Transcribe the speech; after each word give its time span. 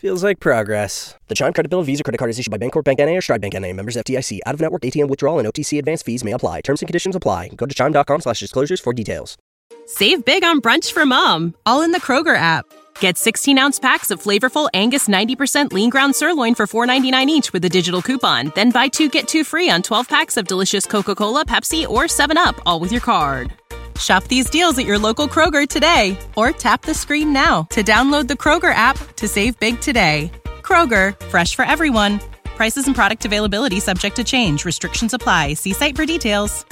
Feels 0.00 0.24
like 0.24 0.40
progress. 0.40 1.14
The 1.28 1.34
Chime 1.34 1.52
Credit 1.52 1.68
Bill 1.68 1.82
Visa 1.82 2.02
Credit 2.02 2.16
Card 2.16 2.30
is 2.30 2.38
issued 2.38 2.50
by 2.50 2.56
Bancorp 2.56 2.84
Bank 2.84 3.00
NA 3.00 3.18
or 3.18 3.20
Stride 3.20 3.42
Bank 3.42 3.52
NA. 3.52 3.74
Members 3.74 3.96
FDIC. 3.96 4.40
Out-of-network 4.46 4.80
ATM 4.80 5.10
withdrawal 5.10 5.38
and 5.38 5.46
OTC 5.46 5.78
advance 5.78 6.02
fees 6.02 6.24
may 6.24 6.32
apply. 6.32 6.62
Terms 6.62 6.80
and 6.80 6.88
conditions 6.88 7.14
apply. 7.14 7.48
Go 7.48 7.66
to 7.66 7.74
chime.com 7.74 8.22
slash 8.22 8.40
disclosures 8.40 8.80
for 8.80 8.94
details. 8.94 9.36
Save 9.84 10.24
big 10.24 10.42
on 10.42 10.62
brunch 10.62 10.90
for 10.90 11.04
mom, 11.04 11.54
all 11.66 11.82
in 11.82 11.92
the 11.92 12.00
Kroger 12.00 12.34
app. 12.34 12.64
Get 13.00 13.16
16-ounce 13.16 13.78
packs 13.78 14.10
of 14.10 14.22
flavorful 14.22 14.70
Angus 14.72 15.06
90% 15.06 15.70
lean 15.70 15.90
ground 15.90 16.16
sirloin 16.16 16.54
for 16.54 16.66
$4.99 16.66 17.26
each 17.26 17.52
with 17.52 17.62
a 17.66 17.68
digital 17.68 18.00
coupon. 18.00 18.52
Then 18.54 18.70
buy 18.70 18.88
two, 18.88 19.10
get 19.10 19.28
two 19.28 19.44
free 19.44 19.68
on 19.68 19.82
12 19.82 20.08
packs 20.08 20.38
of 20.38 20.48
delicious 20.48 20.86
Coca-Cola, 20.86 21.44
Pepsi, 21.44 21.86
or 21.86 22.04
7-Up, 22.04 22.58
all 22.64 22.80
with 22.80 22.90
your 22.90 23.02
card. 23.02 23.52
Shop 23.98 24.24
these 24.24 24.48
deals 24.48 24.78
at 24.78 24.86
your 24.86 24.98
local 24.98 25.26
Kroger 25.26 25.68
today 25.68 26.16
or 26.36 26.52
tap 26.52 26.82
the 26.82 26.94
screen 26.94 27.32
now 27.32 27.64
to 27.70 27.82
download 27.82 28.28
the 28.28 28.34
Kroger 28.34 28.72
app 28.72 28.96
to 29.16 29.26
save 29.26 29.58
big 29.58 29.80
today. 29.80 30.30
Kroger, 30.62 31.18
fresh 31.26 31.56
for 31.56 31.64
everyone. 31.64 32.20
Prices 32.44 32.86
and 32.86 32.94
product 32.94 33.24
availability 33.24 33.80
subject 33.80 34.16
to 34.16 34.24
change. 34.24 34.64
Restrictions 34.64 35.12
apply. 35.14 35.54
See 35.54 35.72
site 35.72 35.96
for 35.96 36.06
details. 36.06 36.64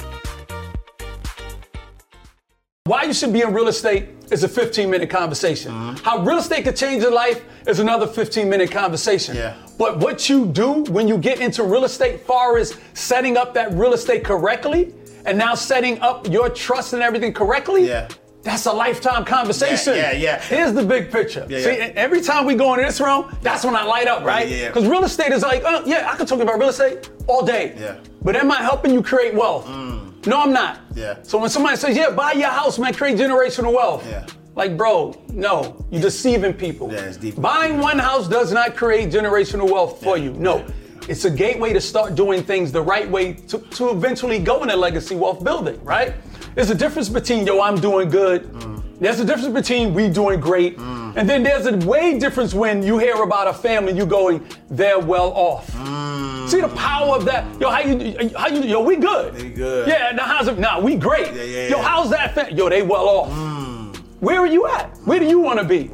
Why 2.89 3.03
you 3.03 3.13
should 3.13 3.33
be 3.33 3.41
in 3.41 3.53
real 3.53 3.67
estate 3.67 4.09
is 4.31 4.43
a 4.43 4.47
15 4.47 4.89
minute 4.89 5.11
conversation. 5.11 5.71
Mm-hmm. 5.71 6.03
How 6.03 6.23
real 6.23 6.39
estate 6.39 6.63
could 6.63 6.75
change 6.75 7.03
your 7.03 7.11
life 7.11 7.43
is 7.67 7.79
another 7.79 8.07
15 8.07 8.49
minute 8.49 8.71
conversation. 8.71 9.35
Yeah. 9.35 9.55
But 9.77 9.99
what 9.99 10.27
you 10.27 10.47
do 10.47 10.83
when 10.85 11.07
you 11.07 11.19
get 11.19 11.39
into 11.39 11.61
real 11.63 11.83
estate, 11.83 12.21
far 12.21 12.57
as 12.57 12.75
setting 12.95 13.37
up 13.37 13.53
that 13.53 13.71
real 13.73 13.93
estate 13.93 14.23
correctly, 14.23 14.91
and 15.25 15.37
now 15.37 15.55
setting 15.55 15.99
up 16.01 16.27
your 16.29 16.49
trust 16.49 16.93
and 16.93 17.01
everything 17.03 17.33
correctly, 17.33 17.87
Yeah. 17.87 18.07
that's 18.43 18.65
a 18.65 18.71
lifetime 18.71 19.25
conversation. 19.25 19.95
Yeah, 19.95 20.11
yeah, 20.11 20.17
yeah. 20.17 20.41
Here's 20.41 20.73
the 20.73 20.83
big 20.83 21.11
picture. 21.11 21.45
Yeah, 21.49 21.59
See, 21.59 21.77
yeah. 21.77 21.91
every 21.95 22.21
time 22.21 22.45
we 22.45 22.55
go 22.55 22.73
into 22.73 22.85
this 22.85 22.99
room, 23.01 23.35
that's 23.41 23.63
when 23.65 23.75
I 23.75 23.83
light 23.83 24.07
up, 24.07 24.23
right? 24.23 24.47
yeah. 24.47 24.67
Because 24.67 24.87
real 24.87 25.03
estate 25.03 25.31
is 25.31 25.41
like, 25.43 25.63
oh, 25.65 25.83
yeah, 25.85 26.09
I 26.11 26.15
can 26.15 26.25
talk 26.25 26.39
about 26.39 26.57
real 26.59 26.69
estate 26.69 27.09
all 27.27 27.45
day. 27.45 27.75
Yeah. 27.77 27.97
But 28.21 28.35
am 28.35 28.51
I 28.51 28.57
helping 28.57 28.93
you 28.93 29.01
create 29.01 29.33
wealth? 29.33 29.65
Mm. 29.67 30.25
No, 30.27 30.41
I'm 30.41 30.51
not. 30.53 30.79
Yeah. 30.95 31.17
So 31.23 31.37
when 31.37 31.49
somebody 31.49 31.77
says, 31.77 31.95
yeah, 31.95 32.09
buy 32.11 32.33
your 32.33 32.49
house, 32.49 32.77
man, 32.77 32.93
create 32.93 33.17
generational 33.17 33.73
wealth. 33.73 34.05
Yeah. 34.07 34.25
Like, 34.55 34.75
bro, 34.75 35.15
no, 35.31 35.85
you're 35.89 36.01
deceiving 36.01 36.51
people. 36.53 36.91
Yeah, 36.91 37.01
it's 37.01 37.15
deep. 37.15 37.39
Buying 37.39 37.77
one 37.79 37.97
house 37.97 38.27
does 38.27 38.51
not 38.51 38.75
create 38.75 39.09
generational 39.09 39.71
wealth 39.71 40.03
for 40.03 40.17
you. 40.17 40.33
No. 40.33 40.65
It's 41.09 41.25
a 41.25 41.31
gateway 41.31 41.73
to 41.73 41.81
start 41.81 42.13
doing 42.13 42.43
things 42.43 42.71
the 42.71 42.83
right 42.83 43.09
way 43.09 43.33
to, 43.33 43.57
to 43.57 43.89
eventually 43.89 44.37
go 44.37 44.61
into 44.61 44.75
legacy 44.75 45.15
wealth 45.15 45.43
building, 45.43 45.83
right? 45.83 46.13
There's 46.53 46.69
a 46.69 46.75
difference 46.75 47.09
between, 47.09 47.47
yo, 47.47 47.61
I'm 47.61 47.81
doing 47.81 48.09
good. 48.09 48.43
Mm. 48.43 48.83
There's 48.99 49.19
a 49.19 49.25
difference 49.25 49.51
between 49.51 49.95
we 49.95 50.07
doing 50.07 50.39
great. 50.39 50.77
And 50.77 51.27
then 51.27 51.41
there's 51.41 51.65
a 51.65 51.75
way 51.77 52.19
difference 52.19 52.53
when 52.53 52.83
you 52.83 52.99
hear 52.99 53.23
about 53.23 53.47
a 53.47 53.53
family, 53.53 53.93
you 53.93 54.05
going, 54.05 54.45
they're 54.69 54.99
well 54.99 55.31
off. 55.31 55.65
Mm. 55.71 56.47
See 56.47 56.61
the 56.61 56.67
power 56.69 57.15
of 57.15 57.25
that? 57.25 57.59
Yo, 57.59 57.71
how 57.71 57.79
you, 57.79 58.29
how 58.37 58.47
you, 58.47 58.61
yo, 58.61 58.79
we 58.79 58.95
good. 58.95 59.33
We 59.33 59.49
good. 59.49 59.87
Yeah, 59.87 60.11
now 60.11 60.25
how's 60.25 60.47
it, 60.47 60.59
nah, 60.59 60.79
we 60.79 60.95
great. 60.95 61.33
Yeah, 61.33 61.41
yeah, 61.41 61.67
Yo, 61.69 61.77
yeah. 61.77 61.83
how's 61.87 62.11
that? 62.11 62.35
Fa- 62.35 62.53
yo, 62.53 62.69
they 62.69 62.83
well 62.83 63.09
off. 63.09 63.99
Where 64.19 64.39
are 64.39 64.47
you 64.47 64.67
at? 64.67 64.95
Where 65.05 65.19
do 65.19 65.25
you 65.25 65.39
want 65.39 65.57
to 65.57 65.65
be? 65.65 65.89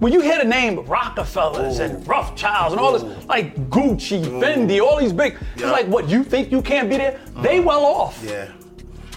When 0.00 0.12
you 0.12 0.20
hear 0.20 0.38
the 0.38 0.44
name 0.44 0.84
Rockefellers 0.86 1.78
and 1.78 2.06
Rothschilds 2.06 2.72
and 2.72 2.80
all 2.80 2.92
this, 2.92 3.24
like 3.26 3.54
Gucci, 3.70 4.22
Fendi, 4.40 4.80
all 4.80 4.98
these 4.98 5.12
big, 5.12 5.36
it's 5.54 5.62
like, 5.62 5.86
what, 5.86 6.08
you 6.08 6.24
think 6.24 6.50
you 6.50 6.60
can't 6.62 6.88
be 6.90 6.96
there? 6.96 7.20
They 7.38 7.60
well 7.60 7.84
off. 7.84 8.22
Yeah. 8.24 8.48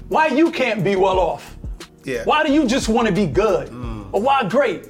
Why 0.08 0.28
you 0.28 0.52
can't 0.52 0.84
be 0.84 0.96
well 0.96 1.20
off? 1.20 1.58
Yeah. 2.04 2.24
Why 2.24 2.46
do 2.46 2.54
you 2.54 2.68
just 2.68 2.88
want 2.90 3.08
to 3.08 3.14
be 3.14 3.26
good? 3.26 3.70
Or 4.12 4.22
why 4.22 4.48
great? 4.48 4.88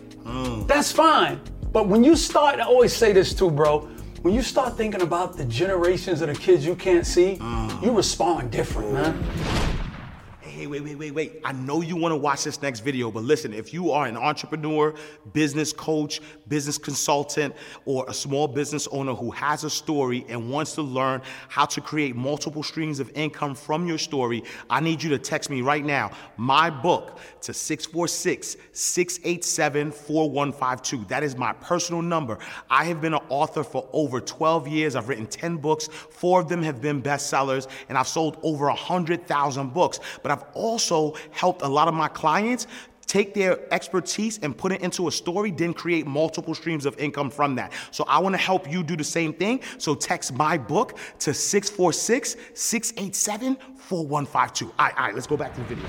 That's 0.67 0.91
fine. 0.91 1.39
But 1.71 1.87
when 1.87 2.03
you 2.03 2.15
start, 2.15 2.59
I 2.59 2.63
always 2.63 2.93
say 2.93 3.13
this 3.13 3.33
too, 3.33 3.49
bro. 3.49 3.89
When 4.21 4.33
you 4.33 4.41
start 4.41 4.75
thinking 4.75 5.01
about 5.01 5.37
the 5.37 5.45
generations 5.45 6.21
of 6.21 6.27
the 6.27 6.35
kids 6.35 6.65
you 6.65 6.75
can't 6.75 7.05
see, 7.05 7.39
you 7.81 7.91
respond 7.91 8.51
different, 8.51 8.91
man. 8.91 9.23
Hey, 10.67 10.81
wait, 10.81 10.83
wait, 10.83 10.97
wait, 10.97 11.13
wait. 11.13 11.41
I 11.45 11.53
know 11.53 11.79
you 11.79 11.95
want 11.95 12.11
to 12.11 12.17
watch 12.17 12.43
this 12.43 12.61
next 12.61 12.81
video, 12.81 13.09
but 13.09 13.23
listen, 13.23 13.53
if 13.53 13.73
you 13.73 13.91
are 13.91 14.05
an 14.05 14.17
entrepreneur, 14.17 14.93
business 15.31 15.71
coach, 15.71 16.19
business 16.49 16.77
consultant, 16.77 17.55
or 17.85 18.03
a 18.09 18.13
small 18.13 18.49
business 18.49 18.85
owner 18.91 19.13
who 19.13 19.31
has 19.31 19.63
a 19.63 19.69
story 19.69 20.25
and 20.27 20.51
wants 20.51 20.73
to 20.73 20.81
learn 20.81 21.21
how 21.47 21.65
to 21.67 21.79
create 21.79 22.17
multiple 22.17 22.63
streams 22.63 22.99
of 22.99 23.09
income 23.15 23.55
from 23.55 23.87
your 23.87 23.97
story, 23.97 24.43
I 24.69 24.81
need 24.81 25.01
you 25.01 25.09
to 25.11 25.17
text 25.17 25.49
me 25.49 25.61
right 25.61 25.85
now, 25.85 26.11
my 26.35 26.69
book, 26.69 27.17
to 27.43 27.53
646 27.53 28.57
687 28.73 29.91
4152. 29.93 31.05
That 31.05 31.23
is 31.23 31.37
my 31.37 31.53
personal 31.53 32.01
number. 32.01 32.39
I 32.69 32.83
have 32.83 32.99
been 32.99 33.13
an 33.13 33.21
author 33.29 33.63
for 33.63 33.87
over 33.93 34.19
12 34.19 34.67
years. 34.67 34.97
I've 34.97 35.07
written 35.07 35.27
10 35.27 35.55
books, 35.59 35.87
four 35.87 36.41
of 36.41 36.49
them 36.49 36.61
have 36.63 36.81
been 36.81 37.01
bestsellers, 37.01 37.69
and 37.87 37.97
I've 37.97 38.09
sold 38.09 38.37
over 38.43 38.65
100,000 38.65 39.73
books. 39.73 40.01
But 40.21 40.31
I've 40.33 40.43
also 40.57 41.15
helped 41.31 41.61
a 41.61 41.67
lot 41.67 41.87
of 41.87 41.93
my 41.93 42.07
clients 42.07 42.67
take 43.07 43.33
their 43.33 43.73
expertise 43.73 44.37
and 44.43 44.55
put 44.55 44.71
it 44.71 44.81
into 44.81 45.07
a 45.07 45.11
story, 45.11 45.49
then 45.49 45.73
create 45.73 46.05
multiple 46.05 46.53
streams 46.53 46.85
of 46.85 46.97
income 46.99 47.29
from 47.29 47.55
that. 47.55 47.71
So 47.91 48.03
I 48.07 48.19
want 48.19 48.33
to 48.35 48.41
help 48.41 48.69
you 48.69 48.83
do 48.83 48.95
the 48.95 49.03
same 49.03 49.33
thing. 49.33 49.61
So 49.77 49.95
text 49.95 50.33
my 50.33 50.57
book 50.57 50.97
to 51.19 51.33
646 51.33 52.35
687 52.53 53.57
4152. 53.77 54.65
All 54.65 54.85
right, 54.85 54.97
all 54.97 55.05
right, 55.05 55.15
let's 55.15 55.27
go 55.27 55.37
back 55.37 55.53
to 55.55 55.61
the 55.61 55.67
video. 55.67 55.85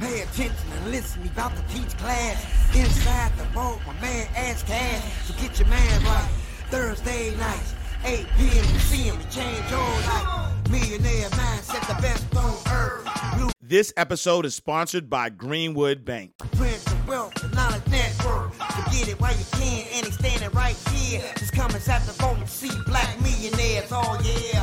Pay 0.00 0.22
attention 0.22 0.56
and 0.72 0.90
listen, 0.90 1.22
we 1.22 1.28
about 1.28 1.54
to 1.54 1.62
teach 1.74 1.96
class. 1.98 2.74
Inside 2.74 3.36
the 3.36 3.44
vault, 3.52 3.80
my 3.86 3.92
man 4.00 4.26
Ash 4.34 4.62
Cash. 4.62 5.26
So 5.26 5.34
get 5.40 5.58
your 5.58 5.68
man 5.68 6.04
right. 6.04 6.30
Thursday 6.70 7.36
nights, 7.36 7.73
8 8.04 8.26
p.m. 8.36 8.48
You 8.54 8.80
see 8.80 9.02
him 9.04 9.18
change 9.30 9.70
life. 9.72 10.68
Millionaire 10.70 11.30
mindset, 11.30 11.86
the 11.88 12.02
best 12.02 12.36
on 12.36 12.54
earth. 12.70 13.08
Blue 13.36 13.50
This 13.62 13.94
episode 13.96 14.44
is 14.44 14.54
sponsored 14.54 15.08
by 15.08 15.30
Greenwood 15.30 16.04
Bank. 16.04 16.32
Prince 16.56 16.86
of 16.86 17.08
Wealth, 17.08 17.34
the 17.34 17.48
Knowledge 17.48 17.86
Network. 17.88 18.52
To 18.52 18.90
get 18.90 19.08
it 19.08 19.18
while 19.20 19.32
you 19.32 19.44
can, 19.52 19.86
and 19.94 20.06
he's 20.06 20.18
standing 20.18 20.50
right 20.50 20.76
here. 20.90 21.22
Just 21.38 21.52
come 21.52 21.70
inside 21.70 22.02
the 22.02 22.12
vault 22.12 22.36
and 22.36 22.48
see 22.48 22.70
black 22.86 23.18
millionaires. 23.22 23.88
Oh 23.90 24.20
yeah, 24.22 24.60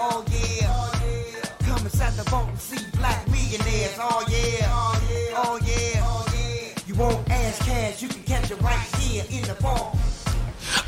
oh 0.00 0.24
yeah. 0.30 1.66
Come 1.66 1.84
inside 1.84 2.12
the 2.12 2.30
vault 2.30 2.48
and 2.48 2.60
see 2.60 2.84
black 2.96 3.26
millionaires. 3.28 3.96
Oh 3.98 4.24
yeah, 4.28 4.66
oh 5.36 5.58
yeah. 5.66 6.08
You 6.86 6.94
won't 6.94 7.28
Ash 7.28 7.58
Cash, 7.58 8.02
you 8.02 8.08
can 8.08 8.22
catch 8.22 8.50
it 8.50 8.60
right 8.62 8.86
here 8.98 9.24
in 9.30 9.42
the 9.42 9.54
vault. 9.54 9.96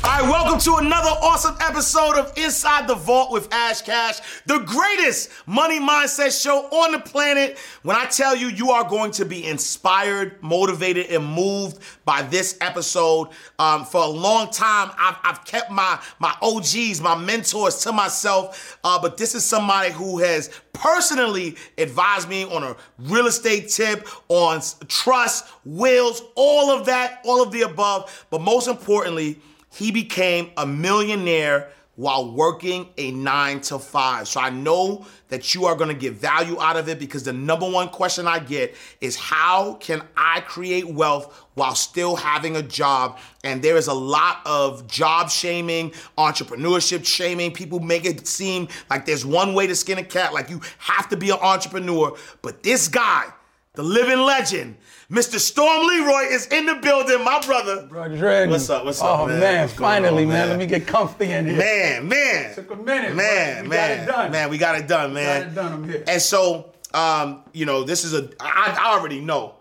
All 0.03 0.09
right, 0.09 0.23
welcome 0.23 0.59
to 0.61 0.77
another 0.77 1.09
awesome 1.09 1.55
episode 1.59 2.17
of 2.17 2.35
Inside 2.35 2.87
the 2.87 2.95
Vault 2.95 3.31
with 3.31 3.53
Ash 3.53 3.83
Cash, 3.83 4.19
the 4.47 4.57
greatest 4.57 5.29
money 5.45 5.79
mindset 5.79 6.41
show 6.41 6.61
on 6.69 6.93
the 6.93 6.99
planet. 6.99 7.59
When 7.83 7.95
I 7.95 8.05
tell 8.05 8.35
you, 8.35 8.47
you 8.47 8.71
are 8.71 8.83
going 8.83 9.11
to 9.11 9.25
be 9.25 9.45
inspired, 9.45 10.41
motivated, 10.41 11.11
and 11.11 11.23
moved 11.23 11.83
by 12.03 12.23
this 12.23 12.57
episode. 12.61 13.27
Um, 13.59 13.85
for 13.85 14.01
a 14.01 14.07
long 14.07 14.49
time, 14.49 14.89
I've, 14.97 15.17
I've 15.23 15.45
kept 15.45 15.69
my 15.69 16.01
my 16.17 16.35
OGs, 16.41 16.99
my 16.99 17.13
mentors 17.13 17.77
to 17.83 17.91
myself, 17.91 18.79
uh, 18.83 18.99
but 18.99 19.17
this 19.17 19.35
is 19.35 19.45
somebody 19.45 19.91
who 19.91 20.17
has 20.17 20.49
personally 20.73 21.57
advised 21.77 22.27
me 22.27 22.45
on 22.45 22.63
a 22.63 22.75
real 22.97 23.27
estate 23.27 23.69
tip, 23.69 24.07
on 24.29 24.61
trust, 24.87 25.45
wills, 25.63 26.23
all 26.33 26.71
of 26.71 26.87
that, 26.87 27.21
all 27.23 27.43
of 27.43 27.51
the 27.51 27.61
above. 27.61 28.25
But 28.31 28.41
most 28.41 28.67
importantly, 28.67 29.39
he 29.71 29.91
became 29.91 30.51
a 30.57 30.65
millionaire 30.65 31.71
while 31.95 32.33
working 32.33 32.87
a 32.97 33.11
nine 33.11 33.59
to 33.61 33.77
five. 33.77 34.27
So 34.27 34.39
I 34.39 34.49
know 34.49 35.05
that 35.27 35.53
you 35.53 35.65
are 35.65 35.75
gonna 35.75 35.93
get 35.93 36.13
value 36.13 36.59
out 36.59 36.77
of 36.77 36.89
it 36.89 36.99
because 36.99 37.23
the 37.23 37.33
number 37.33 37.69
one 37.69 37.89
question 37.89 38.27
I 38.27 38.39
get 38.39 38.75
is 39.01 39.15
how 39.15 39.75
can 39.75 40.01
I 40.15 40.39
create 40.41 40.87
wealth 40.87 41.45
while 41.53 41.75
still 41.75 42.15
having 42.15 42.55
a 42.55 42.61
job? 42.61 43.19
And 43.43 43.61
there 43.61 43.77
is 43.77 43.87
a 43.87 43.93
lot 43.93 44.39
of 44.45 44.87
job 44.87 45.29
shaming, 45.29 45.91
entrepreneurship 46.17 47.05
shaming. 47.05 47.51
People 47.51 47.79
make 47.79 48.05
it 48.05 48.25
seem 48.25 48.67
like 48.89 49.05
there's 49.05 49.25
one 49.25 49.53
way 49.53 49.67
to 49.67 49.75
skin 49.75 49.97
a 49.97 50.03
cat, 50.03 50.33
like 50.33 50.49
you 50.49 50.61
have 50.79 51.07
to 51.09 51.17
be 51.17 51.29
an 51.29 51.39
entrepreneur. 51.41 52.17
But 52.41 52.63
this 52.63 52.87
guy, 52.87 53.25
the 53.73 53.83
living 53.83 54.19
legend, 54.19 54.77
Mr. 55.11 55.39
Storm 55.39 55.85
Leroy 55.87 56.29
is 56.29 56.47
in 56.47 56.65
the 56.65 56.75
building. 56.75 57.21
My 57.25 57.41
brother. 57.45 57.85
Bro, 57.85 58.11
Dredden. 58.11 58.49
What's 58.49 58.69
up? 58.69 58.85
What's 58.85 59.01
up, 59.01 59.19
Oh 59.19 59.27
man? 59.27 59.41
man, 59.41 59.67
finally, 59.67 60.23
on, 60.23 60.29
man. 60.29 60.37
man? 60.47 60.49
Let 60.51 60.59
me 60.59 60.65
get 60.65 60.87
comfy 60.87 61.29
in 61.29 61.47
here. 61.47 61.57
Man, 61.57 62.07
man. 62.07 62.55
Took 62.55 62.71
a 62.71 62.75
minute, 62.77 63.13
Man, 63.13 63.67
but 63.67 63.69
we 63.69 63.75
got 63.75 63.91
it 63.91 64.05
done. 64.05 64.31
Man, 64.31 64.49
we 64.49 64.57
got 64.57 64.75
it 64.79 64.87
done, 64.87 65.13
man. 65.13 65.49
it 65.51 65.57
I'm 65.57 65.83
here. 65.83 66.03
And 66.07 66.21
so, 66.21 66.71
um, 66.93 67.43
you 67.51 67.65
know, 67.65 67.83
this 67.83 68.05
is 68.05 68.13
a 68.13 68.29
I, 68.39 68.77
I 68.79 68.97
already 68.97 69.19
know 69.19 69.55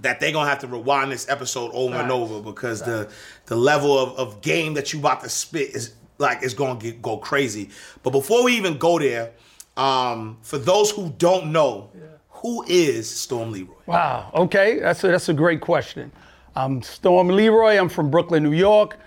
that 0.00 0.18
they're 0.18 0.32
gonna 0.32 0.50
have 0.50 0.58
to 0.58 0.66
rewind 0.66 1.12
this 1.12 1.28
episode 1.28 1.70
over 1.72 1.94
and 1.94 2.10
over 2.10 2.40
because 2.42 2.82
the 2.82 3.08
the 3.46 3.56
level 3.56 3.96
of, 3.96 4.18
of 4.18 4.40
game 4.40 4.74
that 4.74 4.92
you 4.92 4.98
about 4.98 5.22
to 5.22 5.28
spit 5.28 5.76
is 5.76 5.94
like 6.18 6.42
it's 6.42 6.54
gonna 6.54 6.78
get 6.80 7.00
go 7.00 7.18
crazy. 7.18 7.70
But 8.02 8.10
before 8.10 8.42
we 8.42 8.56
even 8.56 8.78
go 8.78 8.98
there, 8.98 9.30
um, 9.76 10.38
for 10.42 10.58
those 10.58 10.90
who 10.90 11.10
don't 11.18 11.52
know, 11.52 11.90
who 12.36 12.64
is 12.68 13.08
Storm 13.08 13.50
Leroy? 13.50 13.74
Wow. 13.86 14.30
Okay, 14.34 14.78
that's 14.78 15.02
a, 15.04 15.08
that's 15.08 15.28
a 15.28 15.34
great 15.34 15.60
question. 15.60 16.12
I'm 16.54 16.82
Storm 16.82 17.28
Leroy. 17.28 17.78
I'm 17.78 17.88
from 17.88 18.10
Brooklyn, 18.10 18.42
New 18.42 18.52
York. 18.52 18.98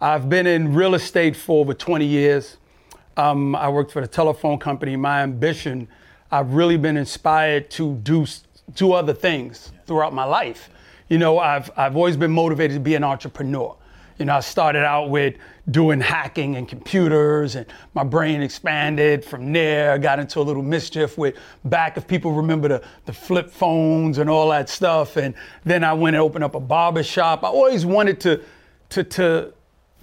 I've 0.00 0.28
been 0.28 0.46
in 0.46 0.72
real 0.72 0.94
estate 0.94 1.34
for 1.36 1.60
over 1.60 1.74
20 1.74 2.04
years. 2.04 2.58
Um, 3.16 3.56
I 3.56 3.68
worked 3.68 3.90
for 3.90 4.00
the 4.00 4.06
telephone 4.06 4.58
company. 4.58 4.94
My 4.94 5.22
ambition, 5.22 5.88
I've 6.30 6.54
really 6.54 6.76
been 6.76 6.96
inspired 6.96 7.70
to 7.72 7.94
do 7.96 8.26
do 8.74 8.92
other 8.92 9.14
things 9.14 9.70
throughout 9.86 10.12
my 10.12 10.24
life. 10.24 10.70
You 11.08 11.18
know, 11.18 11.38
I've 11.38 11.70
I've 11.76 11.96
always 11.96 12.16
been 12.16 12.32
motivated 12.32 12.74
to 12.74 12.80
be 12.80 12.94
an 12.94 13.04
entrepreneur. 13.04 13.76
You 14.18 14.26
know, 14.26 14.36
I 14.36 14.40
started 14.40 14.84
out 14.84 15.10
with 15.10 15.36
doing 15.70 16.00
hacking 16.00 16.56
and 16.56 16.68
computers, 16.68 17.56
and 17.56 17.66
my 17.94 18.04
brain 18.04 18.40
expanded 18.40 19.24
from 19.24 19.52
there. 19.52 19.92
I 19.92 19.98
got 19.98 20.18
into 20.18 20.40
a 20.40 20.42
little 20.42 20.62
mischief 20.62 21.18
with 21.18 21.36
back, 21.64 21.96
if 21.96 22.06
people 22.06 22.32
remember 22.32 22.68
the, 22.68 22.82
the 23.04 23.12
flip 23.12 23.50
phones 23.50 24.18
and 24.18 24.30
all 24.30 24.50
that 24.50 24.68
stuff. 24.68 25.16
And 25.16 25.34
then 25.64 25.82
I 25.82 25.92
went 25.92 26.14
and 26.14 26.22
opened 26.22 26.44
up 26.44 26.54
a 26.54 26.60
barber 26.60 27.02
shop. 27.02 27.42
I 27.42 27.48
always 27.48 27.84
wanted 27.84 28.20
to, 28.20 28.40
to, 28.90 29.02
to 29.04 29.52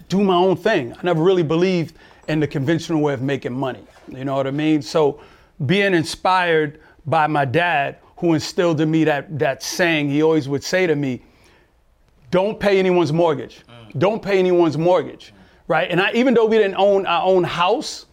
do 0.10 0.24
my 0.24 0.36
own 0.36 0.58
thing. 0.58 0.94
I 0.94 1.00
never 1.04 1.24
really 1.24 1.44
believed 1.44 1.96
in 2.28 2.40
the 2.40 2.48
conventional 2.48 3.02
way 3.02 3.14
of 3.14 3.22
making 3.22 3.54
money. 3.54 3.84
You 4.10 4.26
know 4.26 4.36
what 4.36 4.48
I 4.48 4.52
mean? 4.52 4.82
So 4.82 5.22
being 5.66 5.94
inspired 5.94 6.80
by 7.06 7.28
my 7.28 7.46
dad, 7.46 7.98
who 8.18 8.34
instilled 8.34 8.80
in 8.82 8.90
me 8.92 9.04
that, 9.06 9.38
that 9.40 9.64
saying, 9.64 10.10
he 10.10 10.24
always 10.24 10.48
would 10.48 10.64
say 10.64 10.88
to 10.88 10.96
me, 10.96 11.22
don't 12.32 12.60
pay 12.60 12.80
anyone's 12.80 13.14
mortgage. 13.14 13.62
Mm. 13.70 14.00
Don't 14.00 14.22
pay 14.24 14.40
anyone's 14.40 14.78
mortgage, 14.78 15.34
right? 15.68 15.90
And 15.90 16.02
I, 16.02 16.12
even 16.14 16.34
though 16.34 16.46
we 16.46 16.58
didn't 16.58 16.76
own 16.76 17.06
our 17.06 17.24
own 17.26 17.44
house, 17.44 18.06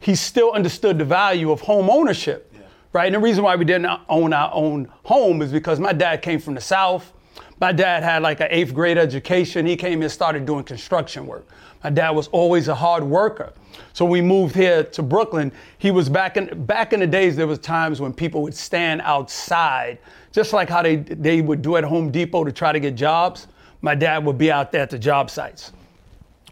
he 0.00 0.14
still 0.14 0.52
understood 0.52 0.98
the 0.98 1.04
value 1.04 1.50
of 1.50 1.60
home 1.60 1.90
ownership, 1.90 2.52
right? 2.92 3.06
And 3.06 3.14
the 3.14 3.20
reason 3.20 3.44
why 3.44 3.56
we 3.56 3.64
didn't 3.64 4.00
own 4.08 4.32
our 4.32 4.50
own 4.52 4.90
home 5.04 5.42
is 5.42 5.52
because 5.52 5.80
my 5.80 5.92
dad 5.92 6.22
came 6.22 6.38
from 6.38 6.54
the 6.54 6.60
South. 6.60 7.12
My 7.60 7.72
dad 7.72 8.02
had 8.04 8.22
like 8.22 8.40
an 8.40 8.48
eighth 8.50 8.72
grade 8.72 8.98
education. 8.98 9.66
He 9.66 9.76
came 9.76 9.98
here 9.98 10.04
and 10.04 10.12
started 10.12 10.46
doing 10.46 10.64
construction 10.64 11.26
work. 11.26 11.46
My 11.82 11.90
dad 11.90 12.10
was 12.10 12.28
always 12.28 12.68
a 12.68 12.74
hard 12.74 13.04
worker. 13.04 13.52
So 13.92 14.04
we 14.04 14.20
moved 14.20 14.54
here 14.54 14.84
to 14.84 15.02
Brooklyn. 15.02 15.52
He 15.78 15.90
was 15.90 16.08
back 16.08 16.36
in 16.36 16.64
back 16.66 16.92
in 16.92 17.00
the 17.00 17.06
days. 17.06 17.36
There 17.36 17.46
was 17.46 17.58
times 17.58 18.00
when 18.00 18.12
people 18.12 18.42
would 18.42 18.54
stand 18.54 19.00
outside, 19.02 19.98
just 20.32 20.52
like 20.52 20.68
how 20.68 20.82
they 20.82 20.96
they 20.96 21.40
would 21.40 21.62
do 21.62 21.76
at 21.76 21.84
Home 21.84 22.10
Depot 22.10 22.44
to 22.44 22.52
try 22.52 22.72
to 22.72 22.80
get 22.80 22.94
jobs. 22.94 23.46
My 23.80 23.94
dad 23.94 24.24
would 24.24 24.38
be 24.38 24.50
out 24.50 24.72
there 24.72 24.82
at 24.82 24.90
the 24.90 24.98
job 24.98 25.30
sites. 25.30 25.72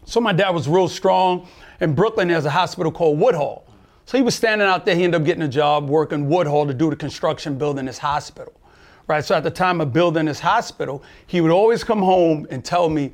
So 0.07 0.21
my 0.21 0.31
dad 0.31 0.51
was 0.51 0.69
real 0.69 0.87
strong. 0.87 1.47
In 1.81 1.93
Brooklyn, 1.93 2.29
there's 2.29 2.45
a 2.45 2.49
hospital 2.49 2.93
called 2.93 3.19
Woodhull. 3.19 3.67
So 4.05 4.17
he 4.17 4.23
was 4.23 4.35
standing 4.35 4.65
out 4.65 4.85
there. 4.85 4.95
He 4.95 5.03
ended 5.03 5.19
up 5.19 5.25
getting 5.25 5.43
a 5.43 5.49
job 5.49 5.89
working 5.89 6.29
Woodhull 6.29 6.65
to 6.67 6.73
do 6.73 6.89
the 6.89 6.95
construction 6.95 7.57
building 7.57 7.85
this 7.85 7.97
hospital. 7.97 8.53
Right. 9.07 9.23
So 9.23 9.35
at 9.35 9.43
the 9.43 9.51
time 9.51 9.81
of 9.81 9.91
building 9.91 10.25
this 10.25 10.39
hospital, 10.39 11.03
he 11.27 11.41
would 11.41 11.51
always 11.51 11.83
come 11.83 11.99
home 11.99 12.47
and 12.49 12.63
tell 12.63 12.87
me, 12.89 13.13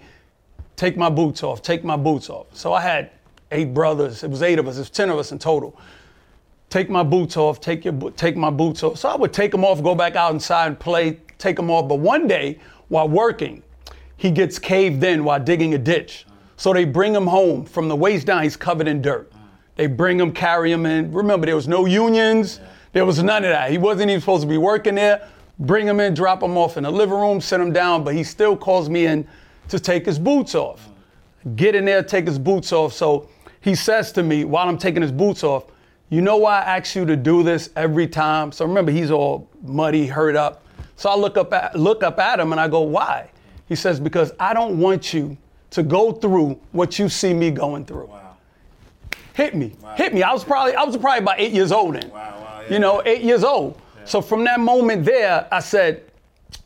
take 0.75 0.95
my 0.95 1.09
boots 1.09 1.41
off, 1.41 1.63
take 1.63 1.83
my 1.83 1.97
boots 1.97 2.29
off. 2.29 2.45
So 2.53 2.73
I 2.73 2.81
had 2.81 3.09
eight 3.51 3.73
brothers. 3.73 4.23
It 4.23 4.29
was 4.29 4.43
eight 4.43 4.59
of 4.59 4.67
us. 4.67 4.77
It 4.77 4.81
was 4.81 4.89
10 4.91 5.09
of 5.09 5.17
us 5.17 5.31
in 5.31 5.39
total. 5.39 5.79
Take 6.69 6.91
my 6.91 7.03
boots 7.03 7.37
off, 7.37 7.59
take 7.59 7.85
your 7.85 8.11
take 8.11 8.35
my 8.35 8.51
boots 8.51 8.83
off. 8.83 8.99
So 8.99 9.09
I 9.09 9.15
would 9.15 9.33
take 9.33 9.51
them 9.51 9.65
off, 9.65 9.81
go 9.81 9.95
back 9.95 10.15
out 10.15 10.31
inside 10.31 10.67
and 10.67 10.79
play, 10.79 11.19
take 11.39 11.55
them 11.55 11.71
off. 11.71 11.87
But 11.87 11.99
one 11.99 12.27
day, 12.27 12.59
while 12.89 13.09
working, 13.09 13.63
he 14.15 14.29
gets 14.29 14.59
caved 14.59 15.03
in 15.03 15.23
while 15.23 15.39
digging 15.39 15.73
a 15.73 15.79
ditch. 15.79 16.25
So 16.57 16.73
they 16.73 16.85
bring 16.85 17.13
him 17.13 17.27
home 17.27 17.65
from 17.65 17.87
the 17.87 17.95
waist 17.95 18.27
down, 18.27 18.43
he's 18.43 18.55
covered 18.55 18.87
in 18.87 19.01
dirt. 19.01 19.31
They 19.75 19.87
bring 19.87 20.19
him, 20.19 20.31
carry 20.31 20.71
him 20.71 20.85
in. 20.85 21.11
Remember, 21.11 21.45
there 21.45 21.55
was 21.55 21.67
no 21.67 21.85
unions, 21.85 22.59
there 22.91 23.05
was 23.05 23.21
none 23.23 23.43
of 23.43 23.49
that. 23.49 23.71
He 23.71 23.77
wasn't 23.77 24.11
even 24.11 24.21
supposed 24.21 24.43
to 24.43 24.47
be 24.47 24.57
working 24.57 24.95
there. 24.95 25.27
Bring 25.59 25.87
him 25.87 25.99
in, 25.99 26.13
drop 26.13 26.41
him 26.41 26.57
off 26.57 26.77
in 26.77 26.83
the 26.83 26.91
living 26.91 27.17
room, 27.17 27.41
sit 27.41 27.59
him 27.59 27.73
down, 27.73 28.03
but 28.03 28.15
he 28.15 28.23
still 28.23 28.55
calls 28.57 28.89
me 28.89 29.05
in 29.05 29.27
to 29.69 29.79
take 29.79 30.05
his 30.05 30.19
boots 30.19 30.55
off. 30.55 30.89
Get 31.55 31.75
in 31.75 31.85
there, 31.85 32.03
take 32.03 32.27
his 32.27 32.39
boots 32.39 32.71
off. 32.71 32.93
So 32.93 33.29
he 33.61 33.75
says 33.75 34.11
to 34.13 34.23
me 34.23 34.45
while 34.45 34.67
I'm 34.67 34.77
taking 34.77 35.01
his 35.01 35.11
boots 35.11 35.43
off, 35.43 35.65
You 36.09 36.21
know 36.21 36.37
why 36.37 36.61
I 36.61 36.77
ask 36.77 36.95
you 36.95 37.05
to 37.05 37.15
do 37.15 37.43
this 37.43 37.69
every 37.75 38.07
time? 38.07 38.51
So 38.51 38.65
remember, 38.65 38.91
he's 38.91 39.11
all 39.11 39.49
muddy, 39.61 40.07
hurt 40.07 40.35
up. 40.35 40.65
So 40.95 41.09
I 41.09 41.15
look 41.15 41.37
up 41.37 41.53
at, 41.53 41.75
look 41.75 42.03
up 42.03 42.19
at 42.19 42.39
him 42.39 42.51
and 42.51 42.61
I 42.61 42.67
go, 42.67 42.81
Why? 42.81 43.29
He 43.67 43.75
says, 43.75 43.99
Because 43.99 44.33
I 44.39 44.53
don't 44.53 44.79
want 44.79 45.13
you 45.13 45.37
to 45.73 45.81
go 45.81 46.11
through 46.11 46.59
what 46.71 46.99
you 46.99 47.09
see 47.09 47.33
me 47.33 47.49
going 47.49 47.83
through. 47.83 48.09
Hit 49.33 49.55
me. 49.55 49.73
Hit 49.95 50.13
me. 50.13 50.21
I 50.21 50.31
was 50.31 50.43
probably 50.43 50.75
I 50.75 50.83
was 50.83 50.95
probably 50.95 51.19
about 51.19 51.39
eight 51.39 51.51
years 51.51 51.71
old 51.71 51.95
then. 51.95 52.11
You 52.69 52.79
know, 52.79 53.01
eight 53.05 53.23
years 53.23 53.43
old. 53.43 53.79
So 54.05 54.21
from 54.21 54.43
that 54.43 54.59
moment 54.59 55.03
there, 55.03 55.47
I 55.51 55.59
said, 55.59 56.03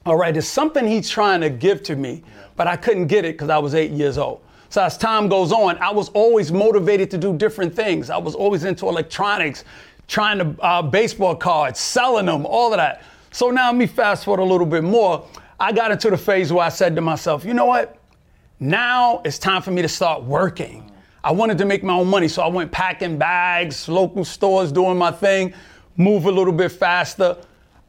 all 0.06 0.18
right, 0.18 0.34
there's 0.34 0.48
something 0.48 0.86
he's 0.86 1.10
trying 1.10 1.40
to 1.42 1.50
give 1.50 1.84
to 1.84 1.96
me, 1.96 2.24
but 2.56 2.68
I 2.68 2.76
couldn't 2.76 3.08
get 3.08 3.24
it 3.24 3.36
because 3.36 3.50
I 3.50 3.58
was 3.58 3.74
eight 3.76 3.92
years 3.92 4.18
old. 4.18 4.42
So 4.70 4.84
as 4.84 4.98
time 4.98 5.30
goes 5.30 5.54
on, 5.54 5.78
I 5.78 5.92
was 5.92 6.10
always 6.10 6.52
motivated 6.52 7.10
to 7.12 7.18
do 7.18 7.38
different 7.38 7.74
things. 7.74 8.10
I 8.10 8.18
was 8.18 8.36
always 8.36 8.66
into 8.66 8.90
electronics, 8.90 9.64
trying 10.08 10.40
to 10.40 10.62
uh, 10.62 10.82
baseball 10.82 11.36
cards, 11.36 11.80
selling 11.80 12.26
them, 12.26 12.46
all 12.46 12.74
of 12.74 12.78
that. 12.78 13.04
So 13.32 13.50
now 13.50 13.68
let 13.68 13.78
me 13.78 13.88
fast 13.88 14.26
forward 14.26 14.42
a 14.42 14.46
little 14.46 14.68
bit 14.68 14.84
more. 14.84 15.26
I 15.60 15.72
got 15.72 15.92
into 15.92 16.10
the 16.10 16.18
phase 16.18 16.52
where 16.52 16.66
I 16.66 16.70
said 16.70 16.96
to 16.96 17.02
myself, 17.02 17.46
you 17.46 17.54
know 17.54 17.66
what? 17.66 17.97
Now 18.60 19.22
it's 19.24 19.38
time 19.38 19.62
for 19.62 19.72
me 19.72 19.82
to 19.82 19.88
start 19.88 20.24
working. 20.24 20.92
I 21.24 21.32
wanted 21.32 21.58
to 21.60 21.66
make 21.66 21.84
my 21.84 21.94
own 21.94 22.08
money, 22.08 22.28
so 22.28 22.42
I 22.42 22.48
went 22.48 22.72
packing 22.72 23.18
bags, 23.18 23.88
local 23.88 24.26
stores, 24.26 24.72
doing 24.72 24.98
my 24.98 25.12
thing, 25.12 25.54
move 25.96 26.26
a 26.26 26.32
little 26.32 26.54
bit 26.54 26.72
faster. 26.72 27.38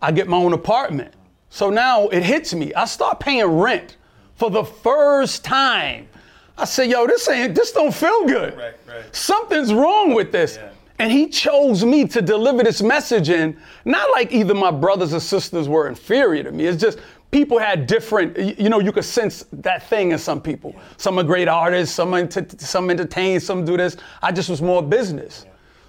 I 0.03 0.13
get 0.13 0.29
my 0.29 0.37
own 0.37 0.53
apartment. 0.53 1.15
So 1.51 1.71
now 1.71 2.09
it 2.09 2.23
hits 2.23 2.53
me. 2.53 2.75
I 2.75 2.85
start 2.85 3.21
paying 3.21 3.47
rent 3.47 3.97
for 4.35 4.51
the 4.51 4.65
first 4.65 5.45
time. 5.45 6.09
I 6.57 6.65
said, 6.65 6.91
yo, 6.91 7.07
this 7.07 7.29
ain't, 7.29 7.55
this 7.55 7.73
don't 7.73 7.95
feel 7.95 8.27
good. 8.27 8.57
Right, 8.57 8.75
right. 8.87 9.17
Something's 9.17 9.73
wrong 9.73 10.15
with 10.15 10.33
this. 10.33 10.59
And 10.99 11.13
he 11.13 11.29
chose 11.29 11.85
me 11.85 12.09
to 12.09 12.21
deliver 12.21 12.65
this 12.65 12.83
message 12.83 13.31
in, 13.31 13.57
not 13.85 14.11
like 14.11 14.33
either 14.33 14.55
my 14.55 14.73
brothers 14.73 15.15
or 15.15 15.21
sisters 15.21 15.69
were 15.69 15.89
inferior 15.89 16.43
to 16.43 16.51
me. 16.51 16.67
It's 16.67 16.81
just 16.81 16.99
people 17.31 17.59
had 17.59 17.87
different, 17.87 18.59
you 18.59 18.69
know, 18.69 18.81
you 18.81 18.93
could 18.93 19.05
sense 19.05 19.47
that 19.53 19.89
thing 19.89 20.13
in 20.13 20.19
some 20.19 20.41
people. 20.41 20.75
Some 20.97 21.19
are 21.19 21.23
great 21.23 21.49
artists, 21.49 21.95
some, 21.95 22.15
ent- 22.15 22.61
some 22.61 22.91
entertain, 22.91 23.41
some 23.41 23.65
do 23.65 23.77
this. 23.77 23.97
I 24.23 24.33
just 24.33 24.49
was 24.49 24.63
more 24.63 24.83
business. 24.83 25.45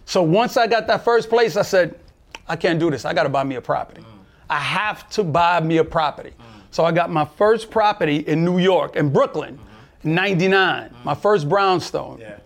So 0.05 0.21
once 0.23 0.57
I 0.57 0.67
got 0.67 0.87
that 0.87 1.05
first 1.05 1.29
place, 1.29 1.55
I 1.55 1.61
said, 1.61 1.97
I 2.47 2.55
can't 2.55 2.79
do 2.79 2.89
this. 2.89 3.05
I 3.05 3.13
got 3.13 3.23
to 3.23 3.29
buy 3.29 3.43
me 3.43 3.55
a 3.55 3.61
property. 3.61 4.01
Mm. 4.01 4.05
I 4.49 4.59
have 4.59 5.07
to 5.11 5.23
buy 5.23 5.59
me 5.59 5.77
a 5.77 5.83
property. 5.83 6.31
Mm. 6.31 6.43
So 6.71 6.83
I 6.83 6.91
got 6.91 7.11
my 7.11 7.25
first 7.25 7.69
property 7.69 8.17
in 8.17 8.43
New 8.43 8.57
York, 8.57 8.95
in 8.95 9.13
Brooklyn, 9.13 9.57
mm-hmm. 9.57 10.15
99, 10.15 10.89
mm. 10.89 11.05
my 11.05 11.13
first 11.13 11.47
brownstone. 11.47 12.17
Yeah. 12.19 12.39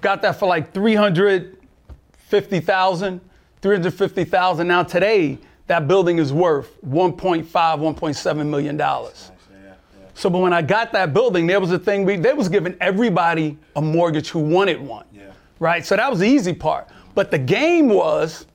Got 0.00 0.22
that 0.22 0.38
for 0.38 0.46
like 0.46 0.72
350,000, 0.72 3.20
350,000. 3.60 4.66
Now 4.66 4.82
today, 4.82 5.38
that 5.66 5.88
building 5.88 6.18
is 6.18 6.32
worth 6.32 6.80
1.5, 6.82 7.46
1.7 7.46 8.46
million 8.46 8.76
dollars. 8.76 9.30
So, 10.14 10.28
but 10.28 10.40
when 10.40 10.52
I 10.52 10.60
got 10.62 10.92
that 10.92 11.14
building, 11.14 11.46
there 11.46 11.60
was 11.60 11.70
a 11.72 11.78
thing 11.78 12.04
we 12.04 12.16
they 12.16 12.32
was 12.34 12.48
giving 12.48 12.76
everybody 12.80 13.56
a 13.76 13.82
mortgage 13.82 14.28
who 14.28 14.40
wanted 14.40 14.80
one. 14.80 15.06
Right? 15.58 15.86
So 15.86 15.96
that 15.96 16.10
was 16.10 16.18
the 16.20 16.26
easy 16.28 16.52
part. 16.52 16.88
But 17.14 17.30
the 17.30 17.38
game 17.38 17.88
was 17.88 18.46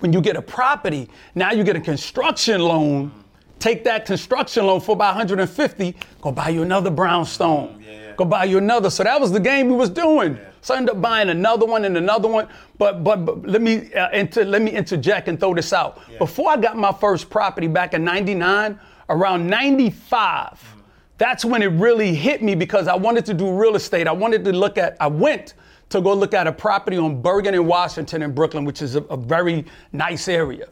when 0.00 0.12
you 0.12 0.20
get 0.20 0.36
a 0.36 0.42
property, 0.42 1.08
now 1.34 1.52
you 1.52 1.64
get 1.64 1.76
a 1.76 1.80
construction 1.80 2.60
loan. 2.60 3.10
Take 3.58 3.84
that 3.84 4.04
construction 4.04 4.66
loan 4.66 4.80
for 4.80 4.92
about 4.92 5.16
150, 5.16 5.96
go 6.20 6.32
buy 6.32 6.50
you 6.50 6.62
another 6.62 6.90
brownstone. 6.90 7.82
Go 8.16 8.24
buy 8.24 8.44
you 8.44 8.58
another. 8.58 8.90
So 8.90 9.04
that 9.04 9.20
was 9.20 9.32
the 9.32 9.40
game 9.40 9.68
we 9.68 9.76
was 9.76 9.90
doing. 9.90 10.38
So 10.60 10.74
I 10.74 10.78
ended 10.78 10.96
up 10.96 11.02
buying 11.02 11.28
another 11.28 11.66
one 11.66 11.84
and 11.84 11.96
another 11.96 12.28
one. 12.28 12.48
But 12.78 13.04
but, 13.04 13.24
but 13.24 13.46
let 13.46 13.62
me 13.62 13.92
uh, 13.94 14.10
inter, 14.10 14.44
let 14.44 14.62
me 14.62 14.70
interject 14.70 15.28
and 15.28 15.38
throw 15.38 15.54
this 15.54 15.72
out. 15.72 16.00
Before 16.18 16.50
I 16.50 16.56
got 16.56 16.76
my 16.76 16.92
first 16.92 17.30
property 17.30 17.66
back 17.68 17.94
in 17.94 18.04
99, 18.04 18.78
around 19.10 19.46
95, 19.46 20.74
that's 21.18 21.44
when 21.44 21.62
it 21.62 21.68
really 21.68 22.14
hit 22.14 22.42
me 22.42 22.54
because 22.54 22.88
I 22.88 22.96
wanted 22.96 23.24
to 23.26 23.34
do 23.34 23.52
real 23.52 23.76
estate. 23.76 24.08
I 24.08 24.12
wanted 24.12 24.44
to 24.44 24.52
look 24.52 24.78
at, 24.78 24.96
I 25.00 25.06
went 25.06 25.54
to 25.90 26.00
go 26.00 26.12
look 26.12 26.34
at 26.34 26.46
a 26.46 26.52
property 26.52 26.96
on 26.96 27.22
Bergen 27.22 27.54
and 27.54 27.66
Washington 27.66 28.22
in 28.22 28.34
Brooklyn, 28.34 28.64
which 28.64 28.82
is 28.82 28.96
a, 28.96 29.02
a 29.02 29.16
very 29.16 29.64
nice 29.92 30.28
area. 30.28 30.68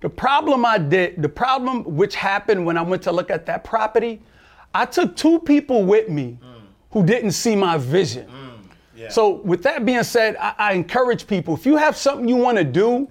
The 0.00 0.10
problem 0.10 0.66
I 0.66 0.76
did, 0.78 1.22
the 1.22 1.28
problem 1.28 1.82
which 1.84 2.14
happened 2.14 2.66
when 2.66 2.76
I 2.76 2.82
went 2.82 3.02
to 3.04 3.12
look 3.12 3.30
at 3.30 3.46
that 3.46 3.64
property, 3.64 4.20
I 4.74 4.84
took 4.84 5.16
two 5.16 5.38
people 5.38 5.84
with 5.84 6.10
me 6.10 6.38
who 6.96 7.04
didn't 7.04 7.32
see 7.32 7.54
my 7.54 7.76
vision. 7.76 8.26
Mm, 8.26 9.12
so, 9.12 9.28
with 9.44 9.62
that 9.64 9.84
being 9.84 10.02
said, 10.02 10.34
I, 10.40 10.54
I 10.58 10.72
encourage 10.72 11.26
people 11.26 11.52
if 11.54 11.66
you 11.66 11.76
have 11.76 11.94
something 11.94 12.26
you 12.26 12.36
want 12.36 12.56
to 12.56 12.64
do, 12.64 13.06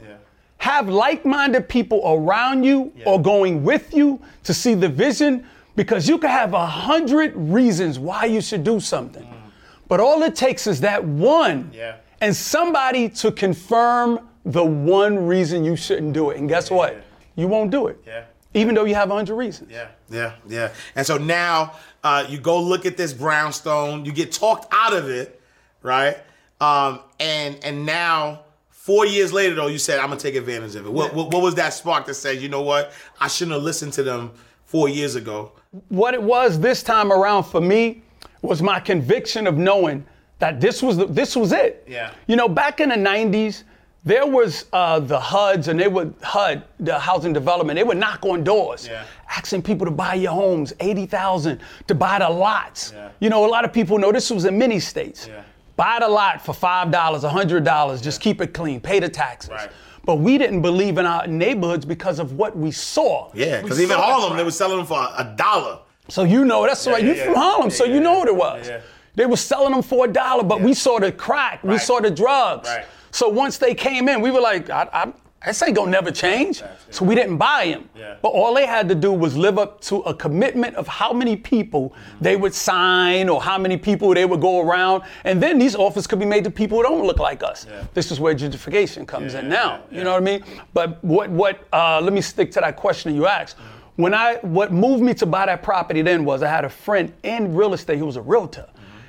have 0.58 0.89
like 0.89 1.24
minded 1.24 1.70
people 1.70 2.01
around 2.04 2.63
you 2.63 2.92
or 3.06 3.22
going 3.22 3.63
with 3.63 3.94
you 3.94 4.20
to 4.44 4.56
see 4.56 4.74
the 4.74 4.89
vision 4.89 5.46
because 5.75 6.10
you 6.10 6.18
can 6.18 6.32
have 6.32 6.56
a 6.56 6.65
hundred 6.65 7.36
reasons 7.36 8.00
why 8.00 8.25
you 8.25 8.42
should 8.42 8.63
do 8.63 8.80
something. 8.80 9.22
Mm. 9.24 9.51
But 9.88 10.00
all 10.00 10.24
it 10.24 10.36
takes 10.36 10.65
is 10.65 10.82
that 10.82 11.04
one 11.04 11.70
Yeah. 11.72 11.98
and 12.22 12.36
somebody 12.36 13.08
to 13.10 13.32
confirm 13.32 14.27
the 14.46 14.63
one 14.63 15.27
reason 15.27 15.63
you 15.63 15.75
shouldn't 15.75 16.13
do 16.13 16.32
it. 16.32 16.38
And 16.38 16.50
guess 16.50 16.72
what? 16.72 17.04
You 17.36 17.48
won't 17.48 17.70
do 17.70 17.86
it. 17.88 18.01
Yeah. 18.08 18.24
Even 18.56 18.74
though 18.74 18.86
you 18.86 18.96
have 18.96 19.12
a 19.12 19.13
hundred 19.13 19.36
reasons. 19.36 19.70
Yeah, 19.72 19.89
yeah, 20.10 20.32
yeah. 20.48 20.72
And 20.96 21.06
so 21.06 21.18
now 21.18 21.74
uh, 22.05 22.24
you 22.29 22.38
go 22.38 22.62
look 22.62 22.85
at 22.85 22.97
this 22.97 23.12
brownstone. 23.13 24.05
You 24.05 24.13
get 24.13 24.31
talked 24.31 24.71
out 24.71 24.93
of 24.93 25.09
it, 25.09 25.41
right? 25.81 26.15
Um, 26.62 27.00
and 27.19 27.57
and 27.63 27.83
now 27.83 28.41
four 28.69 29.07
years 29.07 29.33
later, 29.33 29.55
though, 29.55 29.65
you 29.65 29.79
said 29.79 30.00
I'm 30.00 30.09
gonna 30.09 30.19
take 30.19 30.35
advantage 30.35 30.75
of 30.75 30.85
it. 30.85 30.93
What, 30.93 31.15
what, 31.15 31.33
what 31.33 31.41
was 31.41 31.55
that 31.55 31.74
spark 31.74 32.05
that 32.05 32.13
said, 32.13 32.39
you 32.39 32.47
know 32.47 32.62
what? 32.62 32.93
I 33.19 33.27
shouldn't 33.27 33.55
have 33.55 33.63
listened 33.63 33.93
to 33.93 34.03
them 34.03 34.31
four 34.65 34.88
years 34.88 35.15
ago. 35.15 35.51
what 35.89 36.13
it 36.13 36.21
was 36.21 36.59
this 36.59 36.83
time 36.83 37.12
around 37.12 37.43
for 37.45 37.59
me 37.59 38.03
was 38.43 38.62
my 38.62 38.79
conviction 38.79 39.47
of 39.47 39.57
knowing 39.57 40.05
that 40.38 40.62
this 40.62 40.83
was 40.83 40.97
the, 40.97 41.07
this 41.07 41.35
was 41.35 41.51
it. 41.51 41.85
Yeah. 41.88 42.12
You 42.27 42.35
know, 42.35 42.47
back 42.47 42.79
in 42.81 42.89
the 42.89 42.95
'90s, 42.95 43.63
there 44.05 44.25
was 44.27 44.65
uh, 44.71 45.00
the 45.00 45.19
HUDs, 45.19 45.67
and 45.67 45.79
they 45.79 45.88
would 45.88 46.13
HUD, 46.21 46.63
the 46.79 46.97
housing 47.00 47.33
development. 47.33 47.75
They 47.77 47.83
would 47.83 47.97
knock 47.97 48.24
on 48.25 48.43
doors, 48.43 48.88
Yeah. 48.88 49.03
asking 49.35 49.63
people 49.63 49.85
to 49.85 49.91
buy 49.91 50.13
your 50.13 50.31
homes, 50.31 50.74
eighty 50.79 51.05
thousand 51.07 51.59
to 51.88 51.95
buy 51.95 52.19
the 52.19 52.29
lots. 52.29 52.93
Yeah. 52.95 53.09
You 53.19 53.29
know, 53.29 53.45
a 53.45 53.50
lot 53.50 53.65
of 53.65 53.74
people 53.74 53.97
know 53.97 54.12
this 54.12 54.29
was 54.29 54.45
in 54.45 54.57
many 54.57 54.79
states. 54.79 55.27
Yeah. 55.27 55.41
Buy 55.75 55.97
the 56.00 56.07
lot 56.07 56.45
for 56.45 56.53
five 56.53 56.91
dollars, 56.91 57.24
a 57.24 57.29
hundred 57.29 57.63
dollars. 57.63 58.01
Just 58.01 58.21
keep 58.21 58.41
it 58.41 58.53
clean, 58.53 58.79
pay 58.79 59.00
the 59.00 59.09
taxes. 59.09 59.50
Right. 59.50 59.69
But 60.05 60.17
we 60.17 60.38
didn't 60.38 60.62
believe 60.62 61.00
in 61.00 61.07
our 61.07 61.25
neighborhoods 61.25 61.83
because 61.83 62.19
of 62.19 62.33
what 62.33 62.55
we 62.55 62.69
saw. 62.69 63.31
Yeah, 63.33 63.62
because 63.62 63.81
even 63.81 63.97
Harlem, 63.97 64.27
crime. 64.27 64.38
they 64.38 64.43
were 64.43 64.51
selling 64.51 64.77
them 64.77 64.85
for 64.85 65.00
a, 65.00 65.33
dollar. 65.35 65.79
So 66.09 66.24
you 66.24 66.45
know, 66.45 66.63
that's 66.67 66.85
right. 66.85 67.03
yeah, 67.03 67.09
You 67.12 67.15
yeah. 67.17 67.25
from 67.25 67.33
Harlem, 67.35 67.69
so 67.71 67.85
you 67.85 68.00
know 68.00 68.19
what 68.19 68.27
it 68.27 68.35
was. 68.35 68.69
They 69.15 69.25
were 69.25 69.35
selling 69.38 69.71
them 69.74 69.81
for 69.81 70.05
a 70.05 70.07
dollar, 70.07 70.43
but 70.43 70.62
we 70.62 70.75
saw 70.75 71.00
the 71.00 71.12
crack, 71.12 71.63
we 71.63 71.79
saw 71.79 72.00
the 72.01 72.12
drugs. 72.12 72.69
Right. 72.69 72.85
So 73.15 73.29
once 73.29 73.57
they 73.57 73.74
came 73.74 74.10
in, 74.10 74.19
we 74.19 74.29
were 74.29 74.41
like, 74.41 74.69
I, 74.69 74.89
I, 74.91 75.13
this 75.45 75.62
ain't 75.63 75.74
gonna 75.74 75.89
never 75.89 76.12
change. 76.12 76.62
So 76.89 77.05
we 77.05 77.15
didn't 77.15 77.38
buy 77.38 77.67
them. 77.67 77.89
Yeah. 77.98 78.17
But 78.22 78.29
all 78.29 78.53
they 78.53 78.65
had 78.65 78.89
to 78.89 78.95
do 78.95 79.13
was 79.13 79.38
live 79.38 79.57
up 79.57 79.79
to 79.84 80.00
a 80.01 80.13
commitment 80.13 80.75
of 80.75 80.86
how 80.86 81.13
many 81.13 81.38
people 81.38 81.93
they 82.19 82.36
would 82.36 82.53
sign 82.53 83.29
or 83.29 83.41
how 83.41 83.57
many 83.57 83.77
people 83.77 84.13
they 84.13 84.25
would 84.25 84.41
go 84.41 84.60
around. 84.60 85.03
And 85.24 85.41
then 85.41 85.57
these 85.57 85.77
offers 85.77 86.07
could 86.07 86.19
be 86.19 86.25
made 86.25 86.43
to 86.43 86.51
people 86.51 86.79
who 86.79 86.84
don't 86.84 87.07
look 87.07 87.19
like 87.19 87.41
us. 87.41 87.67
This 87.93 88.12
is 88.12 88.19
where 88.19 88.36
gentrification 88.36 89.07
comes 89.07 89.34
in 89.34 89.48
now. 89.48 89.79
yeah, 89.89 89.98
You 90.00 90.03
know 90.03 90.12
what 90.12 90.22
I 90.22 90.25
mean? 90.25 90.43
But 90.74 91.01
what 91.01 91.29
what 91.29 91.65
uh, 91.72 92.01
let 92.01 92.12
me 92.12 92.19
stick 92.19 92.51
to 92.51 92.60
that 92.60 92.75
question 92.75 93.15
you 93.15 93.27
asked. 93.27 93.55
When 93.95 94.13
I 94.13 94.39
what 94.41 94.74
moved 94.74 95.01
me 95.01 95.13
to 95.13 95.25
buy 95.25 95.45
that 95.45 95.63
property 95.63 96.01
then 96.01 96.25
was 96.25 96.43
I 96.43 96.50
had 96.50 96.65
a 96.65 96.69
friend 96.69 97.13
in 97.24 97.55
real 97.55 97.74
estate 97.74 97.98
who 97.98 98.07
was 98.07 98.17
a 98.17 98.22
realtor. 98.22 98.67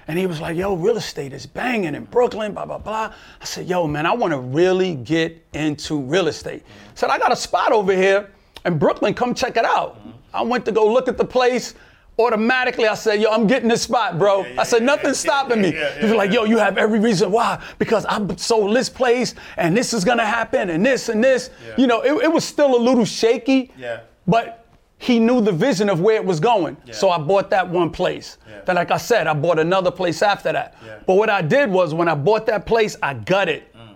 And 0.08 0.18
he 0.18 0.26
was 0.26 0.40
like, 0.40 0.56
yo, 0.56 0.74
real 0.74 0.96
estate 0.96 1.32
is 1.32 1.46
banging 1.46 1.94
in 1.94 2.04
Brooklyn, 2.04 2.52
blah, 2.52 2.64
blah, 2.64 2.78
blah. 2.78 3.12
I 3.40 3.44
said, 3.44 3.66
yo, 3.66 3.86
man, 3.88 4.06
I 4.06 4.12
want 4.14 4.32
to 4.32 4.38
really 4.38 4.94
get 4.94 5.44
into 5.52 6.00
real 6.00 6.28
estate. 6.28 6.62
I 6.64 6.94
said, 6.94 7.10
I 7.10 7.18
got 7.18 7.32
a 7.32 7.36
spot 7.36 7.72
over 7.72 7.92
here 7.92 8.30
in 8.64 8.78
Brooklyn, 8.78 9.14
come 9.14 9.34
check 9.34 9.56
it 9.56 9.64
out. 9.64 10.00
I 10.32 10.42
went 10.42 10.64
to 10.66 10.72
go 10.72 10.92
look 10.92 11.08
at 11.08 11.16
the 11.16 11.24
place. 11.24 11.74
Automatically, 12.18 12.86
I 12.86 12.94
said, 12.94 13.20
yo, 13.20 13.30
I'm 13.30 13.46
getting 13.46 13.68
this 13.68 13.82
spot, 13.82 14.18
bro. 14.18 14.46
I 14.56 14.62
said, 14.62 14.82
nothing's 14.82 15.18
stopping 15.18 15.60
me. 15.60 15.74
yeah, 15.74 15.98
he 15.98 16.04
was 16.04 16.14
like, 16.14 16.32
yo, 16.32 16.44
you 16.44 16.56
have 16.56 16.78
every 16.78 16.98
reason 16.98 17.30
why. 17.30 17.62
Because 17.78 18.06
I 18.06 18.24
sold 18.36 18.74
this 18.74 18.88
place 18.88 19.34
and 19.58 19.76
this 19.76 19.92
is 19.92 20.02
gonna 20.02 20.24
happen 20.24 20.70
and 20.70 20.84
this 20.86 21.10
and 21.10 21.22
this. 21.22 21.50
You 21.76 21.86
know, 21.86 22.00
it, 22.00 22.24
it 22.24 22.32
was 22.32 22.42
still 22.44 22.74
a 22.74 22.80
little 22.80 23.04
shaky. 23.04 23.70
Yeah. 23.76 24.00
But 24.26 24.65
he 24.98 25.18
knew 25.18 25.40
the 25.40 25.52
vision 25.52 25.88
of 25.90 26.00
where 26.00 26.16
it 26.16 26.24
was 26.24 26.40
going. 26.40 26.76
So 26.90 27.10
I 27.10 27.18
bought 27.18 27.50
that 27.50 27.68
one 27.68 27.90
place. 27.90 28.38
Then, 28.64 28.74
like 28.74 28.90
I 28.90 28.96
said, 28.96 29.26
I 29.26 29.34
bought 29.34 29.58
another 29.58 29.90
place 29.92 30.22
after 30.22 30.52
that. 30.52 30.74
Yeah. 30.84 30.98
But 31.06 31.14
what 31.14 31.30
I 31.30 31.40
did 31.40 31.70
was 31.70 31.94
when 31.94 32.08
I 32.08 32.14
bought 32.16 32.46
that 32.46 32.66
place, 32.66 32.96
I 33.00 33.14
gutted. 33.14 33.62
Mm. 33.72 33.94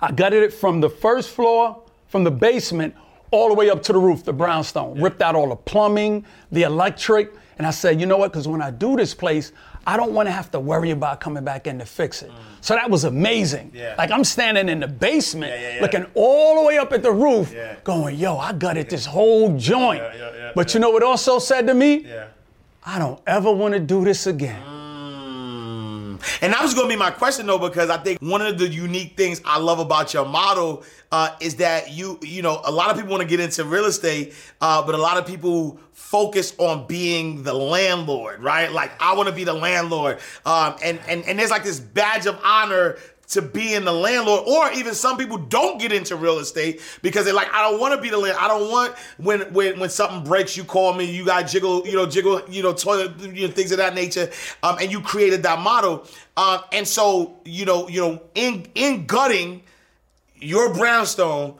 I 0.00 0.12
gutted 0.12 0.44
it 0.44 0.52
from 0.52 0.80
the 0.80 0.88
first 0.88 1.30
floor, 1.30 1.82
from 2.06 2.22
the 2.22 2.30
basement, 2.30 2.94
all 3.30 3.48
the 3.48 3.54
way 3.54 3.70
up 3.70 3.82
to 3.84 3.92
the 3.92 3.98
roof, 3.98 4.24
the 4.24 4.32
brownstone. 4.32 5.00
Ripped 5.00 5.22
out 5.22 5.34
all 5.34 5.48
the 5.48 5.56
plumbing, 5.56 6.24
the 6.52 6.62
electric. 6.62 7.32
And 7.58 7.66
I 7.66 7.70
said, 7.70 8.00
you 8.00 8.06
know 8.06 8.16
what? 8.16 8.32
Because 8.32 8.46
when 8.48 8.62
I 8.62 8.70
do 8.70 8.96
this 8.96 9.14
place, 9.14 9.52
I 9.86 9.96
don't 9.96 10.12
want 10.12 10.26
to 10.28 10.32
have 10.32 10.50
to 10.52 10.60
worry 10.60 10.90
about 10.90 11.18
coming 11.18 11.44
back 11.44 11.66
in 11.66 11.78
to 11.78 11.86
fix 11.86 12.22
it. 12.22 12.30
So 12.60 12.74
that 12.74 12.88
was 12.90 13.04
amazing. 13.04 13.72
Yeah. 13.74 13.94
Like 13.96 14.10
I'm 14.10 14.22
standing 14.24 14.68
in 14.68 14.80
the 14.80 14.86
basement, 14.88 15.52
Yeah, 15.52 15.60
yeah, 15.60 15.74
yeah. 15.76 15.82
looking 15.82 16.06
all 16.14 16.56
the 16.60 16.62
way 16.68 16.78
up 16.78 16.92
at 16.92 17.02
the 17.02 17.12
roof, 17.12 17.52
Yeah. 17.54 17.76
going, 17.84 18.16
yo, 18.16 18.36
I 18.36 18.52
gutted 18.52 18.90
this 18.90 19.06
whole 19.06 19.56
joint. 19.56 20.02
Yeah, 20.02 20.14
yeah, 20.14 20.36
yeah, 20.36 20.52
but 20.54 20.68
yeah. 20.68 20.74
you 20.74 20.80
know 20.80 20.90
what 20.90 21.02
also 21.02 21.38
said 21.38 21.66
to 21.68 21.74
me? 21.74 22.04
Yeah. 22.06 22.26
I 22.84 22.98
don't 22.98 23.20
ever 23.26 23.50
want 23.52 23.74
to 23.74 23.80
do 23.80 24.04
this 24.04 24.26
again. 24.26 24.62
Mm. 24.62 24.77
And 26.40 26.52
that 26.52 26.62
was 26.62 26.74
to 26.74 26.88
be 26.88 26.96
my 26.96 27.10
question 27.10 27.46
though, 27.46 27.58
because 27.58 27.90
I 27.90 27.98
think 27.98 28.20
one 28.20 28.42
of 28.42 28.58
the 28.58 28.68
unique 28.68 29.16
things 29.16 29.40
I 29.44 29.58
love 29.58 29.78
about 29.78 30.14
your 30.14 30.24
model 30.24 30.84
uh, 31.10 31.30
is 31.40 31.56
that 31.56 31.92
you, 31.92 32.18
you 32.22 32.42
know, 32.42 32.60
a 32.64 32.70
lot 32.70 32.90
of 32.90 32.96
people 32.96 33.10
want 33.10 33.22
to 33.22 33.28
get 33.28 33.40
into 33.40 33.64
real 33.64 33.86
estate, 33.86 34.34
uh, 34.60 34.84
but 34.84 34.94
a 34.94 34.98
lot 34.98 35.16
of 35.16 35.26
people 35.26 35.78
focus 35.92 36.54
on 36.58 36.86
being 36.86 37.42
the 37.42 37.52
landlord, 37.52 38.42
right? 38.42 38.70
Like 38.72 38.90
I 39.00 39.14
want 39.14 39.28
to 39.28 39.34
be 39.34 39.44
the 39.44 39.54
landlord, 39.54 40.18
um, 40.46 40.76
and 40.82 41.00
and 41.08 41.24
and 41.24 41.38
there's 41.38 41.50
like 41.50 41.64
this 41.64 41.80
badge 41.80 42.26
of 42.26 42.38
honor 42.44 42.98
to 43.28 43.42
be 43.42 43.74
in 43.74 43.84
the 43.84 43.92
landlord, 43.92 44.44
or 44.46 44.72
even 44.72 44.94
some 44.94 45.18
people 45.18 45.36
don't 45.36 45.78
get 45.78 45.92
into 45.92 46.16
real 46.16 46.38
estate 46.38 46.80
because 47.02 47.26
they're 47.26 47.34
like, 47.34 47.52
I 47.52 47.68
don't 47.68 47.78
want 47.78 47.94
to 47.94 48.00
be 48.00 48.08
the 48.08 48.18
land. 48.18 48.36
I 48.40 48.48
don't 48.48 48.70
want 48.70 48.94
when 49.18 49.40
when 49.52 49.78
when 49.78 49.90
something 49.90 50.24
breaks, 50.24 50.56
you 50.56 50.64
call 50.64 50.94
me. 50.94 51.04
You 51.04 51.24
got 51.24 51.42
jiggle, 51.42 51.86
you 51.86 51.94
know, 51.94 52.06
jiggle, 52.06 52.42
you 52.48 52.62
know, 52.62 52.72
toilet, 52.72 53.18
you 53.20 53.46
know, 53.46 53.52
things 53.52 53.70
of 53.72 53.78
that 53.78 53.94
nature. 53.94 54.30
Um, 54.62 54.78
and 54.80 54.90
you 54.90 55.00
created 55.00 55.42
that 55.42 55.58
model. 55.60 56.06
Um, 56.36 56.60
and 56.72 56.88
so 56.88 57.36
you 57.44 57.64
know, 57.64 57.88
you 57.88 58.00
know, 58.00 58.22
in 58.34 58.66
in 58.74 59.06
gutting 59.06 59.62
your 60.36 60.72
brownstone, 60.72 61.56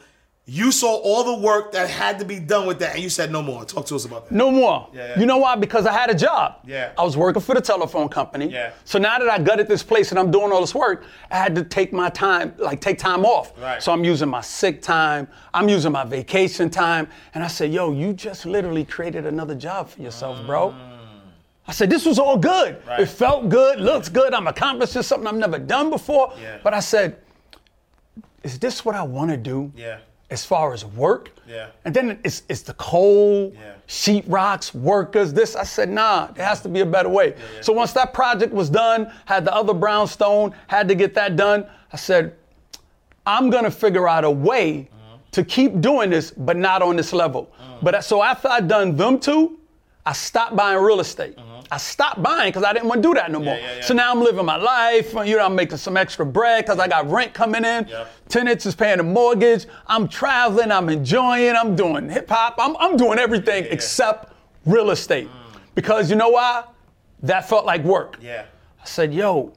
you 0.50 0.72
saw 0.72 0.96
all 0.96 1.24
the 1.24 1.46
work 1.46 1.72
that 1.72 1.90
had 1.90 2.18
to 2.20 2.24
be 2.24 2.40
done 2.40 2.66
with 2.66 2.78
that, 2.78 2.94
and 2.94 3.02
you 3.02 3.10
said 3.10 3.30
no 3.30 3.42
more. 3.42 3.66
Talk 3.66 3.84
to 3.86 3.94
us 3.94 4.06
about 4.06 4.30
that. 4.30 4.34
No 4.34 4.50
more. 4.50 4.88
Yeah, 4.94 5.08
yeah. 5.08 5.20
You 5.20 5.26
know 5.26 5.36
why? 5.36 5.56
Because 5.56 5.84
I 5.84 5.92
had 5.92 6.08
a 6.08 6.14
job. 6.14 6.60
Yeah. 6.64 6.92
I 6.96 7.04
was 7.04 7.18
working 7.18 7.42
for 7.42 7.54
the 7.54 7.60
telephone 7.60 8.08
company. 8.08 8.50
Yeah. 8.50 8.72
So 8.84 8.98
now 8.98 9.18
that 9.18 9.28
I 9.28 9.38
gutted 9.38 9.68
this 9.68 9.82
place 9.82 10.10
and 10.10 10.18
I'm 10.18 10.30
doing 10.30 10.50
all 10.50 10.62
this 10.62 10.74
work, 10.74 11.04
I 11.30 11.36
had 11.36 11.54
to 11.56 11.64
take 11.64 11.92
my 11.92 12.08
time, 12.08 12.54
like 12.56 12.80
take 12.80 12.96
time 12.96 13.26
off. 13.26 13.52
Right. 13.60 13.82
So 13.82 13.92
I'm 13.92 14.04
using 14.04 14.30
my 14.30 14.40
sick 14.40 14.80
time, 14.80 15.28
I'm 15.52 15.68
using 15.68 15.92
my 15.92 16.04
vacation 16.04 16.70
time. 16.70 17.08
And 17.34 17.44
I 17.44 17.48
said, 17.48 17.70
yo, 17.70 17.92
you 17.92 18.14
just 18.14 18.46
literally 18.46 18.86
created 18.86 19.26
another 19.26 19.54
job 19.54 19.90
for 19.90 20.00
yourself, 20.00 20.46
bro. 20.46 20.74
I 21.66 21.72
said, 21.72 21.90
this 21.90 22.06
was 22.06 22.18
all 22.18 22.38
good. 22.38 22.82
Mm. 22.82 22.86
Right. 22.86 23.00
It 23.00 23.06
felt 23.10 23.50
good, 23.50 23.80
looks 23.80 24.08
good. 24.08 24.32
I'm 24.32 24.46
accomplishing 24.46 25.02
something 25.02 25.26
I've 25.26 25.34
never 25.34 25.58
done 25.58 25.90
before. 25.90 26.32
Yeah. 26.40 26.56
But 26.64 26.72
I 26.72 26.80
said, 26.80 27.18
is 28.42 28.58
this 28.58 28.82
what 28.82 28.94
I 28.94 29.02
want 29.02 29.30
to 29.30 29.36
do? 29.36 29.70
Yeah. 29.76 29.98
As 30.30 30.44
far 30.44 30.74
as 30.74 30.84
work? 30.84 31.30
Yeah. 31.48 31.68
And 31.86 31.94
then 31.94 32.18
it's, 32.22 32.42
it's 32.50 32.60
the 32.62 32.74
coal, 32.74 33.52
Yeah. 33.54 33.72
sheetrocks, 33.88 34.74
workers, 34.74 35.32
this. 35.32 35.56
I 35.56 35.64
said, 35.64 35.88
nah, 35.88 36.26
there 36.26 36.44
has 36.44 36.60
to 36.62 36.68
be 36.68 36.80
a 36.80 36.86
better 36.86 37.08
way. 37.08 37.34
So 37.62 37.72
once 37.72 37.92
that 37.94 38.12
project 38.12 38.52
was 38.52 38.68
done, 38.68 39.10
had 39.24 39.46
the 39.46 39.54
other 39.54 39.72
brownstone, 39.72 40.54
had 40.66 40.86
to 40.88 40.94
get 40.94 41.14
that 41.14 41.36
done, 41.36 41.66
I 41.92 41.96
said, 41.96 42.34
I'm 43.24 43.48
gonna 43.48 43.70
figure 43.70 44.06
out 44.06 44.24
a 44.24 44.30
way 44.30 44.88
uh-huh. 44.92 45.18
to 45.32 45.44
keep 45.44 45.80
doing 45.80 46.10
this, 46.10 46.30
but 46.30 46.56
not 46.56 46.82
on 46.82 46.96
this 46.96 47.12
level. 47.14 47.50
Uh-huh. 47.58 47.78
But 47.82 48.04
so 48.04 48.22
after 48.22 48.48
I 48.48 48.60
done 48.60 48.96
them 48.96 49.18
two, 49.18 49.58
I 50.04 50.12
stopped 50.12 50.56
buying 50.56 50.82
real 50.82 51.00
estate. 51.00 51.36
Uh-huh. 51.38 51.47
I 51.70 51.76
stopped 51.76 52.22
buying 52.22 52.48
because 52.48 52.64
I 52.64 52.72
didn't 52.72 52.88
want 52.88 53.02
to 53.02 53.08
do 53.08 53.14
that 53.14 53.30
no 53.30 53.40
more. 53.40 53.54
yeah, 53.54 53.76
yeah. 53.76 53.82
So 53.82 53.94
now 53.94 54.10
I'm 54.10 54.20
living 54.20 54.44
my 54.44 54.56
life. 54.56 55.12
You 55.12 55.36
know, 55.36 55.44
I'm 55.44 55.54
making 55.54 55.76
some 55.78 55.96
extra 55.96 56.24
bread 56.24 56.64
because 56.64 56.78
I 56.78 56.88
got 56.88 57.10
rent 57.10 57.34
coming 57.34 57.64
in. 57.64 57.88
Tenants 58.28 58.66
is 58.66 58.74
paying 58.74 58.98
the 58.98 59.02
mortgage. 59.02 59.66
I'm 59.86 60.08
traveling. 60.08 60.72
I'm 60.72 60.88
enjoying. 60.88 61.54
I'm 61.54 61.76
doing 61.76 62.08
hip 62.08 62.28
hop. 62.30 62.56
I'm, 62.58 62.76
I'm 62.78 62.96
doing 62.96 63.18
everything 63.18 63.66
except 63.70 64.32
real 64.64 64.90
estate. 64.90 65.28
Because 65.74 66.10
you 66.10 66.16
know 66.16 66.30
why? 66.30 66.64
That 67.22 67.48
felt 67.48 67.66
like 67.66 67.82
work. 67.84 68.18
Yeah. 68.22 68.44
I 68.80 68.84
said, 68.84 69.12
yo, 69.12 69.52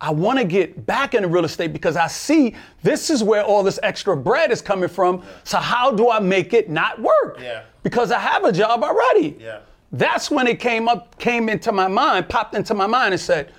I 0.00 0.10
want 0.10 0.38
to 0.38 0.44
get 0.44 0.84
back 0.86 1.14
into 1.14 1.28
real 1.28 1.44
estate 1.44 1.72
because 1.72 1.96
I 1.96 2.08
see 2.08 2.54
this 2.82 3.10
is 3.10 3.22
where 3.22 3.42
all 3.44 3.62
this 3.62 3.78
extra 3.82 4.16
bread 4.16 4.50
is 4.50 4.60
coming 4.60 4.88
from. 4.88 5.22
So 5.44 5.58
how 5.58 5.90
do 5.90 6.10
I 6.10 6.18
make 6.18 6.52
it 6.52 6.68
not 6.68 7.00
work? 7.00 7.38
Yeah. 7.40 7.62
Because 7.82 8.10
I 8.10 8.18
have 8.18 8.44
a 8.44 8.52
job 8.52 8.82
already. 8.82 9.36
Yeah. 9.38 9.60
That's 9.94 10.28
when 10.28 10.48
it 10.48 10.58
came 10.58 10.88
up, 10.88 11.16
came 11.20 11.48
into 11.48 11.70
my 11.70 11.86
mind, 11.86 12.28
popped 12.28 12.56
into 12.56 12.74
my 12.74 12.86
mind 12.86 13.14
and 13.14 13.20
said, 13.20 13.52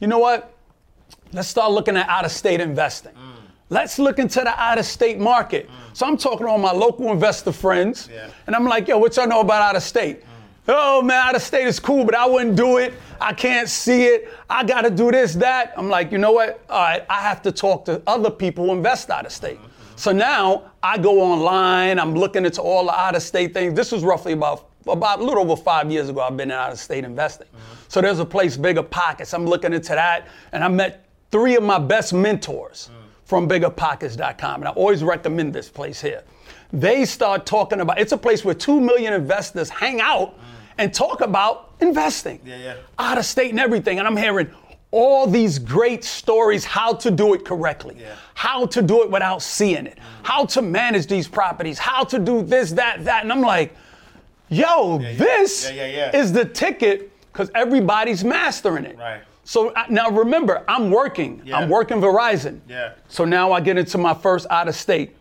you 0.00 0.06
know 0.06 0.18
what? 0.18 0.54
Let's 1.34 1.48
start 1.48 1.70
looking 1.70 1.98
at 1.98 2.08
out 2.08 2.24
of 2.24 2.32
state 2.32 2.60
investing. 2.60 3.12
Mm. 3.12 3.42
Let's 3.68 3.98
look 3.98 4.18
into 4.18 4.40
the 4.40 4.58
out 4.58 4.78
of 4.78 4.86
state 4.86 5.18
market. 5.18 5.68
Mm. 5.68 5.72
So 5.92 6.06
I'm 6.06 6.16
talking 6.16 6.46
to 6.46 6.50
all 6.50 6.58
my 6.58 6.72
local 6.72 7.12
investor 7.12 7.52
friends, 7.52 8.08
Yeah. 8.10 8.28
and 8.46 8.56
I'm 8.56 8.64
like, 8.64 8.88
yo, 8.88 8.96
what 8.96 9.16
y'all 9.16 9.26
know 9.26 9.40
about 9.40 9.60
out 9.60 9.76
of 9.76 9.82
state? 9.82 10.22
Mm. 10.22 10.26
Oh 10.68 11.02
man, 11.02 11.28
out 11.28 11.34
of 11.36 11.42
state 11.42 11.66
is 11.66 11.78
cool, 11.78 12.06
but 12.06 12.14
I 12.14 12.24
wouldn't 12.24 12.56
do 12.56 12.78
it. 12.78 12.94
I 13.20 13.34
can't 13.34 13.68
see 13.68 14.04
it. 14.04 14.32
I 14.48 14.64
gotta 14.64 14.88
do 14.88 15.10
this, 15.10 15.34
that. 15.34 15.74
I'm 15.76 15.90
like, 15.90 16.10
you 16.10 16.16
know 16.16 16.32
what? 16.32 16.64
All 16.70 16.80
right, 16.80 17.04
I 17.10 17.20
have 17.20 17.42
to 17.42 17.52
talk 17.52 17.84
to 17.84 18.00
other 18.06 18.30
people 18.30 18.64
who 18.66 18.72
invest 18.72 19.10
out 19.10 19.26
of 19.26 19.32
state. 19.32 19.58
Mm-hmm. 19.58 19.96
So 19.96 20.10
now 20.10 20.72
I 20.82 20.96
go 20.96 21.20
online, 21.20 21.98
I'm 21.98 22.14
looking 22.14 22.46
into 22.46 22.62
all 22.62 22.86
the 22.86 22.98
out 22.98 23.14
of 23.14 23.22
state 23.22 23.52
things. 23.52 23.74
This 23.74 23.92
was 23.92 24.04
roughly 24.04 24.32
about 24.32 24.70
about 24.88 25.20
a 25.20 25.24
little 25.24 25.40
over 25.50 25.56
five 25.60 25.90
years 25.90 26.08
ago, 26.08 26.20
I've 26.20 26.36
been 26.36 26.50
in 26.50 26.56
out 26.56 26.72
of 26.72 26.78
state 26.78 27.04
investing. 27.04 27.48
So 27.88 28.00
there's 28.00 28.18
a 28.18 28.24
place, 28.24 28.56
Bigger 28.56 28.82
Pockets. 28.82 29.32
I'm 29.34 29.46
looking 29.46 29.72
into 29.72 29.90
that, 29.94 30.28
and 30.52 30.62
I 30.64 30.68
met 30.68 31.04
three 31.30 31.56
of 31.56 31.62
my 31.62 31.78
best 31.78 32.12
mentors 32.12 32.90
from 33.24 33.48
biggerpockets.com. 33.48 34.60
And 34.62 34.68
I 34.68 34.70
always 34.72 35.02
recommend 35.02 35.52
this 35.52 35.68
place 35.68 36.00
here. 36.00 36.22
They 36.72 37.04
start 37.04 37.46
talking 37.46 37.80
about 37.80 37.98
it's 38.00 38.12
a 38.12 38.16
place 38.16 38.44
where 38.44 38.54
two 38.54 38.80
million 38.80 39.12
investors 39.12 39.68
hang 39.68 40.00
out 40.00 40.38
and 40.78 40.92
talk 40.92 41.20
about 41.20 41.72
investing. 41.80 42.40
Yeah, 42.44 42.56
yeah. 42.56 42.74
Out 42.98 43.18
of 43.18 43.24
state 43.26 43.50
and 43.50 43.60
everything. 43.60 43.98
And 43.98 44.08
I'm 44.08 44.16
hearing 44.16 44.50
all 44.90 45.26
these 45.26 45.58
great 45.58 46.04
stories 46.04 46.64
how 46.64 46.92
to 46.94 47.10
do 47.10 47.32
it 47.34 47.44
correctly, 47.44 47.96
Yeah. 47.98 48.14
how 48.34 48.66
to 48.66 48.82
do 48.82 49.02
it 49.02 49.10
without 49.10 49.40
seeing 49.42 49.86
it, 49.86 49.98
how 50.22 50.44
to 50.46 50.60
manage 50.62 51.06
these 51.06 51.26
properties, 51.28 51.78
how 51.78 52.04
to 52.04 52.18
do 52.18 52.42
this, 52.42 52.72
that, 52.72 53.04
that. 53.04 53.22
And 53.22 53.32
I'm 53.32 53.40
like, 53.40 53.74
yo, 54.52 54.98
this 54.98 55.70
Yeah, 55.70 55.86
yeah, 55.86 56.10
yeah. 56.12 56.16
is 56.16 56.32
the 56.32 56.44
ticket 56.44 57.10
because 57.32 57.50
everybody's 57.54 58.24
mastering 58.24 58.84
it. 58.84 58.98
Right. 58.98 59.22
So 59.44 59.72
I- 59.74 59.86
now 59.88 60.10
remember, 60.10 60.62
I'm 60.68 60.90
working. 60.90 61.42
I'm 61.52 61.68
working 61.68 62.00
Verizon. 62.00 62.60
Yeah. 62.68 62.92
So 63.08 63.24
now 63.24 63.52
I 63.52 63.60
get 63.60 63.76
into 63.76 63.98
my 63.98 64.14
first 64.14 64.46
out 64.50 64.68
of 64.68 64.76
state. 64.76 65.16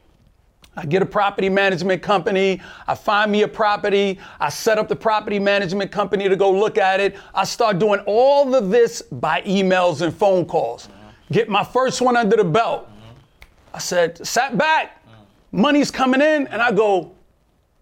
I 0.76 0.86
get 0.86 1.02
a 1.02 1.06
property 1.06 1.50
management 1.50 2.02
company. 2.02 2.62
I 2.88 2.96
find 2.96 3.30
me 3.32 3.42
a 3.42 3.48
property. 3.48 4.20
I 4.40 4.50
set 4.50 4.78
up 4.78 4.88
the 4.88 4.96
property 4.96 5.38
management 5.38 5.92
company 5.92 6.30
to 6.30 6.36
go 6.36 6.50
look 6.50 6.78
at 6.78 7.00
it. 7.02 7.18
I 7.34 7.44
start 7.44 7.78
doing 7.78 8.00
all 8.06 8.56
of 8.56 8.70
this 8.70 9.02
by 9.02 9.42
emails 9.42 10.02
and 10.02 10.16
phone 10.16 10.46
calls. 10.46 10.88
Mm-hmm. 10.88 11.34
Get 11.34 11.50
my 11.50 11.64
first 11.64 12.02
one 12.02 12.16
under 12.16 12.38
the 12.38 12.46
belt. 12.46 12.86
Mm-hmm. 12.88 13.76
I 13.76 13.80
said, 13.80 14.26
sat 14.26 14.58
back, 14.58 15.04
mm-hmm. 15.06 15.62
money's 15.62 15.92
coming 15.92 16.22
in, 16.22 16.48
and 16.48 16.62
I 16.62 16.72
go, 16.72 17.12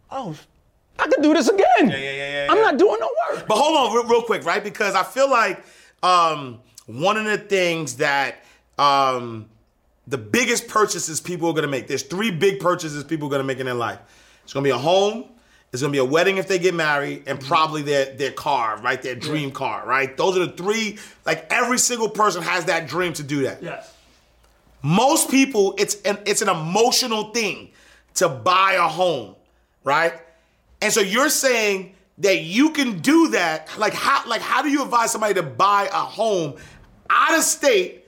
oh, 0.09 0.35
I 0.99 1.07
could 1.07 1.23
do 1.23 1.33
this 1.33 1.47
again. 1.47 1.65
yeah, 1.79 1.87
yeah, 1.87 1.97
yeah, 1.97 2.45
yeah 2.45 2.47
I'm 2.49 2.61
not 2.61 2.77
doing 2.77 2.97
no 2.99 3.09
work. 3.29 3.47
But 3.47 3.57
hold 3.57 3.77
on, 3.77 3.95
real, 3.95 4.05
real 4.05 4.21
quick, 4.23 4.43
right? 4.45 4.63
Because 4.63 4.95
I 4.95 5.03
feel 5.03 5.29
like 5.29 5.63
um, 6.03 6.59
one 6.85 7.17
of 7.17 7.25
the 7.25 7.37
things 7.37 7.97
that 7.97 8.43
um, 8.77 9.47
the 10.07 10.17
biggest 10.17 10.67
purchases 10.67 11.21
people 11.21 11.49
are 11.49 11.53
gonna 11.53 11.67
make. 11.67 11.87
There's 11.87 12.03
three 12.03 12.31
big 12.31 12.59
purchases 12.59 13.03
people 13.03 13.27
are 13.27 13.31
gonna 13.31 13.43
make 13.43 13.59
in 13.59 13.65
their 13.65 13.75
life. 13.75 13.99
It's 14.43 14.53
gonna 14.53 14.63
be 14.63 14.71
a 14.71 14.77
home. 14.77 15.25
It's 15.71 15.81
gonna 15.83 15.91
be 15.91 15.99
a 15.99 16.05
wedding 16.05 16.37
if 16.37 16.47
they 16.47 16.57
get 16.57 16.73
married, 16.73 17.23
and 17.27 17.39
probably 17.39 17.83
their 17.83 18.15
their 18.15 18.31
car, 18.31 18.79
right? 18.81 19.01
Their 19.01 19.15
dream 19.15 19.51
car, 19.51 19.85
right? 19.85 20.15
Those 20.17 20.35
are 20.37 20.45
the 20.47 20.51
three. 20.53 20.97
Like 21.25 21.45
every 21.51 21.77
single 21.77 22.09
person 22.09 22.41
has 22.41 22.65
that 22.65 22.87
dream 22.87 23.13
to 23.13 23.23
do 23.23 23.43
that. 23.43 23.61
Yes. 23.61 23.95
Most 24.81 25.29
people, 25.29 25.75
it's 25.77 26.01
an 26.01 26.17
it's 26.25 26.41
an 26.41 26.49
emotional 26.49 27.31
thing 27.31 27.71
to 28.15 28.29
buy 28.29 28.73
a 28.73 28.87
home, 28.87 29.35
right? 29.83 30.13
And 30.81 30.93
so 30.93 31.01
you're 31.01 31.29
saying 31.29 31.95
that 32.19 32.41
you 32.41 32.71
can 32.71 32.99
do 32.99 33.29
that. 33.29 33.69
Like 33.77 33.93
how 33.93 34.27
like 34.27 34.41
how 34.41 34.61
do 34.61 34.69
you 34.69 34.83
advise 34.83 35.11
somebody 35.11 35.33
to 35.35 35.43
buy 35.43 35.87
a 35.91 35.97
home 35.97 36.55
out 37.09 37.37
of 37.37 37.43
state? 37.43 38.07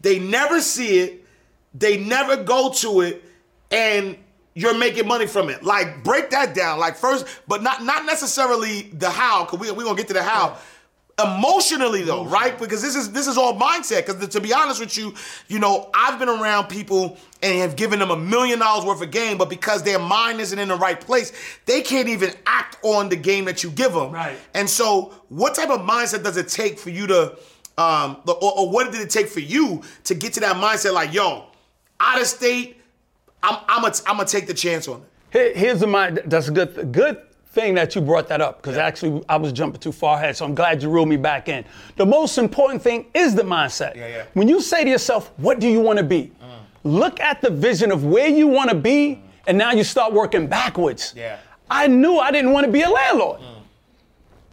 They 0.00 0.18
never 0.18 0.60
see 0.60 0.98
it, 0.98 1.24
they 1.74 1.98
never 1.98 2.42
go 2.42 2.72
to 2.72 3.02
it, 3.02 3.22
and 3.70 4.16
you're 4.54 4.76
making 4.76 5.06
money 5.06 5.26
from 5.26 5.48
it. 5.48 5.62
Like 5.62 6.04
break 6.04 6.30
that 6.30 6.54
down. 6.54 6.78
Like 6.78 6.96
first, 6.96 7.26
but 7.46 7.62
not 7.62 7.82
not 7.82 8.04
necessarily 8.04 8.82
the 8.82 9.10
how, 9.10 9.44
because 9.44 9.60
we 9.60 9.70
we're 9.70 9.84
gonna 9.84 9.96
get 9.96 10.08
to 10.08 10.14
the 10.14 10.22
how. 10.22 10.58
Emotionally 11.22 12.02
though, 12.02 12.24
right? 12.24 12.58
Because 12.58 12.80
this 12.80 12.96
is 12.96 13.12
this 13.12 13.26
is 13.26 13.36
all 13.36 13.58
mindset. 13.58 14.06
Because 14.06 14.28
to 14.28 14.40
be 14.40 14.52
honest 14.52 14.80
with 14.80 14.96
you, 14.96 15.14
you 15.46 15.58
know, 15.58 15.90
I've 15.94 16.18
been 16.18 16.28
around 16.28 16.68
people 16.68 17.18
and 17.42 17.58
have 17.58 17.76
given 17.76 17.98
them 17.98 18.10
a 18.10 18.16
million 18.16 18.58
dollars 18.58 18.84
worth 18.84 19.02
of 19.02 19.10
game, 19.10 19.36
but 19.36 19.50
because 19.50 19.82
their 19.82 19.98
mind 19.98 20.40
isn't 20.40 20.58
in 20.58 20.68
the 20.68 20.76
right 20.76 20.98
place, 21.00 21.32
they 21.66 21.82
can't 21.82 22.08
even 22.08 22.32
act 22.46 22.78
on 22.82 23.08
the 23.10 23.16
game 23.16 23.44
that 23.44 23.62
you 23.62 23.70
give 23.70 23.92
them. 23.92 24.10
Right. 24.10 24.36
And 24.54 24.68
so, 24.68 25.12
what 25.28 25.54
type 25.54 25.68
of 25.70 25.80
mindset 25.80 26.22
does 26.24 26.36
it 26.38 26.48
take 26.48 26.78
for 26.78 26.90
you 26.90 27.06
to, 27.08 27.36
um, 27.76 28.16
or, 28.26 28.58
or 28.60 28.70
what 28.70 28.90
did 28.90 29.00
it 29.02 29.10
take 29.10 29.28
for 29.28 29.40
you 29.40 29.82
to 30.04 30.14
get 30.14 30.32
to 30.34 30.40
that 30.40 30.56
mindset? 30.56 30.94
Like, 30.94 31.12
yo, 31.12 31.44
out 32.00 32.20
of 32.20 32.26
state, 32.26 32.80
I'm 33.42 33.58
I'm 33.68 33.82
gonna 33.82 33.94
I'm 34.06 34.16
gonna 34.16 34.28
take 34.28 34.46
the 34.46 34.54
chance 34.54 34.88
on 34.88 35.02
it. 35.02 35.06
Here- 35.30 35.54
Here's 35.54 35.80
the 35.80 35.86
mind. 35.86 36.22
That's 36.24 36.48
a 36.48 36.52
good 36.52 36.90
good 36.92 37.20
thing 37.52 37.74
that 37.74 37.94
you 37.94 38.00
brought 38.00 38.28
that 38.28 38.40
up 38.40 38.62
because 38.62 38.78
actually 38.78 39.22
I 39.28 39.36
was 39.36 39.52
jumping 39.52 39.80
too 39.80 39.92
far 39.92 40.16
ahead. 40.16 40.36
So 40.36 40.44
I'm 40.46 40.54
glad 40.54 40.82
you 40.82 40.88
reeled 40.88 41.08
me 41.08 41.18
back 41.18 41.48
in. 41.48 41.64
The 41.96 42.06
most 42.06 42.38
important 42.38 42.80
thing 42.82 43.06
is 43.14 43.34
the 43.34 43.42
mindset. 43.42 43.94
Yeah, 43.94 44.08
yeah. 44.08 44.24
When 44.32 44.48
you 44.48 44.60
say 44.60 44.84
to 44.84 44.90
yourself, 44.90 45.32
"What 45.36 45.60
do 45.60 45.68
you 45.68 45.80
want 45.80 45.98
to 45.98 46.04
be?" 46.04 46.32
Mm. 46.42 46.58
Look 46.84 47.20
at 47.20 47.42
the 47.42 47.50
vision 47.50 47.92
of 47.92 48.04
where 48.04 48.28
you 48.28 48.48
want 48.48 48.70
to 48.70 48.76
be, 48.76 49.16
mm. 49.16 49.20
and 49.46 49.58
now 49.58 49.72
you 49.72 49.84
start 49.84 50.14
working 50.14 50.46
backwards. 50.46 51.12
Yeah. 51.14 51.36
I 51.70 51.88
knew 51.88 52.18
I 52.18 52.30
didn't 52.30 52.52
want 52.52 52.64
to 52.66 52.72
be 52.72 52.82
a 52.82 52.90
landlord. 52.90 53.40
Mm. 53.40 53.62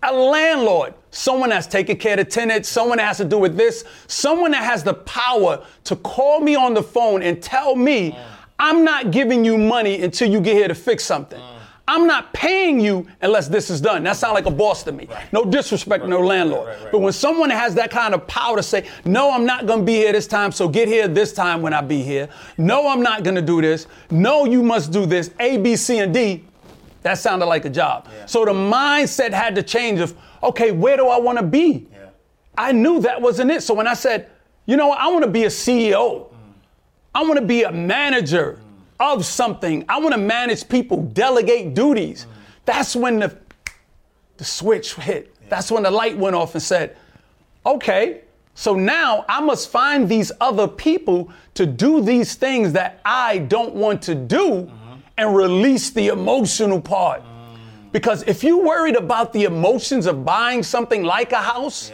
A 0.03 0.13
landlord, 0.13 0.93
someone 1.11 1.49
that's 1.49 1.67
taking 1.67 1.97
care 1.97 2.13
of 2.13 2.25
the 2.25 2.25
tenants, 2.25 2.67
someone 2.69 2.97
that 2.97 3.05
has 3.05 3.17
to 3.17 3.25
do 3.25 3.37
with 3.37 3.55
this, 3.57 3.83
someone 4.07 4.51
that 4.51 4.63
has 4.63 4.83
the 4.83 4.93
power 4.93 5.65
to 5.85 5.95
call 5.97 6.39
me 6.39 6.55
on 6.55 6.73
the 6.73 6.83
phone 6.83 7.21
and 7.21 7.41
tell 7.41 7.75
me, 7.75 8.17
I'm 8.57 8.83
not 8.83 9.11
giving 9.11 9.43
you 9.43 9.57
money 9.57 10.01
until 10.01 10.29
you 10.29 10.39
get 10.39 10.55
here 10.55 10.67
to 10.69 10.75
fix 10.75 11.03
something. 11.03 11.41
I'm 11.89 12.05
not 12.05 12.31
paying 12.33 12.79
you 12.79 13.07
unless 13.19 13.47
this 13.47 13.71
is 13.71 13.81
done. 13.81 14.03
That 14.03 14.15
sounds 14.15 14.35
like 14.35 14.45
a 14.45 14.51
boss 14.51 14.83
to 14.83 14.91
me. 14.91 15.07
No 15.31 15.43
disrespect 15.43 16.03
to 16.03 16.07
no 16.07 16.19
landlord. 16.19 16.77
But 16.91 16.99
when 16.99 17.11
someone 17.11 17.49
has 17.49 17.73
that 17.75 17.89
kind 17.89 18.13
of 18.13 18.27
power 18.27 18.55
to 18.57 18.61
say, 18.61 18.87
no, 19.05 19.31
I'm 19.31 19.43
not 19.43 19.65
gonna 19.65 19.81
be 19.81 19.95
here 19.95 20.11
this 20.11 20.27
time, 20.27 20.51
so 20.51 20.69
get 20.69 20.87
here 20.87 21.07
this 21.07 21.33
time 21.33 21.63
when 21.63 21.73
I 21.73 21.81
be 21.81 22.03
here. 22.03 22.29
No, 22.59 22.87
I'm 22.87 23.01
not 23.01 23.23
gonna 23.23 23.41
do 23.41 23.59
this. 23.59 23.87
No, 24.11 24.45
you 24.45 24.61
must 24.61 24.91
do 24.91 25.07
this. 25.07 25.31
A, 25.39 25.57
B, 25.57 25.75
C, 25.75 25.97
and 25.97 26.13
D. 26.13 26.43
That 27.01 27.15
sounded 27.15 27.47
like 27.47 27.65
a 27.65 27.71
job. 27.71 28.07
So 28.27 28.45
the 28.45 28.53
mindset 28.53 29.31
had 29.31 29.55
to 29.55 29.63
change 29.63 29.99
of, 29.99 30.15
okay, 30.43 30.69
where 30.69 30.95
do 30.95 31.07
I 31.07 31.17
want 31.17 31.39
to 31.39 31.43
be? 31.43 31.87
I 32.55 32.71
knew 32.71 32.99
that 33.01 33.19
wasn't 33.19 33.49
it. 33.49 33.63
So 33.63 33.73
when 33.73 33.87
I 33.87 33.95
said, 33.95 34.29
you 34.67 34.77
know 34.77 34.89
what, 34.89 34.99
I 34.99 35.07
want 35.07 35.23
to 35.23 35.31
be 35.31 35.45
a 35.45 35.47
CEO. 35.47 36.27
Mm. 36.27 36.33
I 37.15 37.23
want 37.23 37.39
to 37.39 37.45
be 37.45 37.63
a 37.63 37.71
manager 37.71 38.59
of 38.99 39.25
something. 39.25 39.85
I 39.87 39.99
want 39.99 40.13
to 40.13 40.19
manage 40.19 40.67
people, 40.67 41.03
delegate 41.03 41.73
duties. 41.73 42.23
Mm-hmm. 42.25 42.33
That's 42.65 42.95
when 42.95 43.19
the 43.19 43.37
the 44.39 44.45
switch 44.45 44.95
hit. 44.95 45.35
That's 45.49 45.69
when 45.71 45.83
the 45.83 45.91
light 45.91 46.17
went 46.17 46.35
off 46.35 46.55
and 46.55 46.63
said, 46.63 46.95
okay, 47.65 48.21
so 48.55 48.73
now 48.73 49.25
I 49.27 49.41
must 49.41 49.69
find 49.69 50.07
these 50.07 50.31
other 50.39 50.67
people 50.67 51.29
to 51.55 51.65
do 51.65 52.01
these 52.01 52.35
things 52.35 52.73
that 52.73 53.01
I 53.03 53.39
don't 53.39 53.75
want 53.75 54.01
to 54.03 54.15
do 54.15 54.39
mm-hmm. 54.39 54.93
and 55.17 55.35
release 55.35 55.89
the 55.89 56.07
emotional 56.07 56.79
part. 56.81 57.21
Mm. 57.21 57.57
Because 57.91 58.23
if 58.23 58.43
you're 58.43 58.63
worried 58.63 58.95
about 58.95 59.33
the 59.33 59.43
emotions 59.43 60.05
of 60.05 60.23
buying 60.23 60.63
something 60.63 61.03
like 61.03 61.31
a 61.31 61.41
house, 61.41 61.91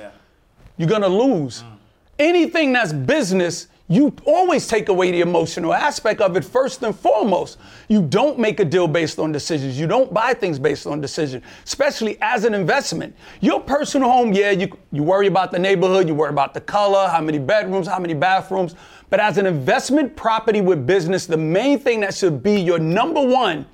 you're 0.78 0.90
gonna 0.90 1.08
lose. 1.08 1.64
Mm. 1.64 1.78
Anything 2.20 2.74
that's 2.74 2.94
business, 2.94 3.68
you 3.88 4.16
always 4.26 4.68
take 4.68 4.90
away 4.90 5.12
the 5.12 5.22
emotional 5.22 5.72
aspect 5.72 6.20
of 6.20 6.36
it 6.36 6.44
first 6.44 6.82
and 6.82 6.96
foremost. 6.96 7.60
You 7.88 8.02
don't 8.02 8.40
make 8.40 8.60
a 8.60 8.66
deal 8.66 8.88
based 8.88 9.20
on 9.20 9.32
decisions. 9.32 9.80
You 9.80 9.86
don't 9.86 10.12
buy 10.12 10.34
things 10.34 10.58
based 10.58 10.88
on 10.88 11.02
decision, 11.02 11.44
especially 11.64 12.18
as 12.20 12.46
an 12.46 12.56
investment. 12.56 13.16
Your 13.42 13.62
personal 13.62 14.10
home, 14.10 14.34
yeah, 14.34 14.50
you, 14.50 14.76
you 14.92 15.04
worry 15.04 15.28
about 15.28 15.52
the 15.52 15.60
neighborhood, 15.60 16.08
you 16.08 16.16
worry 16.16 16.32
about 16.32 16.56
the 16.56 16.62
color, 16.62 17.08
how 17.08 17.22
many 17.22 17.38
bedrooms, 17.38 17.88
how 17.88 18.00
many 18.00 18.16
bathrooms. 18.16 18.74
But 19.12 19.20
as 19.20 19.38
an 19.38 19.46
investment 19.46 20.16
property 20.16 20.62
with 20.62 20.88
business, 20.88 21.28
the 21.28 21.38
main 21.38 21.78
thing 21.78 22.00
that 22.00 22.16
should 22.16 22.42
be 22.42 22.60
your 22.60 22.80
number 22.80 23.22
one 23.22 23.68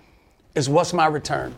is 0.56 0.68
what's 0.68 0.92
my 0.92 1.08
return? 1.08 1.56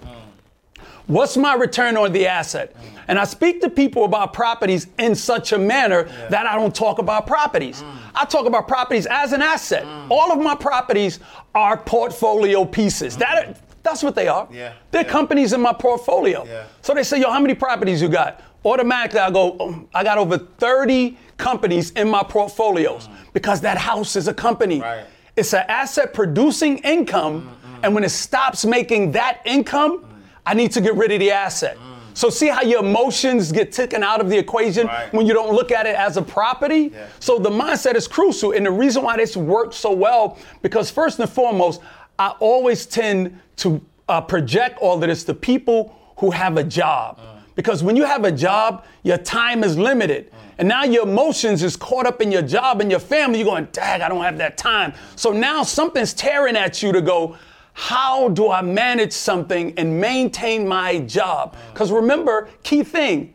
What's 1.07 1.35
my 1.35 1.53
return 1.55 1.97
on 1.97 2.13
the 2.13 2.27
asset? 2.27 2.75
And 3.07 3.19
I 3.19 3.25
speak 3.25 3.59
to 3.61 3.69
people 3.69 4.05
about 4.05 4.31
properties 4.31 4.87
in 4.97 5.15
such 5.15 5.51
a 5.51 5.57
manner 5.57 6.03
that 6.29 6.45
I 6.45 6.55
don't 6.55 6.73
talk 6.73 6.99
about 6.99 7.27
properties. 7.27 7.81
Mm. 7.81 7.97
I 8.15 8.25
talk 8.25 8.45
about 8.45 8.67
properties 8.67 9.05
as 9.07 9.33
an 9.33 9.41
asset. 9.41 9.83
Mm. 9.83 10.07
All 10.09 10.31
of 10.31 10.39
my 10.39 10.55
properties 10.55 11.19
are 11.53 11.75
portfolio 11.75 12.63
pieces. 12.63 13.17
That 13.17 13.47
are, 13.47 13.55
that's 13.83 14.01
what 14.01 14.15
they 14.15 14.29
are. 14.29 14.47
Yeah, 14.49 14.73
They're 14.91 15.03
yeah. 15.03 15.09
companies 15.09 15.51
in 15.51 15.59
my 15.59 15.73
portfolio. 15.73 16.45
Yeah. 16.45 16.63
So 16.81 16.93
they 16.93 17.03
say, 17.03 17.19
yo, 17.19 17.29
how 17.29 17.41
many 17.41 17.55
properties 17.55 18.01
you 18.01 18.07
got? 18.07 18.41
Automatically, 18.63 19.19
I 19.19 19.29
go, 19.29 19.57
"Oh, 19.59 19.85
I 19.93 20.05
got 20.05 20.17
over 20.17 20.37
30 20.37 21.17
companies 21.35 21.91
in 21.91 22.09
my 22.09 22.23
portfolios 22.23 23.09
because 23.33 23.59
that 23.61 23.77
house 23.77 24.15
is 24.15 24.29
a 24.29 24.33
company. 24.33 24.79
Right. 24.79 25.05
It's 25.35 25.53
an 25.53 25.65
asset 25.67 26.13
producing 26.13 26.77
income, 26.79 27.57
and 27.83 27.93
when 27.93 28.05
it 28.05 28.09
stops 28.09 28.63
making 28.65 29.11
that 29.13 29.41
income, 29.43 30.05
I 30.45 30.53
need 30.53 30.71
to 30.73 30.81
get 30.81 30.95
rid 30.95 31.11
of 31.11 31.19
the 31.19 31.31
asset. 31.31 31.77
Mm. 31.77 31.93
So 32.15 32.29
see 32.29 32.47
how 32.47 32.61
your 32.61 32.81
emotions 32.81 33.51
get 33.51 33.71
taken 33.71 34.03
out 34.03 34.21
of 34.21 34.29
the 34.29 34.37
equation 34.37 34.87
Right. 34.87 35.11
when 35.13 35.25
you 35.25 35.33
don't 35.33 35.53
look 35.53 35.71
at 35.71 35.85
it 35.85 35.95
as 35.95 36.17
a 36.17 36.21
property? 36.21 36.91
Yeah. 36.93 37.07
So 37.19 37.39
the 37.39 37.49
mindset 37.49 37.95
is 37.95 38.07
crucial. 38.07 38.51
And 38.51 38.65
the 38.65 38.71
reason 38.71 39.03
why 39.03 39.17
this 39.17 39.35
works 39.35 39.77
so 39.77 39.91
well, 39.91 40.37
because 40.61 40.91
first 40.91 41.19
and 41.19 41.29
foremost, 41.29 41.81
I 42.19 42.29
always 42.39 42.85
tend 42.85 43.39
to 43.57 43.81
uh, 44.07 44.21
project 44.21 44.77
all 44.79 44.95
of 44.95 45.01
this 45.01 45.23
to 45.23 45.33
people 45.33 45.97
who 46.17 46.29
have 46.31 46.57
a 46.57 46.63
job. 46.63 47.17
Mm. 47.17 47.23
Because 47.55 47.83
when 47.83 47.95
you 47.95 48.05
have 48.05 48.25
a 48.25 48.31
job, 48.31 48.85
your 49.03 49.17
time 49.17 49.63
is 49.63 49.77
limited. 49.77 50.29
Mm. 50.29 50.35
And 50.59 50.67
now 50.67 50.83
your 50.83 51.07
emotions 51.07 51.63
is 51.63 51.75
caught 51.75 52.05
up 52.05 52.21
in 52.21 52.31
your 52.31 52.43
job 52.43 52.79
and 52.79 52.91
your 52.91 52.99
family. 52.99 53.39
You're 53.39 53.47
going, 53.47 53.67
dag, 53.71 54.01
I 54.01 54.09
don't 54.09 54.23
have 54.23 54.37
that 54.37 54.55
time. 54.55 54.93
So 55.15 55.31
now 55.31 55.63
something's 55.63 56.13
tearing 56.13 56.55
at 56.55 56.83
you 56.83 56.91
to 56.91 57.01
go, 57.01 57.37
how 57.73 58.29
do 58.29 58.51
I 58.51 58.61
manage 58.61 59.11
something 59.13 59.73
and 59.77 59.99
maintain 59.99 60.67
my 60.67 60.99
job? 60.99 61.55
Because 61.73 61.91
remember, 61.91 62.49
key 62.63 62.83
thing, 62.83 63.33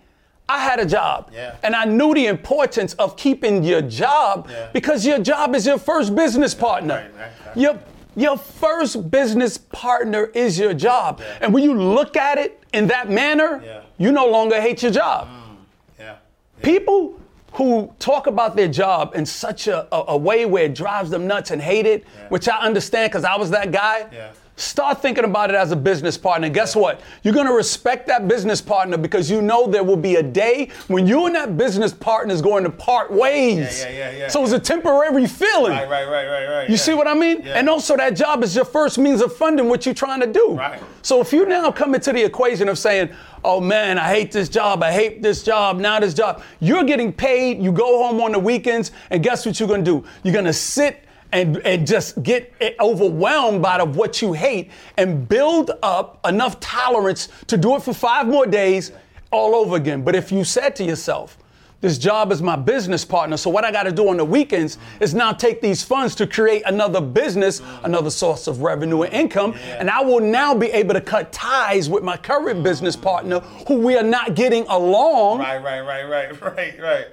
I 0.48 0.60
had 0.60 0.80
a 0.80 0.86
job. 0.86 1.30
Yeah. 1.34 1.56
And 1.62 1.74
I 1.74 1.84
knew 1.84 2.14
the 2.14 2.26
importance 2.26 2.94
of 2.94 3.16
keeping 3.16 3.62
your 3.62 3.82
job 3.82 4.48
Yeah. 4.50 4.68
because 4.72 5.04
your 5.04 5.18
job 5.18 5.54
is 5.54 5.66
your 5.66 5.78
first 5.78 6.14
business 6.14 6.54
partner. 6.54 6.94
Right, 6.94 7.14
right, 7.20 7.32
right. 7.46 7.56
Your, 7.56 7.78
your 8.16 8.38
first 8.38 9.10
business 9.10 9.58
partner 9.58 10.26
is 10.34 10.58
your 10.58 10.72
job. 10.72 11.20
And 11.42 11.52
when 11.52 11.64
you 11.64 11.74
look 11.74 12.16
at 12.16 12.38
it 12.38 12.62
in 12.72 12.86
that 12.86 13.10
manner, 13.10 13.60
Yeah. 13.64 13.80
you 13.98 14.10
no 14.12 14.26
longer 14.26 14.60
hate 14.60 14.82
your 14.82 14.92
job. 14.92 15.28
Mm. 15.28 15.56
Yeah. 15.98 16.14
People 16.62 17.17
who 17.52 17.92
talk 17.98 18.26
about 18.26 18.56
their 18.56 18.68
job 18.68 19.12
in 19.14 19.26
such 19.26 19.66
a, 19.66 19.86
a, 19.94 20.04
a 20.08 20.16
way 20.16 20.46
where 20.46 20.64
it 20.64 20.74
drives 20.74 21.10
them 21.10 21.26
nuts 21.26 21.50
and 21.50 21.60
hate 21.62 21.86
it, 21.86 22.04
which 22.28 22.48
I 22.48 22.58
understand 22.58 23.10
because 23.10 23.24
I 23.24 23.36
was 23.36 23.50
that 23.50 23.72
guy. 23.72 24.06
Yeah. 24.12 24.30
Start 24.58 25.00
thinking 25.00 25.22
about 25.22 25.50
it 25.50 25.56
as 25.56 25.70
a 25.70 25.76
business 25.76 26.18
partner. 26.18 26.46
And 26.46 26.54
guess 26.54 26.74
what? 26.74 27.00
You're 27.22 27.32
going 27.32 27.46
to 27.46 27.52
respect 27.52 28.08
that 28.08 28.26
business 28.26 28.60
partner 28.60 28.96
because 28.96 29.30
you 29.30 29.40
know 29.40 29.68
there 29.68 29.84
will 29.84 29.96
be 29.96 30.16
a 30.16 30.22
day 30.22 30.70
when 30.88 31.06
you 31.06 31.26
and 31.26 31.34
that 31.36 31.56
business 31.56 31.92
partner 31.92 32.34
is 32.34 32.42
going 32.42 32.64
to 32.64 32.70
part 32.70 33.12
ways. 33.12 33.82
Yeah, 33.82 33.88
yeah, 33.88 33.98
yeah, 33.98 34.18
yeah. 34.18 34.28
So 34.28 34.42
it's 34.42 34.52
a 34.52 34.58
temporary 34.58 35.28
feeling. 35.28 35.70
Right, 35.70 35.88
right, 35.88 36.08
right, 36.08 36.26
right, 36.26 36.46
right. 36.48 36.68
You 36.68 36.76
see 36.76 36.92
what 36.92 37.06
I 37.06 37.14
mean? 37.14 37.42
Yeah. 37.42 37.52
And 37.52 37.68
also 37.68 37.96
that 37.96 38.16
job 38.16 38.42
is 38.42 38.56
your 38.56 38.64
first 38.64 38.98
means 38.98 39.20
of 39.20 39.32
funding 39.36 39.68
what 39.68 39.86
you're 39.86 39.94
trying 39.94 40.20
to 40.22 40.26
do. 40.26 40.54
Right. 40.54 40.82
So 41.02 41.20
if 41.20 41.32
you 41.32 41.46
now 41.46 41.70
come 41.70 41.94
into 41.94 42.12
the 42.12 42.24
equation 42.24 42.68
of 42.68 42.80
saying, 42.80 43.10
oh 43.44 43.60
man, 43.60 43.96
I 43.96 44.08
hate 44.08 44.32
this 44.32 44.48
job, 44.48 44.82
I 44.82 44.90
hate 44.90 45.22
this 45.22 45.44
job, 45.44 45.78
now 45.78 46.00
this 46.00 46.14
job, 46.14 46.42
you're 46.58 46.82
getting 46.82 47.12
paid, 47.12 47.62
you 47.62 47.70
go 47.70 48.02
home 48.02 48.20
on 48.20 48.32
the 48.32 48.40
weekends, 48.40 48.90
and 49.10 49.22
guess 49.22 49.46
what 49.46 49.60
you're 49.60 49.68
gonna 49.68 49.84
do? 49.84 50.04
You're 50.24 50.34
gonna 50.34 50.52
sit 50.52 51.04
and, 51.32 51.58
and 51.58 51.86
just 51.86 52.22
get 52.22 52.52
overwhelmed 52.80 53.62
by 53.62 53.78
the, 53.78 53.84
what 53.84 54.22
you 54.22 54.32
hate 54.32 54.70
and 54.96 55.28
build 55.28 55.70
up 55.82 56.26
enough 56.26 56.58
tolerance 56.60 57.28
to 57.46 57.56
do 57.56 57.76
it 57.76 57.82
for 57.82 57.92
five 57.92 58.26
more 58.26 58.46
days 58.46 58.92
all 59.30 59.54
over 59.54 59.76
again. 59.76 60.02
But 60.02 60.14
if 60.14 60.32
you 60.32 60.44
said 60.44 60.74
to 60.76 60.84
yourself, 60.84 61.38
this 61.80 61.96
job 61.96 62.32
is 62.32 62.42
my 62.42 62.56
business 62.56 63.04
partner. 63.04 63.36
So 63.36 63.50
what 63.50 63.64
I 63.64 63.70
got 63.70 63.84
to 63.84 63.92
do 63.92 64.08
on 64.08 64.16
the 64.16 64.24
weekends 64.24 64.78
is 64.98 65.14
now 65.14 65.30
take 65.32 65.60
these 65.60 65.80
funds 65.80 66.16
to 66.16 66.26
create 66.26 66.62
another 66.66 67.00
business, 67.00 67.62
another 67.84 68.10
source 68.10 68.48
of 68.48 68.62
revenue 68.62 69.02
and 69.02 69.12
income, 69.14 69.54
and 69.78 69.88
I 69.88 70.00
will 70.00 70.18
now 70.18 70.54
be 70.54 70.66
able 70.72 70.94
to 70.94 71.00
cut 71.00 71.30
ties 71.32 71.88
with 71.88 72.02
my 72.02 72.16
current 72.16 72.64
business 72.64 72.96
partner 72.96 73.38
who 73.68 73.78
we 73.78 73.96
are 73.96 74.02
not 74.02 74.34
getting 74.34 74.66
along, 74.66 75.38
Right, 75.38 75.62
right, 75.62 75.80
right, 75.80 76.02
right, 76.02 76.40
right, 76.56 76.80
right. 76.80 77.06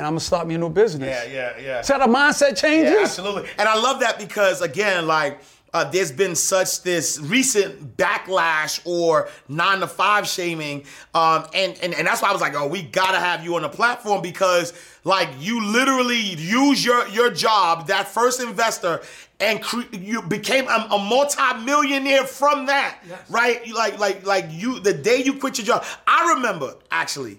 And 0.00 0.06
I'm 0.06 0.12
gonna 0.12 0.20
start 0.20 0.46
me 0.46 0.54
a 0.54 0.58
new 0.58 0.70
business. 0.70 1.10
Yeah, 1.30 1.52
yeah, 1.58 1.62
yeah. 1.62 1.82
How 1.86 1.98
the 1.98 2.10
mindset 2.10 2.56
changes? 2.56 2.94
Yeah, 2.94 3.02
absolutely. 3.02 3.50
And 3.58 3.68
I 3.68 3.78
love 3.78 4.00
that 4.00 4.18
because 4.18 4.62
again, 4.62 5.06
like 5.06 5.40
uh, 5.74 5.84
there's 5.90 6.10
been 6.10 6.34
such 6.34 6.82
this 6.82 7.20
recent 7.20 7.98
backlash 7.98 8.80
or 8.86 9.28
nine 9.46 9.80
to 9.80 9.86
five 9.86 10.26
shaming, 10.26 10.84
um, 11.12 11.44
and, 11.52 11.78
and 11.82 11.92
and 11.92 12.06
that's 12.06 12.22
why 12.22 12.30
I 12.30 12.32
was 12.32 12.40
like, 12.40 12.54
oh, 12.54 12.66
we 12.66 12.80
gotta 12.80 13.18
have 13.18 13.44
you 13.44 13.56
on 13.56 13.62
the 13.62 13.68
platform 13.68 14.22
because 14.22 14.72
like 15.04 15.28
you 15.38 15.66
literally 15.66 16.16
use 16.16 16.82
your 16.82 17.06
your 17.08 17.30
job, 17.30 17.88
that 17.88 18.08
first 18.08 18.40
investor, 18.40 19.02
and 19.38 19.62
cre- 19.62 19.82
you 19.92 20.22
became 20.22 20.66
a, 20.66 20.88
a 20.92 20.98
multi-millionaire 20.98 22.24
from 22.24 22.64
that, 22.66 22.96
right? 23.28 23.70
Like 23.70 23.98
like 23.98 24.24
like 24.24 24.46
you 24.48 24.80
the 24.80 24.94
day 24.94 25.22
you 25.22 25.34
quit 25.34 25.58
your 25.58 25.66
job. 25.66 25.84
I 26.06 26.32
remember 26.36 26.76
actually 26.90 27.38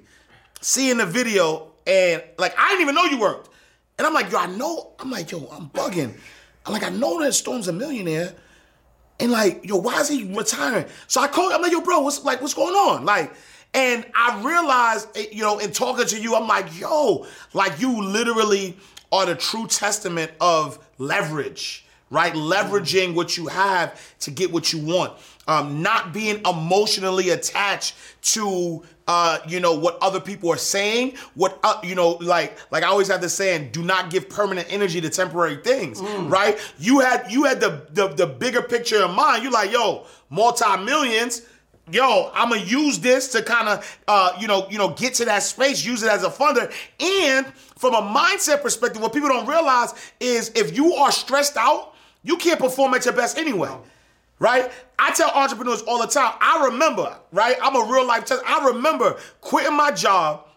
seeing 0.62 0.98
the 0.98 1.08
video 1.08 1.71
and 1.86 2.24
like 2.38 2.54
I 2.58 2.70
didn't 2.70 2.82
even 2.82 2.96
know 2.96 3.06
you 3.06 3.20
worked. 3.20 3.50
And 3.98 4.08
I'm 4.08 4.14
like, 4.14 4.32
yo, 4.32 4.40
I 4.40 4.48
know. 4.48 4.94
I'm 5.00 5.12
like, 5.12 5.32
yo, 5.32 5.48
I'm 5.52 5.70
bugging. 5.70 6.14
I'm 6.66 6.74
like, 6.74 6.84
I 6.84 6.90
know 6.90 7.22
that 7.22 7.34
Storm's 7.34 7.68
a 7.68 7.74
millionaire. 7.74 8.34
And 9.20 9.32
like, 9.32 9.64
yo, 9.64 9.76
why 9.78 10.00
is 10.00 10.10
he 10.10 10.24
retiring? 10.34 10.86
So 11.08 11.22
I 11.22 11.28
called, 11.28 11.54
I'm 11.54 11.62
like, 11.62 11.72
yo, 11.72 11.82
bro, 11.82 12.00
what's 12.00 12.24
like, 12.24 12.42
what's 12.42 12.56
going 12.56 12.74
on? 12.74 13.06
Like, 13.06 13.32
and 13.74 14.06
I 14.16 14.42
realized, 14.42 15.08
eh, 15.16 15.28
you 15.32 15.44
know, 15.44 15.60
in 15.60 15.72
talking 15.72 16.06
to 16.08 16.20
you, 16.20 16.36
I'm 16.36 16.48
like, 16.48 16.80
yo, 16.80 17.28
like 17.54 17.80
you 17.80 18.02
literally 18.04 18.76
are 19.12 19.26
the 19.26 19.36
true 19.36 19.68
testament 19.68 20.32
of 20.42 20.80
leverage, 20.98 21.86
right? 22.10 22.34
Leveraging 22.34 23.14
what 23.14 23.38
you 23.38 23.48
have 23.48 24.18
to 24.22 24.32
get 24.32 24.52
what 24.52 24.74
you 24.74 24.80
want. 24.84 25.14
Um, 25.48 25.82
not 25.82 26.14
being 26.14 26.42
emotionally 26.46 27.30
attached 27.30 27.96
to 28.34 28.84
uh, 29.08 29.40
you 29.48 29.60
know 29.60 29.74
what 29.78 29.98
other 30.02 30.20
people 30.20 30.50
are 30.52 30.58
saying. 30.58 31.16
What 31.36 31.60
uh, 31.64 31.80
you 31.84 31.96
know, 31.96 32.12
like 32.22 32.58
like 32.72 32.84
I 32.84 32.88
always 32.88 33.08
have 33.08 33.22
this 33.22 33.34
saying: 33.34 33.72
do 33.72 33.84
not 33.84 34.10
give 34.10 34.30
permanent 34.30 34.72
energy 34.72 35.02
to 35.02 35.10
temporary 35.10 35.58
things. 35.58 36.02
Right? 36.02 36.58
You 36.78 37.00
had 37.00 37.32
you 37.32 37.46
had 37.46 37.60
the, 37.60 37.86
the 37.92 38.10
the 38.10 38.28
bigger 38.28 38.62
picture 38.62 39.04
in 39.04 39.12
mind. 39.12 39.44
You're 39.44 39.52
like, 39.52 39.72
yo, 39.72 40.06
multi 40.30 40.78
millions. 40.84 41.44
Yo, 41.92 42.32
I'm 42.34 42.50
gonna 42.50 42.62
use 42.62 43.00
this 43.00 43.32
to 43.34 43.42
kind 43.42 43.68
of, 43.68 44.00
uh, 44.08 44.34
you 44.40 44.48
know, 44.48 44.68
you 44.70 44.78
know, 44.78 44.90
get 44.90 45.16
to 45.16 45.26
that 45.26 45.44
space, 45.44 45.84
use 45.84 46.04
it 46.04 46.10
as 46.10 46.24
a 46.24 46.30
funder, 46.30 46.72
and 47.00 47.46
from 47.78 47.96
a 47.96 48.02
mindset 48.02 48.62
perspective, 48.62 49.02
what 49.02 49.12
people 49.12 49.28
don't 49.28 49.48
realize 49.48 49.94
is 50.20 50.52
if 50.56 50.78
you 50.78 50.94
are 50.94 51.12
stressed 51.12 51.58
out, 51.58 51.94
you 52.24 52.38
can't 52.38 52.60
perform 52.60 52.94
at 52.94 53.04
your 53.04 53.16
best 53.16 53.38
anyway 53.38 53.76
right? 54.42 54.72
I 54.98 55.12
tell 55.12 55.30
entrepreneurs 55.30 55.84
all 55.84 56.02
the 56.02 56.08
time, 56.08 56.34
I 56.42 56.66
remember, 56.66 57.16
right? 57.32 57.56
I'm 57.62 57.76
a 57.76 57.92
real 57.94 58.06
life 58.06 58.26
test. 58.26 58.44
I 58.46 58.66
remember 58.70 59.18
quitting 59.40 59.78
my 59.78 59.92
job, 59.92 60.48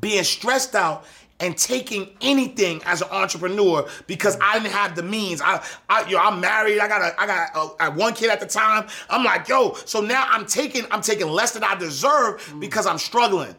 being 0.00 0.24
stressed 0.24 0.74
out, 0.74 1.04
and 1.38 1.56
taking 1.56 2.08
anything 2.20 2.82
as 2.84 3.00
an 3.00 3.08
entrepreneur 3.10 3.88
because 4.06 4.36
I 4.40 4.58
didn't 4.58 4.72
have 4.72 4.96
the 4.96 5.04
means. 5.04 5.40
I, 5.40 5.64
I, 5.88 6.06
yo, 6.08 6.18
I'm 6.18 6.40
married. 6.40 6.80
I 6.80 6.88
got 6.88 7.00
a, 7.00 7.20
I 7.20 7.26
got 7.26 7.56
a, 7.56 7.86
a 7.86 7.90
one 7.92 8.14
kid 8.14 8.30
at 8.30 8.40
the 8.40 8.46
time. 8.46 8.88
I'm 9.08 9.24
like, 9.24 9.48
yo, 9.48 9.74
so 9.74 10.00
now 10.00 10.26
I'm 10.28 10.44
taking, 10.44 10.84
I'm 10.90 11.00
taking 11.00 11.28
less 11.28 11.52
than 11.52 11.62
I 11.62 11.76
deserve 11.76 12.40
mm. 12.42 12.60
because 12.60 12.86
I'm 12.86 12.98
struggling. 12.98 13.54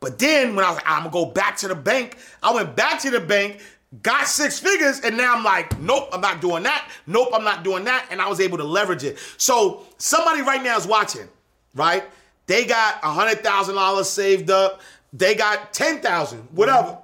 But 0.00 0.18
then 0.18 0.54
when 0.54 0.64
I 0.64 0.68
was 0.68 0.76
like, 0.76 0.88
I'm 0.88 1.10
gonna 1.10 1.10
go 1.10 1.26
back 1.26 1.56
to 1.58 1.68
the 1.68 1.74
bank, 1.74 2.16
I 2.42 2.54
went 2.54 2.76
back 2.76 3.00
to 3.02 3.10
the 3.10 3.20
bank, 3.20 3.60
got 4.02 4.26
six 4.26 4.58
figures, 4.58 5.00
and 5.00 5.16
now 5.16 5.34
I'm 5.36 5.44
like, 5.44 5.78
nope, 5.80 6.08
I'm 6.12 6.20
not 6.20 6.40
doing 6.40 6.62
that. 6.64 6.90
Nope, 7.06 7.28
I'm 7.32 7.44
not 7.44 7.64
doing 7.64 7.84
that. 7.84 8.06
And 8.10 8.20
I 8.20 8.28
was 8.28 8.40
able 8.40 8.58
to 8.58 8.64
leverage 8.64 9.04
it. 9.04 9.18
So 9.36 9.84
somebody 9.98 10.42
right 10.42 10.62
now 10.62 10.76
is 10.76 10.86
watching, 10.86 11.28
right? 11.74 12.04
They 12.46 12.64
got 12.64 13.00
a 13.02 13.10
hundred 13.10 13.42
thousand 13.42 13.74
dollars 13.74 14.08
saved 14.08 14.50
up. 14.50 14.80
They 15.12 15.34
got 15.34 15.72
ten 15.72 16.00
thousand, 16.00 16.40
whatever. 16.52 16.98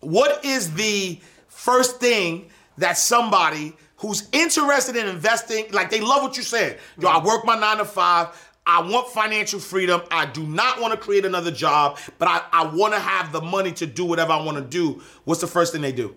What 0.00 0.44
is 0.44 0.72
the 0.74 1.18
first 1.48 1.98
thing 2.00 2.50
that 2.78 2.96
somebody 2.96 3.76
who's 3.96 4.28
interested 4.32 4.94
in 4.94 5.08
investing, 5.08 5.66
like 5.72 5.90
they 5.90 6.00
love 6.00 6.22
what 6.22 6.36
you're 6.36 6.44
saying? 6.44 6.76
Yo, 6.98 7.08
I 7.08 7.22
work 7.22 7.44
my 7.44 7.58
nine 7.58 7.78
to 7.78 7.84
five. 7.84 8.28
I 8.68 8.82
want 8.82 9.08
financial 9.08 9.58
freedom. 9.58 10.02
I 10.10 10.26
do 10.26 10.46
not 10.46 10.78
want 10.78 10.92
to 10.92 10.98
create 10.98 11.24
another 11.24 11.50
job, 11.50 11.98
but 12.18 12.28
I, 12.28 12.42
I 12.52 12.66
want 12.66 12.92
to 12.92 13.00
have 13.00 13.32
the 13.32 13.40
money 13.40 13.72
to 13.72 13.86
do 13.86 14.04
whatever 14.04 14.32
I 14.32 14.42
want 14.42 14.58
to 14.58 14.62
do. 14.62 15.02
What's 15.24 15.40
the 15.40 15.46
first 15.46 15.72
thing 15.72 15.80
they 15.80 15.90
do? 15.90 16.14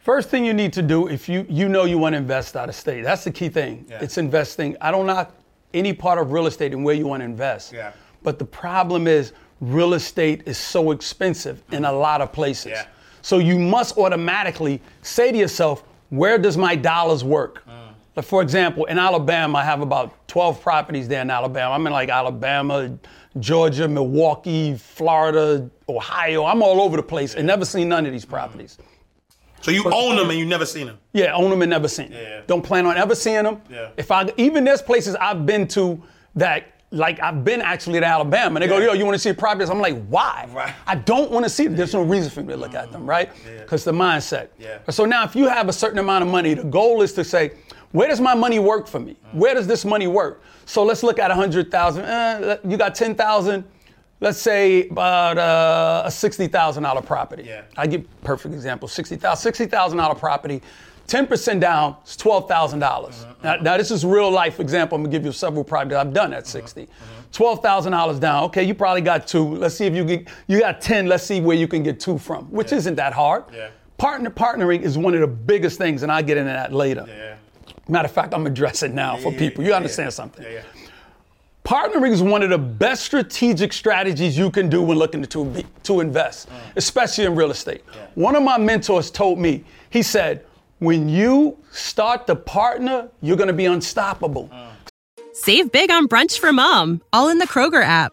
First 0.00 0.28
thing 0.28 0.44
you 0.44 0.52
need 0.52 0.72
to 0.72 0.82
do 0.82 1.06
if 1.06 1.28
you 1.28 1.46
you 1.48 1.68
know 1.68 1.84
you 1.84 1.96
want 1.98 2.14
to 2.14 2.16
invest 2.16 2.56
out 2.56 2.68
of 2.68 2.74
state, 2.74 3.02
that's 3.04 3.24
the 3.24 3.30
key 3.30 3.48
thing. 3.48 3.86
It's 3.88 4.18
investing. 4.18 4.76
I 4.80 4.90
don't 4.90 5.06
knock 5.06 5.34
any 5.72 5.92
part 5.92 6.18
of 6.18 6.32
real 6.32 6.46
estate 6.46 6.72
and 6.72 6.84
where 6.84 6.94
you 6.94 7.06
want 7.06 7.20
to 7.20 7.24
invest. 7.24 7.72
Yeah. 7.72 7.92
But 8.22 8.40
the 8.40 8.44
problem 8.44 9.06
is 9.06 9.32
real 9.60 9.94
estate 9.94 10.42
is 10.46 10.58
so 10.58 10.90
expensive 10.90 11.62
in 11.70 11.84
a 11.84 11.92
lot 11.92 12.20
of 12.20 12.32
places. 12.32 12.72
Yeah. 12.72 12.86
So 13.22 13.38
you 13.38 13.58
must 13.58 13.98
automatically 13.98 14.80
say 15.02 15.30
to 15.30 15.38
yourself, 15.38 15.84
where 16.10 16.38
does 16.38 16.56
my 16.56 16.74
dollars 16.74 17.22
work? 17.22 17.64
Mm. 17.68 17.77
Like 18.18 18.26
for 18.26 18.42
example, 18.42 18.84
in 18.86 18.98
Alabama, 18.98 19.58
I 19.58 19.64
have 19.64 19.80
about 19.80 20.26
12 20.26 20.60
properties 20.60 21.06
there 21.06 21.22
in 21.22 21.30
Alabama. 21.30 21.72
I'm 21.72 21.86
in 21.86 21.92
like 21.92 22.08
Alabama, 22.08 22.98
Georgia, 23.38 23.86
Milwaukee, 23.86 24.74
Florida, 24.74 25.70
Ohio. 25.88 26.44
I'm 26.44 26.60
all 26.60 26.80
over 26.80 26.96
the 26.96 27.02
place 27.04 27.36
and 27.36 27.46
never 27.46 27.64
seen 27.64 27.88
none 27.88 28.06
of 28.06 28.10
these 28.10 28.24
properties. 28.24 28.76
So 29.60 29.70
you 29.70 29.84
own 29.94 30.16
them 30.16 30.30
and 30.30 30.36
you 30.36 30.46
never 30.46 30.66
seen 30.66 30.88
them. 30.88 30.98
Yeah, 31.12 31.32
own 31.32 31.48
them 31.48 31.62
and 31.62 31.70
never 31.70 31.86
seen 31.86 32.10
them. 32.10 32.20
Yeah. 32.20 32.40
Don't 32.48 32.62
plan 32.62 32.86
on 32.86 32.96
ever 32.96 33.14
seeing 33.14 33.44
them. 33.44 33.62
Yeah. 33.70 33.90
If 33.96 34.10
I 34.10 34.28
even 34.36 34.64
there's 34.64 34.82
places 34.82 35.14
I've 35.14 35.46
been 35.46 35.68
to 35.68 36.02
that 36.34 36.78
like 36.90 37.20
I've 37.20 37.44
been 37.44 37.60
actually 37.60 38.00
to 38.00 38.06
Alabama 38.06 38.56
and 38.56 38.62
they 38.62 38.66
go, 38.66 38.78
yo, 38.78 38.94
you 38.94 39.04
want 39.04 39.14
to 39.14 39.18
see 39.20 39.32
properties? 39.32 39.70
I'm 39.70 39.78
like, 39.78 40.02
why? 40.06 40.48
Right. 40.52 40.74
I 40.86 40.96
don't 40.96 41.30
want 41.30 41.44
to 41.44 41.50
see 41.50 41.64
them. 41.64 41.76
There's 41.76 41.94
no 41.94 42.02
reason 42.02 42.30
for 42.30 42.42
me 42.42 42.54
to 42.54 42.56
look 42.56 42.74
at 42.74 42.88
mm. 42.88 42.92
them, 42.92 43.06
right? 43.06 43.30
Because 43.60 43.84
the 43.84 43.92
mindset. 43.92 44.48
Yeah. 44.58 44.78
So 44.90 45.04
now 45.04 45.24
if 45.24 45.36
you 45.36 45.46
have 45.48 45.68
a 45.68 45.72
certain 45.72 45.98
amount 45.98 46.24
of 46.24 46.30
money, 46.30 46.54
the 46.54 46.64
goal 46.64 47.02
is 47.02 47.12
to 47.12 47.24
say, 47.24 47.52
Where 47.92 48.08
does 48.08 48.20
my 48.20 48.34
money 48.34 48.58
work 48.58 48.86
for 48.86 49.00
me? 49.00 49.16
Where 49.32 49.54
does 49.54 49.66
this 49.66 49.84
money 49.84 50.06
work? 50.06 50.42
So 50.66 50.84
let's 50.84 51.02
look 51.02 51.18
at 51.18 51.28
100,000. 51.28 52.04
Eh, 52.04 52.56
you 52.68 52.76
got 52.76 52.94
10,000. 52.94 53.64
Let's 54.20 54.38
say 54.38 54.88
about 54.88 55.38
uh, 55.38 56.02
a 56.04 56.08
$60,000 56.08 57.06
property. 57.06 57.44
Yeah. 57.44 57.62
I 57.76 57.86
give 57.86 58.04
perfect 58.22 58.54
example. 58.54 58.88
$60,000 58.88 59.20
$60,000 59.20 60.18
property. 60.18 60.60
10% 61.06 61.60
down 61.60 61.96
is 62.04 62.16
$12,000. 62.18 62.80
dollars 62.80 63.26
Now, 63.42 63.56
now, 63.56 63.76
this 63.78 63.90
is 63.90 64.04
real 64.04 64.30
life 64.30 64.60
example. 64.60 64.96
I'm 64.96 65.04
gonna 65.04 65.12
give 65.12 65.24
you 65.24 65.32
several 65.32 65.64
projects 65.64 65.96
I've 65.96 66.12
done 66.12 66.34
at 66.34 66.46
60. 66.46 66.86
$12,000 67.32 68.20
down. 68.20 68.44
Okay, 68.44 68.62
you 68.64 68.74
probably 68.74 69.00
got 69.00 69.26
two. 69.26 69.54
Let's 69.56 69.74
see 69.76 69.86
if 69.86 69.94
you 69.94 70.04
get, 70.04 70.28
you 70.48 70.60
got 70.60 70.80
10. 70.82 71.06
Let's 71.06 71.24
see 71.24 71.40
where 71.40 71.56
you 71.56 71.68
can 71.68 71.82
get 71.82 71.98
two 72.00 72.18
from, 72.18 72.44
which 72.50 72.72
isn't 72.72 72.96
that 72.96 73.12
hard. 73.14 73.44
Yeah. 73.54 73.70
Partner 73.96 74.30
partnering 74.30 74.82
is 74.82 74.98
one 74.98 75.14
of 75.14 75.20
the 75.20 75.26
biggest 75.26 75.78
things, 75.78 76.02
and 76.02 76.12
I'll 76.12 76.22
get 76.22 76.36
into 76.36 76.52
that 76.52 76.72
later. 76.72 77.04
Yeah. 77.08 77.27
Matter 77.88 78.06
of 78.06 78.12
fact, 78.12 78.34
I'm 78.34 78.46
addressing 78.46 78.94
now 78.94 79.16
for 79.16 79.32
yeah, 79.32 79.38
people. 79.38 79.64
You 79.64 79.70
yeah, 79.70 79.76
understand 79.76 80.06
yeah. 80.06 80.10
something. 80.10 80.44
Yeah, 80.44 80.50
yeah. 80.50 80.62
Partnering 81.64 82.12
is 82.12 82.22
one 82.22 82.42
of 82.42 82.50
the 82.50 82.58
best 82.58 83.04
strategic 83.04 83.72
strategies 83.72 84.38
you 84.38 84.50
can 84.50 84.70
do 84.70 84.80
when 84.82 84.96
looking 84.98 85.22
to, 85.24 85.64
to 85.82 86.00
invest, 86.00 86.48
mm. 86.48 86.52
especially 86.76 87.24
in 87.24 87.34
real 87.34 87.50
estate. 87.50 87.82
One 88.14 88.36
of 88.36 88.42
my 88.42 88.56
mentors 88.56 89.10
told 89.10 89.38
me, 89.38 89.64
he 89.90 90.02
said, 90.02 90.44
when 90.78 91.08
you 91.08 91.58
start 91.70 92.26
to 92.28 92.36
partner, 92.36 93.08
you're 93.20 93.36
gonna 93.36 93.52
be 93.52 93.66
unstoppable. 93.66 94.48
Mm. 94.48 94.68
Save 95.34 95.70
big 95.70 95.90
on 95.90 96.08
brunch 96.08 96.38
for 96.38 96.52
mom, 96.52 97.02
all 97.12 97.28
in 97.28 97.38
the 97.38 97.46
Kroger 97.46 97.82
app. 97.82 98.12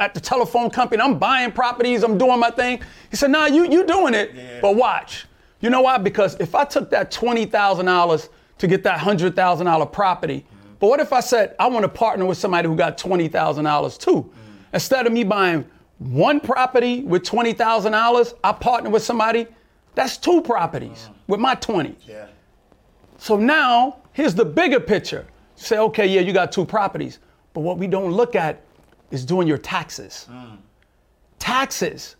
at 0.00 0.14
the 0.14 0.20
telephone 0.20 0.70
company. 0.70 1.02
I'm 1.02 1.18
buying 1.18 1.52
properties. 1.52 2.02
I'm 2.02 2.18
doing 2.18 2.38
my 2.40 2.50
thing. 2.50 2.80
He 3.10 3.16
said, 3.16 3.30
"Nah, 3.30 3.46
you 3.46 3.70
you 3.70 3.86
doing 3.86 4.14
it, 4.14 4.60
but 4.60 4.76
watch. 4.76 5.26
You 5.60 5.70
know 5.70 5.82
why? 5.82 5.98
Because 5.98 6.36
if 6.40 6.54
I 6.54 6.64
took 6.64 6.90
that 6.90 7.10
twenty 7.10 7.46
thousand 7.46 7.86
dollars 7.86 8.28
to 8.58 8.66
get 8.66 8.82
that 8.84 8.98
hundred 8.98 9.34
thousand 9.36 9.66
dollar 9.66 9.86
property, 9.86 10.44
but 10.78 10.88
what 10.88 11.00
if 11.00 11.12
I 11.12 11.20
said 11.20 11.54
I 11.58 11.66
want 11.68 11.84
to 11.84 11.88
partner 11.88 12.26
with 12.26 12.38
somebody 12.38 12.68
who 12.68 12.76
got 12.76 12.98
twenty 12.98 13.28
thousand 13.28 13.64
dollars 13.64 13.96
too? 13.96 14.22
Mm. 14.22 14.30
Instead 14.74 15.06
of 15.06 15.12
me 15.12 15.24
buying 15.24 15.64
one 15.98 16.40
property 16.40 17.02
with 17.02 17.22
twenty 17.22 17.52
thousand 17.52 17.92
dollars, 17.92 18.34
I 18.42 18.52
partner 18.52 18.90
with 18.90 19.02
somebody. 19.02 19.46
That's 19.94 20.16
two 20.16 20.42
properties 20.42 21.04
uh-huh. 21.04 21.14
with 21.28 21.40
my 21.40 21.54
twenty. 21.54 21.96
Yeah. 22.06 22.26
So 23.16 23.36
now, 23.36 23.98
here's 24.12 24.34
the 24.34 24.44
bigger 24.44 24.80
picture. 24.80 25.26
Say, 25.54 25.78
okay, 25.78 26.06
yeah, 26.06 26.20
you 26.20 26.32
got 26.32 26.50
two 26.50 26.64
properties. 26.64 27.20
But 27.52 27.60
what 27.60 27.78
we 27.78 27.86
don't 27.86 28.10
look 28.10 28.34
at 28.34 28.60
is 29.14 29.24
doing 29.24 29.48
your 29.48 29.58
taxes. 29.58 30.28
Taxes. 31.38 32.16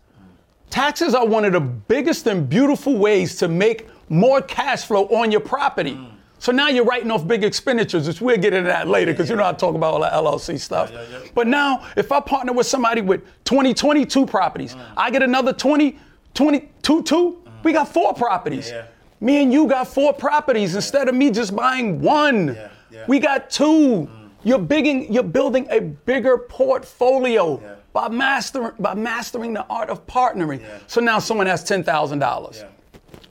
Taxes 0.69 1.13
are 1.13 1.25
one 1.25 1.45
of 1.45 1.53
the 1.53 1.59
biggest 1.59 2.27
and 2.27 2.49
beautiful 2.49 2.97
ways 2.97 3.35
to 3.37 3.47
make 3.47 3.87
more 4.09 4.41
cash 4.41 4.85
flow 4.85 5.05
on 5.07 5.31
your 5.31 5.41
property. 5.41 5.97
So 6.39 6.51
now 6.51 6.67
you're 6.67 6.85
writing 6.85 7.09
off 7.11 7.27
big 7.27 7.43
expenditures, 7.43 8.07
which 8.07 8.21
we'll 8.21 8.37
get 8.37 8.53
into 8.53 8.67
that 8.67 8.87
later 8.87 9.13
because 9.13 9.29
you 9.29 9.35
know 9.35 9.45
I 9.45 9.53
talk 9.53 9.73
about 9.73 9.93
all 9.93 10.01
the 10.01 10.07
LLC 10.07 10.59
stuff. 10.59 10.91
But 11.33 11.47
now, 11.47 11.87
if 11.95 12.11
I 12.11 12.19
partner 12.19 12.53
with 12.53 12.67
somebody 12.67 13.01
with 13.01 13.23
20, 13.45 13.73
22 13.73 14.25
properties, 14.25 14.75
mm. 14.75 14.81
I 14.97 15.09
get 15.09 15.23
another 15.23 15.53
20, 15.53 15.97
22, 16.33 17.03
two, 17.03 17.15
mm. 17.15 17.63
we 17.63 17.73
got 17.73 17.87
four 17.87 18.13
properties. 18.13 18.69
Yeah. 18.69 18.85
Me 19.21 19.41
and 19.41 19.51
you 19.51 19.65
got 19.65 19.87
four 19.87 20.13
properties 20.13 20.75
instead 20.75 21.07
of 21.07 21.15
me 21.15 21.31
just 21.31 21.55
buying 21.55 22.01
one. 22.01 22.49
Yeah, 22.49 22.69
yeah. 22.91 23.05
We 23.07 23.19
got 23.19 23.49
two. 23.49 24.07
You're 24.45 24.59
bigging, 24.59 25.11
you're 25.11 25.23
building 25.23 25.67
a 25.71 25.81
bigger 25.81 26.37
portfolio 26.37 27.59
Yeah. 27.59 27.75
by 27.93 28.09
mastering 28.09 28.73
by 28.79 28.93
mastering 28.93 29.53
the 29.53 29.65
art 29.65 29.89
of 29.89 30.05
partnering. 30.05 30.61
Yeah. 30.61 30.77
So 30.85 31.01
now 31.01 31.17
someone 31.19 31.47
has 31.47 31.63
ten 31.63 31.83
thousand 31.83 32.19
dollars. 32.19 32.63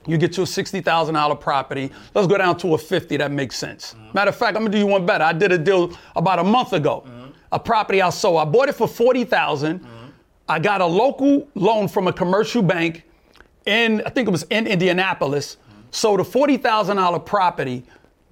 You 0.05 0.17
get 0.17 0.33
to 0.33 0.41
a 0.41 0.47
sixty 0.47 0.81
thousand 0.81 1.15
dollar 1.15 1.35
property. 1.35 1.89
Let's 2.13 2.27
go 2.27 2.37
down 2.37 2.57
to 2.57 2.73
a 2.73 2.77
fifty. 2.77 3.15
That 3.15 3.31
makes 3.31 3.55
sense. 3.55 3.93
Mm-hmm. 3.93 4.11
Matter 4.13 4.29
of 4.29 4.35
fact, 4.35 4.57
I'm 4.57 4.63
gonna 4.63 4.73
do 4.73 4.77
you 4.77 4.87
one 4.87 5.05
better. 5.05 5.23
I 5.23 5.31
did 5.31 5.53
a 5.53 5.57
deal 5.57 5.97
about 6.17 6.39
a 6.39 6.43
month 6.43 6.73
ago. 6.73 7.03
Mm-hmm. 7.07 7.31
A 7.53 7.59
property 7.59 8.01
I 8.01 8.09
sold. 8.09 8.37
I 8.39 8.45
bought 8.45 8.67
it 8.67 8.75
for 8.75 8.87
forty 8.87 9.23
mm-hmm. 9.23 9.85
I 10.49 10.59
got 10.59 10.81
a 10.81 10.85
local 10.85 11.47
loan 11.55 11.87
from 11.87 12.07
a 12.07 12.13
commercial 12.13 12.61
bank 12.61 13.03
in 13.65 14.03
I 14.05 14.09
think 14.09 14.27
it 14.27 14.31
was 14.31 14.43
in 14.43 14.67
Indianapolis. 14.67 15.57
Sold 15.91 16.19
a 16.19 16.25
forty 16.25 16.57
thousand 16.57 16.97
dollar 16.97 17.19
property. 17.19 17.85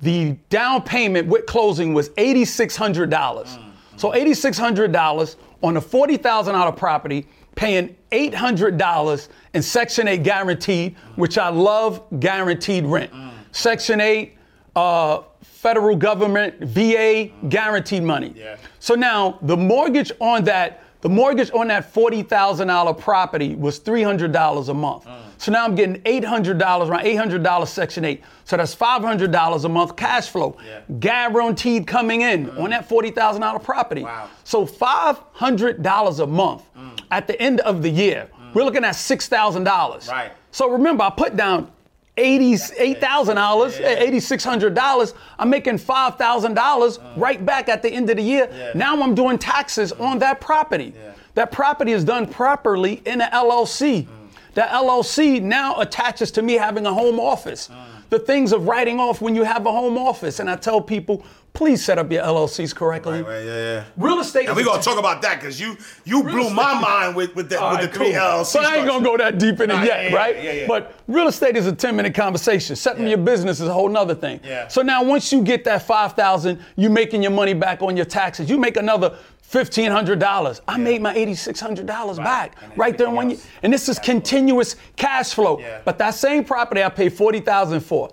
The 0.04 0.34
down 0.50 0.84
payment 0.84 1.28
with 1.28 1.46
closing 1.46 1.94
was 1.94 2.12
eighty 2.18 2.46
six 2.46 2.76
hundred 2.76 3.10
dollars. 3.10 3.48
Mm-hmm. 3.48 3.98
So 3.98 4.14
eighty 4.14 4.34
six 4.34 4.58
hundred 4.58 4.92
dollars 4.92 5.38
on 5.62 5.78
a 5.78 5.82
forty 5.82 6.18
thousand 6.18 6.54
dollar 6.54 6.72
property, 6.72 7.26
paying 7.56 7.96
eight 8.12 8.34
hundred 8.34 8.78
dollars 8.78 9.30
in 9.54 9.62
Section 9.62 10.08
Eight 10.08 10.24
guaranteed, 10.24 10.96
mm-hmm. 10.96 11.22
which 11.22 11.38
I 11.38 11.50
love 11.50 12.04
guaranteed 12.20 12.86
rent. 12.86 13.12
Mm-hmm. 13.12 13.30
Section 13.52 14.02
Eight, 14.02 14.38
uh, 14.76 15.22
federal 15.42 15.96
government, 15.96 16.60
VA 16.62 17.30
guaranteed 17.48 18.04
money. 18.04 18.34
Yeah. 18.36 18.58
So 18.80 18.96
now 18.96 19.40
the 19.42 19.56
mortgage 19.56 20.12
on 20.20 20.44
that, 20.44 20.83
the 21.04 21.10
mortgage 21.10 21.52
on 21.52 21.68
that 21.68 21.92
forty 21.92 22.24
thousand 22.24 22.70
dollar 22.70 22.94
property 22.94 23.56
was 23.56 23.78
three 23.78 24.04
hundred 24.04 24.32
dollars 24.32 24.70
a 24.70 24.74
month. 24.74 25.04
Mm. 25.04 25.20
So 25.38 25.52
now 25.52 25.66
I'm 25.66 25.76
getting 25.76 26.02
eight 26.06 26.24
hundred 26.24 26.58
dollars, 26.58 26.88
around 26.88 27.06
eight 27.06 27.18
hundred 27.18 27.44
dollars 27.44 27.70
Section 27.70 28.06
Eight. 28.06 28.24
So 28.46 28.56
that's 28.56 28.74
five 28.74 29.02
hundred 29.02 29.30
dollars 29.30 29.66
a 29.66 29.70
month 29.70 29.98
cash 29.98 30.30
flow, 30.30 30.56
Yeah. 30.66 30.80
guaranteed 31.00 31.88
coming 31.88 32.22
in 32.22 32.48
mm. 32.48 32.58
on 32.58 32.70
that 32.70 32.88
forty 32.88 33.12
thousand 33.12 33.42
dollar 33.42 33.60
property. 33.60 34.04
Wow. 34.04 34.30
So 34.46 34.66
five 34.66 35.20
hundred 35.34 35.84
dollars 35.84 36.20
a 36.20 36.28
month 36.28 36.64
mm. 36.74 36.98
at 37.12 37.28
the 37.28 37.40
end 37.42 37.60
of 37.60 37.82
the 37.82 37.90
year, 37.90 38.30
we're 38.54 38.64
looking 38.64 38.86
at 38.86 38.96
six 38.96 39.28
thousand 39.28 39.66
dollars. 39.66 40.08
Right. 40.08 40.32
So 40.52 40.70
remember, 40.70 41.04
I 41.04 41.10
put 41.10 41.36
down 41.36 41.70
eighty-eight 42.18 43.00
thousand 43.00 43.36
dollars, 43.36 43.80
eh, 43.80 44.38
hundred 44.44 44.74
dollars. 44.74 45.14
I'm 45.40 45.50
making 45.50 45.78
five 45.80 46.18
thousand 46.18 46.54
dollars 46.54 46.98
uh-huh. 46.98 47.14
right 47.18 47.46
back 47.46 47.70
at 47.70 47.82
the 47.82 47.90
end 47.92 48.10
of 48.10 48.18
the 48.18 48.24
year. 48.24 48.50
Yeah. 48.52 48.72
Now 48.76 49.02
I'm 49.02 49.16
doing 49.16 49.38
taxes 49.38 49.92
mm-hmm. 49.92 50.04
on 50.04 50.20
that 50.20 50.42
property. 50.42 50.94
Yeah. 50.96 51.14
That 51.36 51.52
property 51.52 51.92
is 51.92 52.04
done 52.04 52.28
properly 52.28 53.02
in 53.06 53.22
an 53.22 53.32
LLC. 53.32 54.06
Mm. 54.06 54.08
That 54.54 54.70
LLC 54.70 55.42
now 55.42 55.80
attaches 55.80 56.30
to 56.32 56.44
me 56.44 56.54
having 56.54 56.86
a 56.86 56.94
home 56.94 57.20
office. 57.20 57.70
Uh-huh. 57.70 57.93
The 58.14 58.20
things 58.20 58.52
of 58.52 58.68
writing 58.68 59.00
off 59.00 59.22
when 59.22 59.34
you 59.34 59.42
have 59.42 59.66
a 59.66 59.72
home 59.72 59.98
office, 59.98 60.40
and 60.40 60.48
I 60.48 60.56
tell 60.56 60.80
people, 60.80 61.26
please 61.54 61.84
set 61.84 61.98
up 61.98 62.12
your 62.12 62.22
LLCs 62.22 62.76
correctly. 62.76 63.24
Right, 63.24 63.28
right, 63.28 63.44
yeah, 63.44 63.56
yeah. 63.56 63.86
Real 63.98 64.20
estate. 64.20 64.48
And 64.48 64.56
we're 64.56 64.66
gonna 64.66 64.84
talk 64.84 65.00
about 65.00 65.24
that 65.24 65.40
because 65.40 65.60
you 65.60 65.76
you 66.06 66.22
blew 66.22 66.52
my 66.52 66.80
mind 66.80 67.16
with 67.16 67.36
with 67.36 67.50
the, 67.50 67.60
all 67.60 67.72
with 67.72 67.80
right, 67.80 67.92
the 67.92 67.98
three 67.98 68.12
cool. 68.12 68.22
LLC. 68.22 68.54
But 68.54 68.66
I 68.66 68.76
ain't 68.78 68.88
gonna 68.88 69.04
go 69.04 69.18
that 69.18 69.40
deep 69.40 69.60
in 69.62 69.72
it 69.72 69.84
yet, 69.84 70.12
yeah, 70.12 70.16
right? 70.16 70.36
yeah, 70.36 70.52
yeah. 70.52 70.68
But 70.68 70.94
real 71.08 71.28
estate 71.28 71.58
is 71.58 71.66
a 71.66 71.74
10 71.74 71.96
minute 71.96 72.14
conversation. 72.14 72.76
Setting 72.76 73.08
your 73.08 73.18
business 73.18 73.60
is 73.60 73.68
a 73.68 73.74
whole 73.74 73.90
nother 73.90 74.14
thing. 74.14 74.40
Yeah. 74.44 74.68
So 74.68 74.84
now 74.84 75.02
once 75.04 75.32
you 75.32 75.42
get 75.42 75.64
that 75.64 75.82
5,000, 75.82 76.60
you're 76.76 76.92
making 76.92 77.24
your 77.24 77.32
money 77.32 77.56
back 77.56 77.82
on 77.82 77.98
your 77.98 78.06
taxes. 78.06 78.48
You 78.48 78.60
make 78.60 78.78
another 78.78 79.18
$1,500. 79.54 80.62
I 80.68 80.78
made 80.78 81.02
my 81.02 81.14
$8,600 81.14 82.18
back 82.18 82.56
And 82.62 82.78
right 82.78 82.98
there 82.98 83.08
in 83.08 83.14
one 83.14 83.30
year. 83.32 83.40
And 83.62 83.72
this 83.72 83.88
is 83.88 84.00
continuous 84.00 84.76
cash 84.96 85.34
flow. 85.34 85.60
Yeah. 85.60 85.82
But 85.86 85.98
that 86.00 86.16
same 86.16 86.44
property 86.44 86.84
I 86.84 86.90
paid 86.90 87.14
40,000 87.14 87.80
for. 87.82 88.12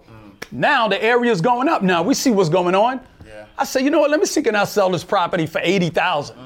Now 0.53 0.89
the 0.89 1.03
area's 1.03 1.41
going 1.41 1.69
up. 1.69 1.83
Now 1.83 2.03
we 2.03 2.15
see 2.15 2.31
what's 2.31 2.49
going 2.49 2.75
on. 2.75 3.01
Yeah. 3.27 3.47
I 3.57 3.65
say, 3.65 3.83
you 3.83 3.91
know 3.91 4.01
what? 4.01 4.11
Let 4.11 4.21
me 4.21 4.27
see 4.27 4.43
can 4.43 4.55
I 4.57 4.65
sell 4.65 4.91
this 4.91 5.05
property 5.05 5.47
for 5.47 5.61
80,000. 5.63 6.37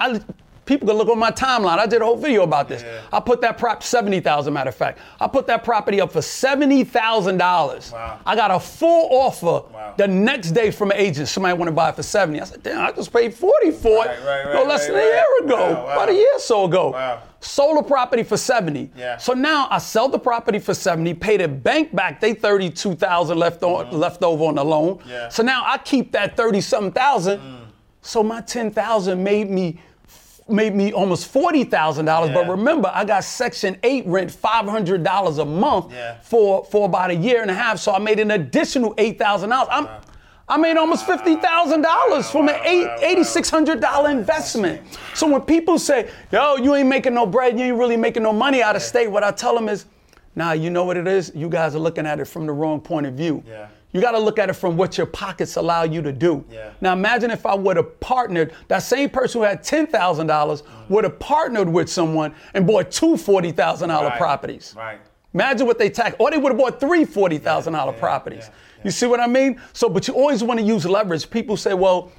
I, 0.00 0.20
people 0.68 0.86
can 0.86 0.96
look 0.98 1.08
on 1.08 1.18
my 1.18 1.30
timeline. 1.32 1.78
I 1.78 1.86
did 1.86 2.02
a 2.02 2.04
whole 2.04 2.16
video 2.16 2.42
about 2.44 2.68
this. 2.68 2.82
Yeah. 2.82 3.00
I 3.10 3.18
put 3.20 3.40
that 3.40 3.56
prop 3.58 3.82
seventy 3.82 4.20
thousand. 4.20 4.52
Matter 4.52 4.68
of 4.68 4.74
fact, 4.76 4.98
I 5.18 5.26
put 5.26 5.46
that 5.48 5.64
property 5.64 6.00
up 6.00 6.12
for 6.12 6.22
seventy 6.22 6.84
thousand 6.84 7.38
dollars. 7.38 7.90
Wow. 7.90 8.20
I 8.24 8.36
got 8.36 8.50
a 8.50 8.60
full 8.60 9.08
offer 9.10 9.46
Wow. 9.72 9.94
the 9.96 10.06
next 10.06 10.52
day 10.52 10.70
from 10.70 10.90
an 10.90 10.98
agent. 10.98 11.28
Somebody 11.28 11.56
want 11.58 11.68
to 11.68 11.72
buy 11.72 11.88
it 11.88 11.96
for 11.96 12.02
seventy. 12.02 12.40
I 12.40 12.44
said, 12.44 12.62
damn, 12.62 12.80
I 12.86 12.92
just 12.92 13.12
paid 13.12 13.34
forty 13.34 13.70
for 13.70 14.04
it. 14.04 14.08
Right, 14.24 14.44
right, 14.44 14.54
no 14.54 14.62
less 14.64 14.86
than 14.86 14.96
a 14.96 15.00
year 15.00 15.24
ago, 15.42 15.72
Wow, 15.74 15.86
about 15.92 16.08
a 16.10 16.14
year 16.14 16.30
or 16.34 16.38
so 16.40 16.64
ago. 16.66 16.90
Wow. 16.90 17.22
Sold 17.40 17.78
a 17.78 17.82
property 17.82 18.22
for 18.22 18.36
seventy. 18.36 18.90
Yeah. 18.96 19.16
So 19.16 19.32
now 19.32 19.68
I 19.70 19.78
sell 19.78 20.08
the 20.08 20.18
property 20.18 20.58
for 20.58 20.74
seventy, 20.74 21.14
pay 21.14 21.38
the 21.38 21.48
bank 21.48 21.94
back 21.94 22.20
they 22.20 22.34
thirty-two 22.34 22.94
thousand 22.96 23.38
left 23.38 23.62
on 23.62 23.90
left 23.90 24.22
over 24.22 24.44
on 24.44 24.56
the 24.56 24.64
loan. 24.64 25.00
Yeah. 25.06 25.28
So 25.30 25.42
now 25.42 25.62
I 25.64 25.78
keep 25.78 26.12
that 26.12 26.36
thirty 26.36 26.60
something 26.60 26.92
thousand. 26.92 27.40
Mm. 27.40 27.64
So 28.02 28.22
my 28.22 28.40
ten 28.42 28.70
thousand 28.70 29.22
made 29.22 29.50
me 29.50 29.80
made 30.50 30.74
me 30.74 30.92
almost 30.92 31.26
forty 31.28 31.64
thousand 31.64 32.04
dollars. 32.04 32.30
But 32.32 32.48
remember, 32.48 32.90
I 32.94 33.04
got 33.04 33.24
Section 33.24 33.76
Eight 33.82 34.06
rent 34.06 34.30
five 34.30 34.66
hundred 34.66 35.02
dollars 35.04 35.38
a 35.38 35.44
month 35.44 35.92
Yeah. 35.92 36.20
for 36.20 36.64
for 36.64 36.86
about 36.86 37.10
a 37.10 37.14
year 37.14 37.42
and 37.42 37.50
a 37.50 37.54
half. 37.54 37.78
So 37.78 37.92
I 37.92 37.98
made 37.98 38.18
an 38.20 38.30
additional 38.32 38.94
eight 38.98 39.18
thousand 39.18 39.50
dollars. 39.50 39.68
I'm 39.70 39.88
I 40.50 40.56
made 40.56 40.76
almost 40.78 41.04
fifty 41.06 41.36
thousand 41.36 41.82
dollars 41.82 42.30
from 42.30 42.48
an 42.48 42.56
eight 42.64 42.88
eighty 43.02 43.24
six 43.24 43.50
hundred 43.50 43.80
dollar 43.80 44.10
investment. 44.10 44.80
So 45.14 45.26
when 45.26 45.42
people 45.42 45.78
say, 45.78 46.08
"Yo, 46.32 46.56
you 46.56 46.74
ain't 46.74 46.88
making 46.88 47.14
no 47.14 47.26
bread, 47.26 47.58
you 47.58 47.66
ain't 47.66 47.76
really 47.78 47.96
making 47.98 48.22
no 48.22 48.32
money 48.32 48.62
out 48.62 48.74
of 48.74 48.82
state," 48.82 49.08
what 49.08 49.22
I 49.22 49.30
tell 49.30 49.54
them 49.54 49.68
is, 49.68 49.84
"Nah, 50.36 50.52
you 50.52 50.70
know 50.70 50.84
what 50.84 50.96
it 50.96 51.06
is? 51.06 51.32
You 51.34 51.48
guys 51.50 51.74
are 51.74 51.78
looking 51.80 52.06
at 52.06 52.18
it 52.18 52.24
from 52.24 52.46
the 52.46 52.52
wrong 52.52 52.80
point 52.80 53.04
of 53.06 53.12
view. 53.14 53.42
Yeah. 53.46 53.66
You 53.92 54.00
got 54.02 54.10
to 54.12 54.18
look 54.18 54.38
at 54.38 54.50
it 54.50 54.52
from 54.54 54.76
what 54.76 54.98
your 54.98 55.06
pockets 55.06 55.56
allow 55.56 55.82
you 55.82 56.02
to 56.02 56.12
do. 56.12 56.44
Yeah. 56.50 56.72
Now 56.80 56.92
imagine 56.92 57.30
if 57.30 57.46
I 57.46 57.54
would 57.54 57.76
have 57.76 57.98
partnered, 58.00 58.52
that 58.68 58.80
same 58.80 59.08
person 59.08 59.40
who 59.40 59.46
had 59.46 59.62
$10,000 59.62 59.90
mm. 59.90 60.62
would 60.90 61.04
have 61.04 61.18
partnered 61.18 61.68
with 61.68 61.88
someone 61.88 62.34
and 62.54 62.66
bought 62.66 62.90
two 62.90 63.14
$40,000 63.14 63.88
Right, 63.88 64.18
properties. 64.18 64.74
right. 64.76 65.00
Imagine 65.34 65.66
what 65.66 65.78
they 65.78 65.90
tax, 65.90 66.16
or 66.18 66.30
they 66.30 66.38
would 66.38 66.52
have 66.52 66.58
bought 66.58 66.80
three 66.80 67.04
$40,000 67.04 67.72
yeah, 67.72 67.92
properties. 67.98 68.44
yeah, 68.48 68.82
You 68.84 68.90
see 68.90 69.06
what 69.06 69.20
I 69.20 69.26
mean? 69.26 69.60
So, 69.72 69.88
but 69.88 70.06
you 70.08 70.14
always 70.14 70.42
want 70.42 70.60
to 70.60 70.66
use 70.66 70.84
leverage. 70.86 71.28
People 71.30 71.56
say, 71.56 71.74
well, 71.74 72.10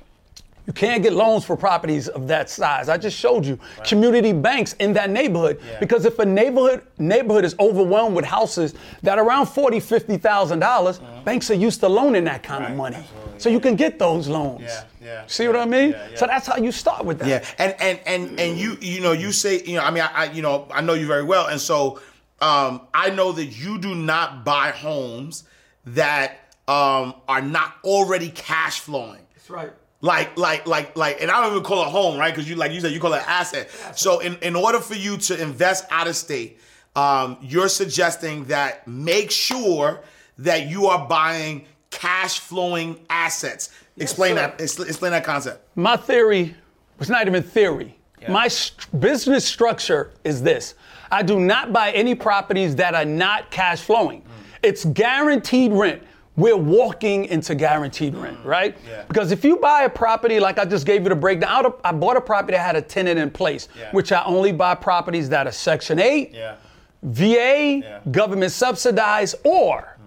you 0.70 0.74
can't 0.74 1.02
get 1.02 1.14
loans 1.14 1.44
for 1.46 1.58
properties 1.58 2.10
of 2.10 2.28
that 2.28 2.48
size. 2.48 2.90
I 2.90 2.98
just 3.00 3.18
showed 3.18 3.44
you 3.44 3.58
community 3.88 4.34
banks 4.34 4.74
in 4.74 4.94
that 4.94 5.10
neighborhood. 5.10 5.60
Yeah. 5.66 5.80
Because 5.80 6.06
if 6.06 6.20
a 6.20 6.26
neighborhood 6.26 6.84
neighborhood 7.00 7.44
is 7.44 7.56
overwhelmed 7.60 8.16
with 8.16 8.24
houses 8.26 8.76
that 9.02 9.18
are 9.18 9.26
around 9.26 9.48
forty, 9.48 9.80
fifty 9.80 10.18
thousand 10.18 10.60
dollars, 10.60 11.00
banks 11.26 11.50
are 11.50 11.56
used 11.56 11.80
to 11.80 11.90
loaning 11.90 12.24
that 12.26 12.44
kind 12.44 12.64
of 12.66 12.70
Uh-huh. 12.70 12.78
Money. 12.84 12.98
absolutely, 12.98 13.40
So 13.40 13.50
you 13.50 13.60
can 13.60 13.76
get 13.76 13.98
those 13.98 14.28
loans. 14.28 14.62
Yeah, 14.62 14.84
yeah, 15.04 15.24
See 15.26 15.48
what 15.48 15.56
I 15.56 15.66
mean? 15.66 15.90
yeah, 15.90 16.08
yeah. 16.12 16.18
So 16.20 16.28
that's 16.28 16.46
how 16.46 16.58
you 16.58 16.72
start 16.72 17.04
with 17.04 17.18
that. 17.20 17.28
Yeah, 17.28 17.44
and 17.58 17.74
and 17.88 18.00
and 18.06 18.40
and 18.40 18.60
you 18.60 18.78
you 18.80 19.02
know 19.02 19.14
you 19.14 19.32
say 19.32 19.64
you 19.64 19.74
know 19.78 19.82
I 19.84 19.90
mean 19.90 20.04
I, 20.04 20.12
I 20.14 20.24
you 20.34 20.44
know 20.44 20.68
I 20.72 20.82
know 20.82 20.94
you 20.94 21.08
very 21.08 21.24
well, 21.24 21.48
and 21.48 21.60
so 21.60 22.00
um, 22.42 22.82
I 22.94 23.10
know 23.10 23.32
that 23.32 23.46
you 23.64 23.80
do 23.80 23.96
not 23.96 24.46
buy 24.46 24.70
homes 24.70 25.46
that 25.86 26.54
um, 26.68 27.16
are 27.28 27.42
not 27.42 27.74
already 27.84 28.30
cash 28.30 28.82
flowing. 28.82 29.22
That's 29.34 29.50
right. 29.50 29.72
Like, 30.02 30.38
like, 30.38 30.66
like, 30.66 30.96
like, 30.98 31.22
and 31.22 31.30
I 31.30 31.42
don't 31.42 31.52
even 31.52 31.64
call 31.64 31.84
it 31.84 31.90
home, 31.90 32.18
right? 32.18 32.34
Because 32.34 32.50
you, 32.50 32.56
like 32.56 32.72
you 32.72 32.80
said, 32.80 32.94
you 32.94 33.02
call 33.02 33.14
it 33.14 33.24
asset. 33.28 33.70
So, 33.96 34.20
in, 34.20 34.38
in 34.38 34.56
order 34.56 34.80
for 34.80 34.96
you 34.96 35.18
to 35.18 35.42
invest 35.42 35.86
out 35.92 36.08
of 36.08 36.16
state, 36.16 36.60
um, 36.96 37.38
you're 37.42 37.68
suggesting 37.68 38.46
that 38.46 38.88
make 38.88 39.30
sure 39.30 40.02
that 40.38 40.68
you 40.68 40.88
are 40.88 41.08
buying 41.08 41.66
cash 41.90 42.40
flowing 42.40 43.00
assets. 43.10 43.72
explain 43.98 44.36
sir. 44.36 44.54
that. 44.58 44.62
Explain 44.62 45.12
that 45.12 45.24
concept. 45.24 45.68
My 45.76 45.98
theory 45.98 46.56
was 46.98 47.10
not 47.10 47.28
even 47.28 47.44
theory. 47.44 47.96
My 48.28 48.50
st- 48.50 49.00
business 49.00 49.46
structure 49.46 50.12
is 50.26 50.42
this 50.42 50.76
I 51.12 51.24
do 51.24 51.40
not 51.40 51.72
buy 51.72 51.92
any 51.92 52.16
properties 52.16 52.76
that 52.76 52.94
are 52.94 53.06
not 53.06 53.50
cash 53.50 53.82
flowing. 53.82 54.24
It's 54.62 54.86
guaranteed 54.86 55.72
rent. 55.72 56.04
We're 56.39 56.56
walking 56.56 57.25
into 57.25 57.54
guaranteed 57.54 58.15
rent, 58.15 58.38
mm. 58.41 58.45
right? 58.45 58.78
Yeah. 58.88 59.04
Because 59.10 59.32
if 59.34 59.43
you 59.43 59.58
buy 59.58 59.84
a 59.84 59.89
property, 59.89 60.39
like 60.39 60.58
I 60.58 60.63
just 60.63 60.86
gave 60.86 61.04
you 61.04 61.10
the 61.10 61.15
breakdown, 61.15 61.65
I 61.84 61.89
I 61.89 61.91
bought 61.91 62.15
a 62.15 62.21
property 62.21 62.54
that 62.54 62.65
had 62.65 62.78
a 62.78 62.82
tenant 62.82 63.19
in 63.19 63.30
place, 63.30 63.67
Yeah. 63.78 63.91
which 63.91 64.13
I 64.13 64.23
only 64.23 64.54
buy 64.54 64.75
properties 64.75 65.28
that 65.30 65.47
are 65.47 65.52
Section 65.52 65.99
8, 65.99 66.34
Yeah. 66.34 66.56
VA, 67.04 68.02
government 68.12 68.54
subsidized, 68.54 69.36
or 69.43 69.97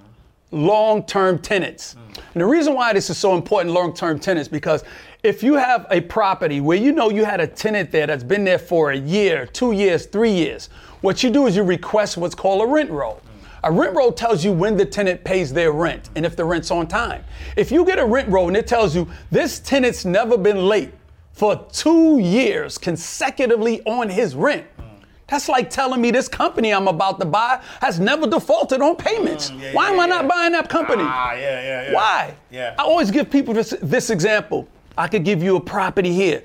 mm. 0.53 0.63
long 0.67 1.05
term 1.05 1.39
tenants. 1.39 1.95
Mm. 1.95 2.23
And 2.33 2.41
the 2.41 2.47
reason 2.47 2.75
why 2.75 2.95
this 2.95 3.11
is 3.11 3.19
so 3.19 3.35
important, 3.35 3.75
long 3.75 3.93
term 3.93 4.19
tenants, 4.19 4.49
because 4.49 4.85
if 5.23 5.43
you 5.43 5.55
have 5.55 5.87
a 5.91 6.01
property 6.01 6.61
where 6.63 6.79
you 6.79 6.93
know 6.93 7.11
you 7.11 7.27
had 7.27 7.41
a 7.41 7.47
tenant 7.47 7.93
there 7.93 8.07
that's 8.07 8.25
been 8.25 8.45
there 8.45 8.59
for 8.59 8.93
a 8.93 8.97
year, 8.97 9.47
two 9.47 9.73
years, 9.73 10.07
three 10.07 10.33
years, 10.33 10.71
what 11.03 11.23
you 11.23 11.31
do 11.31 11.47
is 11.47 11.57
you 11.57 11.63
request 11.63 12.17
what's 12.17 12.35
called 12.35 12.63
a 12.63 12.67
rent 12.67 12.91
roll. 12.91 13.21
A 13.65 13.71
rent 13.71 13.95
roll 13.95 14.11
tells 14.13 14.45
you 14.45 14.51
when 14.53 14.77
the 14.77 14.85
tenant 14.85 15.23
pays 15.23 15.53
their 15.53 15.71
rent 15.71 16.11
and 16.17 16.27
if 16.27 16.35
the 16.35 16.45
rent's 16.45 16.71
on 16.73 16.89
time. 16.89 17.25
If 17.57 17.71
you 17.71 17.85
get 17.85 17.99
a 18.01 18.05
rent 18.05 18.29
roll 18.29 18.49
and 18.49 18.57
it 18.57 18.67
tells 18.67 18.95
you 18.97 19.09
this 19.31 19.61
tenant's 19.61 20.05
never 20.05 20.37
been 20.37 20.67
late 20.67 20.93
for 21.33 21.65
two 21.73 22.19
years 22.19 22.77
consecutively 22.77 23.81
on 23.85 24.09
his 24.09 24.35
rent, 24.35 24.67
that's 25.29 25.49
like 25.49 25.71
telling 25.71 26.01
me 26.01 26.11
this 26.11 26.29
company 26.29 26.75
I'm 26.75 26.89
about 26.89 27.21
to 27.21 27.25
buy 27.25 27.63
has 27.81 28.01
never 28.01 28.27
defaulted 28.27 28.83
on 28.83 28.97
payments. 28.97 29.51
Mm, 29.51 29.61
yeah, 29.61 29.73
Why 29.75 29.91
am 29.91 29.97
yeah, 29.97 30.03
I 30.03 30.07
not 30.07 30.29
buying 30.29 30.53
that 30.53 30.69
company? 30.69 31.05
Ah, 31.07 31.33
yeah, 31.33 31.41
yeah, 31.41 31.83
yeah. 31.85 31.95
Why? 31.95 32.35
Yeah. 32.51 32.75
I 32.79 32.83
always 32.83 33.11
give 33.13 33.31
people 33.31 33.55
this, 33.55 33.73
this 33.81 34.11
example. 34.11 34.69
I 34.99 35.07
could 35.07 35.25
give 35.25 35.43
you 35.43 35.57
a 35.57 35.61
property 35.61 36.13
here. 36.13 36.43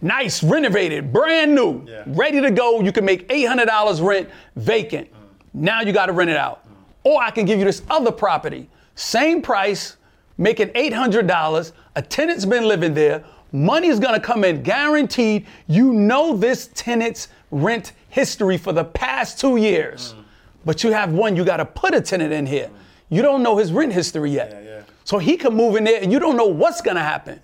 Nice, 0.00 0.42
renovated, 0.42 1.12
brand 1.12 1.54
new, 1.54 1.84
Yeah. 1.86 2.02
ready 2.06 2.40
to 2.40 2.50
go. 2.50 2.80
You 2.80 2.90
can 2.90 3.04
make 3.04 3.28
$800 3.28 4.00
rent 4.04 4.28
vacant. 4.56 5.08
Now 5.54 5.80
you 5.80 5.92
got 5.92 6.06
to 6.06 6.12
rent 6.12 6.30
it 6.30 6.36
out. 6.36 6.66
Or 7.04 7.22
I 7.22 7.30
can 7.30 7.44
give 7.44 7.58
you 7.58 7.64
this 7.64 7.82
other 7.88 8.10
property, 8.10 8.68
same 8.96 9.40
price, 9.40 9.96
making 10.36 10.68
$800. 10.68 11.72
A 11.94 12.02
tenant's 12.02 12.44
been 12.44 12.66
living 12.66 12.92
there. 12.92 13.24
Money's 13.52 14.00
going 14.00 14.14
to 14.14 14.20
come 14.20 14.42
in 14.42 14.62
guaranteed. 14.62 15.46
You 15.68 15.92
know 15.92 16.36
this 16.36 16.70
tenant's 16.74 17.28
rent 17.52 17.92
history 18.08 18.58
for 18.58 18.72
the 18.72 18.84
past 18.84 19.38
two 19.38 19.56
years. 19.56 20.14
Mm. 20.14 20.24
But 20.64 20.82
you 20.82 20.90
have 20.90 21.12
one, 21.12 21.36
you 21.36 21.44
got 21.44 21.58
to 21.58 21.64
put 21.64 21.94
a 21.94 22.00
tenant 22.00 22.32
in 22.32 22.46
here. 22.46 22.70
You 23.10 23.22
don't 23.22 23.42
know 23.42 23.56
his 23.58 23.72
rent 23.72 23.92
history 23.92 24.32
yet. 24.32 24.50
Yeah, 24.50 24.60
yeah. 24.62 24.82
So 25.04 25.18
he 25.18 25.36
can 25.36 25.54
move 25.54 25.76
in 25.76 25.84
there 25.84 26.02
and 26.02 26.10
you 26.10 26.18
don't 26.18 26.36
know 26.36 26.46
what's 26.46 26.80
going 26.80 26.96
to 26.96 27.02
happen. 27.02 27.40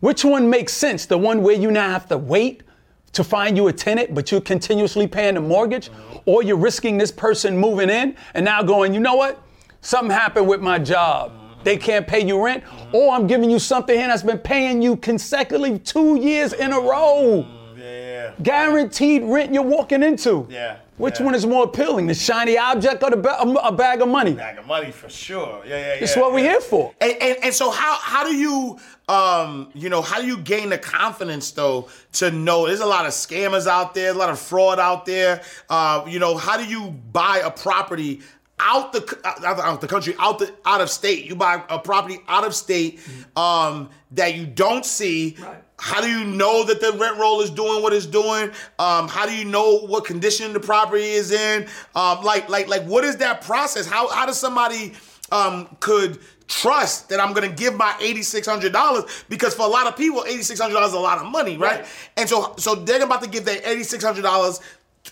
Which 0.00 0.24
one 0.24 0.48
makes 0.48 0.72
sense? 0.72 1.06
The 1.06 1.18
one 1.18 1.42
where 1.42 1.56
you 1.56 1.70
now 1.70 1.90
have 1.90 2.08
to 2.08 2.18
wait 2.18 2.62
to 3.12 3.24
find 3.24 3.56
you 3.56 3.68
a 3.68 3.72
tenant, 3.72 4.14
but 4.14 4.30
you're 4.30 4.40
continuously 4.40 5.06
paying 5.06 5.34
the 5.34 5.40
mortgage? 5.40 5.90
Or 6.24 6.42
you're 6.42 6.56
risking 6.56 6.98
this 6.98 7.10
person 7.10 7.56
moving 7.58 7.90
in 7.90 8.16
and 8.34 8.44
now 8.44 8.62
going, 8.62 8.94
you 8.94 9.00
know 9.00 9.16
what? 9.16 9.42
Something 9.80 10.10
happened 10.10 10.48
with 10.48 10.60
my 10.60 10.78
job. 10.78 11.32
They 11.64 11.76
can't 11.76 12.06
pay 12.06 12.26
you 12.26 12.44
rent. 12.44 12.64
Or 12.92 13.12
I'm 13.12 13.26
giving 13.26 13.50
you 13.50 13.58
something 13.58 13.96
here 13.96 14.08
that's 14.08 14.22
been 14.22 14.38
paying 14.38 14.82
you 14.82 14.96
consecutively 14.96 15.78
two 15.78 16.16
years 16.16 16.52
in 16.52 16.72
a 16.72 16.80
row. 16.80 17.46
Mm, 17.46 17.78
yeah, 17.78 17.84
yeah. 17.84 18.32
Guaranteed 18.42 19.22
rent 19.24 19.52
you're 19.52 19.62
walking 19.62 20.02
into. 20.02 20.46
Yeah, 20.50 20.78
Which 21.02 21.18
yeah. 21.18 21.26
one 21.26 21.34
is 21.34 21.44
more 21.44 21.64
appealing, 21.64 22.06
the 22.06 22.14
shiny 22.14 22.56
object 22.56 23.02
or 23.02 23.10
the 23.10 23.16
ba- 23.16 23.40
a 23.40 23.72
bag 23.72 24.02
of 24.02 24.08
money? 24.08 24.34
Bag 24.34 24.58
of 24.58 24.68
money 24.68 24.92
for 24.92 25.08
sure. 25.08 25.60
Yeah, 25.66 25.76
yeah, 25.76 25.86
yeah. 25.94 26.00
It's 26.00 26.14
what 26.14 26.32
we're 26.32 26.48
here 26.48 26.60
for. 26.60 26.94
And, 27.00 27.14
and, 27.20 27.38
and 27.42 27.52
so 27.52 27.72
how 27.72 27.96
how 27.96 28.22
do 28.22 28.36
you 28.36 28.78
um 29.08 29.68
you 29.74 29.88
know 29.88 30.00
how 30.00 30.20
do 30.20 30.28
you 30.28 30.38
gain 30.38 30.68
the 30.68 30.78
confidence 30.78 31.50
though 31.50 31.88
to 32.12 32.30
know 32.30 32.68
there's 32.68 32.78
a 32.78 32.86
lot 32.86 33.04
of 33.04 33.10
scammers 33.10 33.66
out 33.66 33.94
there, 33.94 34.12
a 34.12 34.14
lot 34.14 34.30
of 34.30 34.38
fraud 34.38 34.78
out 34.78 35.04
there. 35.04 35.42
Uh, 35.68 36.04
you 36.06 36.20
know 36.20 36.36
how 36.36 36.56
do 36.56 36.64
you 36.64 36.92
buy 37.10 37.42
a 37.44 37.50
property 37.50 38.20
out 38.58 38.92
the 38.92 39.20
out, 39.24 39.58
out 39.58 39.80
the 39.80 39.88
country, 39.88 40.14
out 40.18 40.38
the 40.38 40.52
out 40.64 40.80
of 40.80 40.90
state. 40.90 41.24
You 41.24 41.34
buy 41.34 41.62
a 41.68 41.78
property 41.78 42.20
out 42.28 42.44
of 42.44 42.54
state 42.54 42.98
mm-hmm. 42.98 43.38
um, 43.38 43.90
that 44.12 44.34
you 44.34 44.46
don't 44.46 44.84
see. 44.84 45.36
Right. 45.40 45.56
How 45.78 46.00
do 46.00 46.08
you 46.08 46.24
know 46.24 46.64
that 46.64 46.80
the 46.80 46.92
rent 46.92 47.18
roll 47.18 47.40
is 47.40 47.50
doing 47.50 47.82
what 47.82 47.92
it's 47.92 48.06
doing? 48.06 48.50
Um, 48.78 49.08
how 49.08 49.26
do 49.26 49.34
you 49.34 49.44
know 49.44 49.80
what 49.80 50.04
condition 50.04 50.52
the 50.52 50.60
property 50.60 51.02
is 51.02 51.32
in? 51.32 51.66
Um, 51.96 52.22
like 52.22 52.48
like 52.48 52.68
like 52.68 52.84
what 52.84 53.04
is 53.04 53.16
that 53.16 53.42
process? 53.42 53.86
How 53.86 54.08
how 54.08 54.26
does 54.26 54.38
somebody 54.38 54.92
um, 55.32 55.76
could 55.80 56.20
trust 56.46 57.08
that 57.08 57.18
I'm 57.18 57.32
gonna 57.32 57.48
give 57.48 57.74
my 57.74 57.92
$8,600 58.00 59.24
because 59.28 59.54
for 59.54 59.62
a 59.62 59.68
lot 59.68 59.86
of 59.86 59.96
people, 59.96 60.22
$8,600 60.22 60.86
is 60.86 60.92
a 60.92 60.98
lot 60.98 61.18
of 61.18 61.26
money, 61.26 61.56
right? 61.56 61.80
right? 61.80 61.88
And 62.16 62.28
so, 62.28 62.54
so 62.58 62.74
they're 62.74 63.02
about 63.02 63.22
to 63.22 63.28
give 63.28 63.46
that 63.46 63.64
$8,600 63.64 64.60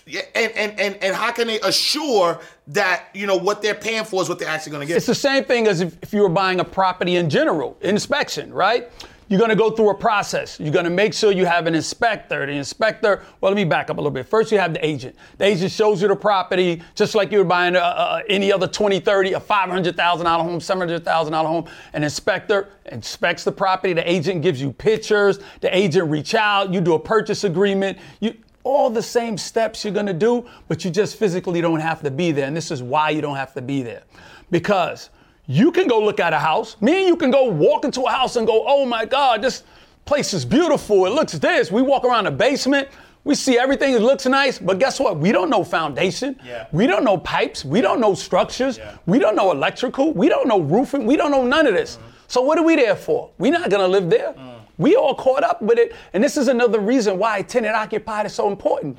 and, 0.07 0.51
and, 0.53 0.79
and, 0.79 0.95
and 1.03 1.15
how 1.15 1.31
can 1.31 1.47
they 1.47 1.59
assure 1.61 2.39
that 2.67 3.09
you 3.13 3.27
know 3.27 3.35
what 3.35 3.61
they're 3.61 3.75
paying 3.75 4.03
for 4.03 4.21
is 4.21 4.29
what 4.29 4.39
they're 4.39 4.49
actually 4.49 4.71
going 4.71 4.81
to 4.81 4.87
get? 4.87 4.97
It's 4.97 5.05
the 5.05 5.15
same 5.15 5.43
thing 5.43 5.67
as 5.67 5.81
if, 5.81 5.97
if 6.01 6.13
you 6.13 6.21
were 6.21 6.29
buying 6.29 6.59
a 6.59 6.65
property 6.65 7.17
in 7.17 7.29
general 7.29 7.77
inspection, 7.81 8.53
right? 8.53 8.89
You're 9.31 9.39
going 9.39 9.49
to 9.49 9.55
go 9.55 9.71
through 9.71 9.91
a 9.91 9.95
process. 9.95 10.59
You're 10.59 10.73
going 10.73 10.83
to 10.83 10.91
make 10.91 11.13
sure 11.13 11.31
you 11.31 11.45
have 11.45 11.65
an 11.65 11.73
inspector. 11.73 12.45
The 12.45 12.51
inspector, 12.51 13.23
well, 13.39 13.53
let 13.53 13.55
me 13.55 13.63
back 13.63 13.89
up 13.89 13.95
a 13.95 14.01
little 14.01 14.11
bit. 14.11 14.27
First, 14.27 14.51
you 14.51 14.59
have 14.59 14.73
the 14.73 14.85
agent. 14.85 15.15
The 15.37 15.45
agent 15.45 15.71
shows 15.71 16.01
you 16.01 16.09
the 16.09 16.17
property, 16.17 16.81
just 16.95 17.15
like 17.15 17.31
you 17.31 17.37
were 17.37 17.45
buying 17.45 17.77
a, 17.77 17.79
a, 17.79 18.23
any 18.27 18.51
other 18.51 18.67
20, 18.67 18.99
30, 18.99 19.31
a 19.31 19.39
$500,000 19.39 20.41
home, 20.41 20.59
$700,000 20.59 21.45
home. 21.45 21.65
An 21.93 22.03
inspector 22.03 22.67
inspects 22.87 23.45
the 23.45 23.53
property. 23.53 23.93
The 23.93 24.11
agent 24.11 24.41
gives 24.41 24.61
you 24.61 24.73
pictures. 24.73 25.39
The 25.61 25.73
agent 25.73 26.11
reach 26.11 26.35
out. 26.35 26.73
You 26.73 26.81
do 26.81 26.95
a 26.95 26.99
purchase 26.99 27.45
agreement. 27.45 27.99
You 28.19 28.35
all 28.63 28.89
the 28.89 29.01
same 29.01 29.37
steps 29.37 29.83
you're 29.83 29.93
gonna 29.93 30.13
do, 30.13 30.45
but 30.67 30.83
you 30.85 30.91
just 30.91 31.15
physically 31.15 31.61
don't 31.61 31.79
have 31.79 32.01
to 32.03 32.11
be 32.11 32.31
there. 32.31 32.47
And 32.47 32.55
this 32.55 32.71
is 32.71 32.83
why 32.83 33.09
you 33.09 33.21
don't 33.21 33.35
have 33.35 33.53
to 33.53 33.61
be 33.61 33.83
there. 33.83 34.03
Because 34.49 35.09
you 35.47 35.71
can 35.71 35.87
go 35.87 35.99
look 35.99 36.19
at 36.19 36.33
a 36.33 36.39
house. 36.39 36.79
Me 36.81 36.99
and 36.99 37.07
you 37.07 37.15
can 37.15 37.31
go 37.31 37.45
walk 37.45 37.85
into 37.85 38.01
a 38.03 38.09
house 38.09 38.35
and 38.35 38.45
go, 38.47 38.63
oh 38.67 38.85
my 38.85 39.05
God, 39.05 39.41
this 39.41 39.63
place 40.05 40.33
is 40.33 40.45
beautiful. 40.45 41.05
It 41.05 41.11
looks 41.11 41.33
this. 41.33 41.71
We 41.71 41.81
walk 41.81 42.05
around 42.05 42.25
the 42.25 42.31
basement. 42.31 42.87
We 43.23 43.35
see 43.35 43.57
everything. 43.59 43.93
It 43.93 44.01
looks 44.01 44.25
nice, 44.25 44.57
but 44.57 44.79
guess 44.79 44.99
what? 44.99 45.17
We 45.17 45.31
don't 45.31 45.49
know 45.49 45.63
foundation. 45.63 46.39
Yeah. 46.43 46.67
We 46.71 46.87
don't 46.87 47.03
know 47.03 47.17
pipes. 47.17 47.63
We 47.63 47.79
don't 47.81 47.99
know 47.99 48.15
structures. 48.15 48.77
Yeah. 48.77 48.97
We 49.05 49.19
don't 49.19 49.35
know 49.35 49.51
electrical. 49.51 50.11
We 50.13 50.27
don't 50.27 50.47
know 50.47 50.59
roofing. 50.59 51.05
We 51.05 51.17
don't 51.17 51.29
know 51.29 51.43
none 51.43 51.67
of 51.67 51.73
this. 51.73 51.99
So 52.27 52.41
what 52.41 52.57
are 52.57 52.63
we 52.63 52.75
there 52.75 52.95
for? 52.95 53.29
We're 53.37 53.51
not 53.51 53.69
gonna 53.69 53.87
live 53.87 54.09
there. 54.09 54.33
Mm. 54.33 54.50
We 54.81 54.95
all 54.95 55.15
caught 55.15 55.43
up 55.43 55.61
with 55.61 55.77
it, 55.77 55.93
and 56.13 56.23
this 56.23 56.37
is 56.37 56.47
another 56.47 56.79
reason 56.79 57.17
why 57.17 57.41
tenant 57.43 57.75
occupied 57.75 58.25
is 58.25 58.33
so 58.33 58.49
important. 58.49 58.97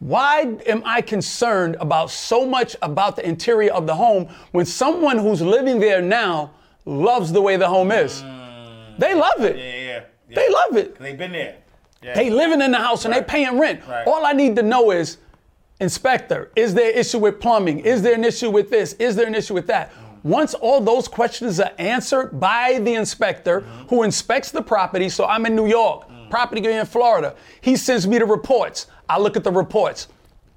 Why 0.00 0.56
am 0.66 0.82
I 0.84 1.00
concerned 1.00 1.76
about 1.80 2.10
so 2.10 2.46
much 2.46 2.76
about 2.82 3.16
the 3.16 3.26
interior 3.26 3.72
of 3.72 3.86
the 3.86 3.94
home 3.94 4.28
when 4.52 4.66
someone 4.66 5.18
who's 5.18 5.42
living 5.42 5.80
there 5.80 6.02
now 6.02 6.52
loves 6.88 7.32
the 7.32 7.40
way 7.40 7.56
the 7.56 7.68
home 7.68 7.92
is. 7.92 8.22
Mm. 8.22 8.98
They 8.98 9.14
love 9.14 9.40
it. 9.40 9.56
Yeah, 9.56 9.64
yeah, 9.64 10.02
yeah. 10.28 10.34
They 10.34 10.48
love 10.50 10.76
it. 10.76 10.98
They've 10.98 11.18
been 11.18 11.32
there. 11.32 11.56
Yeah. 12.02 12.14
They 12.14 12.30
living 12.30 12.60
in 12.60 12.70
the 12.70 12.78
house 12.78 13.04
and 13.04 13.14
they 13.14 13.22
paying 13.22 13.58
rent. 13.58 13.86
Right. 13.86 14.06
All 14.06 14.24
I 14.24 14.32
need 14.32 14.56
to 14.56 14.62
know 14.62 14.90
is, 14.90 15.18
inspector, 15.80 16.50
is 16.56 16.74
there 16.74 16.90
an 16.90 16.98
issue 16.98 17.18
with 17.18 17.40
plumbing? 17.40 17.80
Is 17.80 18.02
there 18.02 18.14
an 18.14 18.24
issue 18.24 18.50
with 18.50 18.70
this? 18.70 18.94
Is 18.94 19.16
there 19.16 19.26
an 19.26 19.34
issue 19.34 19.54
with 19.54 19.66
that? 19.66 19.92
Once 20.22 20.54
all 20.54 20.80
those 20.80 21.08
questions 21.08 21.60
are 21.60 21.72
answered 21.78 22.38
by 22.40 22.78
the 22.80 22.94
inspector 22.94 23.60
who 23.88 24.02
inspects 24.02 24.50
the 24.50 24.62
property, 24.62 25.08
so 25.08 25.24
I'm 25.24 25.46
in 25.46 25.54
New 25.54 25.66
York, 25.66 26.08
property 26.30 26.64
in 26.66 26.86
Florida, 26.86 27.34
he 27.60 27.76
sends 27.76 28.06
me 28.06 28.18
the 28.18 28.26
reports. 28.26 28.86
I 29.08 29.18
look 29.18 29.36
at 29.36 29.44
the 29.44 29.52
reports. 29.52 30.08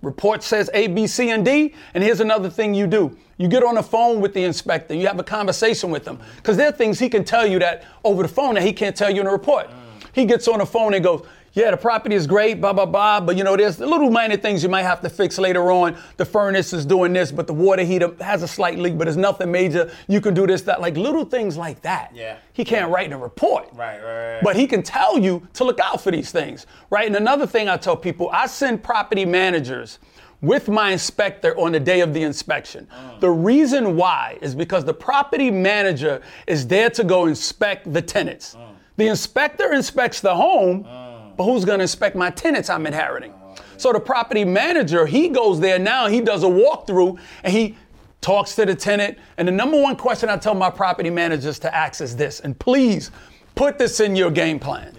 Report 0.02 0.42
says 0.42 0.70
A, 0.74 0.88
B, 0.88 1.06
C, 1.06 1.30
and 1.30 1.46
D, 1.46 1.76
and 1.94 2.04
here's 2.04 2.22
another 2.22 2.50
thing 2.50 2.74
you 2.74 2.88
do. 2.88 3.16
You 3.38 3.48
get 3.48 3.64
on 3.64 3.76
the 3.76 3.84
phone 3.84 4.20
with 4.20 4.34
the 4.34 4.44
inspector, 4.44 4.96
you 4.96 5.08
have 5.08 5.20
a 5.20 5.24
conversation 5.24 5.92
with 5.92 6.08
him, 6.08 6.20
because 6.38 6.58
there 6.58 6.70
are 6.70 6.72
things 6.72 7.00
he 7.00 7.08
can 7.08 7.24
tell 7.24 7.46
you 7.46 7.60
that 7.60 7.84
over 8.04 8.24
the 8.24 8.30
phone 8.30 8.56
that 8.56 8.64
he 8.64 8.74
can't 8.74 8.96
tell 8.96 9.12
you 9.12 9.22
in 9.22 9.28
a 9.28 9.32
report. 9.32 9.70
He 10.14 10.26
gets 10.26 10.48
on 10.48 10.60
the 10.60 10.66
phone 10.66 10.94
and 10.94 11.04
goes, 11.04 11.26
yeah, 11.54 11.72
the 11.72 11.78
property 11.78 12.16
is 12.16 12.28
great, 12.28 12.62
blah, 12.62 12.72
blah, 12.72 12.86
blah, 12.86 13.20
but 13.20 13.36
you 13.36 13.44
know, 13.44 13.58
there's 13.58 13.80
little 13.80 14.10
minor 14.10 14.38
things 14.38 14.64
you 14.64 14.70
might 14.70 14.84
have 14.84 15.02
to 15.02 15.10
fix 15.10 15.38
later 15.38 15.72
on. 15.72 15.98
The 16.18 16.26
furnace 16.26 16.72
is 16.72 16.86
doing 16.86 17.12
this, 17.12 17.32
but 17.32 17.48
the 17.48 17.54
water 17.54 17.84
heater 17.84 18.14
has 18.22 18.42
a 18.42 18.48
slight 18.48 18.80
leak, 18.80 18.98
but 18.98 19.08
it's 19.08 19.18
nothing 19.18 19.52
major. 19.52 19.92
You 20.08 20.22
can 20.22 20.34
do 20.34 20.48
this, 20.48 20.62
that, 20.64 20.80
like 20.80 20.96
little 20.96 21.26
things 21.26 21.58
like 21.58 21.82
that. 21.82 22.12
Yeah. 22.16 22.38
He 22.54 22.64
can't 22.64 22.90
write 22.90 23.08
in 23.08 23.14
a 23.14 23.18
report. 23.18 23.68
Right, 23.74 24.02
right, 24.02 24.34
right. 24.36 24.44
But 24.44 24.56
he 24.56 24.66
can 24.66 24.82
tell 24.82 25.18
you 25.18 25.46
to 25.54 25.64
look 25.64 25.80
out 25.80 26.02
for 26.02 26.12
these 26.12 26.32
things, 26.32 26.68
right? 26.90 27.06
And 27.06 27.16
another 27.16 27.46
thing 27.46 27.68
I 27.68 27.78
tell 27.78 27.98
people, 27.98 28.30
I 28.32 28.48
send 28.48 28.82
property 28.82 29.26
managers 29.26 30.00
with 30.42 30.70
my 30.70 30.92
inspector 30.92 31.58
on 31.60 31.72
the 31.72 31.80
day 31.80 32.02
of 32.02 32.14
the 32.14 32.24
inspection. 32.24 32.88
Mm. 32.88 33.20
The 33.20 33.30
reason 33.30 33.96
why 33.96 34.38
is 34.42 34.56
because 34.56 34.84
the 34.84 34.94
property 34.94 35.52
manager 35.52 36.22
is 36.48 36.66
there 36.66 36.90
to 36.92 37.04
go 37.04 37.28
inspect 37.28 37.92
the 37.94 38.02
tenants. 38.02 38.56
Mm. 38.56 38.76
The 38.98 39.08
inspector 39.08 39.74
inspects 39.74 40.20
the 40.20 40.36
home, 40.36 40.84
mm. 40.84 41.11
But 41.42 41.52
who's 41.52 41.66
going 41.66 41.80
to 41.80 41.84
inspect 41.84 42.16
my 42.16 42.30
tenants 42.30 42.70
I'm 42.70 42.86
inheriting? 42.86 43.34
So 43.78 43.92
the 43.92 44.00
property 44.00 44.46
manager, 44.46 45.08
he 45.08 45.28
goes 45.28 45.60
there 45.60 45.80
now, 45.80 46.06
he 46.06 46.22
does 46.22 46.44
a 46.44 46.48
walkthrough 46.48 47.20
and 47.44 47.52
he 47.52 47.76
talks 48.22 48.54
to 48.58 48.66
the 48.68 48.76
tenant. 48.76 49.18
And 49.38 49.48
the 49.48 49.52
number 49.52 49.82
one 49.82 49.96
question 49.96 50.30
I 50.30 50.38
tell 50.38 50.54
my 50.54 50.70
property 50.70 51.10
managers 51.10 51.58
to 51.60 51.76
ask 51.76 52.00
is 52.00 52.16
this, 52.16 52.42
and 52.42 52.58
please 52.60 53.10
put 53.56 53.80
this 53.80 54.00
in 54.00 54.16
your 54.16 54.30
game 54.30 54.60
plan. 54.60 54.96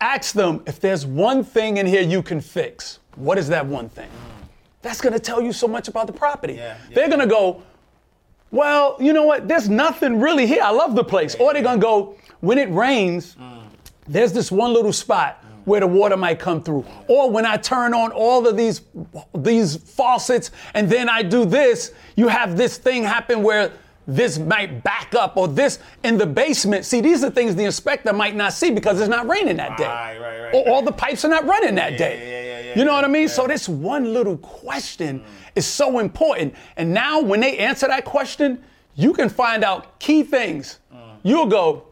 Ask 0.00 0.34
them 0.34 0.64
if 0.66 0.80
there's 0.80 1.06
one 1.06 1.44
thing 1.44 1.76
in 1.76 1.86
here 1.86 2.02
you 2.02 2.24
can 2.24 2.40
fix. 2.40 2.98
What 3.14 3.38
is 3.38 3.46
that 3.46 3.64
one 3.64 3.88
thing? 3.88 4.10
That's 4.80 5.00
going 5.00 5.12
to 5.12 5.20
tell 5.20 5.40
you 5.40 5.52
so 5.52 5.68
much 5.68 5.86
about 5.86 6.08
the 6.08 6.12
property. 6.12 6.54
Yeah, 6.54 6.76
yeah. 6.88 6.94
They're 6.96 7.08
going 7.08 7.20
to 7.20 7.28
go, 7.28 7.62
well, 8.50 8.96
you 8.98 9.12
know 9.12 9.26
what? 9.26 9.46
There's 9.46 9.68
nothing 9.68 10.18
really 10.18 10.48
here. 10.48 10.62
I 10.64 10.72
love 10.72 10.96
the 10.96 11.04
place. 11.04 11.36
Or 11.36 11.52
they're 11.52 11.62
going 11.62 11.78
to 11.78 11.86
go, 11.86 12.16
when 12.40 12.58
it 12.58 12.68
rains, 12.70 13.36
mm. 13.36 13.62
there's 14.08 14.32
this 14.32 14.50
one 14.50 14.72
little 14.72 14.92
spot 14.92 15.41
where 15.64 15.80
the 15.80 15.86
water 15.86 16.16
might 16.16 16.38
come 16.38 16.62
through. 16.62 16.84
Or 17.08 17.30
when 17.30 17.46
I 17.46 17.56
turn 17.56 17.94
on 17.94 18.12
all 18.12 18.46
of 18.46 18.56
these 18.56 18.82
these 19.34 19.76
faucets 19.76 20.50
and 20.74 20.88
then 20.90 21.08
I 21.08 21.22
do 21.22 21.44
this, 21.44 21.92
you 22.16 22.28
have 22.28 22.56
this 22.56 22.78
thing 22.78 23.02
happen 23.04 23.42
where 23.42 23.72
this 24.06 24.38
might 24.38 24.82
back 24.82 25.14
up 25.14 25.36
or 25.36 25.46
this 25.46 25.78
in 26.02 26.18
the 26.18 26.26
basement. 26.26 26.84
See, 26.84 27.00
these 27.00 27.22
are 27.22 27.30
things 27.30 27.54
the 27.54 27.64
inspector 27.64 28.12
might 28.12 28.34
not 28.34 28.52
see 28.52 28.70
because 28.70 29.00
it's 29.00 29.08
not 29.08 29.28
raining 29.28 29.56
that 29.58 29.76
day. 29.78 29.84
Right, 29.86 30.18
right, 30.18 30.40
right, 30.42 30.54
Or 30.54 30.68
all 30.68 30.82
the 30.82 30.92
pipes 30.92 31.24
are 31.24 31.28
not 31.28 31.46
running 31.46 31.76
that 31.76 31.92
Yeah, 31.92 31.98
day. 31.98 32.18
yeah, 32.18 32.58
yeah, 32.58 32.68
yeah, 32.68 32.78
you 32.78 32.84
know 32.84 32.92
what 32.92 33.04
I 33.04 33.08
mean? 33.08 33.22
yeah. 33.22 33.28
So 33.28 33.46
this 33.46 33.68
one 33.68 34.12
little 34.12 34.38
question 34.38 35.20
mm. 35.20 35.24
is 35.54 35.66
so 35.66 36.00
important. 36.00 36.54
And 36.76 36.92
now 36.92 37.20
when 37.20 37.40
they 37.40 37.58
answer 37.58 37.86
that 37.86 38.04
question, 38.04 38.62
you 38.96 39.12
can 39.12 39.28
find 39.28 39.62
out 39.62 39.98
key 40.00 40.24
things. 40.24 40.80
Mm. 40.92 40.98
You'll 41.22 41.46
go, 41.46 41.84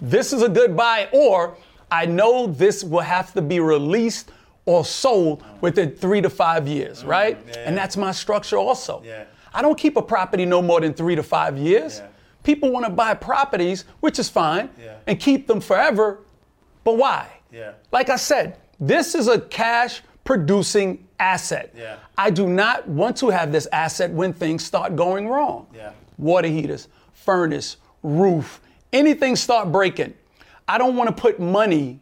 this 0.00 0.32
is 0.32 0.42
a 0.42 0.48
good 0.48 0.76
buy, 0.76 1.08
or 1.12 1.56
I 1.90 2.06
know 2.06 2.46
this 2.46 2.84
will 2.84 3.00
have 3.00 3.32
to 3.34 3.42
be 3.42 3.60
released 3.60 4.30
or 4.66 4.84
sold 4.84 5.42
within 5.60 5.90
three 5.92 6.20
to 6.20 6.28
five 6.28 6.68
years, 6.68 7.02
mm, 7.02 7.08
right? 7.08 7.38
yeah. 7.48 7.58
And 7.64 7.76
that's 7.76 7.96
my 7.96 8.12
structure 8.12 8.58
also. 8.58 9.02
Yeah. 9.04 9.24
I 9.54 9.62
don't 9.62 9.78
keep 9.78 9.96
a 9.96 10.02
property 10.02 10.44
no 10.44 10.60
more 10.60 10.80
than 10.80 10.92
three 10.92 11.16
to 11.16 11.22
five 11.22 11.56
years. 11.56 12.02
People 12.42 12.70
want 12.70 12.84
to 12.84 12.92
buy 12.92 13.14
properties, 13.14 13.84
which 14.00 14.18
is 14.18 14.28
fine, 14.28 14.68
and 15.06 15.18
keep 15.18 15.46
them 15.46 15.60
forever, 15.60 16.20
but 16.84 16.96
why? 16.96 17.28
Yeah. 17.50 17.72
Like 17.90 18.10
I 18.10 18.16
said, 18.16 18.58
this 18.78 19.14
is 19.14 19.26
a 19.26 19.40
cash 19.40 20.02
producing 20.24 21.06
asset. 21.18 21.74
I 22.16 22.30
do 22.30 22.46
not 22.46 22.86
want 22.86 23.16
to 23.18 23.30
have 23.30 23.52
this 23.52 23.66
asset 23.72 24.10
when 24.10 24.32
things 24.32 24.64
start 24.64 24.94
going 24.96 25.28
wrong. 25.28 25.66
Yeah. 25.74 25.92
Water 26.18 26.48
heaters, 26.48 26.88
furnace, 27.12 27.78
roof, 28.02 28.60
anything 28.92 29.34
start 29.34 29.72
breaking. 29.72 30.14
I 30.68 30.78
don't 30.78 30.96
want 30.96 31.14
to 31.14 31.20
put 31.20 31.40
money 31.40 32.00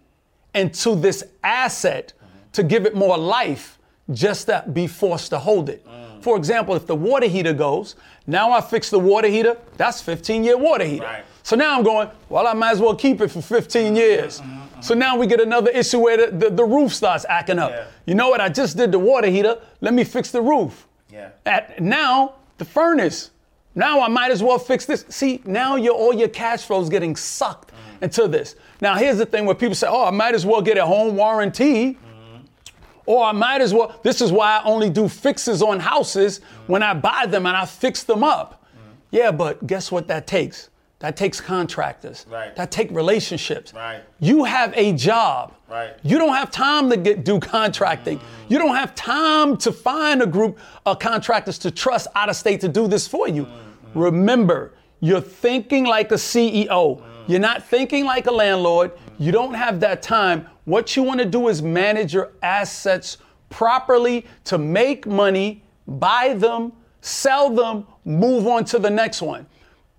into 0.55 0.97
this 0.97 1.23
asset 1.45 2.13
to 2.53 2.63
give 2.63 2.85
it 2.87 2.95
more 2.95 3.17
life 3.17 3.79
just 4.13 4.47
to 4.47 4.65
be 4.73 4.87
forced 4.87 5.31
to 5.31 5.39
hold 5.39 5.69
it. 5.69 5.87
Mm. 5.87 6.23
For 6.23 6.37
example, 6.37 6.75
if 6.75 6.87
the 6.87 6.95
water 6.95 7.27
heater 7.27 7.53
goes, 7.53 7.97
now 8.27 8.51
I 8.51 8.61
fix 8.61 8.91
the 8.91 8.99
water 8.99 9.29
heater, 9.29 9.57
that's 9.77 10.01
15 10.01 10.43
year 10.43 10.57
water 10.57 10.85
heater. 10.85 11.05
Right. 11.05 11.25
So 11.43 11.55
now 11.55 11.77
I'm 11.77 11.85
going, 11.85 12.11
well, 12.29 12.47
I 12.47 12.55
might 12.55 12.73
as 12.73 12.81
well 12.81 12.97
keep 12.97 13.21
it 13.21 13.31
for 13.31 13.41
15 13.41 13.85
mm-hmm, 13.85 13.97
years. 13.97 14.41
Mm-hmm, 14.41 14.51
mm-hmm. 14.51 14.81
So 14.81 14.95
now 14.95 15.17
we 15.17 15.27
get 15.27 15.41
another 15.41 15.71
issue 15.71 16.01
where 16.01 16.17
the, 16.17 16.37
the, 16.37 16.51
the 16.51 16.65
roof 16.65 16.93
starts 16.93 17.25
acting 17.29 17.59
up. 17.59 17.71
Yeah. 17.71 17.87
You 18.07 18.15
know 18.15 18.29
what? 18.29 18.41
I 18.41 18.49
just 18.49 18.77
did 18.77 18.91
the 18.91 18.99
water 18.99 19.29
heater. 19.29 19.61
Let 19.81 19.95
me 19.95 20.03
fix 20.03 20.31
the 20.31 20.43
roof. 20.43 20.89
Yeah. 21.11 21.31
At, 21.45 21.81
now, 21.81 22.35
the 22.59 22.65
furnace. 22.65 23.31
Now 23.77 24.01
I 24.01 24.09
might 24.09 24.33
as 24.33 24.43
well 24.43 24.59
fix 24.59 24.87
this. 24.87 25.05
See, 25.09 25.43
now 25.45 25.77
your 25.77 25.95
all 25.95 26.15
your 26.15 26.29
cash 26.29 26.65
flow 26.65 26.81
is 26.81 26.89
getting 26.89 27.15
sucked 27.15 27.66
into 28.01 28.29
this. 28.29 28.57
Now 28.81 28.97
here's 28.97 29.19
the 29.19 29.27
thing 29.27 29.47
where 29.47 29.55
people 29.55 29.75
say, 29.75 29.89
oh, 29.89 30.05
I 30.07 30.11
might 30.11 30.35
as 30.35 30.45
well 30.47 30.63
get 30.63 30.79
a 30.79 30.87
home 30.87 31.17
warranty. 31.17 31.99
Or 33.07 33.25
I 33.25 33.33
might 33.33 33.61
as 33.61 33.73
well, 33.73 34.01
this 34.03 34.21
is 34.21 34.33
why 34.33 34.59
I 34.59 34.65
only 34.65 34.91
do 34.91 35.09
fixes 35.09 35.63
on 35.63 35.79
houses 35.79 36.41
when 36.67 36.83
I 36.83 36.93
buy 36.93 37.27
them 37.27 37.47
and 37.47 37.57
I 37.57 37.65
fix 37.65 38.03
them 38.03 38.25
up. 38.25 38.65
Yeah, 39.13 39.31
but 39.31 39.65
guess 39.67 39.93
what 39.93 40.09
that 40.09 40.27
takes? 40.27 40.71
That 40.99 41.17
takes 41.17 41.41
contractors. 41.41 42.27
Right. 42.29 42.57
That 42.57 42.71
take 42.71 42.91
relationships. 42.91 43.73
Right. 43.75 44.03
You 44.19 44.45
have 44.45 44.73
a 44.75 44.93
job. 44.95 45.55
Right. 45.69 45.95
You 46.03 46.19
don't 46.19 46.35
have 46.35 46.51
time 46.51 46.89
to 46.91 46.97
get 46.97 47.25
do 47.25 47.39
contracting. 47.39 48.19
Mm. 48.19 48.23
You 48.49 48.59
don't 48.59 48.75
have 48.75 48.95
time 48.95 49.57
to 49.59 49.73
find 49.73 50.23
a 50.23 50.27
group 50.27 50.59
of 50.87 50.99
contractors 50.99 51.59
to 51.59 51.71
trust 51.71 52.09
out 52.15 52.31
of 52.31 52.37
state 52.37 52.61
to 52.63 52.69
do 52.69 52.89
this 52.89 53.07
for 53.07 53.29
you. 53.29 53.45
Mm, 53.45 53.51
mm. 53.51 53.61
Remember, 53.95 54.73
you're 55.01 55.21
thinking 55.21 55.85
like 55.85 56.11
a 56.13 56.15
CEO. 56.15 57.03
You're 57.27 57.41
not 57.41 57.67
thinking 57.67 58.05
like 58.05 58.27
a 58.27 58.33
landlord. 58.33 58.93
You 59.19 59.33
don't 59.33 59.55
have 59.55 59.81
that 59.81 60.03
time. 60.03 60.47
What 60.65 60.97
you 60.97 61.03
want 61.03 61.21
to 61.21 61.27
do 61.27 61.49
is 61.49 61.63
manage 61.63 62.15
your 62.15 62.33
assets 62.43 63.19
properly 63.51 64.27
to 64.45 64.59
make 64.59 65.07
money, 65.07 65.63
buy 65.87 66.35
them, 66.35 66.73
sell 67.01 67.51
them, 67.51 67.87
move 68.05 68.47
on 68.47 68.65
to 68.67 68.79
the 68.79 68.91
next 68.91 69.23
one. 69.23 69.47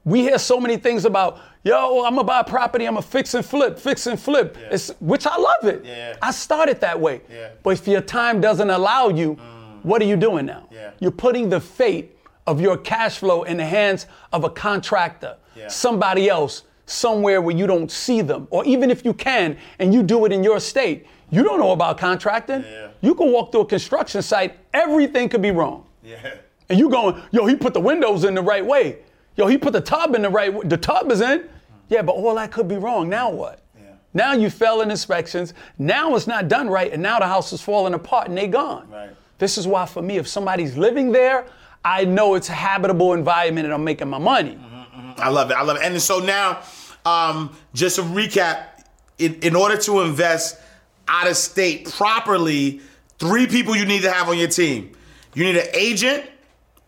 We 0.04 0.22
hear 0.22 0.38
so 0.38 0.60
many 0.60 0.78
things 0.78 1.06
about, 1.06 1.40
yo, 1.64 2.06
I'm 2.06 2.16
gonna 2.16 2.24
buy 2.24 2.40
a 2.40 2.44
property, 2.44 2.86
I'm 2.86 2.94
gonna 2.94 3.02
fix 3.02 3.34
and 3.34 3.46
flip, 3.46 3.78
fix 3.78 4.08
and 4.08 4.20
flip. 4.20 4.58
It's, 4.72 4.90
which 5.00 5.28
I 5.28 5.36
love 5.38 5.66
it. 5.66 5.84
Yeah. 5.84 6.16
I 6.22 6.32
started 6.32 6.80
that 6.82 7.00
way. 7.00 7.22
Yeah. 7.30 7.50
But 7.64 7.72
if 7.72 7.88
your 7.88 8.02
time 8.02 8.40
doesn't 8.40 8.70
allow 8.70 9.10
you, 9.10 9.36
mm. 9.36 9.84
what 9.84 10.02
are 10.02 10.06
you 10.06 10.16
doing 10.16 10.46
now? 10.46 10.68
Yeah. 10.72 10.92
You're 11.00 11.12
putting 11.12 11.50
the 11.50 11.60
fate 11.60 12.18
of 12.46 12.62
your 12.62 12.78
cash 12.78 13.18
flow 13.18 13.44
in 13.44 13.58
the 13.58 13.66
hands 13.66 14.06
of 14.32 14.46
a 14.46 14.50
contractor, 14.50 15.36
Yeah. 15.56 15.68
somebody 15.68 16.30
else, 16.30 16.64
somewhere 16.88 17.42
where 17.42 17.56
you 17.56 17.68
don't 17.68 17.92
see 17.92 18.22
them. 18.22 18.48
Or 18.50 18.66
even 18.66 18.90
if 18.90 19.06
you 19.06 19.14
can 19.14 19.58
and 19.78 19.94
you 19.94 20.02
do 20.02 20.26
it 20.26 20.32
in 20.32 20.44
your 20.44 20.60
state, 20.60 21.06
you 21.30 21.44
don't 21.44 21.60
know 21.60 21.72
about 21.72 21.98
contracting. 21.98 22.64
Yeah. 22.64 22.88
You 23.02 23.14
can 23.14 23.32
walk 23.32 23.52
through 23.52 23.62
a 23.62 23.66
construction 23.66 24.22
site, 24.22 24.58
everything 24.74 25.30
could 25.30 25.42
be 25.42 25.52
wrong. 25.52 25.86
Yeah. 26.04 26.36
And 26.70 26.80
you 26.80 26.90
going, 26.90 27.22
yo, 27.32 27.46
he 27.46 27.56
put 27.56 27.74
the 27.74 27.80
windows 27.80 28.24
in 28.24 28.34
the 28.34 28.42
right 28.42 28.66
way. 28.66 29.00
Yo, 29.36 29.48
he 29.48 29.58
put 29.58 29.74
the 29.74 29.82
tub 29.82 30.16
in 30.16 30.24
the 30.24 30.30
right 30.30 30.52
way. 30.54 30.62
The 30.66 30.78
tub 30.78 31.12
is 31.12 31.22
in. 31.22 31.48
Yeah, 31.90 32.02
but 32.02 32.14
all 32.14 32.36
that 32.36 32.52
could 32.52 32.68
be 32.68 32.78
wrong. 32.78 33.08
Now 33.08 33.30
what? 33.30 33.62
Yeah. 33.78 33.92
Now 34.14 34.34
you 34.34 34.50
fell 34.50 34.82
in 34.82 34.90
inspections. 34.90 35.54
Now 35.78 36.16
it's 36.16 36.28
not 36.28 36.48
done 36.48 36.70
right, 36.70 36.92
and 36.92 37.02
now 37.02 37.20
the 37.20 37.28
house 37.28 37.54
is 37.54 37.62
falling 37.62 37.94
apart 37.94 38.28
and 38.28 38.38
they 38.38 38.48
gone. 38.48 38.90
Right. 38.90 39.12
This 39.38 39.58
is 39.58 39.68
why, 39.68 39.86
for 39.86 40.02
me, 40.02 40.18
if 40.18 40.28
somebody's 40.28 40.76
living 40.76 41.12
there, 41.12 41.46
I 41.86 42.04
know 42.04 42.36
it's 42.36 42.50
a 42.50 42.54
habitable 42.54 43.14
environment 43.14 43.66
and 43.66 43.74
I'm 43.74 43.84
making 43.84 44.10
my 44.10 44.18
money. 44.18 44.56
Mm-hmm, 44.56 44.76
mm-hmm. 44.76 45.22
I 45.22 45.30
love 45.30 45.52
it. 45.52 45.54
I 45.54 45.62
love 45.62 45.78
it. 45.78 45.84
And 45.84 46.02
so 46.02 46.20
now, 46.20 46.62
um, 47.08 47.56
just 47.74 47.96
to 47.96 48.02
recap, 48.02 48.66
in, 49.18 49.36
in 49.36 49.56
order 49.56 49.78
to 49.78 50.02
invest 50.02 50.60
out 51.08 51.28
of 51.28 51.38
state 51.38 51.90
properly, 51.90 52.82
three 53.18 53.48
people 53.48 53.76
you 53.76 53.86
need 53.86 54.02
to 54.02 54.12
have 54.12 54.28
on 54.28 54.38
your 54.38 54.50
team. 54.50 54.92
You 55.34 55.46
need 55.46 55.56
an 55.56 55.68
agent, 55.74 56.26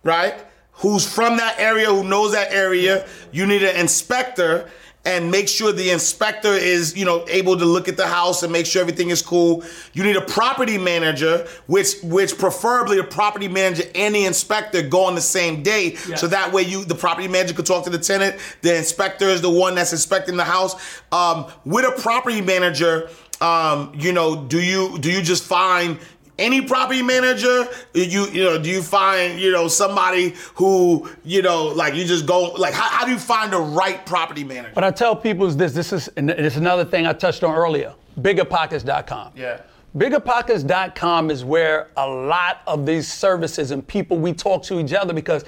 right? 0.04 0.36
Who's 0.74 1.08
from 1.08 1.38
that 1.38 1.60
area, 1.60 1.88
who 1.88 2.04
knows 2.04 2.34
that 2.34 2.52
area. 2.52 3.08
You 3.32 3.46
need 3.46 3.64
an 3.64 3.76
inspector, 3.78 4.70
and 5.10 5.32
make 5.32 5.48
sure 5.48 5.72
the 5.72 5.90
inspector 5.90 6.54
is, 6.54 6.96
you 6.96 7.04
know, 7.04 7.26
able 7.28 7.58
to 7.58 7.66
look 7.66 7.88
at 7.88 7.98
the 7.98 8.06
house 8.06 8.44
and 8.44 8.54
make 8.54 8.68
sure 8.68 8.80
everything 8.80 9.10
is 9.10 9.24
cool. 9.24 9.64
You 9.94 10.04
need 10.04 10.16
a 10.16 10.22
property 10.22 10.78
manager, 10.78 11.48
which 11.66 11.96
which 12.04 12.38
preferably 12.38 12.98
the 12.98 13.04
property 13.04 13.48
manager 13.48 13.84
and 13.96 14.14
the 14.14 14.26
inspector 14.26 14.84
go 14.84 15.04
on 15.06 15.16
the 15.16 15.22
same 15.22 15.64
day, 15.64 15.96
so 16.16 16.28
that 16.28 16.54
way 16.54 16.62
you 16.62 16.86
the 16.86 16.96
property 16.96 17.28
manager 17.28 17.56
could 17.56 17.66
talk 17.66 17.84
to 17.86 17.90
the 17.90 17.98
tenant. 17.98 18.40
The 18.62 18.78
inspector 18.78 19.26
is 19.26 19.42
the 19.42 19.50
one 19.50 19.74
that's 19.74 19.92
inspecting 19.94 20.38
the 20.38 20.44
house. 20.44 20.76
Um, 21.12 21.52
with 21.66 21.86
a 21.86 22.00
property 22.00 22.42
manager, 22.42 23.10
um, 23.42 23.92
you 23.96 24.12
know, 24.14 24.46
do 24.46 24.62
you 24.62 25.00
do 25.00 25.12
you 25.12 25.24
just 25.24 25.44
find 25.44 25.98
any 26.40 26.62
property 26.62 27.02
manager 27.02 27.68
you 27.94 28.28
you 28.28 28.44
know 28.44 28.62
do 28.62 28.70
you 28.70 28.82
find 28.82 29.40
you 29.40 29.52
know 29.52 29.68
somebody 29.68 30.34
who 30.56 31.10
you 31.24 31.42
know 31.42 31.66
like 31.66 31.94
you 31.94 32.06
just 32.06 32.26
go 32.26 32.52
like 32.54 32.74
how, 32.74 32.90
how 32.90 33.06
do 33.06 33.12
you 33.12 33.20
find 33.20 33.52
the 33.54 33.60
right 33.60 34.06
property 34.06 34.44
manager 34.44 34.74
What 34.74 34.84
I 34.84 34.92
tell 34.92 35.16
people 35.16 35.46
is 35.46 35.58
this. 35.58 35.74
This 35.74 35.94
is 35.94 36.08
and 36.10 36.30
it's 36.30 36.56
another 36.56 36.86
thing 36.86 37.06
I 37.06 37.14
touched 37.14 37.44
on 37.44 37.54
earlier. 37.56 37.94
Biggerpockets.com. 38.20 39.34
Yeah. 39.36 39.62
Biggerpockets.com 39.98 41.32
is 41.32 41.44
where 41.44 41.90
a 41.98 42.08
lot 42.08 42.62
of 42.68 42.86
these 42.86 43.12
services 43.12 43.72
and 43.72 43.86
people 43.86 44.18
we 44.18 44.34
talk 44.34 44.64
to 44.64 44.80
each 44.80 44.94
other 44.94 45.14
because 45.14 45.44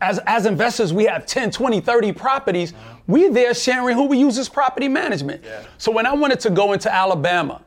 as, 0.00 0.18
as 0.26 0.46
investors, 0.46 0.92
we 0.92 1.04
have 1.04 1.26
10, 1.26 1.50
20, 1.50 1.80
30 1.80 2.12
properties. 2.12 2.72
Uh-huh. 2.72 2.94
We're 3.06 3.30
there 3.32 3.52
sharing 3.52 3.94
who 3.94 4.04
we 4.04 4.18
use 4.18 4.38
as 4.38 4.48
property 4.48 4.88
management. 4.88 5.44
Yeah. 5.44 5.62
So 5.76 5.92
when 5.92 6.06
I 6.06 6.14
wanted 6.14 6.40
to 6.40 6.50
go 6.50 6.72
into 6.72 6.92
Alabama, 6.92 7.60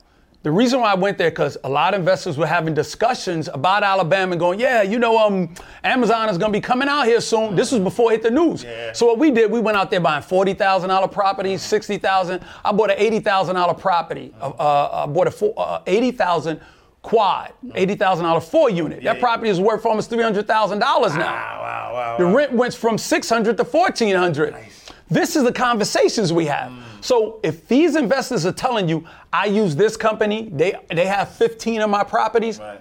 the 0.44 0.52
reason 0.52 0.80
why 0.80 0.92
I 0.92 0.96
went 0.96 1.18
there 1.18 1.30
because 1.30 1.58
a 1.64 1.70
lot 1.70 1.94
of 1.94 2.00
investors 2.00 2.38
were 2.38 2.46
having 2.48 2.74
discussions 2.74 3.50
about 3.54 3.84
Alabama 3.84 4.32
and 4.34 4.40
going, 4.40 4.60
yeah, 4.60 4.82
you 4.82 4.98
know, 5.00 5.18
um, 5.18 5.54
Amazon 5.84 6.30
is 6.30 6.38
going 6.38 6.54
to 6.54 6.58
be 6.58 6.62
coming 6.62 6.88
out 6.88 7.06
here 7.06 7.20
soon. 7.20 7.56
This 7.56 7.72
was 7.72 7.82
before 7.82 8.12
it 8.14 8.16
hit 8.22 8.24
the 8.24 8.32
news. 8.32 8.66
So 8.94 9.06
what 9.08 9.18
we 9.18 9.32
did, 9.32 9.52
we 9.52 9.60
went 9.60 9.78
out 9.78 9.90
there 9.92 10.00
buying 10.00 10.22
forty 10.24 10.54
thousand 10.54 10.90
dollar 10.90 11.08
properties, 11.08 11.62
sixty 11.62 11.98
thousand. 11.98 12.44
I 12.64 12.72
bought 12.72 12.92
an 12.92 12.98
eighty 13.00 13.20
thousand 13.20 13.56
dollar 13.56 13.74
property. 13.74 14.34
Uh, 14.40 14.50
uh, 14.50 15.04
I 15.08 15.12
bought 15.12 15.28
a 15.28 15.32
four, 15.32 15.54
uh, 15.58 15.82
eighty 15.88 16.12
thousand 16.12 16.62
quad, 17.02 17.52
eighty 17.76 17.96
thousand 17.96 18.26
dollar 18.26 18.40
four 18.42 18.70
unit. 18.70 19.04
that 19.04 19.20
property 19.20 19.50
is 19.50 19.60
worth 19.60 19.86
almost 19.86 20.10
three 20.10 20.24
hundred 20.24 20.48
thousand 20.48 20.80
dollars 20.80 21.14
now. 21.16 21.26
wow 21.34 21.60
wow 21.62 21.94
wow, 21.94 22.18
The 22.18 22.26
rent 22.26 22.52
went 22.54 22.74
from 22.74 22.98
600 22.98 23.58
to 23.58 23.64
1400. 23.64 24.56
This 25.10 25.36
is 25.38 25.44
the 25.44 25.54
conversations 25.54 26.32
we 26.34 26.46
have. 26.48 26.70
Mm. 26.72 26.84
So 27.02 27.40
if 27.44 27.68
these 27.68 27.96
investors 27.96 28.46
are 28.46 28.52
telling 28.52 28.90
you, 28.90 29.04
I 29.32 29.46
use 29.46 29.76
this 29.76 29.98
company, 29.98 30.50
they 30.52 30.76
they 30.90 31.06
have 31.06 31.30
15 31.30 31.82
of 31.82 31.90
my 31.90 32.04
properties, 32.04 32.60
Right. 32.60 32.80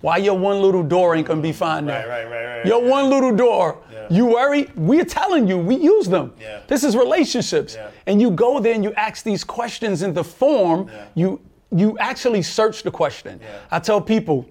why 0.00 0.18
your 0.18 0.34
one 0.38 0.60
little 0.62 0.82
door 0.82 1.14
ain't 1.14 1.26
gonna 1.26 1.40
be 1.40 1.52
fine 1.52 1.86
there? 1.86 2.06
Right, 2.08 2.24
right, 2.24 2.30
right, 2.30 2.56
right, 2.58 2.66
Your 2.66 2.82
yeah. 2.82 2.90
one 2.90 3.10
little 3.10 3.34
door, 3.34 3.78
Yeah. 3.92 4.06
you 4.10 4.26
worry, 4.26 4.68
we're 4.76 5.04
telling 5.04 5.48
you, 5.48 5.56
we 5.58 5.76
use 5.76 6.08
them. 6.08 6.32
Yeah. 6.40 6.60
This 6.66 6.84
is 6.84 6.94
relationships. 6.96 7.74
Yeah. 7.74 7.88
And 8.06 8.20
you 8.20 8.30
go 8.30 8.60
there 8.60 8.74
and 8.74 8.84
you 8.84 8.92
ask 8.94 9.24
these 9.24 9.44
questions 9.44 10.02
in 10.02 10.12
the 10.14 10.24
form, 10.24 10.88
Yeah. 10.88 11.04
you 11.14 11.40
you 11.70 11.96
actually 11.98 12.40
search 12.42 12.84
the 12.84 12.90
question. 12.90 13.40
Yeah. 13.42 13.48
I 13.76 13.80
tell 13.80 14.00
people, 14.00 14.46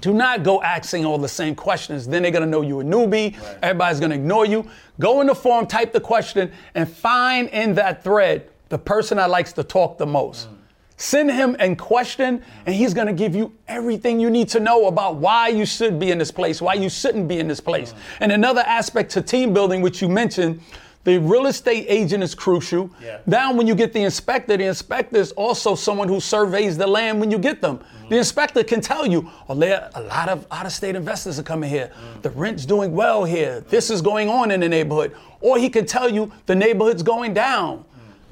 do 0.00 0.14
not 0.14 0.42
go 0.42 0.62
asking 0.62 1.04
all 1.04 1.18
the 1.18 1.28
same 1.28 1.54
questions. 1.54 2.06
Then 2.06 2.22
they're 2.22 2.30
gonna 2.30 2.46
know 2.46 2.62
you're 2.62 2.82
a 2.82 2.84
newbie. 2.84 3.36
Everybody's 3.62 4.00
gonna 4.00 4.14
ignore 4.14 4.46
you. 4.46 4.68
Go 5.00 5.20
in 5.20 5.26
the 5.26 5.34
form, 5.34 5.66
type 5.66 5.92
the 5.92 6.00
question, 6.00 6.52
and 6.74 6.88
find 6.88 7.48
in 7.48 7.74
that 7.74 8.04
thread 8.04 8.48
the 8.68 8.78
person 8.78 9.16
that 9.16 9.30
likes 9.30 9.52
to 9.54 9.64
talk 9.64 9.98
the 9.98 10.06
most. 10.06 10.48
Mm. 10.48 10.54
Send 10.96 11.30
him 11.30 11.56
and 11.60 11.78
question, 11.78 12.42
and 12.66 12.74
he's 12.74 12.92
gonna 12.92 13.12
give 13.12 13.34
you 13.34 13.52
everything 13.68 14.18
you 14.18 14.30
need 14.30 14.48
to 14.50 14.60
know 14.60 14.88
about 14.88 15.16
why 15.16 15.48
you 15.48 15.64
should 15.64 15.98
be 15.98 16.10
in 16.10 16.18
this 16.18 16.30
place, 16.30 16.60
why 16.60 16.74
you 16.74 16.90
shouldn't 16.90 17.28
be 17.28 17.38
in 17.38 17.48
this 17.48 17.60
place. 17.60 17.92
Mm. 17.92 17.96
And 18.20 18.32
another 18.32 18.62
aspect 18.62 19.12
to 19.12 19.22
team 19.22 19.54
building, 19.54 19.80
which 19.80 20.02
you 20.02 20.08
mentioned, 20.08 20.60
the 21.08 21.16
real 21.16 21.46
estate 21.46 21.86
agent 21.88 22.22
is 22.22 22.34
crucial. 22.34 22.90
Yeah. 23.02 23.20
Now, 23.24 23.54
when 23.54 23.66
you 23.66 23.74
get 23.74 23.94
the 23.94 24.02
inspector, 24.02 24.58
the 24.58 24.66
inspector 24.66 25.16
is 25.16 25.32
also 25.32 25.74
someone 25.74 26.06
who 26.06 26.20
surveys 26.20 26.76
the 26.76 26.86
land 26.86 27.18
when 27.18 27.30
you 27.30 27.38
get 27.38 27.62
them. 27.62 27.78
The 27.78 27.84
mm-hmm. 27.84 28.14
inspector 28.14 28.62
can 28.62 28.82
tell 28.82 29.06
you, 29.06 29.30
oh, 29.48 29.54
there 29.54 29.88
a 29.94 30.02
lot 30.02 30.28
of 30.28 30.46
out-of-state 30.50 30.94
investors 30.94 31.38
are 31.38 31.42
coming 31.42 31.70
here. 31.70 31.90
Mm. 31.94 32.22
The 32.22 32.30
rent's 32.30 32.66
doing 32.66 32.92
well 32.92 33.24
here. 33.24 33.60
This 33.68 33.88
is 33.88 34.02
going 34.02 34.28
on 34.28 34.50
in 34.50 34.60
the 34.60 34.68
neighborhood. 34.68 35.16
Or 35.40 35.56
he 35.56 35.70
can 35.70 35.86
tell 35.86 36.10
you 36.10 36.30
the 36.44 36.54
neighborhood's 36.54 37.02
going 37.02 37.32
down. 37.32 37.78
Mm. 37.78 37.84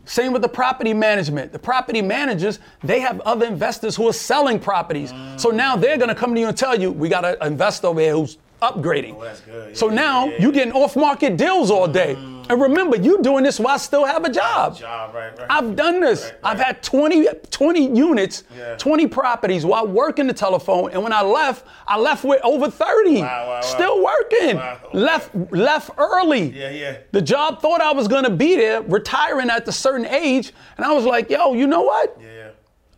Same 0.05 0.35
with 0.35 0.43
the 0.43 0.49
property 0.49 0.93
management. 0.93 1.53
The 1.53 1.59
property 1.59 2.03
managers, 2.03 2.59
they 2.85 3.01
have 3.01 3.21
other 3.21 3.47
investors 3.47 3.97
who 3.97 4.07
are 4.07 4.13
selling 4.13 4.59
properties. 4.59 5.13
Mm. 5.13 5.41
So 5.41 5.49
now 5.49 5.77
they're 5.77 5.97
gonna 5.97 6.15
come 6.15 6.35
to 6.35 6.41
you 6.41 6.49
and 6.49 6.57
tell 6.57 6.79
you, 6.79 6.91
we 6.93 7.09
got 7.09 7.25
an 7.25 7.37
investor 7.41 7.87
over 7.87 8.01
here 8.01 8.13
who's 8.13 8.37
upgrading. 8.61 9.15
Oh, 9.17 9.25
that's 9.25 9.41
good. 9.41 9.77
So 9.77 9.89
now 9.89 10.27
yeah, 10.27 10.33
yeah, 10.33 10.43
you're 10.43 10.53
getting 10.53 10.73
off-market 10.73 11.37
deals 11.37 11.71
all 11.71 11.89
day. 11.89 12.17
And 12.49 12.61
remember, 12.61 12.97
you 12.97 13.21
doing 13.23 13.43
this 13.45 13.59
while 13.59 13.75
I 13.75 13.79
still 13.79 14.05
have 14.05 14.25
a 14.25 14.31
job. 14.31 14.77
Job, 14.79 15.15
right, 15.15 15.37
right. 15.39 15.47
I've 15.51 15.75
done 15.77 16.01
this. 16.01 16.25
Right, 16.25 16.35
I've 16.45 16.61
had 16.61 16.83
20, 16.83 17.27
20 17.51 17.97
units, 17.97 18.45
Yeah. 18.57 18.77
20 18.77 19.07
properties 19.09 19.65
while 19.65 19.87
working 19.87 20.27
the 20.27 20.33
telephone. 20.33 20.91
And 20.93 21.03
when 21.03 21.13
I 21.13 21.23
left, 21.23 21.67
I 21.87 21.99
left 21.99 22.25
with 22.25 22.41
over 22.45 22.71
30. 22.71 23.21
Wow, 23.21 23.23
wow, 23.23 23.49
wow. 23.49 23.61
Still 23.63 24.03
working. 24.05 24.57
Wow, 24.57 24.79
okay. 24.87 24.99
Left 24.99 25.31
left 25.51 25.91
early. 25.99 26.51
Yeah, 26.57 26.71
yeah. 26.71 26.97
The 27.13 27.23
job 27.23 27.61
thought 27.61 27.81
I 27.81 27.93
was 27.93 28.07
gonna 28.09 28.31
be 28.31 28.57
there, 28.57 28.83
retiring 28.83 29.51
at 29.51 29.67
a 29.67 29.73
certain 29.73 30.07
age. 30.07 30.53
And 30.77 30.87
I 30.87 30.93
was 30.93 31.05
like, 31.05 31.31
yo, 31.31 31.55
you 31.55 31.67
know 31.67 31.83
what? 31.83 32.17
yeah, 32.21 32.27
yeah. 32.27 32.49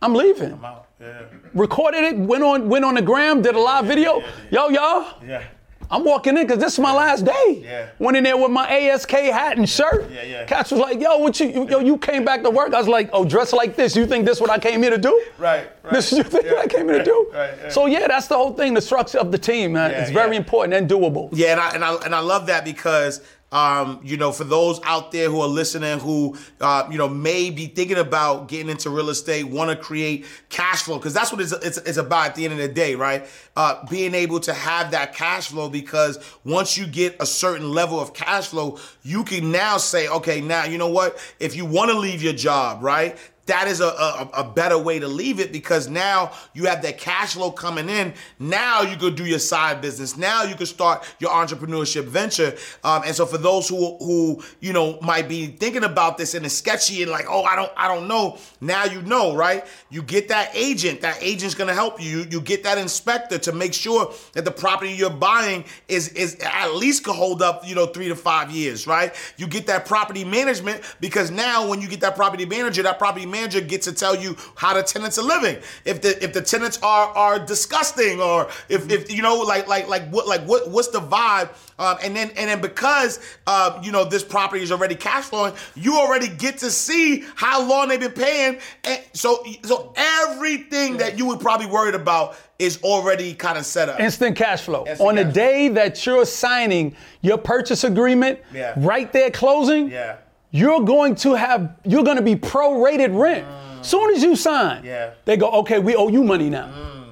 I'm 0.01 0.13
leaving. 0.13 0.53
I'm 0.53 0.63
out. 0.65 0.85
Yeah, 1.01 1.21
Recorded 1.53 2.03
it, 2.03 2.17
went 2.17 2.43
on 2.43 2.69
went 2.69 2.85
on 2.85 2.93
the 2.95 3.01
gram, 3.01 3.41
did 3.41 3.55
a 3.55 3.59
live 3.59 3.85
video. 3.85 4.21
Yo, 4.51 4.69
y'all. 4.69 5.05
yeah. 5.25 5.43
I'm 5.91 6.03
walking 6.03 6.37
in 6.37 6.45
because 6.45 6.59
this 6.61 6.73
is 6.73 6.79
my 6.79 6.91
last 6.93 7.25
day. 7.25 7.61
Yeah. 7.63 7.89
Went 7.97 8.15
in 8.15 8.23
there 8.23 8.37
with 8.37 8.51
my 8.51 8.69
ASK 8.69 9.09
hat 9.11 9.57
and 9.57 9.67
shirt. 9.67 10.09
Yeah, 10.11 10.23
yeah. 10.23 10.45
Catch 10.45 10.71
was 10.71 10.79
like, 10.79 10.99
yo, 11.01 11.17
what 11.17 11.39
you, 11.39 11.47
you- 11.47 11.69
yo, 11.69 11.79
you 11.79 11.97
came 11.97 12.23
back 12.23 12.43
to 12.43 12.49
work. 12.51 12.73
I 12.73 12.77
was 12.77 12.87
like, 12.87 13.09
oh, 13.11 13.25
dressed 13.25 13.53
like 13.53 13.75
this. 13.75 13.95
You 13.95 14.05
think 14.05 14.25
this 14.25 14.39
what 14.39 14.51
I 14.51 14.59
came 14.59 14.83
here 14.83 14.91
to 14.91 14.99
do? 14.99 15.23
Right, 15.39 15.67
right. 15.83 15.93
This 15.93 16.11
is 16.11 16.19
you 16.19 16.23
think 16.23 16.45
Yeah, 16.45 16.53
what 16.53 16.65
I 16.65 16.67
came 16.67 16.87
here 16.89 16.99
to 16.99 17.03
do? 17.03 17.29
right, 17.33 17.53
yeah. 17.63 17.69
So 17.69 17.87
yeah, 17.87 18.07
that's 18.07 18.27
the 18.27 18.35
whole 18.37 18.53
thing. 18.53 18.75
The 18.75 18.81
structure 18.81 19.17
of 19.17 19.31
the 19.31 19.37
team, 19.39 19.73
man. 19.73 19.89
Yeah, 19.91 20.01
it's 20.01 20.11
very 20.11 20.33
yeah. 20.33 20.37
important 20.41 20.73
and 20.75 20.89
doable. 20.89 21.29
Yeah, 21.33 21.53
and 21.53 21.59
I 21.59 21.69
and 21.71 21.83
I 21.83 21.95
and 22.05 22.13
I 22.13 22.19
love 22.19 22.45
that 22.47 22.63
because 22.65 23.21
um, 23.51 23.99
you 24.03 24.15
know, 24.15 24.31
for 24.31 24.43
those 24.43 24.79
out 24.83 25.11
there 25.11 25.29
who 25.29 25.41
are 25.41 25.47
listening 25.47 25.99
who 25.99 26.37
uh, 26.61 26.87
you 26.91 26.97
know 26.97 27.09
may 27.09 27.49
be 27.49 27.65
thinking 27.65 27.97
about 27.97 28.47
getting 28.47 28.69
into 28.69 28.89
real 28.89 29.09
estate, 29.09 29.43
want 29.43 29.71
to 29.71 29.75
create 29.75 30.25
cash 30.49 30.83
flow 30.83 30.97
because 30.97 31.13
that's 31.13 31.31
what 31.31 31.41
it's, 31.41 31.51
it's 31.51 31.77
it's 31.77 31.97
about 31.97 32.27
at 32.27 32.35
the 32.35 32.43
end 32.43 32.53
of 32.53 32.59
the 32.59 32.67
day, 32.67 32.93
right? 32.93 33.25
Uh, 33.55 33.83
being 33.87 34.13
able 34.13 34.39
to 34.39 34.53
have 34.53 34.91
that 34.91 35.15
cash 35.15 35.47
flow 35.47 35.67
because 35.67 36.19
once 36.45 36.77
you 36.77 36.85
get 36.85 37.15
a 37.19 37.25
certain 37.25 37.71
level 37.71 37.99
of 37.99 38.13
cash 38.13 38.47
flow, 38.47 38.77
you 39.01 39.23
can 39.23 39.51
now 39.51 39.77
say, 39.77 40.07
okay, 40.07 40.41
now 40.41 40.65
you 40.65 40.77
know 40.77 40.89
what? 40.89 41.17
If 41.39 41.55
you 41.55 41.65
want 41.65 41.89
to 41.89 41.97
leave 41.97 42.21
your 42.21 42.33
job, 42.33 42.83
right? 42.83 43.17
That 43.49 43.67
is 43.67 43.81
a, 43.81 43.87
a, 43.87 44.29
a 44.37 44.43
better 44.43 44.77
way 44.77 44.99
to 44.99 45.07
leave 45.07 45.39
it 45.39 45.51
because 45.51 45.89
now 45.89 46.31
you 46.53 46.65
have 46.65 46.83
that 46.83 46.99
cash 46.99 47.33
flow 47.33 47.51
coming 47.51 47.89
in. 47.89 48.13
Now 48.37 48.81
you 48.81 48.95
could 48.95 49.15
do 49.15 49.25
your 49.25 49.39
side 49.39 49.81
business. 49.81 50.17
Now 50.17 50.43
you 50.43 50.55
could 50.55 50.67
start 50.67 51.03
your 51.19 51.31
entrepreneurship 51.31 52.03
venture. 52.03 52.55
Um, 52.83 53.01
and 53.05 53.15
so 53.15 53.25
for 53.25 53.39
those 53.39 53.67
who 53.67 53.97
who 53.97 54.43
you 54.59 54.71
know 54.71 54.99
might 55.01 55.27
be 55.27 55.47
thinking 55.47 55.83
about 55.83 56.17
this 56.17 56.35
and 56.35 56.45
it's 56.45 56.53
sketchy 56.53 57.01
and 57.01 57.11
like, 57.11 57.25
oh, 57.27 57.43
I 57.43 57.55
don't 57.55 57.71
I 57.75 57.87
don't 57.87 58.07
know. 58.07 58.37
Now 58.61 58.85
you 58.85 59.01
know, 59.01 59.35
right? 59.35 59.65
You 59.89 60.03
get 60.03 60.27
that 60.27 60.51
agent. 60.53 61.01
That 61.01 61.17
agent's 61.21 61.55
gonna 61.55 61.73
help 61.73 62.01
you. 62.01 62.19
You, 62.19 62.25
you 62.29 62.41
get 62.41 62.63
that 62.63 62.77
inspector 62.77 63.39
to 63.39 63.51
make 63.51 63.73
sure 63.73 64.13
that 64.33 64.45
the 64.45 64.51
property 64.51 64.91
you're 64.91 65.09
buying 65.09 65.65
is 65.87 66.09
is 66.09 66.37
at 66.41 66.75
least 66.75 67.03
could 67.03 67.15
hold 67.15 67.41
up, 67.41 67.67
you 67.67 67.73
know, 67.73 67.87
three 67.87 68.09
to 68.09 68.15
five 68.15 68.51
years, 68.51 68.85
right? 68.85 69.13
You 69.37 69.47
get 69.47 69.65
that 69.67 69.87
property 69.87 70.23
management 70.23 70.83
because 70.99 71.31
now 71.31 71.67
when 71.67 71.81
you 71.81 71.87
get 71.87 72.01
that 72.01 72.15
property 72.15 72.45
manager, 72.45 72.83
that 72.83 72.99
property 72.99 73.25
manager 73.25 73.38
gets 73.47 73.85
to 73.85 73.93
tell 73.93 74.15
you 74.15 74.35
how 74.55 74.73
the 74.73 74.83
tenants 74.83 75.17
are 75.17 75.23
living. 75.23 75.57
If 75.85 76.01
the 76.01 76.21
if 76.23 76.33
the 76.33 76.41
tenants 76.41 76.79
are 76.83 77.07
are 77.09 77.39
disgusting 77.39 78.19
or 78.21 78.49
if, 78.67 78.89
if 78.91 79.11
you 79.11 79.21
know 79.21 79.37
like 79.39 79.67
like 79.67 79.87
like 79.87 80.09
what 80.09 80.27
like 80.27 80.41
what 80.41 80.69
what's 80.69 80.89
the 80.89 80.99
vibe 80.99 81.49
um, 81.79 81.97
and 82.03 82.15
then 82.15 82.29
and 82.35 82.49
then 82.49 82.61
because 82.61 83.19
uh, 83.47 83.79
you 83.83 83.91
know 83.91 84.03
this 84.03 84.23
property 84.23 84.61
is 84.63 84.71
already 84.71 84.95
cash 84.95 85.25
flowing, 85.25 85.53
you 85.75 85.95
already 85.97 86.27
get 86.27 86.57
to 86.59 86.69
see 86.69 87.23
how 87.35 87.67
long 87.67 87.87
they've 87.87 87.99
been 87.99 88.11
paying. 88.11 88.59
And 88.83 89.01
so 89.13 89.43
so 89.63 89.93
everything 89.95 90.97
that 90.97 91.17
you 91.17 91.25
would 91.27 91.39
probably 91.39 91.67
worried 91.67 91.95
about 91.95 92.35
is 92.59 92.81
already 92.83 93.33
kind 93.33 93.57
of 93.57 93.65
set 93.65 93.87
up. 93.87 93.99
Instant 93.99 94.35
cash 94.35 94.61
flow. 94.61 94.85
Instant 94.85 95.09
On 95.09 95.15
the 95.15 95.23
cash 95.23 95.33
day 95.33 95.67
that 95.69 96.05
you're 96.05 96.25
signing 96.25 96.95
your 97.21 97.37
purchase 97.37 97.85
agreement, 97.85 98.39
Yeah. 98.53 98.73
right 98.77 99.11
there 99.13 99.31
closing, 99.31 99.89
yeah. 99.89 100.17
You're 100.51 100.81
going 100.81 101.15
to 101.15 101.33
have 101.35 101.75
you're 101.85 102.03
going 102.03 102.17
to 102.17 102.23
be 102.23 102.35
prorated 102.35 103.17
rent. 103.17 103.45
Mm. 103.45 103.85
Soon 103.85 104.13
as 104.15 104.23
you 104.23 104.35
sign, 104.35 104.83
Yeah. 104.83 105.11
they 105.25 105.37
go, 105.37 105.49
okay, 105.61 105.79
we 105.79 105.95
owe 105.95 106.07
you 106.09 106.23
money 106.23 106.49
now. 106.49 106.67
Mm. 106.67 107.03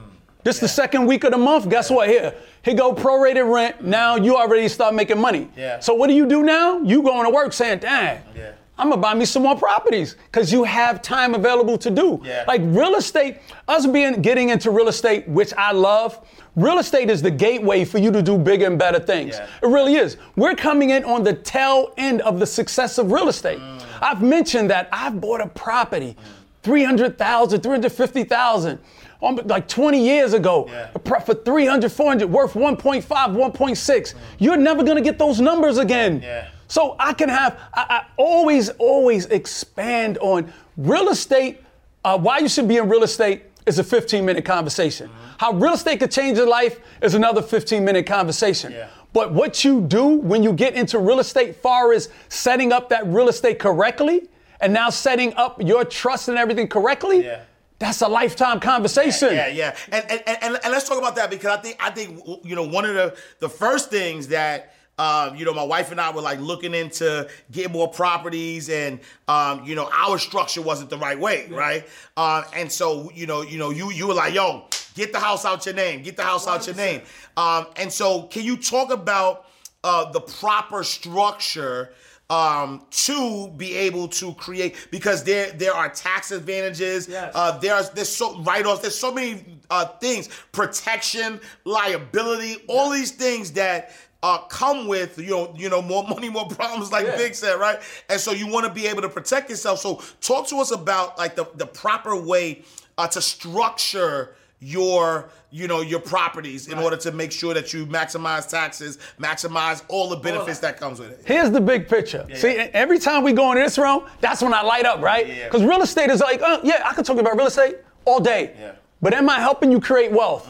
This 0.44 0.60
the 0.60 0.68
second 0.68 1.06
week 1.08 1.24
of 1.24 1.32
the 1.32 1.38
month. 1.38 1.70
Guess 1.70 1.90
what? 1.90 2.08
Here, 2.10 2.34
here 2.62 2.74
go 2.76 2.94
prorated 2.94 3.52
rent. 3.54 3.84
Now 3.84 4.16
you 4.16 4.36
already 4.38 4.68
start 4.68 4.94
making 4.96 5.20
money. 5.20 5.50
Yeah. 5.58 5.80
So 5.80 5.94
what 5.94 6.08
do 6.08 6.14
you 6.14 6.26
do 6.28 6.44
now? 6.44 6.80
You 6.80 7.02
going 7.04 7.26
to 7.26 7.30
work 7.30 7.54
saying, 7.54 7.80
dang, 7.80 8.22
Yeah. 8.36 8.52
I'm 8.80 8.90
gonna 8.90 9.02
buy 9.02 9.16
me 9.16 9.26
some 9.26 9.42
more 9.42 9.56
properties 9.58 10.16
because 10.32 10.52
you 10.54 10.64
have 10.64 11.02
time 11.02 11.34
available 11.34 11.80
to 11.80 11.90
do. 11.90 12.22
Yeah. 12.24 12.44
Like 12.48 12.62
real 12.64 12.94
estate, 12.96 13.38
us 13.68 13.88
being 13.88 14.22
getting 14.22 14.50
into 14.50 14.70
real 14.70 14.88
estate, 14.88 15.28
which 15.28 15.52
I 15.58 15.72
love. 15.72 16.20
Real 16.58 16.80
estate 16.80 17.12
is 17.12 17.22
the 17.22 17.30
gateway 17.30 17.86
for 17.86 18.00
you 18.00 18.12
to 18.12 18.24
do 18.24 18.36
bigger 18.36 18.66
and 18.66 18.80
better 18.80 19.00
things. 19.00 19.36
Yeah. 19.36 19.48
It 19.62 19.68
really 19.68 19.94
is. 19.94 20.18
We're 20.36 20.56
coming 20.56 20.90
in 20.90 21.04
on 21.06 21.24
the 21.24 21.34
tail 21.34 21.94
end 21.98 22.22
of 22.22 22.40
the 22.40 22.48
success 22.48 22.98
of 22.98 23.12
real 23.12 23.30
estate. 23.30 23.60
Mm. 23.60 23.84
I've 24.02 24.24
mentioned 24.24 24.72
that 24.72 24.90
I've 24.92 25.22
bought 25.22 25.40
a 25.40 25.46
property, 25.48 26.18
300,000, 26.64 27.62
350,000, 27.62 28.80
um, 29.22 29.40
like 29.46 29.68
20 29.68 30.04
years 30.04 30.34
ago, 30.34 30.68
Yeah. 30.68 31.20
for 31.20 31.36
300, 31.36 31.92
400, 31.92 32.28
worth 32.32 32.56
1.5, 32.56 33.36
1.6. 33.36 34.16
You're 34.40 34.58
never 34.58 34.84
gonna 34.84 35.02
get 35.02 35.20
those 35.20 35.40
numbers 35.40 35.78
again. 35.78 36.22
Yeah. 36.24 36.48
So 36.68 36.96
I 37.00 37.14
can 37.14 37.30
have, 37.30 37.56
I, 37.74 37.86
I 37.90 38.06
always, 38.18 38.70
always 38.80 39.28
expand 39.28 40.18
on 40.22 40.52
real 40.76 41.10
estate. 41.10 41.62
Uh, 42.04 42.18
why 42.18 42.40
you 42.40 42.50
should 42.50 42.68
be 42.68 42.78
in 42.78 42.90
real 42.90 43.04
estate 43.04 43.44
is 43.68 43.78
a 43.80 43.84
15 43.84 44.26
minute 44.26 44.46
conversation. 44.46 45.08
Mm-hmm. 45.10 45.36
How 45.40 45.52
real 45.54 45.74
estate 45.74 46.00
could 46.00 46.12
change 46.12 46.38
your 46.38 46.48
life 46.48 46.80
is 47.02 47.14
another 47.14 47.42
15 47.42 47.84
minute 47.84 48.06
conversation. 48.06 48.72
Yeah. 48.72 48.90
But 49.14 49.34
what 49.34 49.64
you 49.64 49.82
do 49.82 50.06
when 50.06 50.44
you 50.44 50.54
get 50.54 50.74
into 50.76 51.00
real 51.00 51.20
estate, 51.20 51.56
far 51.56 51.94
as 51.94 52.10
setting 52.30 52.72
up 52.72 52.90
that 52.90 53.06
real 53.08 53.30
estate 53.30 53.60
correctly, 53.60 54.28
and 54.60 54.74
now 54.74 54.90
setting 54.90 55.34
up 55.36 55.62
your 55.62 55.86
trust 55.86 56.30
and 56.30 56.38
everything 56.38 56.68
correctly, 56.68 57.24
Yeah. 57.24 57.42
that's 57.80 58.02
a 58.02 58.08
lifetime 58.08 58.60
conversation. 58.60 59.34
Yeah, 59.34 59.48
yeah. 59.48 59.76
And, 59.92 60.04
and 60.12 60.22
and 60.28 60.60
and 60.64 60.72
let's 60.74 60.88
talk 60.88 60.98
about 60.98 61.16
that 61.16 61.30
because 61.30 61.58
I 61.58 61.62
think 61.62 61.78
I 61.80 61.90
think 61.92 62.22
you 62.44 62.56
know 62.56 62.64
one 62.68 62.86
of 62.86 62.96
the 62.96 63.16
the 63.40 63.50
first 63.50 63.90
things 63.90 64.28
that 64.30 64.74
um, 64.98 65.36
you 65.36 65.46
know 65.46 65.54
my 65.54 65.64
wife 65.64 65.92
and 65.92 66.02
I 66.02 66.12
were 66.12 66.22
like 66.22 66.40
looking 66.40 66.74
into 66.74 67.28
getting 67.52 67.72
more 67.72 67.90
properties 67.90 68.70
and 68.70 69.00
um, 69.28 69.64
you 69.64 69.76
know 69.76 69.90
our 69.94 70.18
structure 70.18 70.62
wasn't 70.62 70.90
the 70.90 70.98
right 70.98 71.20
way, 71.20 71.48
right? 71.50 71.88
Um, 72.16 72.44
and 72.54 72.72
so 72.72 73.12
you 73.14 73.28
know 73.28 73.42
you 73.42 73.58
know 73.58 73.70
you 73.70 73.92
you 73.92 74.08
were 74.08 74.14
like 74.14 74.34
yo 74.34 74.66
get 74.96 75.12
the 75.12 75.20
house 75.20 75.46
out 75.46 75.66
your 75.66 75.76
name, 75.76 76.02
get 76.02 76.18
the 76.18 76.24
house 76.24 76.48
out 76.48 76.66
your 76.66 76.76
name. 76.76 77.02
Um, 77.38 77.68
and 77.76 77.92
so 77.92 78.24
can 78.24 78.44
you 78.44 78.58
talk 78.58 78.92
about 78.92 79.46
uh, 79.84 80.12
the 80.12 80.22
proper 80.22 80.84
structure? 80.84 81.92
um, 82.30 82.86
to 82.92 83.50
be 83.56 83.76
able 83.76 84.08
to 84.10 84.34
create 84.34 84.76
because 84.92 85.24
there 85.24 85.52
there 85.52 85.74
are 85.74 85.90
tax 85.90 86.32
advantages. 86.32 87.08
Yes. 87.08 87.32
Uh, 87.34 87.58
there's 87.60 87.90
there's 87.92 88.14
so 88.14 88.42
write-offs. 88.42 88.82
There's 88.82 88.98
so 88.98 89.14
many 89.14 89.46
uh, 89.70 89.86
things, 90.00 90.30
protection, 90.52 91.40
liability, 91.64 92.58
all 92.68 92.90
these 92.90 93.12
things 93.12 93.52
that. 93.54 93.92
Uh, 94.24 94.40
come 94.48 94.88
with 94.88 95.20
you 95.20 95.30
know 95.30 95.54
you 95.56 95.70
know 95.70 95.80
more 95.82 96.04
money 96.10 96.28
more 96.28 96.48
problems 96.48 96.92
like 96.92 97.06
Yeah. 97.06 97.18
Big 97.18 97.36
said 97.36 97.60
right 97.60 97.80
and 98.10 98.20
so 98.20 98.32
you 98.32 98.48
want 98.48 98.66
to 98.66 98.72
be 98.74 98.88
able 98.88 99.04
to 99.04 99.10
protect 99.10 99.48
yourself 99.50 99.80
so 99.80 100.02
talk 100.22 100.48
to 100.48 100.58
us 100.58 100.72
about 100.72 101.18
like 101.20 101.36
the, 101.36 101.46
the 101.56 101.68
proper 101.68 102.16
way 102.20 102.64
uh, 102.98 103.08
to 103.08 103.22
structure 103.22 104.36
your 104.60 105.30
you 105.52 105.68
know 105.68 105.82
your 105.82 106.00
properties 106.00 106.68
in 106.68 106.80
order 106.80 106.98
to 106.98 107.12
make 107.12 107.32
sure 107.32 107.54
that 107.54 107.74
you 107.76 107.86
maximize 107.86 108.50
taxes 108.50 108.98
maximize 109.20 109.84
all 109.88 110.10
the 110.10 110.16
benefits 110.16 110.58
that 110.60 110.80
comes 110.80 111.00
with 111.00 111.12
it 111.12 111.22
Here's 111.24 111.52
the 111.52 111.62
big 111.62 111.88
picture. 111.88 112.26
See, 112.34 112.56
yeah. 112.56 112.70
every 112.74 112.98
time 112.98 113.24
we 113.24 113.34
go 113.34 113.52
in 113.52 113.60
this 113.60 113.78
room, 113.78 114.06
that's 114.20 114.42
when 114.42 114.54
I 114.54 114.62
light 114.64 114.86
up, 114.86 115.00
right? 115.02 115.28
Yeah. 115.28 115.44
Because 115.46 115.64
real 115.64 115.82
estate 115.84 116.10
is 116.10 116.22
like, 116.22 116.42
uh, 116.42 116.60
yeah, 116.64 116.82
I 116.90 116.94
can 116.94 117.04
talk 117.04 117.18
about 117.20 117.38
real 117.38 117.48
estate 117.48 117.76
all 118.06 118.20
day. 118.20 118.56
Yeah. 118.60 118.72
But 119.02 119.14
am 119.14 119.30
I 119.30 119.40
helping 119.40 119.72
you 119.72 119.80
create 119.80 120.12
wealth? 120.12 120.50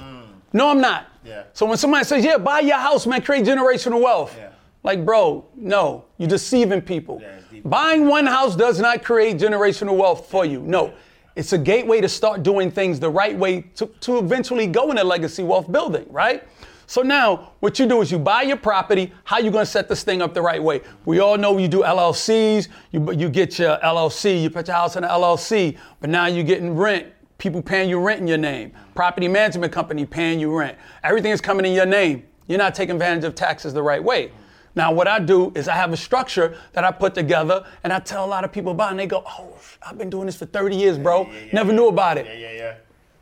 No, 0.53 0.69
I'm 0.69 0.79
not. 0.79 1.07
Yeah. 1.27 1.43
So 1.53 1.65
when 1.65 1.77
somebody 1.77 2.05
says, 2.05 2.23
yeah, 2.23 2.37
buy 2.37 2.61
your 2.61 2.77
house, 2.77 3.05
man, 3.05 3.21
create 3.21 3.45
generational 3.45 4.01
wealth. 4.01 4.35
Yeah. 4.37 4.49
Like, 4.83 5.05
bro, 5.05 5.45
no, 5.55 6.05
you're 6.17 6.29
deceiving 6.29 6.81
people. 6.81 7.19
Yeah. 7.21 7.59
Buying 7.65 8.07
one 8.07 8.25
house 8.25 8.55
does 8.55 8.79
not 8.79 9.03
create 9.03 9.37
generational 9.37 9.97
wealth 9.97 10.29
for 10.29 10.45
you. 10.45 10.61
No. 10.61 10.93
It's 11.35 11.53
a 11.53 11.57
gateway 11.57 12.01
to 12.01 12.09
start 12.09 12.41
doing 12.41 12.71
things 12.71 12.99
the 12.99 13.09
right 13.09 13.37
way 13.37 13.61
to, 13.75 13.87
to 14.01 14.17
eventually 14.17 14.65
go 14.65 14.89
into 14.89 15.03
legacy 15.03 15.43
wealth 15.43 15.71
building, 15.71 16.05
right? 16.09 16.43
So 16.89 17.01
now, 17.01 17.51
what 17.59 17.79
you 17.79 17.85
do 17.85 18.01
is 18.01 18.11
you 18.11 18.17
buy 18.17 18.43
your 18.43 18.55
property. 18.55 19.11
How 19.25 19.39
you 19.39 19.51
gonna 19.51 19.65
set 19.65 19.89
this 19.89 20.03
thing 20.03 20.21
up 20.21 20.33
the 20.33 20.41
right 20.41 20.63
way? 20.63 20.81
We 21.03 21.19
all 21.19 21.37
know 21.37 21.57
you 21.57 21.67
do 21.67 21.83
LLCs. 21.83 22.69
You 22.91 23.11
you 23.11 23.29
get 23.29 23.59
your 23.59 23.77
LLC. 23.79 24.41
You 24.41 24.49
put 24.49 24.67
your 24.67 24.77
house 24.77 24.95
in 24.95 25.03
an 25.03 25.09
LLC, 25.09 25.77
but 25.99 26.09
now 26.09 26.27
you're 26.27 26.45
getting 26.45 26.75
rent. 26.75 27.07
People 27.37 27.61
paying 27.61 27.89
you 27.89 27.99
rent 27.99 28.19
in 28.21 28.27
your 28.27 28.37
name. 28.37 28.71
Property 28.95 29.27
management 29.27 29.71
company 29.71 30.05
paying 30.05 30.39
you 30.39 30.57
rent. 30.57 30.77
Everything 31.03 31.31
is 31.31 31.41
coming 31.41 31.65
in 31.65 31.73
your 31.73 31.85
name. 31.85 32.23
You're 32.47 32.57
not 32.57 32.73
taking 32.73 32.95
advantage 32.95 33.25
of 33.25 33.35
taxes 33.35 33.73
the 33.73 33.83
right 33.83 34.03
way. 34.03 34.31
Now, 34.75 34.91
what 34.91 35.07
I 35.07 35.19
do 35.19 35.51
is 35.55 35.67
I 35.67 35.75
have 35.75 35.91
a 35.91 35.97
structure 35.97 36.55
that 36.73 36.83
I 36.83 36.91
put 36.91 37.15
together, 37.15 37.65
and 37.83 37.91
I 37.91 37.99
tell 37.99 38.23
a 38.23 38.27
lot 38.27 38.43
of 38.43 38.51
people 38.51 38.71
about, 38.71 38.89
it, 38.89 38.91
and 38.91 38.99
they 38.99 39.07
go, 39.07 39.23
"Oh, 39.25 39.53
I've 39.85 39.97
been 39.97 40.09
doing 40.09 40.27
this 40.27 40.35
for 40.35 40.45
30 40.45 40.75
years, 40.75 40.97
bro. 40.97 41.27
Never 41.51 41.73
knew 41.73 41.87
about 41.87 42.17
it." 42.17 42.25
yeah 42.27 42.33
yeah 42.33 42.51
yeah 42.51 42.73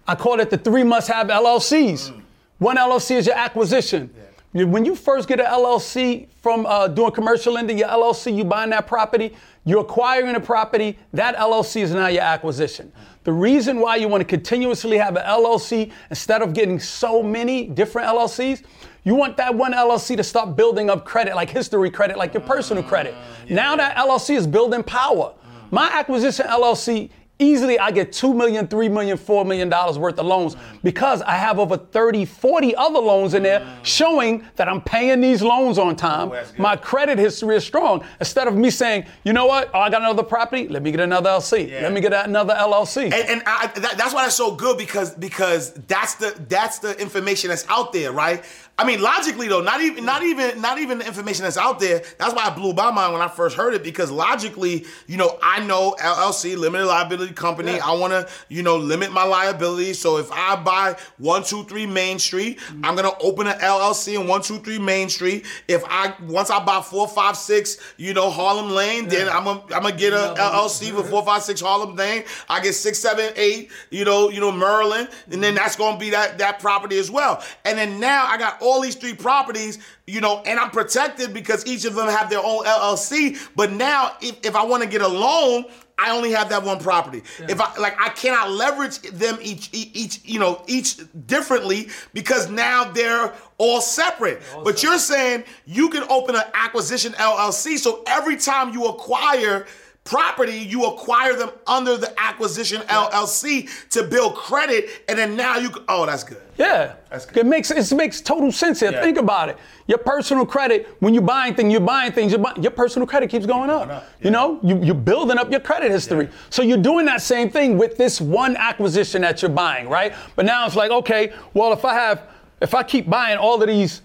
I 0.07 0.15
call 0.15 0.39
it 0.39 0.49
the 0.49 0.57
three 0.57 0.83
must-have 0.83 1.27
LLCs. 1.27 2.21
One 2.59 2.77
LLC 2.77 3.15
is 3.15 3.25
your 3.25 3.35
acquisition. 3.35 4.13
When 4.51 4.85
you 4.85 4.95
first 4.95 5.27
get 5.27 5.39
an 5.39 5.47
LLC 5.47 6.27
from 6.41 6.65
uh, 6.65 6.87
doing 6.87 7.11
commercial 7.11 7.53
lending, 7.53 7.77
your 7.77 7.89
LLC, 7.89 8.35
you 8.37 8.45
buying 8.45 8.69
that 8.69 8.87
property, 8.87 9.35
you're 9.65 9.81
acquiring 9.81 10.35
a 10.35 10.39
property. 10.39 10.97
That 11.11 11.35
LLC 11.35 11.81
is 11.81 11.93
now 11.93 12.07
your 12.07 12.21
acquisition. 12.21 12.91
The 13.25 13.33
reason 13.33 13.79
why 13.79 13.95
you 13.95 14.07
want 14.07 14.21
to 14.21 14.25
continuously 14.25 14.99
have 14.99 15.17
an 15.17 15.25
LLC 15.25 15.91
instead 16.11 16.43
of 16.43 16.53
getting 16.53 16.79
so 16.79 17.23
many 17.23 17.65
different 17.65 18.07
LLCs, 18.07 18.61
you 19.03 19.15
want 19.15 19.35
that 19.37 19.53
one 19.53 19.73
LLC 19.73 20.15
to 20.15 20.23
stop 20.23 20.55
building 20.55 20.91
up 20.91 21.05
credit, 21.05 21.35
like 21.35 21.49
history 21.49 21.89
credit, 21.89 22.17
like 22.17 22.35
your 22.35 22.43
personal 22.43 22.83
credit. 22.83 23.15
Ah, 23.17 23.45
now 23.49 23.75
that 23.75 23.97
LLC 23.97 24.35
is 24.35 24.45
building 24.45 24.83
power. 24.83 25.33
Ah. 25.43 25.47
My 25.71 25.89
acquisition 25.91 26.45
LLC 26.45 27.09
easily 27.37 27.77
I 27.77 27.91
get 27.91 28.11
$2 28.11 28.35
million, 28.35 28.67
$3 28.67 28.91
million, 28.91 29.17
$4 29.17 29.45
million 29.45 29.69
worth 29.69 30.19
of 30.19 30.25
loans 30.25 30.55
because 30.83 31.21
I 31.21 31.33
have 31.33 31.59
over 31.59 31.77
30, 31.77 32.25
40 32.25 32.75
other 32.75 32.99
loans 32.99 33.33
in 33.33 33.43
there 33.43 33.59
mm. 33.59 33.85
showing 33.85 34.45
that 34.55 34.69
I'm 34.69 34.81
paying 34.81 35.21
these 35.21 35.41
loans 35.41 35.77
on 35.77 35.95
time. 35.95 36.29
Oh, 36.29 36.31
good. 36.31 36.59
My 36.59 36.75
credit 36.75 37.17
history 37.17 37.57
is 37.57 37.65
strong. 37.65 38.03
Instead 38.19 38.47
of 38.47 38.55
me 38.55 38.69
saying, 38.69 39.05
you 39.23 39.33
know 39.33 39.45
what? 39.45 39.69
Oh, 39.73 39.79
I 39.79 39.89
got 39.89 40.01
another 40.01 40.23
property. 40.23 40.67
Let 40.67 40.81
me 40.81 40.91
get 40.91 41.01
another 41.01 41.29
LC. 41.29 41.69
Yeah. 41.69 41.81
Let 41.81 41.93
me 41.93 42.01
get 42.01 42.13
another 42.13 42.53
LLC. 42.53 43.05
and, 43.05 43.13
and 43.13 43.43
I, 43.45 43.67
that, 43.67 43.97
that's 43.97 44.13
why 44.13 44.23
that's 44.23 44.35
so 44.35 44.55
good 44.55 44.77
because 44.77 45.13
because 45.15 45.73
that's 45.73 46.15
the 46.15 46.35
that's 46.47 46.79
the 46.79 46.99
information 46.99 47.49
that's 47.49 47.65
out 47.69 47.91
there, 47.91 48.11
right? 48.11 48.43
I 48.77 48.85
mean, 48.85 49.01
logically 49.01 49.47
though, 49.47 49.61
not 49.61 49.79
even 49.79 50.03
not 50.03 50.21
even 50.21 50.59
not 50.59 50.79
even 50.79 50.97
the 50.97 51.07
information 51.07 51.43
that's 51.43 51.57
out 51.57 51.79
there. 51.79 52.03
That's 52.17 52.33
why 52.33 52.47
I 52.47 52.49
blew 52.49 52.73
my 52.73 52.91
mind 52.91 53.13
when 53.13 53.21
I 53.21 53.29
first 53.29 53.55
heard 53.55 53.73
it 53.73 53.83
because 53.83 54.11
logically, 54.11 54.85
you 55.07 55.15
know, 55.15 55.39
I 55.41 55.65
know 55.65 55.95
LLC, 55.97 56.57
limited 56.57 56.85
liability 56.85 57.33
company. 57.33 57.75
Yeah. 57.75 57.85
I 57.85 57.93
want 57.93 58.11
to 58.11 58.27
you 58.49 58.63
know 58.63 58.75
limit 58.75 59.13
my 59.13 59.23
liability. 59.23 59.93
So 59.93 60.17
if 60.17 60.29
I 60.29 60.57
buy 60.57 60.97
one 61.19 61.43
two 61.43 61.63
three 61.63 61.85
Main 61.85 62.19
Street, 62.19 62.59
I'm 62.83 62.97
gonna 62.97 63.17
open 63.21 63.47
an 63.47 63.57
LLC 63.59 64.19
in 64.19 64.27
one 64.27 64.41
two 64.41 64.59
three 64.59 64.79
Main 64.79 65.07
Street. 65.07 65.45
If 65.69 65.83
I 65.87 66.13
once 66.27 66.49
I 66.49 66.61
buy 66.61 66.81
four 66.81 67.07
five 67.07 67.37
six, 67.37 67.77
you 67.95 68.13
know 68.13 68.29
Harlem 68.29 68.71
Lane, 68.71 69.07
then 69.07 69.29
I'm 69.29 69.45
gonna 69.45 69.61
I'm 69.73 69.83
gonna 69.83 69.95
get 69.95 70.11
a 70.11 70.35
LLC 70.37 70.91
for 70.91 71.03
four 71.03 71.23
five 71.23 71.43
six 71.43 71.61
Harlem 71.61 71.95
Lane. 71.95 72.25
I 72.49 72.59
get 72.59 72.73
six 72.73 72.99
seven 72.99 73.31
eight, 73.37 73.71
you 73.89 74.03
know 74.03 74.29
you 74.29 74.41
know 74.41 74.51
Maryland, 74.51 75.07
and 75.31 75.41
then 75.41 75.53
mm-hmm. 75.53 75.63
that's 75.63 75.77
gonna 75.77 75.97
be 75.97 76.09
that 76.09 76.39
that 76.39 76.59
property 76.59 76.97
as 76.97 77.09
well. 77.09 77.41
And 77.63 77.77
then 77.77 78.01
now 78.01 78.25
I 78.25 78.37
got 78.37 78.61
all 78.65 78.81
these 78.81 78.95
three 78.95 79.13
properties, 79.13 79.79
you 80.07 80.21
know, 80.21 80.41
and 80.45 80.59
I'm 80.59 80.71
protected 80.71 81.33
because 81.33 81.65
each 81.65 81.85
of 81.85 81.95
them 81.95 82.07
have 82.07 82.29
their 82.29 82.39
own 82.39 82.65
LLC. 82.65 83.37
But 83.55 83.71
now 83.71 84.13
if, 84.21 84.45
if 84.45 84.55
I 84.55 84.63
want 84.65 84.83
to 84.83 84.89
get 84.89 85.01
a 85.01 85.07
loan. 85.07 85.65
I 85.97 86.11
only 86.11 86.31
have 86.31 86.49
that 86.49 86.61
one 86.61 86.79
property. 86.79 87.23
If 87.47 87.61
I 87.61 87.73
like, 87.77 87.95
I 87.97 88.09
cannot 88.09 88.51
leverage 88.51 88.99
them 88.99 89.37
each, 89.41 89.69
each, 89.71 90.19
you 90.25 90.39
know, 90.39 90.61
each 90.67 90.97
differently 91.25 91.87
because 92.13 92.49
now 92.49 92.91
they're 92.91 93.33
all 93.57 93.79
separate. 93.79 94.41
but 94.65 94.83
you're 94.83 94.97
saying 94.99 95.45
you 95.65 95.89
can 95.89 96.03
open 96.09 96.35
an 96.35 96.43
acquisition 96.53 97.13
LLC, 97.13 97.77
so 97.77 98.03
every 98.07 98.35
time 98.35 98.73
you 98.73 98.87
acquire 98.87 99.65
property, 100.05 100.57
you 100.59 100.85
acquire 100.85 101.33
them 101.33 101.49
under 101.67 101.97
the 101.97 102.13
acquisition 102.19 102.79
LLC 102.83 103.67
to 103.89 104.03
build 104.03 104.35
credit, 104.35 105.03
and 105.09 105.17
then 105.17 105.35
now 105.35 105.57
you. 105.57 105.69
Oh, 105.89 106.05
that's 106.05 106.23
good. 106.23 106.41
Yeah, 106.57 106.93
That's 107.09 107.25
good. 107.25 107.37
it 107.39 107.45
makes 107.45 107.69
it 107.69 107.93
makes 107.93 108.21
total 108.21 108.49
sense 108.49 108.79
here. 108.79 108.91
Yeah. 108.91 109.01
Think 109.01 109.17
about 109.17 109.49
it. 109.49 109.57
Your 109.87 109.97
personal 109.97 110.45
credit, 110.45 110.87
when 110.99 111.13
you're 111.13 111.21
buying 111.23 111.53
things, 111.53 111.71
you're 111.71 111.81
buying 111.81 112.13
things. 112.13 112.31
You're 112.31 112.39
buy, 112.39 112.53
your 112.61 112.71
personal 112.71 113.05
credit 113.07 113.29
keeps 113.29 113.45
going 113.45 113.69
up. 113.69 113.89
up, 113.89 114.05
You 114.21 114.31
know, 114.31 114.59
you, 114.63 114.81
you're 114.81 114.95
building 114.95 115.37
up 115.37 115.51
your 115.51 115.59
credit 115.59 115.91
history. 115.91 116.29
So 116.49 116.61
you're 116.61 116.77
doing 116.77 117.05
that 117.07 117.21
same 117.21 117.49
thing 117.49 117.77
with 117.77 117.97
this 117.97 118.21
one 118.21 118.55
acquisition 118.55 119.21
that 119.23 119.41
you're 119.41 119.51
buying, 119.51 119.89
right? 119.89 120.13
But 120.37 120.45
now 120.45 120.65
it's 120.65 120.75
like, 120.77 120.91
okay, 120.91 121.33
well, 121.53 121.73
if 121.73 121.83
I 121.83 121.93
have, 121.93 122.21
if 122.61 122.73
I 122.73 122.83
keep 122.83 123.09
buying 123.09 123.37
all 123.37 123.61
of 123.61 123.67
these 123.67 124.01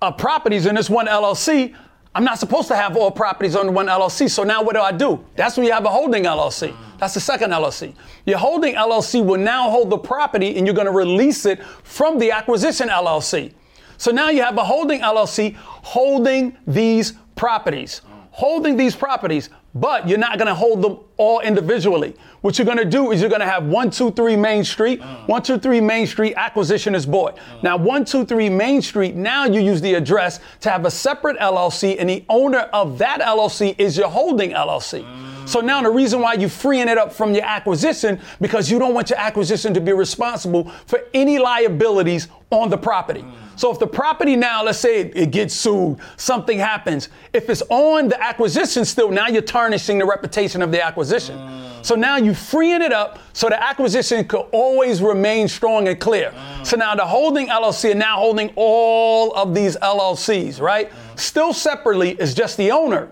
uh, 0.00 0.10
properties 0.12 0.64
in 0.64 0.76
this 0.76 0.88
one 0.88 1.06
LLC, 1.08 1.74
I'm 2.14 2.24
not 2.24 2.38
supposed 2.38 2.68
to 2.68 2.76
have 2.76 2.96
all 2.96 3.10
properties 3.10 3.56
under 3.56 3.72
one 3.72 3.86
LLC. 3.86 4.28
So 4.28 4.42
now 4.42 4.62
what 4.62 4.74
do 4.74 4.80
I 4.80 4.92
do? 4.92 5.24
That's 5.34 5.56
when 5.56 5.64
you 5.66 5.72
have 5.72 5.86
a 5.86 5.88
holding 5.88 6.24
LLC. 6.24 6.76
That's 6.98 7.14
the 7.14 7.20
second 7.20 7.52
LLC. 7.52 7.94
Your 8.26 8.38
holding 8.38 8.74
LLC 8.74 9.24
will 9.24 9.38
now 9.40 9.70
hold 9.70 9.88
the 9.88 9.98
property 9.98 10.56
and 10.56 10.66
you're 10.66 10.74
going 10.74 10.86
to 10.86 10.92
release 10.92 11.46
it 11.46 11.62
from 11.64 12.18
the 12.18 12.30
acquisition 12.30 12.88
LLC. 12.88 13.52
So 13.96 14.10
now 14.10 14.28
you 14.28 14.42
have 14.42 14.58
a 14.58 14.64
holding 14.64 15.00
LLC 15.00 15.54
holding 15.56 16.56
these 16.66 17.14
properties. 17.34 18.02
Holding 18.32 18.76
these 18.76 18.96
properties, 18.96 19.50
but 19.74 20.08
you're 20.08 20.18
not 20.18 20.38
gonna 20.38 20.54
hold 20.54 20.82
them 20.82 20.98
all 21.18 21.40
individually. 21.40 22.14
What 22.40 22.58
you're 22.58 22.66
gonna 22.66 22.84
do 22.84 23.12
is 23.12 23.20
you're 23.20 23.30
gonna 23.30 23.46
have 23.46 23.64
123 23.64 24.36
Main 24.36 24.64
Street, 24.64 25.00
mm. 25.00 25.04
123 25.28 25.80
Main 25.80 26.06
Street 26.06 26.34
acquisition 26.36 26.94
is 26.94 27.06
bought. 27.06 27.36
Mm. 27.36 27.62
Now, 27.62 27.76
123 27.76 28.48
Main 28.48 28.82
Street, 28.82 29.14
now 29.14 29.44
you 29.44 29.60
use 29.60 29.80
the 29.80 29.94
address 29.94 30.40
to 30.60 30.70
have 30.70 30.84
a 30.86 30.90
separate 30.90 31.38
LLC, 31.38 31.96
and 31.98 32.08
the 32.08 32.24
owner 32.28 32.60
of 32.72 32.98
that 32.98 33.20
LLC 33.20 33.74
is 33.78 33.96
your 33.96 34.08
holding 34.08 34.52
LLC. 34.52 35.04
Mm. 35.04 35.48
So 35.48 35.60
now 35.60 35.82
the 35.82 35.90
reason 35.90 36.20
why 36.20 36.34
you're 36.34 36.48
freeing 36.48 36.88
it 36.88 36.98
up 36.98 37.12
from 37.12 37.34
your 37.34 37.44
acquisition 37.44 38.18
because 38.40 38.70
you 38.70 38.78
don't 38.78 38.94
want 38.94 39.10
your 39.10 39.18
acquisition 39.18 39.74
to 39.74 39.80
be 39.80 39.92
responsible 39.92 40.70
for 40.86 41.00
any 41.12 41.38
liabilities 41.38 42.28
on 42.50 42.70
the 42.70 42.78
property. 42.78 43.24
So 43.56 43.70
if 43.70 43.78
the 43.78 43.86
property 43.86 44.36
now, 44.36 44.64
let's 44.64 44.78
say 44.78 45.00
it, 45.00 45.16
it 45.16 45.30
gets 45.30 45.54
sued, 45.54 45.98
something 46.16 46.58
happens. 46.58 47.08
If 47.32 47.48
it's 47.50 47.62
on 47.68 48.08
the 48.08 48.22
acquisition 48.22 48.84
still, 48.84 49.10
now 49.10 49.28
you're 49.28 49.42
tarnishing 49.42 49.98
the 49.98 50.06
reputation 50.06 50.62
of 50.62 50.70
the 50.70 50.84
acquisition. 50.84 51.36
Mm. 51.36 51.84
So 51.84 51.94
now 51.94 52.16
you're 52.16 52.34
freeing 52.34 52.82
it 52.82 52.92
up 52.92 53.18
so 53.32 53.48
the 53.48 53.62
acquisition 53.62 54.24
could 54.26 54.46
always 54.52 55.02
remain 55.02 55.48
strong 55.48 55.88
and 55.88 55.98
clear. 55.98 56.30
Mm. 56.30 56.66
So 56.66 56.76
now 56.76 56.94
the 56.94 57.04
holding 57.04 57.48
LLC 57.48 57.92
are 57.92 57.94
now 57.94 58.16
holding 58.16 58.52
all 58.56 59.32
of 59.34 59.54
these 59.54 59.76
LLCs, 59.76 60.60
right? 60.60 60.90
Mm. 60.90 61.18
Still 61.18 61.52
separately 61.52 62.10
is 62.12 62.34
just 62.34 62.56
the 62.56 62.70
owner 62.70 63.10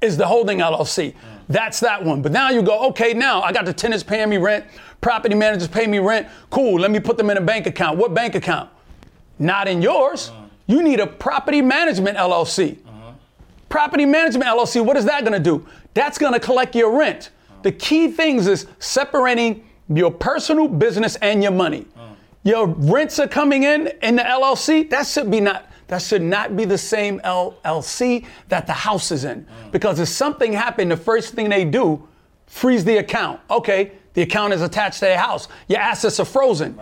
is 0.00 0.16
the 0.16 0.26
holding 0.26 0.58
LLC. 0.58 1.14
That's 1.48 1.80
that 1.80 2.02
one. 2.02 2.22
But 2.22 2.32
now 2.32 2.50
you 2.50 2.62
go, 2.62 2.88
okay, 2.88 3.12
now 3.12 3.42
I 3.42 3.52
got 3.52 3.64
the 3.64 3.72
tenants 3.72 4.04
paying 4.04 4.28
me 4.28 4.38
rent, 4.38 4.64
property 5.00 5.34
managers 5.34 5.68
pay 5.68 5.86
me 5.86 5.98
rent. 5.98 6.28
Cool, 6.50 6.80
let 6.80 6.90
me 6.90 7.00
put 7.00 7.16
them 7.16 7.30
in 7.30 7.36
a 7.36 7.40
bank 7.40 7.66
account. 7.66 7.98
What 7.98 8.14
bank 8.14 8.34
account? 8.34 8.70
Not 9.38 9.68
in 9.68 9.82
yours. 9.82 10.30
Uh-huh. 10.30 10.46
You 10.66 10.82
need 10.82 11.00
a 11.00 11.06
property 11.06 11.60
management 11.60 12.16
LLC. 12.16 12.78
Uh-huh. 12.86 13.12
Property 13.68 14.06
management 14.06 14.50
LLC, 14.50 14.84
what 14.84 14.96
is 14.96 15.04
that 15.04 15.24
gonna 15.24 15.38
do? 15.38 15.66
That's 15.94 16.18
gonna 16.18 16.40
collect 16.40 16.74
your 16.74 16.96
rent. 16.96 17.30
Uh-huh. 17.48 17.60
The 17.62 17.72
key 17.72 18.08
things 18.08 18.46
is 18.46 18.66
separating 18.78 19.64
your 19.88 20.10
personal 20.10 20.68
business 20.68 21.16
and 21.16 21.42
your 21.42 21.52
money. 21.52 21.86
Your 22.42 22.66
rents 22.66 23.18
are 23.18 23.28
coming 23.28 23.62
in 23.62 23.90
in 24.02 24.16
the 24.16 24.22
LLC, 24.22 24.88
that 24.90 25.06
should 25.06 25.30
be 25.30 25.40
not 25.40 25.70
that 25.86 26.00
should 26.00 26.22
not 26.22 26.56
be 26.56 26.64
the 26.64 26.78
same 26.78 27.20
LLC 27.20 28.26
that 28.48 28.66
the 28.66 28.72
house 28.72 29.10
is 29.12 29.24
in. 29.24 29.46
Because 29.70 30.00
if 30.00 30.08
something 30.08 30.52
happened, 30.52 30.90
the 30.90 30.96
first 30.96 31.34
thing 31.34 31.50
they 31.50 31.64
do, 31.64 32.06
freeze 32.46 32.84
the 32.84 32.96
account. 32.98 33.40
Okay, 33.50 33.92
the 34.14 34.22
account 34.22 34.54
is 34.54 34.62
attached 34.62 35.00
to 35.00 35.06
their 35.06 35.18
house. 35.18 35.48
Your 35.68 35.80
assets 35.80 36.18
are 36.20 36.24
frozen. 36.24 36.78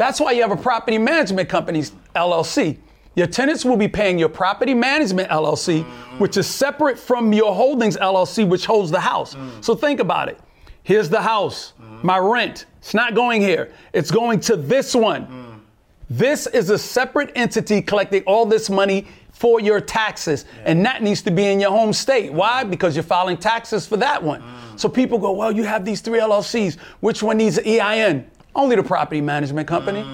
That's 0.00 0.18
why 0.18 0.32
you 0.32 0.40
have 0.40 0.50
a 0.50 0.56
property 0.56 0.96
management 0.96 1.50
company's 1.50 1.92
LLC. 2.16 2.78
Your 3.16 3.26
tenants 3.26 3.66
will 3.66 3.76
be 3.76 3.86
paying 3.86 4.18
your 4.18 4.30
property 4.30 4.72
management 4.72 5.28
LLC, 5.28 5.84
which 6.18 6.38
is 6.38 6.46
separate 6.46 6.98
from 6.98 7.34
your 7.34 7.54
holdings 7.54 7.98
LLC, 7.98 8.48
which 8.48 8.64
holds 8.64 8.90
the 8.90 8.98
house. 8.98 9.34
Mm. 9.34 9.62
So 9.62 9.74
think 9.74 10.00
about 10.00 10.30
it. 10.30 10.40
Here's 10.84 11.10
the 11.10 11.20
house, 11.20 11.74
mm. 11.78 12.02
my 12.02 12.16
rent. 12.16 12.64
It's 12.78 12.94
not 12.94 13.14
going 13.14 13.42
here, 13.42 13.74
it's 13.92 14.10
going 14.10 14.40
to 14.40 14.56
this 14.56 14.94
one. 14.94 15.26
Mm. 15.26 15.60
This 16.08 16.46
is 16.46 16.70
a 16.70 16.78
separate 16.78 17.30
entity 17.34 17.82
collecting 17.82 18.22
all 18.22 18.46
this 18.46 18.70
money 18.70 19.06
for 19.32 19.60
your 19.60 19.82
taxes, 19.82 20.46
and 20.64 20.82
that 20.86 21.02
needs 21.02 21.20
to 21.22 21.30
be 21.30 21.44
in 21.44 21.60
your 21.60 21.72
home 21.72 21.92
state. 21.92 22.32
Why? 22.32 22.64
Because 22.64 22.96
you're 22.96 23.02
filing 23.02 23.36
taxes 23.36 23.86
for 23.86 23.98
that 23.98 24.22
one. 24.22 24.42
So 24.76 24.88
people 24.88 25.18
go, 25.18 25.32
well, 25.32 25.52
you 25.52 25.64
have 25.64 25.84
these 25.84 26.00
three 26.00 26.20
LLCs. 26.20 26.78
Which 27.00 27.22
one 27.22 27.36
needs 27.36 27.58
an 27.58 27.66
EIN? 27.66 28.30
Only 28.54 28.76
the 28.76 28.82
property 28.82 29.20
management 29.20 29.68
company. 29.68 30.04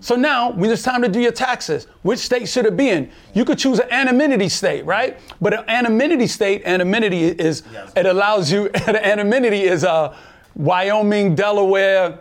So 0.00 0.16
now, 0.16 0.52
when 0.52 0.70
it's 0.70 0.82
time 0.82 1.02
to 1.02 1.08
do 1.08 1.20
your 1.20 1.32
taxes, 1.32 1.86
which 2.02 2.20
state 2.20 2.48
should 2.48 2.64
it 2.64 2.74
be 2.74 2.88
in? 2.88 3.10
You 3.34 3.44
could 3.44 3.58
choose 3.58 3.80
an 3.80 3.90
anonymity 3.90 4.48
state, 4.48 4.86
right? 4.86 5.18
But 5.42 5.52
an 5.52 5.64
anonymity 5.68 6.26
state, 6.26 6.64
anonymity 6.64 7.24
is, 7.26 7.62
it 7.94 8.06
allows 8.06 8.50
you, 8.50 8.70
anonymity 8.86 9.62
is 9.64 9.84
uh, 9.84 10.16
Wyoming, 10.54 11.34
Delaware, 11.34 12.18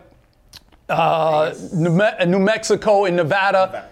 uh, 0.89 1.53
New, 1.73 2.01
New 2.27 2.39
Mexico, 2.39 3.05
and 3.05 3.15
Nevada. 3.15 3.89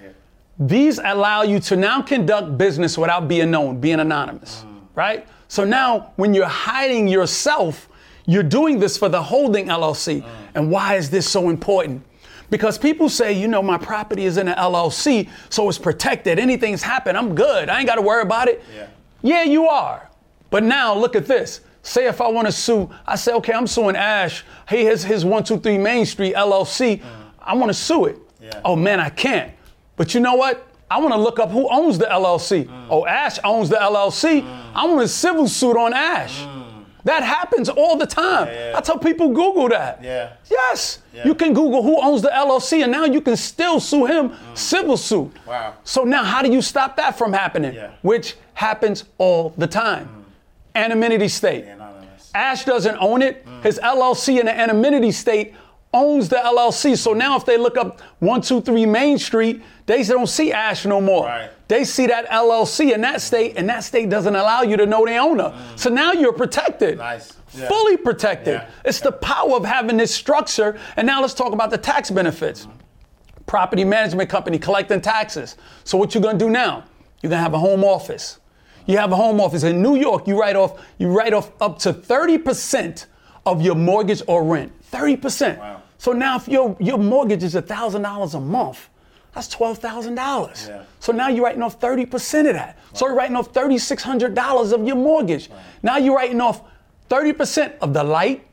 These 0.60 1.00
allow 1.00 1.44
you 1.44 1.60
to 1.62 1.78
now 1.78 2.02
conduct 2.02 2.58
business 2.58 2.98
without 2.98 3.28
being 3.30 3.52
known, 3.52 3.80
being 3.80 4.00
anonymous, 4.02 4.66
right? 4.96 5.26
So 5.48 5.64
now, 5.64 6.12
when 6.18 6.34
you're 6.34 6.46
hiding 6.46 7.08
yourself, 7.08 7.88
you're 8.28 8.44
doing 8.44 8.78
this 8.78 8.98
for 8.98 9.10
the 9.10 9.24
holding 9.24 9.68
LLC. 9.68 10.24
And 10.54 10.70
why 10.70 10.96
is 10.96 11.10
this 11.10 11.28
so 11.28 11.50
important? 11.50 12.04
Because 12.50 12.78
people 12.78 13.10
say, 13.10 13.34
you 13.34 13.48
know, 13.48 13.62
my 13.62 13.78
property 13.78 14.26
is 14.26 14.38
in 14.38 14.48
an 14.48 14.56
LLC, 14.56 15.30
so 15.50 15.68
it's 15.68 15.78
protected. 15.78 16.38
Anything's 16.40 16.84
happened, 16.84 17.18
I'm 17.18 17.36
good. 17.36 17.70
I 17.70 17.80
ain't 17.80 17.88
got 17.88 17.96
to 17.96 18.02
worry 18.02 18.22
about 18.22 18.48
it. 18.48 18.64
Yeah. 18.76 18.88
yeah, 19.22 19.44
you 19.44 19.68
are. 19.68 20.10
But 20.50 20.64
now 20.64 20.94
look 20.94 21.16
at 21.16 21.26
this. 21.26 21.62
Say 21.82 22.08
if 22.08 22.22
I 22.22 22.28
want 22.28 22.48
to 22.48 22.52
sue, 22.52 22.90
I 23.06 23.16
say, 23.16 23.34
okay, 23.34 23.54
I'm 23.54 23.68
suing 23.68 23.96
Ash. 23.96 24.44
He 24.70 24.84
has 24.86 25.04
his 25.04 25.24
123 25.24 25.78
Main 25.78 26.06
Street 26.06 26.36
LLC. 26.36 27.02
Uh-huh. 27.02 27.24
I 27.40 27.56
want 27.56 27.70
to 27.70 27.74
sue 27.74 28.06
it. 28.06 28.18
Yeah. 28.42 28.62
Oh 28.64 28.76
man, 28.76 29.00
I 29.00 29.10
can't. 29.10 29.54
But 29.96 30.14
you 30.14 30.20
know 30.20 30.36
what? 30.36 30.68
I 30.92 31.00
want 31.00 31.14
to 31.14 31.20
look 31.20 31.40
up 31.40 31.50
who 31.50 31.68
owns 31.70 31.98
the 31.98 32.06
LLC. 32.06 32.68
Uh-huh. 32.68 32.88
Oh, 32.90 33.06
Ash 33.06 33.40
owns 33.44 33.70
the 33.70 33.78
LLC. 33.78 34.42
Uh-huh. 34.42 34.72
I 34.76 34.86
want 34.86 35.02
a 35.02 35.08
civil 35.08 35.48
suit 35.48 35.78
on 35.78 35.94
Ash. 35.94 36.46
That 37.08 37.24
happens 37.24 37.70
all 37.70 37.96
the 37.96 38.06
time. 38.06 38.48
yeah. 38.48 38.74
I 38.76 38.82
tell 38.82 39.00
people 39.00 39.30
Google 39.30 39.70
that. 39.70 40.04
Yeah. 40.04 40.34
Yes. 40.52 41.00
Yeah. 41.14 41.26
You 41.26 41.36
can 41.36 41.54
Google 41.54 41.82
who 41.82 42.02
owns 42.02 42.22
the 42.22 42.28
LLC 42.28 42.84
and 42.84 42.92
now 42.92 43.06
you 43.06 43.22
can 43.22 43.38
still 43.38 43.80
sue 43.80 44.06
him 44.06 44.30
mm. 44.32 44.58
civil 44.58 44.98
suit. 44.98 45.32
Wow. 45.48 45.76
So 45.86 46.04
now 46.04 46.26
how 46.26 46.42
do 46.42 46.52
you 46.52 46.62
stop 46.62 46.98
that 46.98 47.18
from 47.18 47.32
happening? 47.32 47.74
Yeah. 47.74 47.92
Which 48.02 48.36
happens 48.56 49.06
all 49.18 49.54
the 49.58 49.68
time. 49.68 50.08
Mm. 50.08 50.84
Anonymity 50.84 51.30
state. 51.30 51.64
Anonymous. 51.64 52.30
Ash 52.36 52.66
doesn't 52.66 52.98
own 53.00 53.22
it. 53.22 53.46
Mm. 53.46 53.64
His 53.64 53.80
LLC 53.80 54.42
in 54.42 54.48
the 54.48 54.60
anonymity 54.60 55.14
state 55.14 55.54
owns 55.94 56.30
the 56.30 56.36
LLC. 56.36 56.98
So 56.98 57.14
now 57.14 57.38
if 57.38 57.46
they 57.46 57.58
look 57.58 57.78
up 57.78 58.02
123 58.20 58.86
Main 58.86 59.18
Street, 59.18 59.62
they 59.86 60.04
don't 60.04 60.28
see 60.28 60.52
Ash 60.52 60.86
no 60.86 61.00
more. 61.02 61.26
Right. 61.26 61.50
They 61.68 61.84
see 61.84 62.08
that 62.08 62.28
LLC 62.28 62.94
in 62.94 63.02
that 63.02 63.22
state, 63.22 63.58
and 63.58 63.68
that 63.70 63.84
state 63.84 64.10
doesn't 64.10 64.36
allow 64.36 64.62
you 64.62 64.78
to 64.78 64.86
know 64.86 65.06
the 65.06 65.18
owner. 65.18 65.50
Mm. 65.50 65.80
So 65.80 65.90
now 65.90 66.14
you're 66.14 66.34
protected. 66.34 66.98
Nice. 66.98 67.38
Yeah. 67.54 67.68
Fully 67.68 67.98
protected. 67.98 68.56
Yeah. 68.56 68.70
It's 68.86 69.00
the 69.00 69.12
power 69.12 69.56
of 69.56 69.66
having 69.66 69.98
this 69.98 70.14
structure. 70.14 70.78
And 70.96 71.08
now 71.08 71.22
let's 71.22 71.34
talk 71.34 71.54
about 71.54 71.72
the 71.72 71.78
tax 71.78 72.12
benefits. 72.12 72.68
Property 73.46 73.84
management 73.84 74.30
company 74.30 74.60
collecting 74.60 75.02
taxes. 75.02 75.56
So 75.84 75.98
what 75.98 76.14
you're 76.14 76.24
gonna 76.24 76.38
do 76.38 76.50
now? 76.50 76.84
You're 77.22 77.30
gonna 77.30 77.42
have 77.42 77.54
a 77.54 77.60
home 77.60 77.84
office. 77.84 78.40
You 78.86 78.98
have 78.98 79.12
a 79.12 79.16
home 79.16 79.40
office 79.42 79.64
in 79.64 79.82
New 79.82 79.96
York. 79.96 80.28
You 80.28 80.40
write 80.40 80.56
off. 80.56 80.80
You 80.98 81.10
write 81.10 81.34
off 81.34 81.52
up 81.62 81.80
to 81.80 81.94
30% 81.94 83.06
of 83.46 83.62
your 83.62 83.76
mortgage 83.76 84.22
or 84.28 84.44
rent. 84.44 84.72
30%. 84.92 85.58
Wow. 85.58 85.77
So 85.98 86.12
now 86.12 86.38
if 86.38 86.48
your 86.48 86.76
your 86.80 86.98
mortgage 86.98 87.44
is 87.44 87.54
thousand 87.56 88.04
dollars 88.04 88.34
a 88.34 88.40
month, 88.40 88.90
that's 89.34 89.48
twelve 89.48 89.80
thousand 89.80 90.16
dollars. 90.16 90.68
Yeah. 90.70 90.84
So 91.00 91.12
now 91.12 91.28
you're 91.30 91.46
writing 91.46 91.62
off 91.62 91.80
30% 91.80 92.48
of 92.48 92.54
that. 92.54 92.78
So 92.94 93.08
you're 93.08 93.16
writing 93.16 93.36
off 93.36 93.54
$3,600 93.54 94.74
of 94.74 94.86
your 94.86 94.96
mortgage. 94.96 95.50
Now 95.84 95.98
you're 95.98 96.16
writing 96.16 96.42
off 96.42 96.64
30% 97.10 97.78
of 97.80 97.94
the 97.94 98.04
light, 98.04 98.46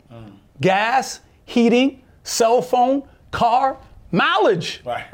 gas, 0.60 1.20
heating, 1.46 2.02
cell 2.22 2.62
phone, 2.62 3.02
car, 3.30 3.78
mileage. 4.12 4.82
Right. 4.84 5.06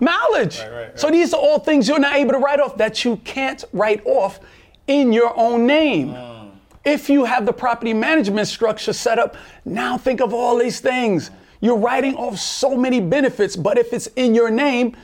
Mileage. 0.00 0.58
Right, 0.60 0.70
right, 0.70 1.00
So 1.00 1.10
these 1.10 1.32
are 1.32 1.40
all 1.40 1.58
things 1.58 1.88
you're 1.88 1.98
not 1.98 2.16
able 2.16 2.32
to 2.32 2.38
write 2.38 2.60
off 2.60 2.76
that 2.76 3.04
you 3.04 3.16
can't 3.18 3.64
write 3.72 4.04
off 4.04 4.40
in 4.86 5.12
your 5.12 5.36
own 5.36 5.66
name. 5.66 6.10
Mm. 6.10 6.50
If 6.84 7.08
you 7.08 7.24
have 7.24 7.46
the 7.46 7.52
property 7.52 7.94
management 7.94 8.46
structure 8.48 8.92
set 8.92 9.18
up, 9.18 9.36
now 9.64 9.96
think 9.96 10.20
of 10.20 10.34
all 10.34 10.58
these 10.58 10.80
things. 10.80 11.30
You're 11.64 11.78
writing 11.78 12.14
off 12.16 12.38
so 12.38 12.76
many 12.76 13.00
benefits, 13.00 13.56
but 13.56 13.78
if 13.78 13.94
it's 13.94 14.06
in 14.16 14.34
your 14.34 14.50
name, 14.50 14.94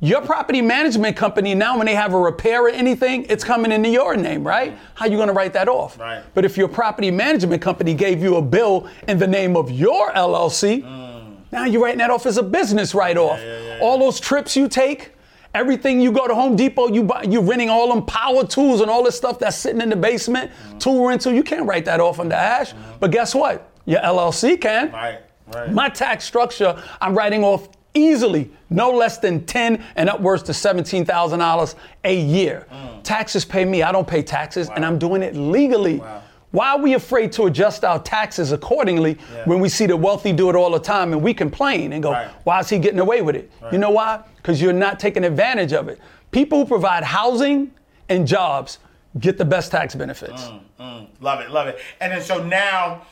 your 0.00 0.22
property 0.22 0.62
management 0.62 1.14
company 1.14 1.54
now 1.54 1.76
when 1.76 1.84
they 1.84 1.94
have 1.94 2.14
a 2.14 2.18
repair 2.18 2.64
or 2.64 2.70
anything, 2.70 3.26
it's 3.28 3.44
coming 3.44 3.70
into 3.70 3.90
your 3.90 4.16
name, 4.16 4.42
right? 4.42 4.78
How 4.94 5.04
you 5.04 5.18
going 5.18 5.28
to 5.28 5.34
write 5.34 5.52
that 5.52 5.68
off? 5.68 6.00
Right. 6.00 6.22
But 6.32 6.46
if 6.46 6.56
your 6.56 6.68
property 6.68 7.10
management 7.10 7.60
company 7.60 7.92
gave 7.92 8.22
you 8.22 8.36
a 8.36 8.42
bill 8.42 8.88
in 9.08 9.18
the 9.18 9.26
name 9.26 9.58
of 9.58 9.70
your 9.70 10.10
LLC, 10.12 10.82
mm. 10.82 11.36
now 11.52 11.66
you're 11.66 11.82
writing 11.82 11.98
that 11.98 12.10
off 12.10 12.24
as 12.24 12.38
a 12.38 12.42
business 12.42 12.94
write-off. 12.94 13.38
All 13.82 13.98
those 13.98 14.18
trips 14.18 14.56
you 14.56 14.68
take, 14.68 15.12
everything 15.52 16.00
you 16.00 16.12
go 16.12 16.26
to 16.26 16.34
Home 16.34 16.56
Depot, 16.56 16.90
you 16.90 17.02
buy, 17.02 17.24
you 17.24 17.42
renting 17.42 17.68
all 17.68 17.90
them 17.90 18.06
power 18.06 18.46
tools 18.46 18.80
and 18.80 18.90
all 18.90 19.04
this 19.04 19.18
stuff 19.18 19.38
that's 19.38 19.58
sitting 19.58 19.82
in 19.82 19.90
the 19.90 19.96
basement, 19.96 20.50
mm. 20.50 20.80
tool 20.80 21.06
rental, 21.06 21.30
you 21.30 21.42
can't 21.42 21.66
write 21.66 21.84
that 21.84 22.00
off 22.00 22.20
under 22.20 22.36
Ash. 22.36 22.72
Mm. 22.72 23.00
But 23.00 23.10
guess 23.10 23.34
what? 23.34 23.70
Your 23.84 24.00
LLC 24.00 24.58
can. 24.58 24.92
Right. 24.92 25.20
Right. 25.54 25.72
My 25.72 25.88
tax 25.88 26.24
structure, 26.24 26.80
I'm 27.00 27.14
writing 27.16 27.44
off 27.44 27.68
easily 27.94 28.50
no 28.68 28.90
less 28.92 29.18
than 29.18 29.44
10 29.46 29.84
and 29.96 30.08
upwards 30.08 30.42
to 30.44 30.52
$17,000 30.52 31.74
a 32.04 32.20
year. 32.20 32.66
Mm. 32.72 33.02
Taxes 33.02 33.44
pay 33.44 33.64
me, 33.64 33.82
I 33.82 33.90
don't 33.90 34.06
pay 34.06 34.22
taxes, 34.22 34.70
and 34.74 34.84
I'm 34.84 34.98
doing 34.98 35.22
it 35.22 35.34
legally. 35.34 35.96
Wow. 35.98 36.22
Why 36.52 36.70
are 36.70 36.78
we 36.78 36.94
afraid 36.94 37.30
to 37.32 37.44
adjust 37.46 37.84
our 37.84 38.00
taxes 38.00 38.50
accordingly 38.52 39.18
Yeah. 39.34 39.44
when 39.44 39.60
we 39.60 39.68
see 39.68 39.86
the 39.86 39.96
wealthy 39.96 40.32
do 40.32 40.50
it 40.50 40.56
all 40.56 40.70
the 40.70 40.80
time 40.80 41.12
and 41.12 41.22
we 41.22 41.32
complain 41.34 41.92
and 41.92 42.02
go, 42.02 42.12
Right. 42.12 42.28
why 42.44 42.60
is 42.60 42.68
he 42.68 42.78
getting 42.78 42.98
away 43.00 43.22
with 43.22 43.36
it? 43.36 43.50
You 43.72 43.78
know 43.78 43.90
why? 43.90 44.20
Because 44.36 44.60
you're 44.60 44.72
not 44.72 44.98
taking 44.98 45.24
advantage 45.24 45.72
of 45.72 45.88
it. 45.88 46.00
People 46.32 46.58
who 46.58 46.64
provide 46.66 47.02
housing 47.04 47.70
and 48.08 48.26
jobs 48.26 48.78
get 49.18 49.38
the 49.38 49.44
best 49.44 49.70
tax 49.72 49.94
benefits. 49.94 50.42
Mm, 50.44 50.60
mm. 50.80 51.06
Love 51.20 51.40
it, 51.40 51.50
love 51.50 51.66
it. 51.68 51.78
And 52.00 52.12
then 52.12 52.20
so 52.22 52.42
now, 52.42 53.02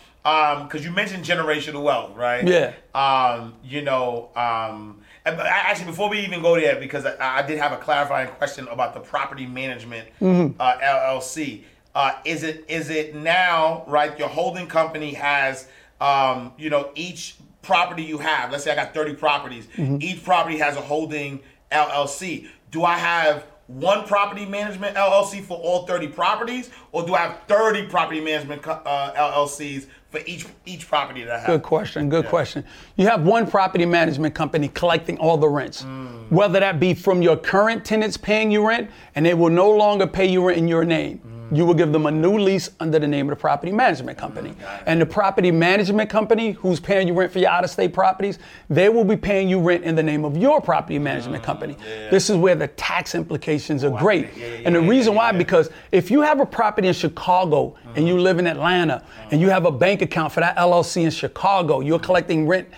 because 0.65 0.85
you 0.85 0.91
mentioned 0.91 1.25
generational 1.25 1.83
wealth, 1.83 2.17
right? 2.17 2.47
Yeah. 2.47 2.73
Um, 2.95 3.55
you 3.65 3.83
know, 3.83 4.31
um, 4.37 5.01
actually, 5.25 5.87
before 5.87 6.09
we 6.09 6.21
even 6.21 6.43
go 6.43 6.55
there, 6.59 6.79
because 6.79 7.07
I, 7.07 7.39
I 7.39 7.43
did 7.43 7.59
have 7.59 7.73
a 7.73 7.77
clarifying 7.77 8.29
question 8.31 8.67
about 8.69 8.95
the 8.95 9.01
property 9.01 9.47
management 9.47 10.09
Mm-hmm. 10.21 10.61
uh, 10.61 10.79
LLC. 10.79 11.63
Uh, 11.95 12.13
is 12.25 12.43
it 12.43 12.65
is 12.69 12.91
it 12.91 13.15
now 13.15 13.85
right? 13.87 14.17
Your 14.19 14.29
holding 14.29 14.67
company 14.67 15.15
has, 15.15 15.67
um, 16.01 16.53
you 16.59 16.71
know, 16.71 16.91
each 16.95 17.37
property 17.63 18.03
you 18.03 18.19
have. 18.19 18.53
Let's 18.53 18.65
say 18.65 18.71
I 18.73 18.75
got 18.75 18.95
thirty 18.95 19.15
properties. 19.15 19.67
Mm-hmm. 19.77 19.99
Each 20.01 20.23
property 20.23 20.59
has 20.59 20.77
a 20.77 20.81
holding 20.81 21.41
LLC. 21.73 22.49
Do 22.71 22.85
I 22.85 22.99
have 22.99 23.45
one 23.69 24.07
property 24.07 24.47
management 24.47 24.97
LLC 24.97 25.45
for 25.45 25.59
all 25.59 25.87
30 25.87 26.09
properties, 26.09 26.71
or 26.91 27.07
do 27.07 27.15
I 27.15 27.19
have 27.21 27.41
30 27.49 27.87
property 27.87 28.21
management 28.21 28.67
uh, 28.67 29.13
LLCs 29.15 29.87
for 30.11 30.21
each 30.27 30.47
each 30.65 30.89
property 30.89 31.23
that 31.23 31.33
I 31.33 31.39
have? 31.39 31.47
Good 31.47 31.63
question. 31.63 32.09
Good 32.09 32.27
question. 32.27 32.65
You 32.97 33.07
have 33.07 33.23
one 33.23 33.47
property 33.47 33.85
management 33.85 34.35
company 34.35 34.69
collecting 34.69 35.19
all 35.19 35.37
the 35.37 35.49
rents, 35.49 35.85
whether 36.31 36.59
that 36.61 36.81
be 36.81 36.95
from 36.95 37.21
your 37.21 37.37
current 37.37 37.85
tenants 37.85 38.17
paying 38.17 38.51
you 38.51 38.67
rent, 38.67 38.91
and 39.15 39.25
they 39.25 39.35
will 39.35 39.51
no 39.51 39.71
longer 39.71 40.07
pay 40.07 40.27
you 40.27 40.47
rent 40.47 40.59
in 40.59 40.67
your 40.67 40.85
name. 40.85 41.21
You 41.51 41.65
will 41.65 41.75
give 41.75 41.93
them 41.93 42.07
a 42.07 42.11
new 42.11 42.39
lease 42.39 42.71
under 42.81 42.99
the 42.99 43.07
name 43.07 43.27
of 43.29 43.37
the 43.37 43.41
property 43.41 43.73
management 43.73 44.19
company. 44.19 44.55
And 44.87 45.01
the 45.01 45.07
property 45.07 45.51
management 45.51 46.11
company 46.11 46.53
who's 46.53 46.81
paying 46.81 47.09
you 47.09 47.15
rent 47.15 47.33
for 47.33 47.39
your 47.39 47.51
out 47.51 47.65
of 47.65 47.71
state 47.71 47.93
properties, 47.93 48.39
they 48.69 48.89
will 48.89 49.05
be 49.05 49.17
paying 49.17 49.49
you 49.49 49.61
rent 49.61 49.85
in 49.85 49.95
the 49.95 50.03
name 50.03 50.25
of 50.25 50.37
your 50.37 50.61
property 50.61 50.99
management 50.99 51.43
company. 51.43 51.77
This 52.11 52.29
is 52.31 52.37
where 52.37 52.55
the 52.55 52.69
tax 52.69 53.15
implications 53.15 53.85
are 53.85 53.91
great. 53.99 54.29
and 54.65 54.75
the 54.75 54.81
reason 54.81 55.15
why, 55.15 55.33
because 55.33 55.71
if 55.93 56.11
you 56.11 56.21
have 56.21 56.41
a 56.41 56.47
property 56.47 56.89
in 56.89 56.95
Chicago 56.95 57.77
and 57.95 58.07
you 58.07 58.19
live 58.19 58.39
in 58.39 58.47
Atlanta 58.47 59.03
and 59.31 59.41
you 59.41 59.49
have 59.51 59.65
a 59.65 59.73
bank 59.73 60.03
account 60.03 60.33
for 60.33 60.41
that 60.41 60.57
LLC 60.57 61.05
in 61.05 61.11
Chicago, 61.11 61.81
you're 61.81 61.99
collecting 61.99 62.47
rent 62.47 62.69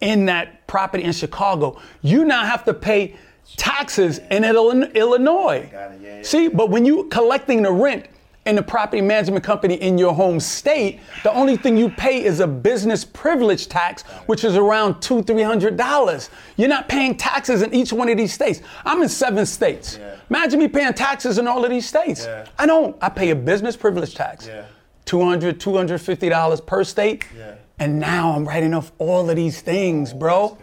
in 0.00 0.24
that 0.26 0.66
property 0.66 1.04
in 1.04 1.12
Chicago, 1.12 1.78
you 2.02 2.24
now 2.24 2.44
have 2.44 2.64
to 2.64 2.72
pay 2.72 3.14
taxes 3.56 4.18
in 4.30 4.44
Illinois. 4.44 5.68
yeah, 5.72 5.92
yeah. 6.00 6.22
See, 6.22 6.48
but 6.48 6.70
when 6.70 6.86
you 6.86 7.04
collecting 7.04 7.62
the 7.62 7.72
rent 7.72 8.06
in 8.50 8.56
the 8.56 8.62
property 8.62 9.00
management 9.00 9.44
company 9.44 9.74
in 9.76 9.96
your 9.96 10.12
home 10.12 10.38
state, 10.40 11.00
the 11.22 11.32
only 11.32 11.56
thing 11.56 11.76
you 11.76 11.88
pay 11.88 12.22
is 12.22 12.40
a 12.40 12.46
business 12.46 13.04
privilege 13.04 13.68
tax, 13.68 14.02
which 14.26 14.44
is 14.44 14.56
around 14.56 15.00
two, 15.00 15.22
three 15.22 15.42
hundred 15.42 15.76
dollars. 15.76 16.28
You're 16.56 16.68
not 16.68 16.88
paying 16.88 17.16
taxes 17.16 17.62
in 17.62 17.72
each 17.72 17.92
one 17.92 18.08
of 18.10 18.18
these 18.18 18.34
states. 18.34 18.60
I'm 18.84 19.00
in 19.02 19.08
seven 19.08 19.46
states. 19.46 19.98
Imagine 20.28 20.58
me 20.58 20.68
paying 20.68 20.92
taxes 20.92 21.38
in 21.38 21.48
all 21.48 21.64
of 21.64 21.70
these 21.70 21.86
states. 21.86 22.24
Yeah. 22.24 22.46
I 22.58 22.66
don't. 22.66 22.96
I 23.00 23.08
pay 23.08 23.30
a 23.30 23.36
business 23.36 23.76
privilege 23.76 24.14
tax. 24.14 24.46
Yeah. 24.46 24.66
200 25.06 25.58
$250 25.58 26.66
per 26.66 26.84
state. 26.84 27.26
Yeah. 27.36 27.54
And 27.78 27.98
now 27.98 28.32
I'm 28.32 28.46
writing 28.46 28.74
off 28.74 28.92
all 28.98 29.30
of 29.30 29.36
these 29.36 29.60
things, 29.60 30.12
bro. 30.12 30.58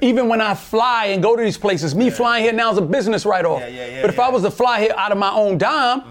Even 0.00 0.28
when 0.28 0.40
I 0.40 0.54
fly 0.54 1.06
and 1.06 1.20
go 1.20 1.34
to 1.34 1.42
these 1.42 1.58
places, 1.58 1.94
me 1.94 2.08
flying 2.10 2.44
here 2.44 2.52
now 2.52 2.70
is 2.70 2.78
a 2.78 2.82
business 2.82 3.26
write-off. 3.26 3.60
Yeah, 3.62 3.66
yeah, 3.66 3.86
yeah, 3.86 4.00
but 4.00 4.10
if 4.10 4.16
yeah. 4.16 4.26
I 4.26 4.28
was 4.28 4.42
to 4.44 4.50
fly 4.50 4.80
here 4.80 4.94
out 4.96 5.10
of 5.10 5.18
my 5.18 5.32
own 5.32 5.58
dime, 5.58 6.02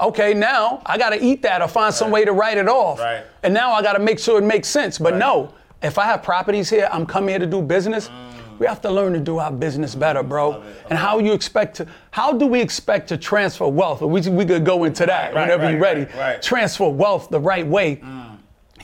okay, 0.00 0.34
now 0.34 0.80
I 0.86 0.98
got 0.98 1.10
to 1.10 1.22
eat 1.22 1.42
that 1.42 1.62
or 1.62 1.68
find 1.68 1.92
some 1.94 2.10
way 2.10 2.24
to 2.24 2.32
write 2.32 2.58
it 2.58 2.68
off. 2.68 2.98
Right. 2.98 3.24
And 3.42 3.52
now 3.54 3.72
I 3.72 3.82
got 3.82 3.94
to 3.94 3.98
make 3.98 4.18
sure 4.18 4.38
it 4.38 4.44
makes 4.44 4.68
sense. 4.68 4.98
But 4.98 5.16
no, 5.16 5.52
if 5.82 5.98
I 5.98 6.04
have 6.04 6.22
properties 6.22 6.70
here, 6.70 6.88
I'm 6.92 7.06
coming 7.06 7.30
here 7.30 7.38
to 7.38 7.46
do 7.46 7.62
business. 7.62 8.08
Mm. 8.08 8.58
We 8.58 8.66
have 8.66 8.80
to 8.82 8.90
learn 8.90 9.12
to 9.12 9.20
do 9.20 9.38
our 9.38 9.52
business 9.52 9.94
better, 9.94 10.22
bro. 10.24 10.64
And 10.90 10.98
how 10.98 11.20
you 11.20 11.32
expect 11.32 11.76
to? 11.76 11.86
How 12.10 12.32
do 12.32 12.46
we 12.46 12.60
expect 12.60 13.08
to 13.10 13.16
transfer 13.16 13.68
wealth? 13.68 14.00
We 14.02 14.20
we 14.28 14.44
could 14.44 14.64
go 14.64 14.82
into 14.82 15.06
that 15.06 15.32
Right, 15.32 15.42
whenever 15.42 15.62
right, 15.64 15.70
you're 15.70 15.80
ready. 15.80 16.00
right, 16.06 16.14
right. 16.16 16.42
Transfer 16.42 16.88
wealth 16.88 17.28
the 17.30 17.38
right 17.38 17.66
way. 17.66 17.96
Mm. 17.96 18.37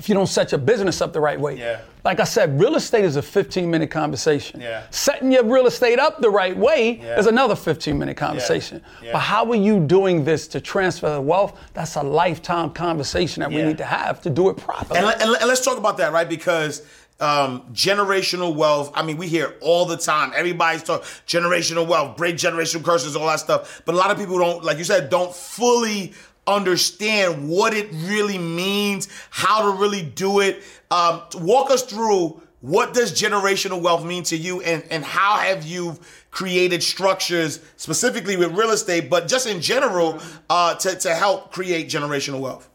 If 0.04 0.10
you 0.10 0.14
don't 0.14 0.26
set 0.26 0.52
your 0.52 0.58
business 0.58 1.00
up 1.00 1.14
the 1.14 1.20
right 1.20 1.40
way. 1.40 1.56
Yeah. 1.58 1.80
Like 2.04 2.20
I 2.20 2.24
said, 2.24 2.60
real 2.60 2.74
estate 2.74 3.06
is 3.06 3.16
a 3.16 3.22
15 3.22 3.70
minute 3.70 3.90
conversation. 3.90 4.60
Yeah. 4.60 4.82
Setting 4.90 5.32
your 5.32 5.44
real 5.44 5.66
estate 5.66 5.98
up 5.98 6.20
the 6.20 6.28
right 6.28 6.54
way 6.54 7.00
Yeah. 7.02 7.18
is 7.18 7.26
another 7.26 7.56
15 7.56 7.98
minute 7.98 8.14
conversation. 8.14 8.82
Yeah. 9.02 9.12
But 9.12 9.20
how 9.20 9.50
are 9.50 9.54
you 9.54 9.80
doing 9.80 10.22
this 10.22 10.46
to 10.48 10.60
transfer 10.60 11.08
the 11.10 11.22
wealth? 11.22 11.58
That's 11.72 11.96
a 11.96 12.02
lifetime 12.02 12.68
conversation 12.74 13.40
that 13.40 13.48
we 13.48 13.56
Yeah. 13.56 13.68
need 13.68 13.78
to 13.78 13.86
have 13.86 14.20
to 14.24 14.28
do 14.28 14.50
it 14.50 14.58
properly. 14.58 15.00
And, 15.00 15.08
and, 15.08 15.36
and 15.36 15.48
let's 15.48 15.64
talk 15.64 15.78
about 15.78 15.96
that, 15.96 16.12
right? 16.12 16.28
Because 16.28 16.82
um, 17.18 17.62
generational 17.72 18.54
wealth, 18.54 18.92
I 18.94 19.00
mean, 19.02 19.16
we 19.16 19.26
hear 19.26 19.54
all 19.62 19.86
the 19.86 19.96
time. 19.96 20.32
Everybody's 20.36 20.82
talking 20.82 21.06
generational 21.26 21.86
wealth, 21.86 22.18
break 22.18 22.36
generational 22.36 22.84
curses, 22.84 23.16
all 23.16 23.26
that 23.28 23.40
stuff. 23.40 23.80
But 23.86 23.94
a 23.94 23.96
lot 23.98 24.10
of 24.10 24.18
people 24.18 24.36
don't, 24.36 24.62
like 24.64 24.76
you 24.76 24.84
said, 24.84 25.08
don't 25.08 25.34
fully 25.34 26.12
understand 26.46 27.48
what 27.48 27.74
it 27.74 27.88
really 27.92 28.38
means, 28.38 29.08
how 29.30 29.70
to 29.70 29.78
really 29.78 30.02
do 30.02 30.40
it. 30.40 30.62
Um, 30.90 31.22
walk 31.34 31.70
us 31.70 31.82
through 31.82 32.40
what 32.60 32.94
does 32.94 33.12
generational 33.12 33.82
wealth 33.82 34.04
mean 34.04 34.22
to 34.24 34.36
you 34.36 34.62
and, 34.62 34.82
and 34.90 35.04
how 35.04 35.36
have 35.36 35.64
you 35.64 35.98
created 36.30 36.82
structures 36.82 37.60
specifically 37.76 38.36
with 38.36 38.56
real 38.56 38.70
estate, 38.70 39.10
but 39.10 39.28
just 39.28 39.46
in 39.46 39.60
general 39.60 40.18
uh, 40.48 40.74
to, 40.76 40.94
to 40.96 41.14
help 41.14 41.52
create 41.52 41.88
generational 41.88 42.40
wealth? 42.40 42.70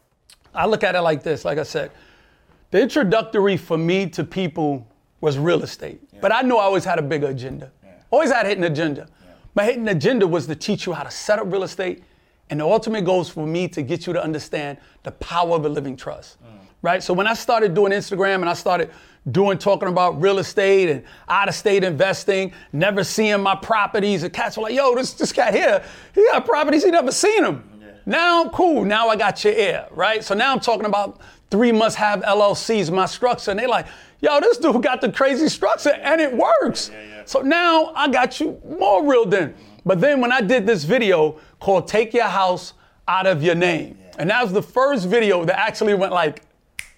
I 0.54 0.66
look 0.66 0.84
at 0.84 0.94
it 0.94 1.00
like 1.00 1.22
this, 1.22 1.44
like 1.44 1.58
I 1.58 1.64
said. 1.64 1.90
The 2.70 2.80
introductory 2.80 3.56
for 3.56 3.76
me 3.76 4.08
to 4.10 4.22
people 4.22 4.86
was 5.20 5.38
real 5.38 5.62
estate. 5.62 6.00
But 6.20 6.32
I 6.32 6.42
knew 6.42 6.56
I 6.56 6.62
always 6.62 6.84
had 6.84 6.98
a 6.98 7.02
bigger 7.02 7.28
agenda. 7.28 7.72
Always 8.10 8.30
had 8.30 8.46
a 8.46 8.48
hidden 8.48 8.64
agenda. 8.64 9.08
My 9.54 9.64
hidden 9.64 9.88
agenda 9.88 10.26
was 10.26 10.46
to 10.46 10.54
teach 10.54 10.86
you 10.86 10.92
how 10.92 11.02
to 11.02 11.10
set 11.10 11.38
up 11.38 11.52
real 11.52 11.64
estate. 11.64 12.02
And 12.50 12.60
the 12.60 12.64
ultimate 12.64 13.04
goal 13.04 13.20
is 13.20 13.28
for 13.28 13.46
me 13.46 13.68
to 13.68 13.82
get 13.82 14.06
you 14.06 14.12
to 14.12 14.22
understand 14.22 14.78
the 15.04 15.12
power 15.12 15.54
of 15.56 15.64
a 15.64 15.68
living 15.68 15.96
trust. 15.96 16.42
Mm. 16.42 16.46
Right? 16.82 17.02
So 17.02 17.14
when 17.14 17.26
I 17.26 17.34
started 17.34 17.74
doing 17.74 17.92
Instagram 17.92 18.36
and 18.36 18.48
I 18.48 18.54
started 18.54 18.90
doing 19.30 19.58
talking 19.58 19.88
about 19.88 20.20
real 20.20 20.38
estate 20.38 20.88
and 20.88 21.04
out 21.28 21.48
of 21.48 21.54
state 21.54 21.84
investing, 21.84 22.52
never 22.72 23.04
seeing 23.04 23.40
my 23.42 23.54
properties, 23.54 24.22
and 24.22 24.32
cats 24.32 24.56
were 24.56 24.64
like, 24.64 24.74
yo, 24.74 24.94
this, 24.94 25.12
this 25.12 25.32
cat 25.32 25.54
here, 25.54 25.84
he 26.14 26.24
got 26.32 26.44
properties, 26.44 26.82
he 26.82 26.90
never 26.90 27.12
seen 27.12 27.42
them. 27.42 27.66
Now, 28.06 28.48
cool. 28.48 28.84
Now 28.84 29.08
I 29.08 29.16
got 29.16 29.44
your 29.44 29.52
ear, 29.52 29.86
right? 29.90 30.24
So 30.24 30.34
now 30.34 30.52
I'm 30.52 30.60
talking 30.60 30.86
about 30.86 31.20
three 31.50 31.70
must 31.70 31.96
have 31.96 32.22
LLCs, 32.22 32.90
my 32.90 33.06
structure. 33.06 33.50
And 33.50 33.60
they 33.60 33.66
like, 33.66 33.86
yo, 34.20 34.40
this 34.40 34.56
dude 34.56 34.82
got 34.82 35.00
the 35.00 35.12
crazy 35.12 35.48
structure 35.48 35.92
and 35.92 36.20
it 36.20 36.34
works. 36.34 36.90
So 37.24 37.40
now 37.40 37.92
I 37.94 38.08
got 38.08 38.40
you 38.40 38.60
more 38.66 39.06
real 39.08 39.26
than. 39.26 39.50
Mm-hmm. 39.50 39.64
But 39.84 40.00
then 40.00 40.20
when 40.20 40.32
I 40.32 40.40
did 40.40 40.66
this 40.66 40.84
video 40.84 41.38
called 41.60 41.86
Take 41.86 42.12
Your 42.14 42.24
House 42.26 42.72
Out 43.06 43.26
of 43.26 43.42
Your 43.42 43.54
Name, 43.54 43.98
and 44.18 44.28
that 44.30 44.42
was 44.42 44.52
the 44.52 44.62
first 44.62 45.06
video 45.06 45.44
that 45.44 45.58
actually 45.58 45.94
went 45.94 46.12
like 46.12 46.42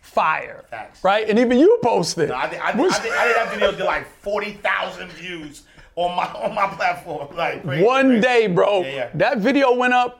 fire, 0.00 0.64
Facts. 0.70 1.02
right? 1.04 1.28
And 1.28 1.38
even 1.38 1.58
you 1.58 1.78
posted. 1.82 2.30
I 2.30 2.48
did, 2.48 2.60
I, 2.60 2.72
did, 2.72 2.80
I, 2.92 3.02
did, 3.02 3.12
I 3.12 3.26
did 3.26 3.36
that 3.36 3.50
video 3.52 3.72
did 3.72 3.84
like 3.84 4.06
forty 4.06 4.52
thousand 4.54 5.10
views 5.12 5.62
on 5.96 6.16
my 6.16 6.24
on 6.44 6.54
my 6.54 6.68
platform. 6.68 7.34
Like 7.36 7.62
crazy, 7.62 7.84
One 7.84 8.06
crazy. 8.08 8.20
day, 8.22 8.46
bro, 8.46 8.82
Yeah, 8.82 8.88
yeah. 8.94 9.10
that 9.14 9.38
video 9.38 9.74
went 9.74 9.94
up. 9.94 10.18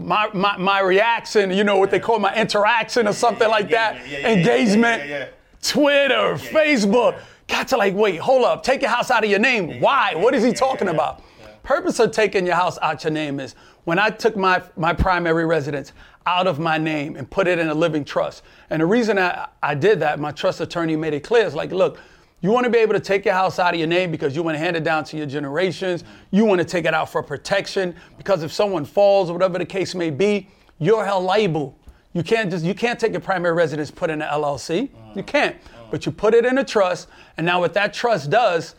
My, 0.00 0.30
my, 0.32 0.56
my 0.58 0.78
reaction, 0.78 1.50
you 1.50 1.64
know 1.64 1.76
what 1.76 1.90
they 1.90 1.98
call 1.98 2.20
my 2.20 2.32
interaction 2.36 3.08
or 3.08 3.12
something 3.12 3.48
like 3.48 3.68
that, 3.70 3.96
yeah, 3.96 4.02
yeah, 4.12 4.18
yeah, 4.18 4.28
engagement, 4.28 5.02
yeah, 5.02 5.08
yeah, 5.08 5.18
yeah. 5.18 5.28
Twitter, 5.60 6.34
Facebook. 6.36 7.20
Got 7.48 7.66
to 7.68 7.76
like, 7.76 7.94
wait, 7.94 8.18
hold 8.18 8.44
up, 8.44 8.62
take 8.62 8.80
your 8.82 8.92
house 8.92 9.10
out 9.10 9.24
of 9.24 9.30
your 9.30 9.40
name. 9.40 9.80
Why? 9.80 10.14
What 10.14 10.36
is 10.36 10.44
he 10.44 10.52
talking 10.52 10.86
yeah, 10.86 10.94
about? 10.94 11.24
Purpose 11.68 11.98
of 11.98 12.12
taking 12.12 12.46
your 12.46 12.54
house 12.54 12.78
out 12.80 13.04
your 13.04 13.10
name 13.10 13.38
is 13.38 13.54
when 13.84 13.98
I 13.98 14.08
took 14.08 14.38
my, 14.38 14.62
my 14.74 14.94
primary 14.94 15.44
residence 15.44 15.92
out 16.24 16.46
of 16.46 16.58
my 16.58 16.78
name 16.78 17.14
and 17.14 17.30
put 17.30 17.46
it 17.46 17.58
in 17.58 17.68
a 17.68 17.74
living 17.74 18.06
trust. 18.06 18.42
And 18.70 18.80
the 18.80 18.86
reason 18.86 19.18
I, 19.18 19.48
I 19.62 19.74
did 19.74 20.00
that, 20.00 20.18
my 20.18 20.30
trust 20.30 20.62
attorney 20.62 20.96
made 20.96 21.12
it 21.12 21.20
clear, 21.20 21.44
is 21.44 21.54
like, 21.54 21.70
look, 21.70 22.00
you 22.40 22.52
want 22.52 22.64
to 22.64 22.70
be 22.70 22.78
able 22.78 22.94
to 22.94 23.00
take 23.00 23.26
your 23.26 23.34
house 23.34 23.58
out 23.58 23.74
of 23.74 23.78
your 23.78 23.86
name 23.86 24.10
because 24.10 24.34
you 24.34 24.42
want 24.42 24.54
to 24.54 24.58
hand 24.58 24.78
it 24.78 24.82
down 24.82 25.04
to 25.04 25.18
your 25.18 25.26
generations. 25.26 26.04
You 26.30 26.46
want 26.46 26.58
to 26.58 26.64
take 26.64 26.86
it 26.86 26.94
out 26.94 27.12
for 27.12 27.22
protection 27.22 27.94
because 28.16 28.42
if 28.42 28.50
someone 28.50 28.86
falls 28.86 29.28
or 29.28 29.34
whatever 29.34 29.58
the 29.58 29.66
case 29.66 29.94
may 29.94 30.08
be, 30.08 30.48
you're 30.78 31.04
held 31.04 31.24
liable. 31.24 31.78
You 32.14 32.22
can't 32.22 32.50
just 32.50 32.64
you 32.64 32.74
can't 32.74 32.98
take 32.98 33.12
your 33.12 33.20
primary 33.20 33.52
residence 33.52 33.90
put 33.90 34.08
in 34.08 34.22
an 34.22 34.28
LLC. 34.30 34.88
You 35.14 35.22
can't. 35.22 35.54
But 35.90 36.06
you 36.06 36.12
put 36.12 36.32
it 36.32 36.46
in 36.46 36.56
a 36.56 36.64
trust, 36.64 37.08
and 37.36 37.44
now 37.44 37.60
what 37.60 37.74
that 37.74 37.92
trust 37.92 38.30
does, 38.30 38.74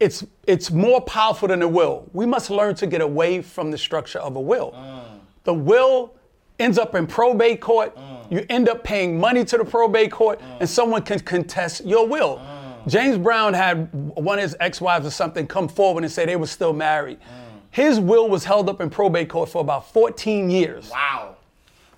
it's 0.00 0.24
it's 0.46 0.70
more 0.70 1.00
powerful 1.02 1.46
than 1.48 1.62
a 1.62 1.68
will. 1.68 2.08
We 2.12 2.26
must 2.26 2.50
learn 2.50 2.74
to 2.76 2.86
get 2.86 3.02
away 3.02 3.42
from 3.42 3.70
the 3.70 3.78
structure 3.78 4.18
of 4.18 4.34
a 4.34 4.40
will. 4.40 4.72
Mm. 4.72 5.20
The 5.44 5.54
will 5.54 6.14
ends 6.58 6.78
up 6.78 6.94
in 6.94 7.06
probate 7.06 7.60
court. 7.60 7.94
Mm. 7.96 8.32
You 8.32 8.46
end 8.48 8.68
up 8.68 8.82
paying 8.82 9.20
money 9.20 9.44
to 9.44 9.58
the 9.58 9.64
probate 9.64 10.10
court, 10.10 10.40
mm. 10.40 10.60
and 10.60 10.68
someone 10.68 11.02
can 11.02 11.20
contest 11.20 11.84
your 11.84 12.08
will. 12.08 12.40
James 12.86 13.18
Brown 13.18 13.52
had 13.52 13.92
one 13.92 14.38
of 14.38 14.42
his 14.42 14.56
ex-wives 14.58 15.06
or 15.06 15.10
something 15.10 15.46
come 15.46 15.68
forward 15.68 16.02
and 16.02 16.10
say 16.10 16.24
they 16.24 16.36
were 16.36 16.46
still 16.46 16.72
married. 16.72 17.18
His 17.70 18.00
will 18.00 18.28
was 18.28 18.44
held 18.44 18.68
up 18.70 18.80
in 18.80 18.88
probate 18.88 19.28
court 19.28 19.50
for 19.50 19.60
about 19.60 19.92
14 19.92 20.48
years. 20.48 20.90
Wow. 20.90 21.36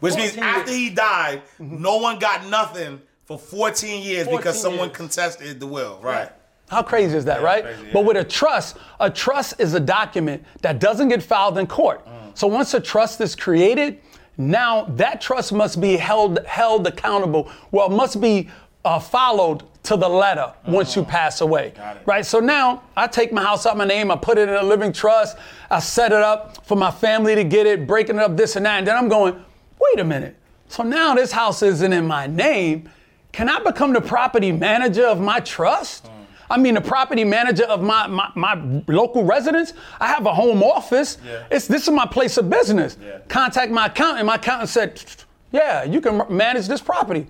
Which 0.01 0.17
means 0.17 0.33
14 0.33 0.43
after 0.45 0.73
he 0.73 0.91
died, 0.91 1.43
mm-hmm. 1.61 1.81
no 1.81 1.99
one 1.99 2.19
got 2.19 2.47
nothing 2.49 3.01
for 3.25 3.39
14 3.39 4.03
years 4.03 4.25
14 4.25 4.37
because 4.37 4.61
someone 4.61 4.89
years. 4.89 4.97
contested 4.97 5.61
the 5.61 5.67
will. 5.67 6.01
Right. 6.03 6.31
How 6.73 6.83
crazy 6.83 7.17
is 7.17 7.27
that, 7.27 7.43
right? 7.43 7.65
crazy, 7.65 7.85
yeah. 7.85 7.93
But 7.93 8.05
with 8.07 8.17
a 8.17 8.25
trust, 8.25 8.79
a 8.99 9.11
trust 9.11 9.61
is 9.61 9.75
a 9.75 9.81
document 9.81 10.43
that 10.63 10.81
doesn't 10.81 11.09
get 11.09 11.23
filed 11.23 11.59
in 11.59 11.67
court. 11.67 12.05
Mm. 12.07 12.37
So 12.37 12.47
once 12.47 12.73
a 12.73 12.81
trust 12.81 13.21
is 13.21 13.37
created, 13.37 14.01
now 14.39 14.85
that 14.97 15.21
trust 15.21 15.53
must 15.53 15.83
be 15.83 15.99
held 15.99 16.45
held 16.47 16.87
accountable. 16.87 17.51
Well, 17.73 17.93
it 17.93 17.95
must 17.95 18.23
be 18.23 18.49
uh, 18.87 18.99
followed 18.99 19.65
to 19.83 19.97
the 19.97 20.09
letter 20.09 20.53
once 20.67 20.97
you 20.97 21.03
mm. 21.03 21.09
pass 21.09 21.43
away, 21.43 21.75
right? 22.07 22.25
So 22.25 22.41
now 22.41 22.85
I 22.97 23.07
take 23.07 23.33
my 23.33 23.43
house 23.43 23.67
out 23.67 23.77
my 23.77 23.85
name, 23.85 24.11
I 24.11 24.17
put 24.17 24.39
it 24.39 24.49
in 24.49 24.55
a 24.55 24.63
living 24.63 24.93
trust, 24.93 25.37
I 25.71 25.79
set 25.79 26.11
it 26.11 26.23
up 26.23 26.65
for 26.67 26.77
my 26.77 26.91
family 26.91 27.35
to 27.35 27.45
get 27.45 27.67
it, 27.67 27.87
breaking 27.87 28.17
it 28.17 28.23
up 28.23 28.35
this 28.35 28.57
and 28.57 28.65
that, 28.65 28.79
and 28.79 28.87
then 28.87 28.97
I'm 28.97 29.09
going, 29.09 29.35
wait 29.79 30.01
a 30.01 30.05
minute. 30.05 30.37
So 30.69 30.83
now 30.83 31.15
this 31.15 31.33
house 31.33 31.63
isn't 31.63 31.93
in 31.93 32.07
my 32.07 32.27
name. 32.27 32.89
Can 33.33 33.49
I 33.49 33.59
become 33.61 33.93
the 33.93 34.01
property 34.01 34.53
manager 34.53 35.07
of 35.07 35.21
my 35.21 35.41
trust? 35.41 36.05
Mm. 36.05 36.22
I 36.53 36.59
mean, 36.59 36.75
the 36.75 36.83
property 36.83 37.25
manager 37.25 37.65
of 37.65 37.83
my, 37.83 38.07
my, 38.07 38.31
my 38.35 38.83
local 38.87 39.25
residence. 39.25 39.73
I 39.99 40.07
have 40.09 40.27
a 40.27 40.35
home 40.35 40.63
office. 40.63 41.17
Yeah. 41.25 41.45
It's 41.51 41.67
this 41.67 41.85
is 41.85 41.91
my 41.95 42.05
place 42.05 42.37
of 42.37 42.51
business. 42.51 42.99
Yeah. 43.03 43.21
Contact 43.29 43.73
my 43.73 43.87
accountant. 43.87 44.19
And 44.19 44.27
my 44.27 44.35
accountant 44.35 44.69
said, 44.69 45.03
"Yeah, 45.51 45.85
you 45.85 46.03
can 46.03 46.23
manage 46.29 46.67
this 46.67 46.83
property." 46.83 47.27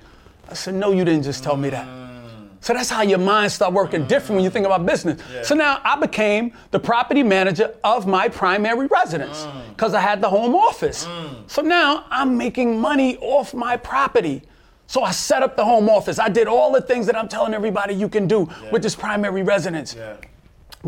I 0.51 0.55
said, 0.55 0.75
"No, 0.75 0.91
you 0.91 1.05
didn't 1.05 1.23
just 1.23 1.45
tell 1.45 1.57
me 1.57 1.71
that." 1.71 1.87
Mm. 1.87 2.49
So 2.63 2.73
that's 2.73 2.91
how 2.91 3.03
your 3.03 3.19
mind 3.19 3.53
start 3.53 3.73
working 3.73 4.07
different 4.09 4.37
when 4.37 4.45
you 4.45 4.51
think 4.51 4.67
about 4.67 4.85
business. 4.87 5.21
So 5.43 5.55
now 5.55 5.81
I 5.85 5.95
became 5.97 6.53
the 6.73 6.81
property 6.81 7.23
manager 7.23 7.75
of 7.85 8.09
my 8.09 8.29
primary 8.29 8.87
residence 8.89 9.39
mm. 9.39 9.69
because 9.69 9.95
I 9.95 10.01
had 10.01 10.21
the 10.21 10.29
home 10.29 10.57
office. 10.57 11.05
Mm. 11.05 11.49
So 11.49 11.63
now 11.63 12.07
I'm 12.11 12.37
making 12.37 12.81
money 12.81 13.19
off 13.19 13.55
my 13.55 13.77
property. 13.77 14.43
So 14.93 15.03
I 15.03 15.11
set 15.11 15.43
up 15.43 15.57
the 15.57 15.65
home 15.65 15.89
office. 15.89 16.19
I 16.19 16.29
did 16.29 16.47
all 16.47 16.71
the 16.71 16.83
things 16.83 17.07
that 17.07 17.17
I'm 17.17 17.27
telling 17.27 17.55
everybody 17.55 17.95
you 17.95 18.11
can 18.11 18.27
do 18.29 18.47
with 18.71 18.83
this 18.83 18.95
primary 18.95 19.43
residence 19.43 19.95
Yeah. 19.95 20.17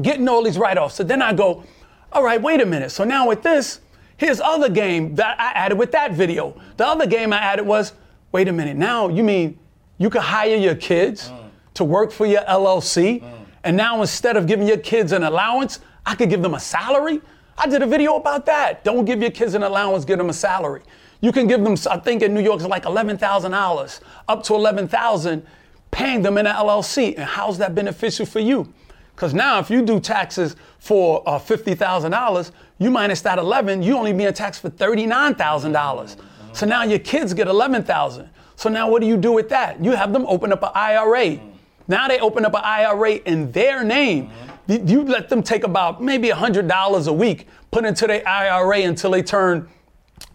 getting 0.02 0.28
all 0.28 0.42
these 0.42 0.58
write-offs. 0.58 0.96
So 0.96 1.04
then 1.04 1.22
I 1.22 1.32
go, 1.32 1.64
all 2.12 2.22
right, 2.22 2.42
wait 2.42 2.60
a 2.60 2.66
minute. 2.66 2.90
So 2.90 3.04
now 3.04 3.26
with 3.26 3.42
this, 3.42 3.80
here's 4.18 4.42
other 4.42 4.68
game 4.68 5.14
that 5.14 5.40
I 5.40 5.52
added 5.52 5.78
with 5.78 5.90
that 5.92 6.12
video. 6.12 6.54
The 6.76 6.86
other 6.86 7.06
game 7.06 7.32
I 7.32 7.38
added 7.38 7.64
was, 7.64 7.94
wait 8.30 8.46
a 8.46 8.52
minute, 8.52 8.76
now 8.76 9.08
you 9.08 9.24
mean 9.24 9.58
you 9.96 10.10
could 10.10 10.20
hire 10.20 10.54
your 10.56 10.74
kids 10.74 11.30
mm. 11.30 11.48
to 11.72 11.84
work 11.84 12.12
for 12.12 12.26
your 12.26 12.42
LLC, 12.42 13.22
mm. 13.22 13.46
and 13.62 13.74
now 13.74 14.02
instead 14.02 14.36
of 14.36 14.46
giving 14.46 14.68
your 14.68 14.76
kids 14.76 15.12
an 15.12 15.22
allowance, 15.22 15.80
I 16.04 16.14
could 16.14 16.28
give 16.28 16.42
them 16.42 16.52
a 16.52 16.60
salary? 16.60 17.22
I 17.56 17.68
did 17.68 17.80
a 17.80 17.86
video 17.86 18.16
about 18.16 18.44
that. 18.46 18.84
Don't 18.84 19.06
give 19.06 19.22
your 19.22 19.30
kids 19.30 19.54
an 19.54 19.62
allowance, 19.62 20.04
give 20.04 20.18
them 20.18 20.28
a 20.28 20.34
salary. 20.34 20.82
You 21.24 21.32
can 21.32 21.46
give 21.46 21.64
them, 21.64 21.74
I 21.90 21.96
think 21.96 22.20
in 22.20 22.34
New 22.34 22.42
York 22.42 22.60
it's 22.60 22.68
like 22.68 22.84
$11,000, 22.84 24.00
up 24.28 24.42
to 24.42 24.54
11,000, 24.54 25.46
paying 25.90 26.20
them 26.20 26.36
in 26.36 26.46
an 26.46 26.54
LLC. 26.54 27.14
And 27.16 27.24
how's 27.24 27.56
that 27.56 27.74
beneficial 27.74 28.26
for 28.26 28.40
you? 28.40 28.70
Because 29.16 29.32
now, 29.32 29.58
if 29.58 29.70
you 29.70 29.80
do 29.86 30.00
taxes 30.00 30.54
for 30.80 31.26
uh, 31.26 31.38
$50,000, 31.38 32.50
you 32.76 32.90
minus 32.90 33.22
that 33.22 33.38
11, 33.38 33.82
you 33.82 33.96
only 33.96 34.12
being 34.12 34.34
taxed 34.34 34.60
for 34.60 34.68
$39,000. 34.68 36.16
So 36.52 36.66
now 36.66 36.82
your 36.82 36.98
kids 36.98 37.32
get 37.32 37.48
11,000. 37.48 38.28
So 38.56 38.68
now 38.68 38.90
what 38.90 39.00
do 39.00 39.08
you 39.08 39.16
do 39.16 39.32
with 39.32 39.48
that? 39.48 39.82
You 39.82 39.92
have 39.92 40.12
them 40.12 40.26
open 40.26 40.52
up 40.52 40.62
an 40.62 40.72
IRA. 40.74 41.40
Now 41.88 42.06
they 42.06 42.20
open 42.20 42.44
up 42.44 42.52
an 42.52 42.60
IRA 42.62 43.12
in 43.12 43.50
their 43.50 43.82
name. 43.82 44.30
You- 44.66 45.04
let 45.04 45.30
them 45.30 45.42
take 45.42 45.64
about 45.64 46.02
maybe 46.02 46.28
$100 46.28 47.06
a 47.06 47.12
week, 47.14 47.48
put 47.70 47.86
into 47.86 48.06
their 48.06 48.28
IRA 48.28 48.82
until 48.82 49.12
they 49.12 49.22
turn, 49.22 49.70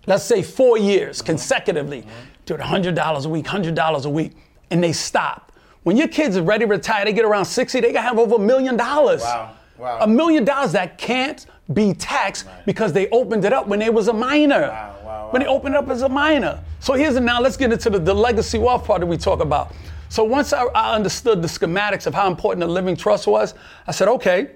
let's 0.10 0.24
say, 0.24 0.42
four 0.42 0.78
years 0.78 1.22
consecutively. 1.22 2.04
Do 2.46 2.56
it 2.56 2.60
$100 2.60 3.26
a 3.26 3.30
week, 3.30 3.46
$100 3.46 4.06
a 4.06 4.10
week, 4.10 4.32
and 4.72 4.84
they 4.84 4.92
stop. 4.92 5.54
When 5.84 5.96
your 5.96 6.08
kids 6.08 6.36
are 6.36 6.42
ready 6.42 6.66
to 6.66 6.70
retire, 6.70 7.06
they 7.06 7.14
get 7.14 7.26
around 7.26 7.46
60, 7.46 7.80
they 7.80 7.94
gonna 7.94 8.02
have 8.02 8.18
over 8.18 8.36
a 8.36 8.40
million 8.40 8.76
dollars. 8.76 9.22
Wow, 9.22 9.56
wow. 9.78 10.00
A 10.02 10.08
million 10.08 10.44
dollars 10.44 10.72
that 10.74 10.98
can't 10.98 11.46
be 11.74 11.94
taxed 11.94 12.48
because 12.66 12.92
they 12.92 13.08
opened 13.10 13.46
it 13.46 13.54
up 13.54 13.68
when 13.68 13.78
they 13.80 13.92
was 13.92 14.08
a 14.08 14.14
minor. 14.14 14.62
Wow, 14.62 14.96
wow, 15.04 15.28
When 15.32 15.44
they 15.44 15.48
wow. 15.48 15.62
it 15.64 15.76
up 15.76 15.90
as 15.90 16.02
a 16.02 16.10
minor. 16.10 16.60
So 16.80 16.94
here's 16.94 17.14
the 17.14 17.22
now 17.22 17.40
let's 17.40 17.56
get 17.56 17.72
into 17.72 17.92
the, 17.92 18.00
the 18.00 18.14
legacy 18.14 18.58
wealth 18.58 18.86
part 18.86 19.02
that 19.02 19.06
we 19.06 19.16
talk 19.16 19.42
about. 19.42 19.74
So 20.10 20.24
once 20.24 20.54
I, 20.54 20.64
I 20.66 20.96
understood 20.96 21.44
the 21.44 21.48
schematics 21.48 22.08
of 22.08 22.16
how 22.16 22.28
important 22.28 22.62
the 22.62 22.68
living 22.68 22.98
trust 22.98 23.28
was, 23.28 23.54
I 23.86 23.92
said, 23.92 24.08
okay, 24.08 24.56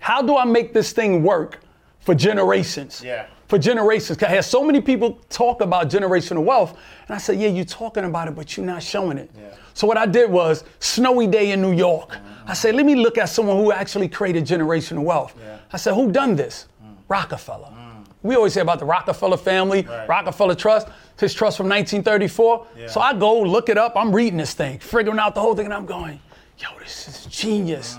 how 0.00 0.22
do 0.22 0.38
I 0.38 0.46
make 0.46 0.72
this 0.72 0.92
thing 0.92 1.22
work 1.22 1.60
for 2.00 2.14
generations? 2.14 3.02
Yeah. 3.04 3.26
For 3.52 3.58
generations. 3.58 4.22
I 4.22 4.28
had 4.28 4.46
so 4.46 4.64
many 4.64 4.80
people 4.80 5.20
talk 5.28 5.60
about 5.60 5.90
generational 5.90 6.42
wealth. 6.42 6.74
And 7.06 7.14
I 7.14 7.18
said, 7.18 7.38
yeah, 7.38 7.48
you're 7.48 7.66
talking 7.66 8.04
about 8.04 8.26
it, 8.26 8.34
but 8.34 8.56
you're 8.56 8.64
not 8.64 8.82
showing 8.82 9.18
it. 9.18 9.30
So 9.74 9.86
what 9.86 9.98
I 9.98 10.06
did 10.06 10.30
was, 10.30 10.64
snowy 10.80 11.26
day 11.26 11.50
in 11.50 11.60
New 11.60 11.74
York. 11.74 12.12
Mm-hmm. 12.12 12.48
I 12.50 12.54
said, 12.54 12.74
let 12.74 12.86
me 12.86 12.94
look 12.94 13.18
at 13.18 13.26
someone 13.26 13.58
who 13.58 13.70
actually 13.70 14.08
created 14.08 14.46
generational 14.46 15.02
wealth. 15.02 15.34
I 15.70 15.76
said, 15.76 15.92
who 15.92 16.10
done 16.10 16.34
this? 16.34 16.66
Mm. 16.82 16.94
Rockefeller. 17.08 17.68
We 18.22 18.36
always 18.36 18.54
say 18.54 18.62
about 18.62 18.78
the 18.78 18.86
Rockefeller 18.86 19.36
family, 19.36 19.86
Rockefeller 20.08 20.54
Trust, 20.54 20.88
his 21.20 21.34
trust 21.34 21.58
from 21.58 21.68
1934. 21.68 22.88
So 22.88 23.02
I 23.02 23.12
go 23.12 23.42
look 23.42 23.68
it 23.68 23.76
up. 23.76 23.92
I'm 23.96 24.16
reading 24.16 24.38
this 24.38 24.54
thing, 24.54 24.78
figuring 24.78 25.18
out 25.18 25.34
the 25.34 25.42
whole 25.42 25.54
thing, 25.54 25.66
and 25.66 25.74
I'm 25.74 25.84
going, 25.84 26.18
yo, 26.56 26.68
this 26.78 27.06
is 27.06 27.26
genius. 27.26 27.98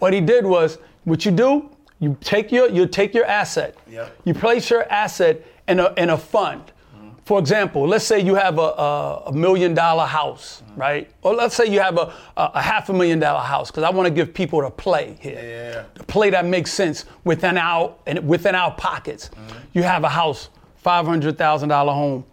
What 0.00 0.12
he 0.12 0.20
did 0.20 0.44
was, 0.44 0.76
what 1.04 1.24
you 1.24 1.30
do, 1.30 1.70
you 1.98 2.16
take 2.20 2.52
your 2.52 2.68
you 2.68 2.86
take 2.86 3.14
your 3.14 3.24
asset, 3.24 3.76
Yep. 3.88 4.16
you 4.24 4.34
place 4.34 4.70
your 4.70 4.84
asset 4.90 5.42
in 5.68 5.80
a 5.80 5.92
in 5.96 6.10
a 6.10 6.18
fund. 6.18 6.62
Mm-hmm. 6.94 7.08
For 7.24 7.38
example, 7.38 7.88
let's 7.88 8.04
say 8.04 8.20
you 8.20 8.34
have 8.34 8.58
a, 8.58 8.62
a, 8.62 9.22
a 9.26 9.32
million 9.32 9.72
dollar 9.74 10.04
house, 10.04 10.62
mm-hmm. 10.64 10.80
right? 10.80 11.10
Or 11.22 11.34
let's 11.34 11.54
say 11.56 11.66
you 11.66 11.80
have 11.80 11.96
a, 11.96 12.12
a, 12.36 12.50
a 12.54 12.62
half 12.62 12.88
a 12.90 12.92
million 12.92 13.18
dollar 13.18 13.40
house, 13.40 13.70
because 13.70 13.82
I 13.82 13.90
want 13.90 14.06
to 14.06 14.12
give 14.14 14.34
people 14.34 14.60
to 14.60 14.70
play 14.70 15.16
here. 15.20 15.34
Yeah. 15.42 15.84
The 15.94 16.04
play 16.04 16.30
that 16.30 16.44
makes 16.44 16.72
sense 16.72 17.06
within 17.24 17.56
our 17.56 17.94
and 18.06 18.28
within 18.28 18.54
our 18.54 18.72
pockets. 18.72 19.30
Mm-hmm. 19.30 19.58
You 19.72 19.82
have 19.82 20.04
a 20.04 20.10
house, 20.10 20.50
five 20.76 21.06
hundred 21.06 21.38
thousand 21.38 21.70
dollar 21.70 21.92
home, 21.94 22.24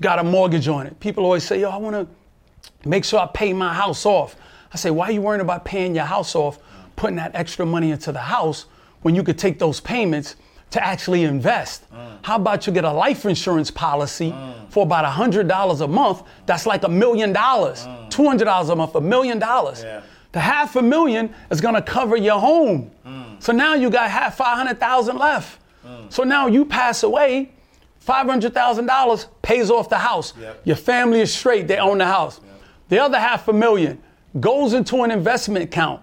got 0.00 0.18
a 0.18 0.24
mortgage 0.24 0.66
on 0.68 0.86
it. 0.86 0.98
People 0.98 1.24
always 1.24 1.44
say, 1.44 1.60
"Yo, 1.60 1.68
I 1.68 1.76
want 1.76 1.94
to 1.94 2.88
make 2.88 3.04
sure 3.04 3.20
I 3.20 3.26
pay 3.26 3.52
my 3.52 3.74
house 3.74 4.06
off." 4.06 4.36
I 4.72 4.76
say, 4.76 4.90
"Why 4.90 5.08
are 5.08 5.12
you 5.12 5.20
worrying 5.20 5.42
about 5.42 5.66
paying 5.66 5.94
your 5.94 6.06
house 6.06 6.34
off, 6.34 6.58
putting 6.96 7.16
that 7.16 7.32
extra 7.34 7.66
money 7.66 7.90
into 7.90 8.10
the 8.10 8.20
house 8.20 8.64
when 9.04 9.14
you 9.14 9.22
could 9.22 9.36
take 9.38 9.58
those 9.58 9.80
payments 9.80 10.34
to 10.70 10.82
actually 10.84 11.24
invest? 11.24 11.90
Mm. 11.92 12.18
How 12.22 12.36
about 12.36 12.66
you 12.66 12.72
get 12.72 12.84
a 12.84 12.90
life 12.90 13.26
insurance 13.26 13.70
policy 13.70 14.30
mm. 14.30 14.70
for 14.70 14.84
about 14.84 15.04
hundred 15.04 15.46
dollars 15.46 15.82
a 15.82 15.86
month? 15.86 16.22
That's 16.46 16.64
like 16.64 16.84
a 16.84 16.88
million 16.88 17.32
dollars, 17.32 17.84
mm. 17.84 18.12
hundred 18.12 18.46
dollars 18.46 18.70
a 18.70 18.76
month, 18.76 18.94
a 18.94 19.00
million 19.00 19.38
dollars." 19.38 19.82
Yeah. 19.82 20.00
The 20.32 20.40
half 20.40 20.74
a 20.74 20.82
million 20.82 21.32
is 21.50 21.60
gonna 21.60 21.82
cover 21.82 22.16
your 22.16 22.40
home. 22.40 22.90
So 23.38 23.52
now 23.52 23.74
you 23.74 23.90
got 23.90 24.10
half 24.10 24.36
five 24.36 24.56
hundred 24.56 24.80
thousand 24.80 25.18
left. 25.18 25.60
So 26.08 26.24
now 26.24 26.46
you 26.46 26.64
pass 26.64 27.02
away, 27.02 27.52
five 27.98 28.26
hundred 28.26 28.54
thousand 28.54 28.86
dollars 28.86 29.28
pays 29.42 29.70
off 29.70 29.88
the 29.90 29.98
house. 29.98 30.32
Yep. 30.40 30.62
Your 30.64 30.76
family 30.76 31.20
is 31.20 31.32
straight; 31.32 31.68
they 31.68 31.76
own 31.76 31.98
the 31.98 32.06
house. 32.06 32.40
The 32.88 32.98
other 32.98 33.20
half 33.20 33.48
a 33.48 33.52
million 33.52 34.02
goes 34.40 34.72
into 34.72 35.02
an 35.02 35.10
investment 35.10 35.64
account. 35.64 36.00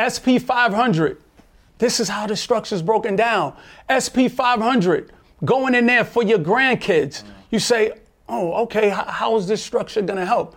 SP 0.00 0.40
500. 0.40 1.21
This 1.82 1.98
is 1.98 2.08
how 2.08 2.28
the 2.28 2.36
structure 2.36 2.76
is 2.76 2.80
broken 2.80 3.16
down. 3.16 3.54
SP 3.90 4.30
500 4.30 5.10
going 5.44 5.74
in 5.74 5.86
there 5.86 6.04
for 6.04 6.22
your 6.22 6.38
grandkids. 6.38 7.24
You 7.50 7.58
say, 7.58 7.94
oh, 8.28 8.52
okay, 8.62 8.90
how 8.90 9.36
is 9.36 9.48
this 9.48 9.64
structure 9.64 10.00
gonna 10.00 10.24
help? 10.24 10.54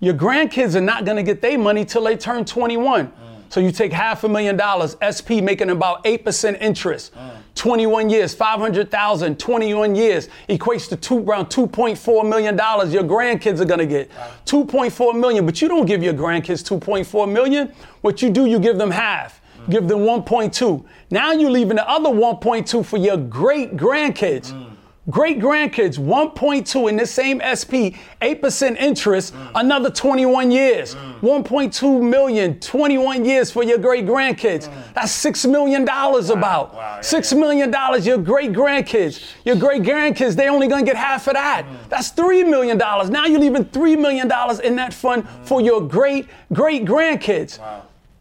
Your 0.00 0.14
grandkids 0.14 0.74
are 0.74 0.80
not 0.80 1.04
gonna 1.04 1.22
get 1.22 1.42
their 1.42 1.58
money 1.58 1.84
till 1.84 2.04
they 2.04 2.16
turn 2.16 2.46
21. 2.46 3.12
So 3.50 3.60
you 3.60 3.70
take 3.70 3.92
half 3.92 4.24
a 4.24 4.30
million 4.30 4.56
dollars, 4.56 4.96
SP 5.04 5.44
making 5.44 5.68
about 5.68 6.02
8% 6.04 6.58
interest. 6.62 7.12
21 7.54 8.08
years, 8.08 8.34
500,000, 8.34 9.38
21 9.38 9.94
years 9.94 10.30
equates 10.48 10.88
to 10.88 10.96
two, 10.96 11.18
around 11.18 11.50
2.4 11.50 12.26
million 12.26 12.56
dollars 12.56 12.94
your 12.94 13.04
grandkids 13.04 13.60
are 13.60 13.66
gonna 13.66 13.84
get. 13.84 14.10
2.4 14.46 15.20
million, 15.20 15.44
but 15.44 15.60
you 15.60 15.68
don't 15.68 15.84
give 15.84 16.02
your 16.02 16.14
grandkids 16.14 16.66
2.4 16.66 17.30
million. 17.30 17.70
What 18.00 18.22
you 18.22 18.30
do, 18.30 18.46
you 18.46 18.58
give 18.58 18.78
them 18.78 18.90
half. 18.90 19.41
Give 19.68 19.86
them 19.88 20.00
1.2. 20.00 20.84
Now 21.10 21.32
you're 21.32 21.50
leaving 21.50 21.76
the 21.76 21.88
other 21.88 22.10
1.2 22.10 22.84
for 22.84 22.96
your 22.96 23.16
great 23.16 23.76
grandkids. 23.76 24.52
Mm. 24.52 24.72
Great 25.10 25.40
grandkids, 25.40 25.98
1.2 25.98 26.88
in 26.88 26.96
this 26.96 27.10
same 27.10 27.40
SP, 27.42 27.98
8% 28.22 28.76
interest, 28.76 29.34
mm. 29.34 29.50
another 29.56 29.90
21 29.90 30.52
years. 30.52 30.94
Mm. 30.94 31.44
1.2 31.44 32.08
million, 32.08 32.60
21 32.60 33.24
years 33.24 33.50
for 33.50 33.64
your 33.64 33.78
great 33.78 34.06
grandkids. 34.06 34.72
That's 34.94 35.12
$6 35.24 35.50
million 35.50 35.82
about. 35.82 36.72
Wow, 36.72 36.72
yeah, 36.76 36.98
$6 37.00 37.36
million, 37.36 37.72
your 38.04 38.18
great 38.18 38.52
grandkids. 38.52 39.24
Your 39.44 39.56
great 39.56 39.82
grandkids, 39.82 40.36
they 40.36 40.48
only 40.48 40.68
gonna 40.68 40.84
get 40.84 40.94
half 40.94 41.26
of 41.26 41.34
that. 41.34 41.66
That's 41.88 42.12
$3 42.12 42.48
million. 42.48 42.78
Now 42.78 43.26
you're 43.26 43.40
leaving 43.40 43.64
$3 43.64 44.00
million 44.00 44.30
in 44.62 44.76
that 44.76 44.94
fund 44.94 45.28
for 45.42 45.60
your 45.60 45.80
great 45.80 46.28
great 46.52 46.84
grandkids. 46.84 47.58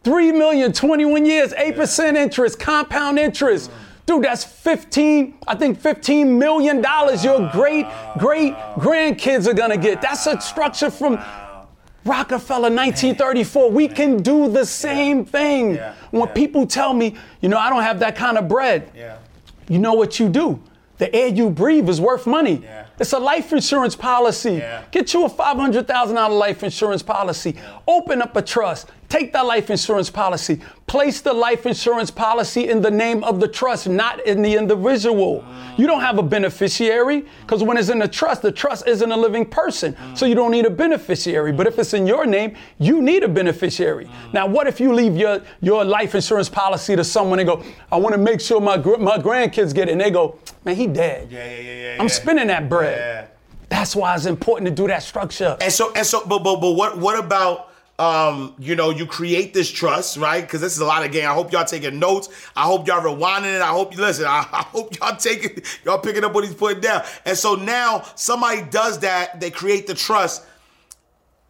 Three 0.03 0.31
million, 0.31 0.71
21 0.73 1.25
years, 1.25 1.53
8% 1.53 2.15
interest, 2.15 2.59
compound 2.59 3.19
interest. 3.19 3.69
Dude, 4.07 4.23
that's 4.23 4.43
15, 4.43 5.35
I 5.47 5.55
think 5.55 5.79
15 5.79 6.39
million 6.39 6.81
dollars 6.81 7.23
your 7.23 7.49
great, 7.51 7.85
great 8.17 8.53
grandkids 8.77 9.45
are 9.47 9.53
gonna 9.53 9.77
get. 9.77 10.01
That's 10.01 10.25
a 10.25 10.41
structure 10.41 10.89
from 10.89 11.19
Rockefeller, 12.03 12.71
1934. 12.71 13.69
We 13.69 13.87
can 13.87 14.17
do 14.23 14.49
the 14.49 14.65
same 14.65 15.23
thing. 15.23 15.77
When 16.09 16.27
people 16.29 16.65
tell 16.65 16.93
me, 16.93 17.15
you 17.41 17.49
know, 17.49 17.59
I 17.59 17.69
don't 17.69 17.83
have 17.83 17.99
that 17.99 18.15
kind 18.15 18.39
of 18.39 18.47
bread, 18.47 18.89
Yeah. 18.95 19.17
you 19.69 19.77
know 19.77 19.93
what 19.93 20.19
you 20.19 20.27
do? 20.29 20.59
The 20.97 21.13
air 21.15 21.27
you 21.27 21.49
breathe 21.51 21.87
is 21.89 22.01
worth 22.01 22.25
money. 22.25 22.61
Yeah. 22.63 22.85
It's 22.99 23.13
a 23.13 23.19
life 23.19 23.53
insurance 23.53 23.95
policy. 23.95 24.53
Yeah. 24.55 24.81
Get 24.91 25.13
you 25.13 25.25
a 25.25 25.29
$500,000 25.29 26.37
life 26.37 26.63
insurance 26.63 27.01
policy. 27.03 27.55
Open 27.87 28.21
up 28.21 28.35
a 28.35 28.41
trust. 28.41 28.89
Take 29.11 29.33
that 29.33 29.45
life 29.45 29.69
insurance 29.69 30.09
policy. 30.09 30.61
Place 30.87 31.19
the 31.19 31.33
life 31.33 31.65
insurance 31.65 32.09
policy 32.09 32.69
in 32.69 32.81
the 32.81 32.89
name 32.89 33.25
of 33.25 33.41
the 33.41 33.47
trust, 33.49 33.89
not 33.89 34.25
in 34.25 34.41
the 34.41 34.55
individual. 34.55 35.43
You 35.75 35.85
don't 35.85 35.99
have 35.99 36.17
a 36.17 36.23
beneficiary 36.23 37.25
because 37.41 37.61
when 37.61 37.75
it's 37.75 37.89
in 37.89 38.01
a 38.03 38.07
trust, 38.07 38.41
the 38.41 38.53
trust 38.53 38.87
isn't 38.87 39.11
a 39.11 39.17
living 39.17 39.45
person. 39.45 39.97
So 40.15 40.25
you 40.25 40.33
don't 40.33 40.51
need 40.51 40.65
a 40.65 40.69
beneficiary. 40.69 41.51
But 41.51 41.67
if 41.67 41.77
it's 41.77 41.93
in 41.93 42.07
your 42.07 42.25
name, 42.25 42.55
you 42.79 43.01
need 43.01 43.23
a 43.23 43.27
beneficiary. 43.27 44.09
Now, 44.31 44.47
what 44.47 44.65
if 44.65 44.79
you 44.79 44.93
leave 44.93 45.17
your, 45.17 45.41
your 45.59 45.83
life 45.83 46.15
insurance 46.15 46.47
policy 46.47 46.95
to 46.95 47.03
someone 47.03 47.39
and 47.39 47.47
go, 47.49 47.65
I 47.91 47.97
want 47.97 48.13
to 48.15 48.17
make 48.17 48.39
sure 48.39 48.61
my, 48.61 48.77
gr- 48.77 48.95
my 48.95 49.17
grandkids 49.17 49.75
get 49.75 49.89
it? 49.89 49.91
And 49.91 49.99
they 49.99 50.11
go, 50.11 50.39
man, 50.63 50.77
he 50.77 50.87
dead. 50.87 51.29
Yeah, 51.29 51.45
yeah, 51.45 51.59
yeah, 51.59 51.73
yeah. 51.73 51.95
I'm 51.99 52.07
yeah. 52.07 52.13
spending 52.13 52.47
that 52.47 52.69
bread. 52.69 53.27
That's 53.67 53.93
why 53.93 54.15
it's 54.15 54.25
important 54.25 54.69
to 54.69 54.73
do 54.73 54.87
that 54.87 55.03
structure. 55.03 55.57
And 55.59 55.71
so 55.71 55.91
and 55.95 56.05
so, 56.05 56.25
but 56.25 56.43
but 56.43 56.61
but 56.61 56.71
what 56.71 56.97
what 56.97 57.17
about 57.19 57.70
um 57.99 58.55
you 58.57 58.75
know 58.75 58.89
you 58.89 59.05
create 59.05 59.53
this 59.53 59.69
trust 59.69 60.17
right? 60.17 60.41
Because 60.41 60.61
this 60.61 60.73
is 60.73 60.79
a 60.79 60.85
lot 60.85 61.05
of 61.05 61.11
game. 61.11 61.27
I 61.27 61.33
hope 61.33 61.51
y'all 61.51 61.65
taking 61.65 61.99
notes. 61.99 62.29
I 62.55 62.63
hope 62.63 62.87
y'all 62.87 63.01
rewinding 63.01 63.55
it. 63.55 63.61
I 63.61 63.67
hope 63.67 63.95
you 63.95 64.01
listen. 64.01 64.25
I, 64.25 64.47
I 64.51 64.63
hope 64.63 64.97
y'all 64.97 65.15
taking 65.15 65.61
y'all 65.83 65.99
picking 65.99 66.23
up 66.23 66.33
what 66.33 66.43
he's 66.43 66.55
putting 66.55 66.81
down. 66.81 67.03
And 67.25 67.37
so 67.37 67.55
now 67.55 68.03
somebody 68.15 68.63
does 68.69 68.99
that. 68.99 69.39
They 69.39 69.51
create 69.51 69.87
the 69.87 69.93
trust. 69.93 70.45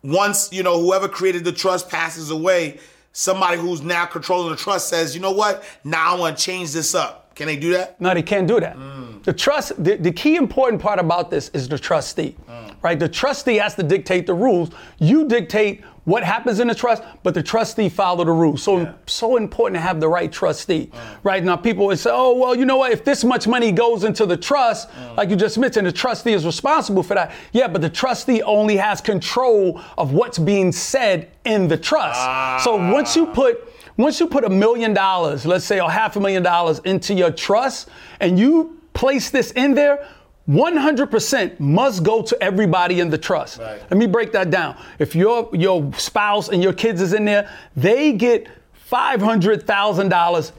Once 0.04 0.52
you 0.52 0.64
know 0.64 0.80
whoever 0.82 1.08
created 1.08 1.44
the 1.44 1.52
trust 1.52 1.90
passes 1.90 2.32
away, 2.32 2.80
somebody 3.14 3.58
who's 3.58 3.82
now 3.82 4.06
controlling 4.06 4.50
the 4.50 4.58
trust 4.58 4.90
says, 4.90 5.16
you 5.16 5.22
know 5.22 5.32
what? 5.32 5.64
Now 5.84 6.16
I 6.16 6.20
want 6.20 6.38
to 6.38 6.44
change 6.44 6.72
this 6.74 6.96
up. 6.96 7.34
Can 7.36 7.48
they 7.48 7.56
do 7.58 7.72
that? 7.74 8.00
No, 8.00 8.14
they 8.14 8.22
can't 8.22 8.48
do 8.48 8.60
that. 8.60 8.78
The 9.24 9.34
trust, 9.34 9.82
the, 9.84 9.96
the 9.96 10.12
key 10.12 10.36
important 10.36 10.82
part 10.82 11.00
about 11.00 11.32
this 11.32 11.50
is 11.50 11.68
the 11.70 11.80
trustee, 11.80 12.36
right? 12.82 13.00
The 13.00 13.08
trustee 13.08 13.56
has 13.56 13.76
to 13.76 13.84
dictate 13.84 14.28
the 14.28 14.34
rules. 14.34 14.70
You 15.00 15.28
dictate 15.28 15.84
what 16.06 16.24
happens 16.24 16.60
in 16.60 16.68
the 16.68 16.76
trust, 16.76 17.04
but 17.22 17.34
the 17.34 17.44
trustee 17.44 17.88
follow 17.88 18.24
the 18.26 18.32
rules. 18.32 18.64
So, 18.64 18.94
so 19.06 19.38
important 19.38 19.76
to 19.78 19.82
have 19.82 20.00
the 20.00 20.08
right 20.08 20.32
trustee, 20.32 20.90
uh-huh. 20.92 21.18
right? 21.24 21.44
Now, 21.44 21.56
people 21.56 21.86
would 21.86 22.00
say, 22.00 22.10
oh, 22.12 22.36
well, 22.36 22.56
you 22.56 22.66
know 22.66 22.78
what? 22.78 22.92
If 22.92 23.04
this 23.04 23.24
much 23.24 23.48
money 23.48 23.72
goes 23.72 24.04
into 24.04 24.26
the 24.26 24.38
trust, 24.38 24.90
uh-huh. 24.90 25.14
like 25.18 25.30
you 25.30 25.36
just 25.36 25.58
mentioned, 25.58 25.86
the 25.86 25.92
trustee 25.92 26.34
is 26.34 26.46
responsible 26.46 27.04
for 27.04 27.14
that. 27.14 27.34
Yeah, 27.52 27.68
but 27.68 27.82
the 27.82 27.90
trustee 27.90 28.42
only 28.42 28.78
has 28.78 29.00
control 29.00 29.80
of 29.98 30.14
what's 30.14 30.40
being 30.40 30.72
said 30.72 31.32
in 31.46 31.68
the 31.68 31.78
trust. 31.78 32.20
So 32.64 32.80
ah. 32.80 32.92
once 32.92 33.16
you 33.16 33.28
put 33.28 33.68
once 33.98 34.20
you 34.20 34.28
put 34.28 34.44
a 34.44 34.50
million 34.50 34.94
dollars, 34.94 35.46
let's 35.46 35.66
say, 35.66 35.80
or 35.80 35.92
half 35.92 36.16
a 36.16 36.20
million 36.20 36.42
dollars 36.42 36.80
into 36.80 37.14
your 37.14 37.30
trust, 37.30 37.90
and 38.20 38.40
you 38.40 38.80
place 38.94 39.30
this 39.30 39.52
in 39.52 39.74
there, 39.74 40.08
100% 40.52 41.60
must 41.60 42.04
go 42.04 42.22
to 42.22 42.44
everybody 42.44 43.00
in 43.00 43.10
the 43.10 43.18
trust. 43.18 43.60
Right. 43.60 43.80
Let 43.80 43.98
me 43.98 44.06
break 44.06 44.34
that 44.34 44.50
down. 44.50 44.76
If 45.00 45.16
your 45.16 45.50
your 45.54 45.94
spouse 45.94 46.50
and 46.50 46.62
your 46.62 46.74
kids 46.74 47.02
is 47.02 47.14
in 47.14 47.24
there, 47.26 47.50
they 47.76 48.12
get 48.12 48.48
$500,000 48.92 50.52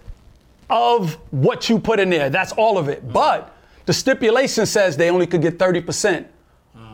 of 0.70 1.14
what 1.30 1.68
you 1.68 1.78
put 1.78 2.00
in 2.00 2.08
there. 2.08 2.30
That's 2.30 2.52
all 2.52 2.78
of 2.78 2.88
it. 2.88 3.06
Mm. 3.06 3.12
But 3.12 3.54
the 3.84 3.92
stipulation 3.92 4.64
says 4.64 4.96
they 4.96 5.10
only 5.10 5.26
could 5.26 5.42
get 5.42 5.58
30% 5.58 6.24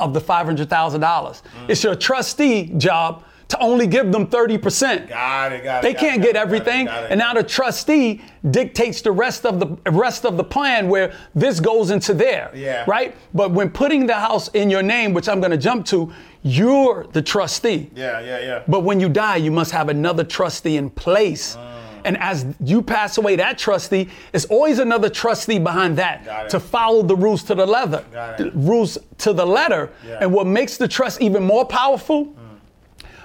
of 0.01 0.13
the 0.13 0.21
$500,000. 0.21 0.67
Mm. 0.67 1.43
It's 1.69 1.85
your 1.85 1.95
trustee 1.95 2.73
job 2.77 3.23
to 3.49 3.59
only 3.61 3.87
give 3.87 4.13
them 4.13 4.27
30%. 4.27 5.09
Got 5.09 5.53
it. 5.53 5.65
Got 5.65 5.79
it. 5.79 5.83
They 5.83 5.93
got 5.95 6.01
can't 6.01 6.21
it, 6.23 6.27
get 6.27 6.37
it, 6.37 6.37
everything, 6.37 6.87
got 6.87 7.05
it. 7.05 7.11
and 7.11 7.19
now 7.19 7.33
the 7.33 7.43
trustee 7.43 8.23
dictates 8.51 9.01
the 9.01 9.11
rest 9.11 9.47
of 9.47 9.59
the 9.59 9.91
rest 9.91 10.27
of 10.27 10.37
the 10.37 10.45
plan 10.45 10.89
where 10.89 11.15
this 11.35 11.59
goes 11.59 11.91
into 11.91 12.13
there. 12.13 12.51
Yeah. 12.55 12.85
Right. 12.87 13.17
But 13.33 13.53
when 13.53 13.71
putting 13.71 14.07
the 14.07 14.15
house 14.15 14.49
in 14.49 14.69
your 14.69 14.83
name, 14.83 15.15
which 15.15 15.29
I'm 15.29 15.41
going 15.41 15.51
to 15.51 15.57
jump 15.57 15.87
to, 15.87 16.13
you're 16.43 17.07
the 17.13 17.23
trustee. 17.23 17.91
Yeah, 17.95 18.21
yeah, 18.21 18.39
yeah. 18.41 18.63
But 18.69 18.81
when 18.81 19.01
you 19.01 19.09
die, 19.09 19.37
you 19.37 19.51
must 19.51 19.73
have 19.73 19.89
another 19.89 20.25
trustee 20.25 20.77
in 20.77 20.91
place. 20.91 21.57
Mm. 21.57 21.79
And 22.05 22.17
as 22.19 22.47
you 22.63 22.81
pass 22.81 23.19
away, 23.19 23.37
that 23.37 23.59
trustee 23.59 24.09
is 24.33 24.45
always 24.47 24.79
another 24.79 25.11
trustee 25.11 25.59
behind 25.59 25.99
that 25.99 26.49
to 26.51 26.61
follow 26.61 27.03
the 27.03 27.17
rules 27.17 27.43
to 27.45 27.55
the 27.55 27.67
leather, 27.67 28.05
the 28.39 28.51
rules 28.55 28.99
to 29.19 29.33
the 29.33 29.45
letter. 29.45 29.91
Yeah. 30.07 30.19
And 30.23 30.33
what 30.33 30.47
makes 30.47 30.77
the 30.77 30.89
trust 30.89 31.21
even 31.21 31.43
more 31.43 31.65
powerful? 31.65 32.35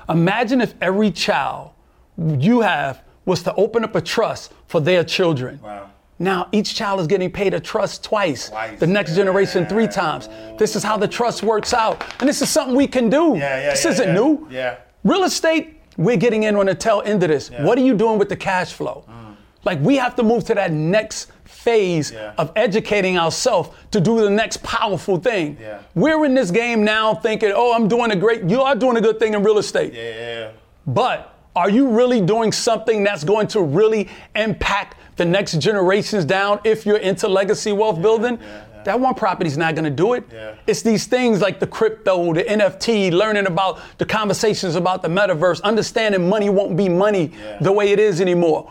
Imagine 0.09 0.61
if 0.61 0.73
every 0.81 1.11
child 1.11 1.71
you 2.17 2.61
have 2.61 3.03
was 3.25 3.41
to 3.43 3.55
open 3.55 3.83
up 3.83 3.95
a 3.95 4.01
trust 4.01 4.53
for 4.67 4.81
their 4.81 5.03
children. 5.03 5.59
Wow. 5.61 5.89
Now 6.19 6.47
each 6.51 6.75
child 6.75 6.99
is 6.99 7.07
getting 7.07 7.31
paid 7.31 7.53
a 7.53 7.59
trust 7.59 8.03
twice. 8.03 8.49
Twice. 8.49 8.79
The 8.79 8.87
next 8.87 9.15
generation 9.15 9.65
three 9.65 9.87
times. 9.87 10.29
This 10.57 10.75
is 10.75 10.83
how 10.83 10.97
the 10.97 11.07
trust 11.07 11.43
works 11.43 11.73
out. 11.73 12.03
And 12.19 12.29
this 12.29 12.41
is 12.41 12.49
something 12.49 12.75
we 12.75 12.87
can 12.87 13.09
do. 13.09 13.35
Yeah, 13.35 13.59
yeah, 13.59 13.69
this 13.71 13.85
isn't 13.85 14.13
new. 14.13 14.47
Yeah. 14.49 14.77
Real 15.03 15.23
estate, 15.23 15.81
we're 15.97 16.17
getting 16.17 16.43
in 16.43 16.55
on 16.55 16.67
the 16.67 16.75
tail 16.75 17.01
end 17.05 17.23
of 17.23 17.29
this. 17.29 17.49
What 17.49 17.77
are 17.77 17.81
you 17.81 17.93
doing 17.93 18.19
with 18.19 18.29
the 18.29 18.37
cash 18.37 18.73
flow? 18.73 19.05
Mm. 19.09 19.35
Like 19.65 19.79
we 19.81 19.95
have 19.97 20.15
to 20.15 20.23
move 20.23 20.45
to 20.45 20.53
that 20.55 20.71
next 20.71 21.31
phase. 21.64 22.11
Yeah. 22.11 22.34
of 22.38 22.51
educating 22.55 23.18
ourselves 23.18 23.70
to 23.91 23.99
do 24.01 24.20
the 24.22 24.30
next 24.30 24.61
powerful 24.64 25.18
thing. 25.18 25.57
Yeah. 25.59 25.80
We're 25.95 26.26
in 26.26 26.34
this 26.34 26.51
game 26.51 26.84
now 26.84 27.16
thinking, 27.16 27.51
oh, 27.55 27.74
I'm 27.74 27.88
doing 27.88 28.11
a 28.11 28.16
great, 28.16 28.43
you 28.43 28.61
are 28.61 28.76
doing 28.76 28.97
a 28.97 29.01
good 29.01 29.18
thing 29.20 29.34
in 29.34 29.43
real 29.43 29.57
estate. 29.57 29.93
Yeah. 29.93 30.51
But 30.86 31.34
are 31.55 31.70
you 31.70 31.88
really 31.88 32.20
doing 32.22 32.51
something 32.51 33.03
that's 33.03 33.24
going 33.24 33.47
to 33.47 33.61
really 33.61 34.09
impact 34.36 34.97
the 35.16 35.26
next 35.26 35.59
generations 35.59 36.26
down 36.26 36.59
if 36.64 36.86
you're 36.86 36.97
into 36.97 37.28
legacy 37.28 37.72
wealth 37.72 38.01
building? 38.01 38.39
That 38.84 38.99
one 38.99 39.14
property's 39.16 39.57
not 39.57 39.76
going 39.76 39.86
to 39.86 39.89
do 40.05 40.14
it. 40.14 40.26
Yeah. 40.32 40.55
It's 40.68 40.82
these 40.82 41.05
things 41.07 41.39
like 41.39 41.59
the 41.61 41.68
crypto, 41.68 42.34
the 42.34 42.43
NFT, 42.43 43.14
learning 43.14 43.47
about 43.47 43.80
the 43.97 44.05
conversations 44.05 44.76
about 44.76 45.01
the 45.01 45.07
metaverse, 45.07 45.61
understanding 45.64 46.28
money 46.28 46.49
won't 46.49 46.76
be 46.76 46.89
money 46.89 47.32
Yeah. 47.34 47.59
the 47.61 47.72
way 47.72 47.91
it 47.93 47.99
is 47.99 48.20
anymore. 48.20 48.70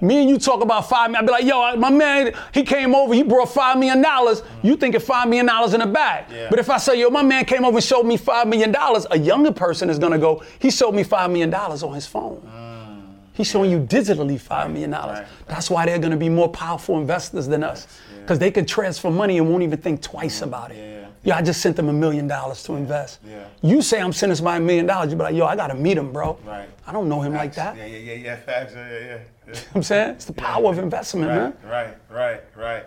Me 0.00 0.20
and 0.20 0.28
you 0.28 0.38
talk 0.38 0.62
about 0.62 0.88
five 0.88 1.10
million. 1.10 1.24
I'd 1.24 1.26
be 1.26 1.32
like, 1.32 1.44
yo, 1.44 1.76
my 1.76 1.90
man, 1.90 2.32
he 2.52 2.62
came 2.62 2.94
over, 2.94 3.14
he 3.14 3.22
brought 3.22 3.48
five 3.52 3.78
million 3.78 4.02
dollars. 4.02 4.42
You 4.62 4.76
thinking 4.76 5.00
five 5.00 5.28
million 5.28 5.46
dollars 5.46 5.74
in 5.74 5.80
a 5.80 5.86
bag. 5.86 6.26
Yeah. 6.30 6.48
But 6.50 6.58
if 6.58 6.68
I 6.68 6.78
say, 6.78 6.98
yo, 7.00 7.10
my 7.10 7.22
man 7.22 7.44
came 7.44 7.64
over 7.64 7.76
and 7.76 7.84
showed 7.84 8.04
me 8.04 8.16
five 8.16 8.46
million 8.48 8.72
dollars, 8.72 9.06
a 9.10 9.18
younger 9.18 9.52
person 9.52 9.88
is 9.90 9.98
gonna 9.98 10.18
go, 10.18 10.42
he 10.58 10.70
showed 10.70 10.92
me 10.92 11.04
five 11.04 11.30
million 11.30 11.50
dollars 11.50 11.82
on 11.82 11.94
his 11.94 12.06
phone. 12.06 12.40
Mm. 12.46 13.14
He's 13.32 13.48
showing 13.48 13.70
you 13.70 13.80
digitally 13.80 14.40
five 14.40 14.70
million 14.70 14.90
dollars. 14.90 15.18
right. 15.20 15.28
That's 15.48 15.68
why 15.70 15.86
they're 15.86 15.98
gonna 15.98 16.16
be 16.16 16.28
more 16.28 16.48
powerful 16.48 16.98
investors 17.00 17.46
than 17.48 17.62
us. 17.64 17.86
Because 18.20 18.38
they 18.38 18.50
can 18.50 18.64
transfer 18.64 19.10
money 19.10 19.38
and 19.38 19.50
won't 19.50 19.62
even 19.62 19.78
think 19.78 20.00
twice 20.02 20.40
about 20.42 20.70
it. 20.70 20.76
yeah. 20.78 20.93
Yeah, 21.24 21.36
I 21.38 21.42
just 21.42 21.60
sent 21.62 21.76
them 21.76 21.88
a 21.88 21.92
million 21.92 22.26
dollars 22.26 22.62
to 22.64 22.74
invest. 22.74 23.20
yeah. 23.26 23.46
You 23.62 23.80
say 23.82 24.00
I'm 24.00 24.12
sending 24.12 24.36
somebody 24.36 24.58
a 24.62 24.66
million 24.66 24.86
dollars, 24.86 25.10
you 25.10 25.16
be 25.16 25.22
like, 25.24 25.34
yo, 25.34 25.46
I 25.46 25.56
gotta 25.56 25.74
meet 25.74 25.96
him, 25.96 26.12
bro. 26.12 26.38
Right. 26.46 26.68
I 26.86 26.92
don't 26.92 27.08
know 27.08 27.20
him 27.22 27.32
like 27.32 27.54
that. 27.54 27.76
Yeah, 27.76 27.86
yeah, 27.86 27.96
yeah, 27.98 28.14
yeah. 28.14 28.36
Facts. 28.36 28.74
Yeah, 28.74 28.88
yeah, 28.90 28.98
yeah. 29.06 29.18
yeah. 29.54 29.60
I'm 29.74 29.82
saying? 29.82 30.10
It's 30.10 30.26
the 30.26 30.34
power 30.34 30.70
of 30.70 30.78
investment, 30.78 31.28
man. 31.28 31.54
Right, 31.64 31.70
right, 31.70 31.96
right, 32.10 32.40
right. 32.56 32.84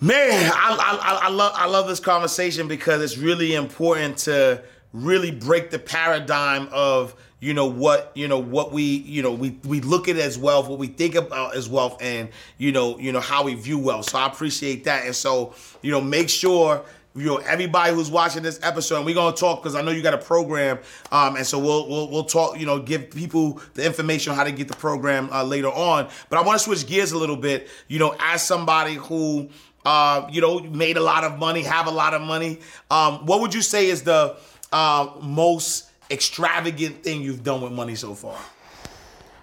Man, 0.00 0.50
I, 0.54 0.76
I, 1.02 1.12
I- 1.12 1.26
I 1.26 1.28
love 1.30 1.52
I 1.56 1.66
love 1.66 1.88
this 1.88 2.00
conversation 2.00 2.68
because 2.68 3.02
it's 3.02 3.18
really 3.18 3.54
important 3.54 4.18
to 4.18 4.62
really 4.92 5.30
break 5.32 5.70
the 5.70 5.78
paradigm 5.78 6.68
of 6.72 7.14
you 7.40 7.52
know 7.52 7.66
what 7.66 8.12
you 8.14 8.26
know 8.28 8.38
what 8.38 8.72
we 8.72 8.82
you 8.84 9.22
know 9.22 9.32
we 9.32 9.58
we 9.64 9.80
look 9.80 10.08
at 10.08 10.16
as 10.16 10.38
wealth, 10.38 10.68
what 10.68 10.78
we 10.78 10.86
think 10.86 11.14
about 11.16 11.56
as 11.56 11.68
wealth, 11.68 12.00
and 12.00 12.28
you 12.58 12.70
know 12.70 12.96
you 13.00 13.10
know 13.12 13.20
how 13.20 13.42
we 13.44 13.54
view 13.54 13.78
wealth. 13.78 14.08
So 14.10 14.18
I 14.18 14.26
appreciate 14.28 14.84
that, 14.84 15.04
and 15.04 15.14
so 15.16 15.54
you 15.82 15.90
know 15.90 16.00
make 16.00 16.28
sure 16.28 16.84
you 17.18 17.26
know 17.26 17.36
everybody 17.38 17.92
who's 17.94 18.10
watching 18.10 18.42
this 18.42 18.58
episode 18.62 18.96
and 18.96 19.06
we're 19.06 19.14
going 19.14 19.32
to 19.34 19.38
talk 19.38 19.62
because 19.62 19.74
i 19.74 19.82
know 19.82 19.90
you 19.90 20.02
got 20.02 20.14
a 20.14 20.18
program 20.18 20.78
um, 21.12 21.36
and 21.36 21.46
so 21.46 21.58
we'll, 21.58 21.88
we'll 21.88 22.08
we'll 22.10 22.24
talk 22.24 22.58
you 22.58 22.66
know 22.66 22.78
give 22.78 23.10
people 23.10 23.60
the 23.74 23.84
information 23.84 24.30
on 24.32 24.36
how 24.38 24.44
to 24.44 24.52
get 24.52 24.68
the 24.68 24.76
program 24.76 25.28
uh, 25.32 25.42
later 25.44 25.68
on 25.68 26.08
but 26.28 26.38
i 26.38 26.42
want 26.42 26.58
to 26.58 26.64
switch 26.64 26.86
gears 26.86 27.12
a 27.12 27.18
little 27.18 27.36
bit 27.36 27.68
you 27.88 27.98
know 27.98 28.14
as 28.20 28.42
somebody 28.42 28.94
who 28.94 29.48
uh, 29.84 30.26
you 30.30 30.40
know 30.40 30.60
made 30.60 30.96
a 30.96 31.00
lot 31.02 31.24
of 31.24 31.38
money 31.38 31.62
have 31.62 31.86
a 31.86 31.90
lot 31.90 32.14
of 32.14 32.22
money 32.22 32.58
um, 32.90 33.24
what 33.26 33.40
would 33.40 33.54
you 33.54 33.62
say 33.62 33.88
is 33.88 34.02
the 34.02 34.36
uh, 34.72 35.08
most 35.22 35.90
extravagant 36.10 37.02
thing 37.02 37.22
you've 37.22 37.42
done 37.44 37.60
with 37.60 37.72
money 37.72 37.94
so 37.94 38.14
far 38.14 38.38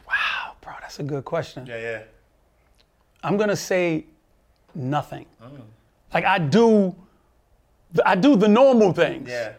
Wow, 0.07 0.53
bro, 0.61 0.73
that's 0.81 0.99
a 0.99 1.03
good 1.03 1.25
question. 1.25 1.65
yeah 1.65 1.79
yeah 1.79 2.01
I'm 3.23 3.37
gonna 3.37 3.55
say 3.55 4.05
nothing. 4.75 5.25
Oh. 5.41 5.47
Like 6.13 6.25
I 6.25 6.37
do, 6.37 6.95
I 8.05 8.15
do 8.15 8.35
the 8.35 8.47
normal 8.47 8.91
things. 8.93 9.29
yeah 9.29 9.53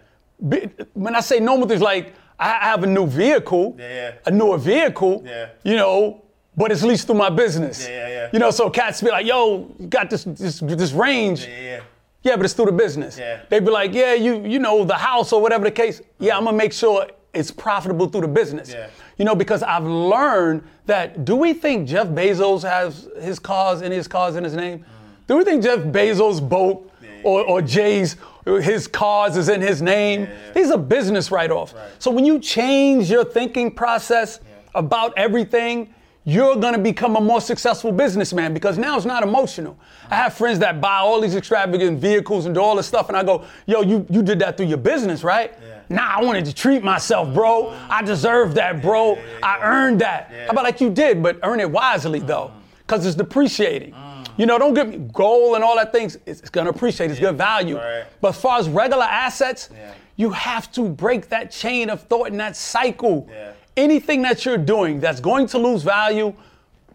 When 0.95 1.15
I 1.17 1.21
say 1.21 1.41
normal 1.41 1.67
things, 1.69 1.81
like 1.83 2.15
I 2.39 2.49
have 2.71 2.83
a 2.83 2.87
new 2.87 3.07
vehicle, 3.07 3.77
Yeah. 3.79 4.13
a 4.27 4.31
newer 4.31 4.59
vehicle, 4.59 5.23
Yeah. 5.25 5.47
you 5.65 5.77
know, 5.77 6.23
but 6.57 6.71
it's 6.73 6.83
leased 6.83 7.07
through 7.07 7.17
my 7.17 7.31
business. 7.31 7.87
Yeah, 7.87 7.95
yeah, 7.97 8.09
yeah. 8.09 8.29
You 8.33 8.39
know, 8.39 8.51
so 8.51 8.69
cats 8.71 9.01
be 9.03 9.11
like, 9.11 9.27
"Yo, 9.27 9.69
you 9.79 9.87
got 9.87 10.11
this 10.11 10.25
this 10.25 10.61
this 10.61 10.93
range." 10.93 11.47
yeah 11.47 11.61
yeah 11.71 11.81
Yeah, 12.23 12.37
but 12.37 12.45
it's 12.45 12.55
through 12.55 12.67
the 12.67 12.73
business. 12.85 13.17
Yeah. 13.19 13.41
They 13.49 13.61
be 13.61 13.71
like, 13.71 13.95
yeah, 13.95 14.15
you 14.15 14.33
you 14.45 14.59
know 14.59 14.85
the 14.85 14.99
house 15.11 15.33
or 15.33 15.41
whatever 15.41 15.65
the 15.65 15.71
case. 15.83 15.97
Yeah, 16.19 16.33
uh-huh. 16.33 16.39
I'm 16.39 16.45
gonna 16.47 16.57
make 16.65 16.73
sure 16.73 17.07
it's 17.33 17.51
profitable 17.53 18.07
through 18.11 18.23
the 18.29 18.35
business. 18.41 18.69
Yeah. 18.73 18.89
You 19.19 19.25
know, 19.27 19.35
because 19.35 19.63
I've 19.63 19.87
learned 19.87 20.63
that 20.87 21.25
do 21.25 21.37
we 21.37 21.55
think 21.55 21.89
Jeff 21.89 22.09
Bezos 22.09 22.63
has 22.63 23.09
his 23.29 23.39
cars 23.39 23.81
in 23.83 23.93
his 23.93 24.09
cars 24.09 24.35
in 24.37 24.43
his 24.45 24.55
name? 24.55 24.79
Mm. 24.81 24.85
Do 25.29 25.37
we 25.39 25.45
think 25.45 25.63
Jeff 25.63 25.81
Bezos' 25.97 26.41
boat 26.41 26.91
or, 27.27 27.43
or 27.43 27.61
Jay's 27.61 28.17
his 28.45 28.87
cars 28.87 29.37
is 29.37 29.49
in 29.49 29.61
his 29.61 29.83
name? 29.83 30.29
These 30.55 30.71
are 30.71 30.79
business 30.79 31.33
write-offs. 31.33 31.75
So 31.99 32.13
when 32.13 32.25
you 32.25 32.39
change 32.39 33.11
your 33.11 33.25
thinking 33.25 33.73
process 33.73 34.39
about 34.75 35.13
everything, 35.17 35.93
you're 36.23 36.57
gonna 36.57 36.79
become 36.79 37.17
a 37.17 37.21
more 37.21 37.41
successful 37.41 37.91
businessman 37.91 38.55
because 38.55 38.79
now 38.79 38.97
it's 38.97 39.07
not 39.07 39.25
emotional. 39.25 39.77
I 40.11 40.17
have 40.17 40.35
friends 40.35 40.61
that 40.61 40.81
buy 40.81 40.99
all 40.99 41.21
these 41.21 41.35
extravagant 41.35 41.99
vehicles 41.99 42.47
and 42.47 42.55
do 42.55 42.61
all 42.61 42.77
this 42.77 42.87
stuff, 42.87 43.09
and 43.09 43.17
I 43.17 43.25
go, 43.25 43.45
yo, 43.67 43.83
you, 43.83 44.07
you 44.09 44.23
did 44.23 44.39
that 44.39 44.57
through 44.57 44.67
your 44.67 44.79
business, 44.79 45.25
right? 45.25 45.53
Nah, 45.89 46.17
I 46.17 46.23
wanted 46.23 46.45
to 46.47 46.55
treat 46.55 46.83
myself, 46.83 47.33
bro. 47.33 47.77
I 47.89 48.03
deserve 48.03 48.55
that, 48.55 48.83
bro. 48.83 49.19
I 49.43 49.61
earned 49.63 50.01
that. 50.01 50.31
How 50.47 50.51
about 50.51 50.65
like 50.65 50.81
you 50.81 50.91
did, 50.91 51.23
but 51.23 51.39
earn 51.43 51.61
it 51.61 51.71
wisely 51.71 52.21
though, 52.21 52.53
mm. 52.53 52.61
because 52.79 53.07
it's 53.07 53.17
depreciating. 53.17 53.93
Mm. 53.93 54.16
You 54.37 54.47
know, 54.47 54.59
don't 54.59 54.75
get 54.75 54.89
me 54.89 54.99
gold 55.13 55.55
and 55.57 55.65
all 55.65 55.77
that 55.77 55.93
things. 55.93 56.17
It's, 56.27 56.41
it's 56.41 56.51
gonna 56.51 56.71
appreciate. 56.71 57.11
It's 57.11 57.21
good 57.21 57.37
value. 57.37 57.77
Right. 57.77 58.05
But 58.21 58.29
as 58.29 58.41
far 58.41 58.59
as 58.59 58.69
regular 58.69 59.05
assets, 59.05 59.71
Yeah. 59.73 59.93
you 60.17 60.31
have 60.31 60.71
to 60.73 60.89
break 60.89 61.29
that 61.31 61.51
chain 61.51 61.91
of 61.91 62.03
thought 62.03 62.29
and 62.31 62.41
that 62.41 62.57
cycle. 62.57 63.29
Yeah. 63.31 63.53
Anything 63.77 64.23
that 64.23 64.45
you're 64.45 64.57
doing 64.59 65.01
that's 65.01 65.21
going 65.21 65.47
to 65.49 65.59
lose 65.59 65.83
value, 65.83 66.33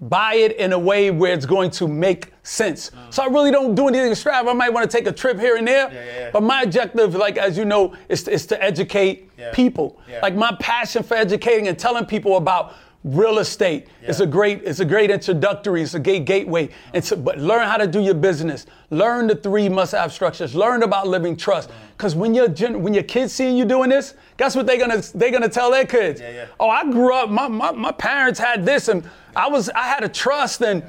buy 0.01 0.33
it 0.35 0.53
in 0.57 0.73
a 0.73 0.79
way 0.79 1.11
where 1.11 1.31
it's 1.31 1.45
going 1.45 1.69
to 1.69 1.87
make 1.87 2.33
sense. 2.41 2.89
Mm. 2.89 3.13
So 3.13 3.21
I 3.23 3.27
really 3.27 3.51
don't 3.51 3.75
do 3.75 3.87
anything 3.87 4.11
extravagant. 4.11 4.49
I 4.49 4.57
might 4.57 4.73
want 4.73 4.89
to 4.89 4.97
take 4.97 5.05
a 5.05 5.11
trip 5.11 5.39
here 5.39 5.57
and 5.57 5.67
there, 5.67 5.91
yeah, 5.93 6.03
yeah. 6.19 6.29
but 6.33 6.41
my 6.41 6.63
objective, 6.63 7.13
like 7.13 7.37
as 7.37 7.55
you 7.55 7.65
know, 7.65 7.93
is, 8.09 8.27
is 8.27 8.47
to 8.47 8.63
educate 8.63 9.29
Yeah. 9.37 9.51
people. 9.53 9.99
Yeah. 10.09 10.19
Like 10.23 10.33
my 10.35 10.55
passion 10.59 11.03
for 11.03 11.13
educating 11.15 11.67
and 11.67 11.77
telling 11.77 12.05
people 12.05 12.37
about 12.37 12.73
real 13.03 13.39
estate. 13.39 13.87
Is 14.05 14.19
Yeah. 14.19 14.25
a 14.25 14.27
great 14.27 14.61
it's 14.63 14.79
a 14.79 14.85
great 14.85 15.09
introductory 15.09 15.81
it's 15.81 15.93
a 15.95 15.99
great 15.99 16.25
gateway. 16.25 16.65
Uh-huh. 16.65 16.91
And 16.95 17.03
so, 17.05 17.15
but 17.15 17.39
learn 17.39 17.67
how 17.67 17.77
to 17.77 17.87
do 17.87 17.99
your 17.99 18.13
business. 18.13 18.65
Learn 18.91 19.27
the 19.27 19.35
three 19.35 19.69
must-have 19.69 20.13
structures. 20.13 20.53
Learn 20.55 20.83
about 20.83 21.07
living 21.07 21.35
trust. 21.35 21.69
Because 21.97 22.15
when 22.15 22.33
your 22.35 22.47
gen- 22.47 22.83
when 22.83 22.93
your 22.93 23.03
kids 23.03 23.33
seeing 23.33 23.57
you 23.57 23.65
doing 23.65 23.89
this 23.89 24.13
guess 24.37 24.55
what 24.55 24.65
they're 24.67 24.77
gonna 24.77 25.01
they're 25.15 25.31
gonna 25.31 25.49
tell 25.49 25.71
their 25.71 25.85
kids? 25.85 26.21
Yeah, 26.21 26.31
yeah. 26.31 26.45
oh 26.59 26.69
i 26.69 26.83
grew 26.83 27.13
up 27.13 27.29
my, 27.29 27.47
my, 27.47 27.71
my 27.71 27.91
parents 27.91 28.39
had 28.39 28.65
this 28.65 28.87
and 28.87 29.03
i 29.35 29.47
was 29.47 29.69
i 29.69 29.83
had 29.83 30.03
a 30.03 30.09
trust 30.09 30.61
and 30.61 30.83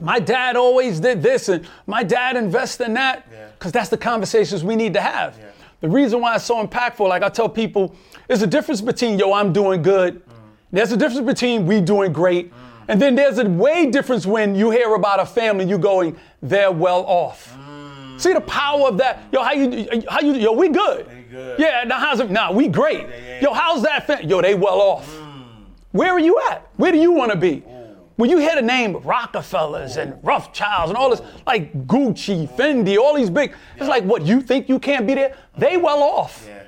my 0.00 0.18
dad 0.18 0.56
always 0.56 1.00
did 1.00 1.22
this 1.22 1.48
and 1.48 1.66
my 1.86 2.02
dad 2.02 2.36
invested 2.36 2.88
in 2.88 2.94
that. 2.94 3.26
Because 3.58 3.72
that's 3.72 3.88
the 3.88 3.96
conversations 3.96 4.62
we 4.62 4.76
need 4.76 4.92
to 4.92 5.00
have. 5.00 5.38
The 5.80 5.88
reason 5.88 6.20
why 6.20 6.34
it's 6.36 6.44
so 6.44 6.64
impactful 6.66 7.08
like 7.08 7.22
i 7.22 7.28
tell 7.28 7.48
people 7.48 7.94
there's 8.26 8.42
a 8.42 8.46
difference 8.46 8.80
between 8.80 9.18
yo 9.18 9.32
i'm 9.32 9.52
doing 9.52 9.80
good 9.82 10.20
there's 10.72 10.92
a 10.92 10.96
difference 10.96 11.26
between 11.26 11.66
we 11.66 11.80
doing 11.80 12.12
great 12.12 12.52
and 12.88 13.00
then 13.02 13.14
there's 13.14 13.38
a 13.38 13.48
way 13.48 13.90
difference 13.90 14.26
when 14.26 14.54
you 14.54 14.70
hear 14.70 14.94
about 14.94 15.20
a 15.20 15.26
family 15.26 15.64
you 15.64 15.78
going 15.78 16.16
they're 16.42 16.72
well 16.72 17.04
off 17.06 17.56
see 18.16 18.32
the 18.32 18.40
power 18.40 18.88
of 18.88 18.98
that 18.98 19.22
yo 19.32 19.42
how 19.42 19.52
you 19.52 20.02
how 20.08 20.20
you 20.20 20.34
yo 20.34 20.52
we 20.52 20.68
good 20.68 21.06
good. 21.30 21.58
yeah 21.58 21.84
now 21.86 21.98
how's 21.98 22.20
it 22.20 22.30
now 22.30 22.52
we 22.52 22.68
great 22.68 23.06
yeah, 23.08 23.40
yo 23.40 23.52
how's 23.52 23.82
that 23.82 24.06
fam- 24.06 24.28
yo 24.28 24.40
they 24.40 24.54
well 24.54 24.80
off 24.80 25.22
where 25.96 26.12
are 26.12 26.20
you 26.20 26.38
at? 26.50 26.68
Where 26.76 26.92
do 26.92 26.98
you 26.98 27.10
want 27.10 27.32
to 27.32 27.38
be? 27.38 27.64
When 28.16 28.28
you 28.28 28.36
hear 28.38 28.54
the 28.54 28.62
name 28.62 28.98
Rockefellers 28.98 29.96
and 29.96 30.18
Rothschilds 30.22 30.90
and 30.90 30.96
all 30.96 31.08
this, 31.10 31.22
like 31.46 31.86
Gucci, 31.86 32.48
Fendi, 32.48 32.98
all 32.98 33.14
these 33.14 33.30
big, 33.30 33.54
it's 33.76 33.88
like, 33.88 34.04
what, 34.04 34.22
you 34.22 34.42
think 34.42 34.68
you 34.68 34.78
can't 34.78 35.06
be 35.06 35.14
there? 35.14 35.36
They 35.56 35.78
well 35.78 36.02
off. 36.02 36.44
Yeah. 36.46 36.64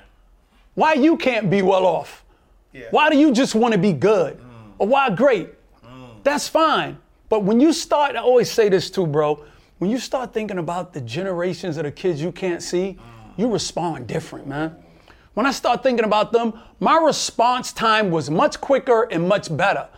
Why 0.74 0.94
you 0.94 1.16
can't 1.16 1.50
be 1.50 1.60
well 1.60 1.84
off? 1.84 2.24
Yeah. 2.72 2.86
Why 2.90 3.10
do 3.10 3.16
you 3.16 3.32
just 3.32 3.54
want 3.54 3.72
to 3.72 3.78
be 3.78 3.92
good? 3.92 4.38
Mm. 4.38 4.44
Or 4.78 4.86
why 4.86 5.10
great? 5.10 5.50
Mm. 5.84 6.22
That's 6.22 6.48
fine. 6.48 6.98
But 7.28 7.44
when 7.44 7.60
you 7.60 7.72
start, 7.72 8.16
I 8.16 8.20
always 8.20 8.50
say 8.50 8.68
this 8.68 8.90
too, 8.90 9.06
bro. 9.06 9.44
When 9.78 9.90
you 9.90 9.98
start 9.98 10.32
thinking 10.32 10.58
about 10.58 10.92
the 10.92 11.00
generations 11.00 11.76
of 11.76 11.84
the 11.84 11.92
kids 11.92 12.20
you 12.20 12.32
can't 12.32 12.62
see, 12.62 12.98
mm. 12.98 13.32
you 13.36 13.50
respond 13.52 14.06
different, 14.06 14.46
man. 14.46 14.76
When 15.34 15.46
I 15.46 15.52
start 15.52 15.82
thinking 15.82 16.04
about 16.04 16.32
them, 16.32 16.52
my 16.80 16.98
response 16.98 17.72
time 17.72 18.10
was 18.10 18.28
much 18.28 18.60
quicker 18.60 19.04
and 19.04 19.28
much 19.28 19.56
better 19.56 19.88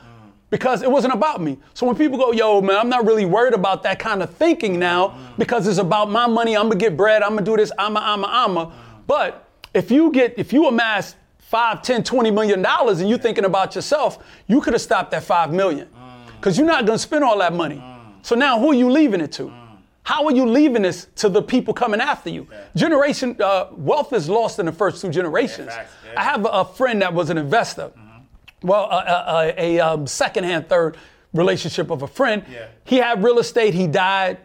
because 0.50 0.82
it 0.82 0.90
wasn't 0.90 1.14
about 1.14 1.40
me. 1.40 1.56
So 1.74 1.86
when 1.86 1.96
people 1.96 2.18
go, 2.18 2.32
yo, 2.32 2.60
man, 2.60 2.76
I'm 2.76 2.88
not 2.88 3.06
really 3.06 3.24
worried 3.24 3.54
about 3.54 3.82
that 3.84 3.98
kind 3.98 4.22
of 4.22 4.30
thinking 4.34 4.78
now 4.78 5.16
because 5.38 5.66
it's 5.66 5.78
about 5.78 6.10
my 6.10 6.26
money. 6.26 6.56
I'm 6.56 6.64
gonna 6.64 6.76
get 6.76 6.96
bread. 6.96 7.22
I'm 7.22 7.30
gonna 7.30 7.42
do 7.42 7.56
this. 7.56 7.72
I'm 7.78 7.96
a, 7.96 8.00
I'm 8.00 8.24
a, 8.24 8.26
I'm 8.26 8.56
a. 8.56 8.72
But 9.06 9.48
if 9.72 9.90
you 9.90 10.10
get, 10.12 10.34
if 10.36 10.52
you 10.52 10.66
amass 10.66 11.14
five, 11.50 11.82
10, 11.82 12.04
20 12.04 12.30
million 12.30 12.62
dollars 12.62 13.00
and 13.00 13.10
you're 13.10 13.18
thinking 13.18 13.44
about 13.44 13.74
yourself, 13.74 14.22
you 14.46 14.60
could 14.60 14.72
have 14.72 14.80
stopped 14.80 15.12
at 15.12 15.24
five 15.24 15.52
million 15.52 15.88
mm. 15.88 16.26
because 16.36 16.56
you're 16.56 16.66
not 16.66 16.86
gonna 16.86 16.96
spend 16.96 17.24
all 17.24 17.36
that 17.38 17.52
money. 17.52 17.74
Mm. 17.74 18.24
So 18.24 18.36
now 18.36 18.60
who 18.60 18.70
are 18.70 18.74
you 18.74 18.88
leaving 18.88 19.20
it 19.20 19.32
to? 19.32 19.46
Mm. 19.46 19.78
How 20.04 20.24
are 20.26 20.32
you 20.32 20.46
leaving 20.46 20.82
this 20.82 21.08
to 21.16 21.28
the 21.28 21.42
people 21.42 21.74
coming 21.74 22.00
after 22.00 22.30
you? 22.30 22.46
Generation 22.76 23.36
uh, 23.42 23.66
wealth 23.72 24.12
is 24.12 24.28
lost 24.28 24.60
in 24.60 24.66
the 24.66 24.72
first 24.72 25.02
two 25.02 25.10
generations. 25.10 25.74
facts, 25.74 25.92
yeah. 26.06 26.20
I 26.20 26.22
have 26.22 26.44
a, 26.44 26.48
a 26.48 26.64
friend 26.64 27.02
that 27.02 27.12
was 27.12 27.30
an 27.30 27.38
investor. 27.38 27.90
Mm-hmm. 27.98 28.68
Well, 28.68 28.84
a, 28.84 28.96
a, 28.96 29.54
a, 29.58 29.76
a 29.76 29.80
um, 29.80 30.06
second-hand, 30.06 30.68
third 30.68 30.98
relationship 31.32 31.90
of 31.90 32.02
a 32.02 32.06
friend. 32.06 32.44
Yeah. 32.48 32.68
He 32.84 32.98
had 32.98 33.24
real 33.24 33.40
estate. 33.40 33.74
He 33.74 33.88
died. 33.88 34.38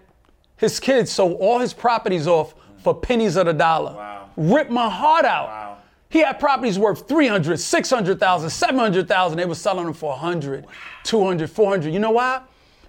His 0.58 0.80
kids 0.80 1.12
sold 1.12 1.38
all 1.40 1.60
his 1.60 1.74
properties 1.74 2.26
off 2.26 2.56
for 2.80 2.96
pennies 2.96 3.36
of 3.36 3.46
the 3.46 3.54
dollar. 3.54 3.94
Wow. 3.94 4.30
Ripped 4.38 4.72
my 4.72 4.90
heart 4.90 5.26
out. 5.26 5.48
Wow. 5.48 5.75
He 6.10 6.20
had 6.20 6.40
properties 6.40 6.80
worth 6.80 7.08
300, 7.08 7.60
600,000, 7.60 8.50
700,000. 8.50 9.38
They 9.38 9.46
were 9.46 9.56
selling 9.56 9.86
them 9.86 9.94
for 9.94 10.12
100, 10.12 10.66
200, 11.04 11.50
400. 11.50 11.94
You 11.94 12.00
know 12.00 12.12
why? 12.12 12.42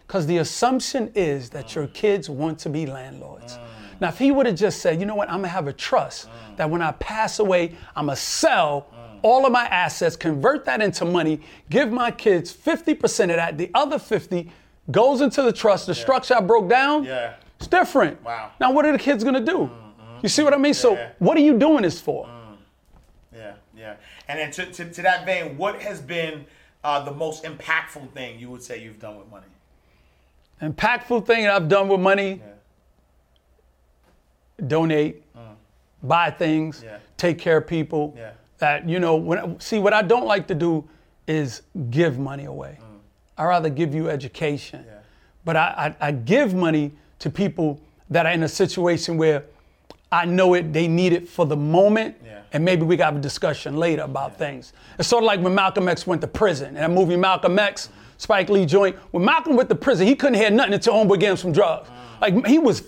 Because 0.06 0.26
the 0.26 0.38
assumption 0.38 1.10
is 1.14 1.50
that 1.50 1.74
your 1.74 1.88
kids 1.88 2.30
want 2.30 2.58
to 2.60 2.68
be 2.68 2.86
landlords. 2.86 3.54
Mm. 3.54 3.60
Now, 4.00 4.08
if 4.08 4.18
he 4.18 4.30
would 4.30 4.46
have 4.46 4.56
just 4.56 4.80
said, 4.80 5.00
you 5.00 5.06
know 5.06 5.14
what, 5.14 5.28
I'm 5.28 5.38
gonna 5.38 5.48
have 5.48 5.66
a 5.66 5.72
trust 5.72 6.28
mm. 6.28 6.56
that 6.56 6.70
when 6.70 6.82
I 6.82 6.92
pass 6.92 7.38
away, 7.38 7.74
I'm 7.96 8.06
gonna 8.06 8.16
sell 8.16 8.86
mm. 8.92 9.18
all 9.22 9.46
of 9.46 9.52
my 9.52 9.66
assets, 9.66 10.14
convert 10.14 10.64
that 10.66 10.80
into 10.80 11.04
money, 11.04 11.40
give 11.70 11.90
my 11.90 12.10
kids 12.10 12.54
50% 12.54 13.30
of 13.30 13.36
that, 13.36 13.58
the 13.58 13.70
other 13.74 13.98
50 13.98 14.50
goes 14.90 15.20
into 15.20 15.42
the 15.42 15.52
trust. 15.52 15.86
The 15.86 15.94
structure 15.94 16.34
I 16.34 16.40
broke 16.40 16.68
down, 16.68 17.04
Yeah. 17.04 17.34
it's 17.58 17.66
different. 17.66 18.22
Wow. 18.22 18.50
Now, 18.60 18.70
what 18.70 18.86
are 18.86 18.92
the 18.92 18.98
kids 18.98 19.24
gonna 19.24 19.40
do? 19.40 19.58
Mm-hmm. 19.58 20.18
You 20.22 20.28
see 20.28 20.42
what 20.42 20.54
I 20.54 20.58
mean? 20.58 20.74
So, 20.74 20.96
what 21.18 21.36
are 21.36 21.40
you 21.40 21.58
doing 21.58 21.82
this 21.82 22.00
for? 22.00 22.26
Yeah, 22.26 22.32
yeah. 22.32 22.35
And 24.28 24.38
then 24.38 24.50
to, 24.52 24.66
to, 24.66 24.90
to 24.90 25.02
that 25.02 25.24
vein, 25.24 25.56
what 25.56 25.80
has 25.82 26.00
been 26.00 26.44
uh, 26.82 27.04
the 27.04 27.12
most 27.12 27.44
impactful 27.44 28.12
thing 28.12 28.38
you 28.38 28.50
would 28.50 28.62
say 28.62 28.82
you've 28.82 28.98
done 29.00 29.18
with 29.18 29.30
money? 29.30 29.46
impactful 30.62 31.26
thing 31.26 31.46
I've 31.46 31.68
done 31.68 31.86
with 31.88 32.00
money 32.00 32.40
donate, 34.66 35.22
buy 36.02 36.30
things, 36.30 36.82
Yeah. 36.82 36.96
take 37.16 37.38
care 37.38 37.58
of 37.58 37.66
people. 37.66 38.14
Yeah. 38.16 38.30
That, 38.58 38.88
you 38.88 38.98
know, 38.98 39.16
when 39.16 39.60
see 39.60 39.78
what 39.78 39.92
I 39.92 40.00
don't 40.00 40.24
like 40.24 40.46
to 40.46 40.54
do 40.54 40.88
is 41.26 41.60
give 41.90 42.18
money 42.18 42.46
away. 42.46 42.78
I 43.36 43.44
rather 43.44 43.68
give 43.68 43.94
you 43.94 44.08
education. 44.08 44.86
But 45.44 45.56
I, 45.56 45.94
I, 46.00 46.08
I 46.08 46.12
give 46.12 46.54
money 46.54 46.92
to 47.18 47.28
people 47.28 47.78
that 48.08 48.24
are 48.24 48.32
in 48.32 48.42
a 48.44 48.48
situation 48.48 49.18
where 49.18 49.44
I 50.12 50.24
know 50.24 50.54
it 50.54 50.72
they 50.72 50.88
need 50.88 51.12
it 51.12 51.28
for 51.28 51.46
the 51.46 51.56
moment. 51.56 52.16
Yeah. 52.24 52.42
And 52.52 52.64
maybe 52.64 52.84
we 52.84 52.96
got 52.96 53.14
a 53.14 53.20
discussion 53.20 53.76
later 53.76 54.02
about 54.02 54.38
things. 54.38 54.72
It's 54.98 55.08
sort 55.08 55.24
of 55.24 55.26
like 55.26 55.40
when 55.40 55.54
Malcolm 55.54 55.88
X 55.88 56.06
went 56.06 56.20
to 56.22 56.28
prison. 56.28 56.68
In 56.68 56.74
that 56.74 56.90
movie 56.90 57.16
Malcolm 57.16 57.58
X, 57.58 57.90
Spike 58.18 58.48
Lee 58.48 58.64
joint. 58.64 58.96
When 59.10 59.24
Malcolm 59.24 59.56
went 59.56 59.68
to 59.68 59.74
prison, 59.74 60.06
he 60.06 60.14
couldn't 60.14 60.38
hear 60.38 60.50
nothing 60.50 60.74
until 60.74 60.94
homeboy 60.94 61.20
gave 61.20 61.30
him 61.30 61.36
some 61.36 61.52
drugs. 61.52 61.88
Ah. 61.90 62.18
Like 62.22 62.46
he 62.46 62.58
was 62.58 62.82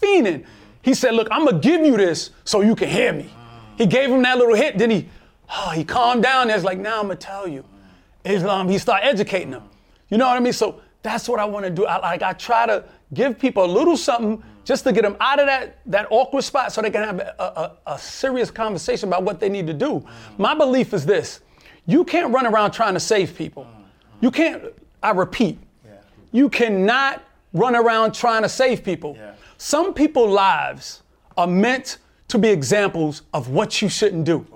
fiending. 0.00 0.44
He 0.82 0.94
said, 0.94 1.14
look, 1.14 1.28
I'm 1.30 1.46
gonna 1.46 1.58
give 1.58 1.80
you 1.80 1.96
this 1.96 2.30
so 2.44 2.60
you 2.60 2.74
can 2.74 2.88
hear 2.88 3.12
me. 3.12 3.30
Ah. 3.36 3.60
He 3.78 3.86
gave 3.86 4.10
him 4.10 4.22
that 4.22 4.36
little 4.36 4.54
hit, 4.54 4.76
then 4.76 4.90
he 4.90 5.08
oh, 5.50 5.70
he 5.70 5.84
calmed 5.84 6.22
down. 6.22 6.50
It's 6.50 6.64
like, 6.64 6.78
now 6.78 7.00
I'm 7.00 7.06
gonna 7.06 7.16
tell 7.16 7.48
you. 7.48 7.64
Ah. 7.72 8.30
Islam, 8.30 8.68
he 8.68 8.78
started 8.78 9.06
educating 9.06 9.52
them. 9.52 9.68
You 10.08 10.18
know 10.18 10.26
what 10.26 10.36
I 10.36 10.40
mean? 10.40 10.52
So 10.52 10.80
that's 11.02 11.28
what 11.28 11.40
I 11.40 11.44
want 11.44 11.64
to 11.64 11.70
do. 11.70 11.86
I, 11.86 11.98
like 11.98 12.22
I 12.22 12.32
try 12.32 12.66
to 12.66 12.84
give 13.12 13.38
people 13.38 13.64
a 13.64 13.66
little 13.66 13.96
something 13.96 14.42
just 14.64 14.84
to 14.84 14.92
get 14.92 15.02
them 15.02 15.16
out 15.20 15.38
of 15.38 15.46
that, 15.46 15.78
that 15.86 16.06
awkward 16.10 16.42
spot 16.42 16.72
so 16.72 16.82
they 16.82 16.90
can 16.90 17.04
have 17.04 17.20
a, 17.20 17.34
a, 17.86 17.92
a 17.92 17.98
serious 17.98 18.50
conversation 18.50 19.08
about 19.08 19.22
what 19.22 19.38
they 19.40 19.48
need 19.48 19.66
to 19.66 19.74
do. 19.74 20.04
My 20.38 20.54
belief 20.54 20.92
is 20.92 21.06
this 21.06 21.40
you 21.86 22.04
can't 22.04 22.32
run 22.32 22.46
around 22.46 22.70
trying 22.70 22.94
to 22.94 23.00
save 23.00 23.36
people. 23.36 23.66
You 24.20 24.30
can't, 24.30 24.62
I 25.02 25.10
repeat, 25.10 25.58
you 26.32 26.48
cannot 26.48 27.22
run 27.52 27.76
around 27.76 28.14
trying 28.14 28.42
to 28.42 28.48
save 28.48 28.82
people. 28.82 29.14
Yeah. 29.16 29.34
Some 29.58 29.94
people's 29.94 30.32
lives 30.32 31.02
are 31.36 31.46
meant 31.46 31.98
to 32.28 32.38
be 32.38 32.48
examples 32.48 33.22
of 33.32 33.50
what 33.50 33.80
you 33.80 33.88
shouldn't 33.88 34.24
do. 34.24 34.46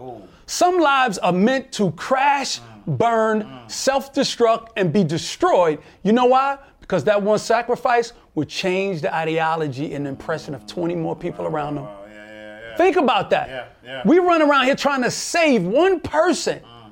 Some 0.46 0.80
lives 0.80 1.18
are 1.18 1.32
meant 1.32 1.70
to 1.72 1.92
crash, 1.92 2.60
mm. 2.60 2.98
burn, 2.98 3.42
mm. 3.42 3.70
self 3.70 4.14
destruct, 4.14 4.68
and 4.76 4.92
be 4.92 5.04
destroyed. 5.04 5.80
You 6.02 6.12
know 6.12 6.24
why? 6.24 6.58
Because 6.88 7.04
that 7.04 7.22
one 7.22 7.38
sacrifice 7.38 8.14
would 8.34 8.48
change 8.48 9.02
the 9.02 9.14
ideology 9.14 9.92
and 9.92 10.06
impression 10.06 10.54
of 10.54 10.66
20 10.66 10.94
more 10.94 11.14
people 11.14 11.46
around 11.46 11.74
them. 11.74 11.84
Yeah, 11.84 12.06
yeah, 12.08 12.60
yeah. 12.70 12.76
Think 12.78 12.96
about 12.96 13.28
that. 13.28 13.76
We 14.06 14.18
run 14.20 14.40
around 14.40 14.64
here 14.64 14.74
trying 14.74 15.02
to 15.02 15.10
save 15.10 15.64
one 15.64 16.00
person. 16.00 16.64
Uh-huh. 16.64 16.88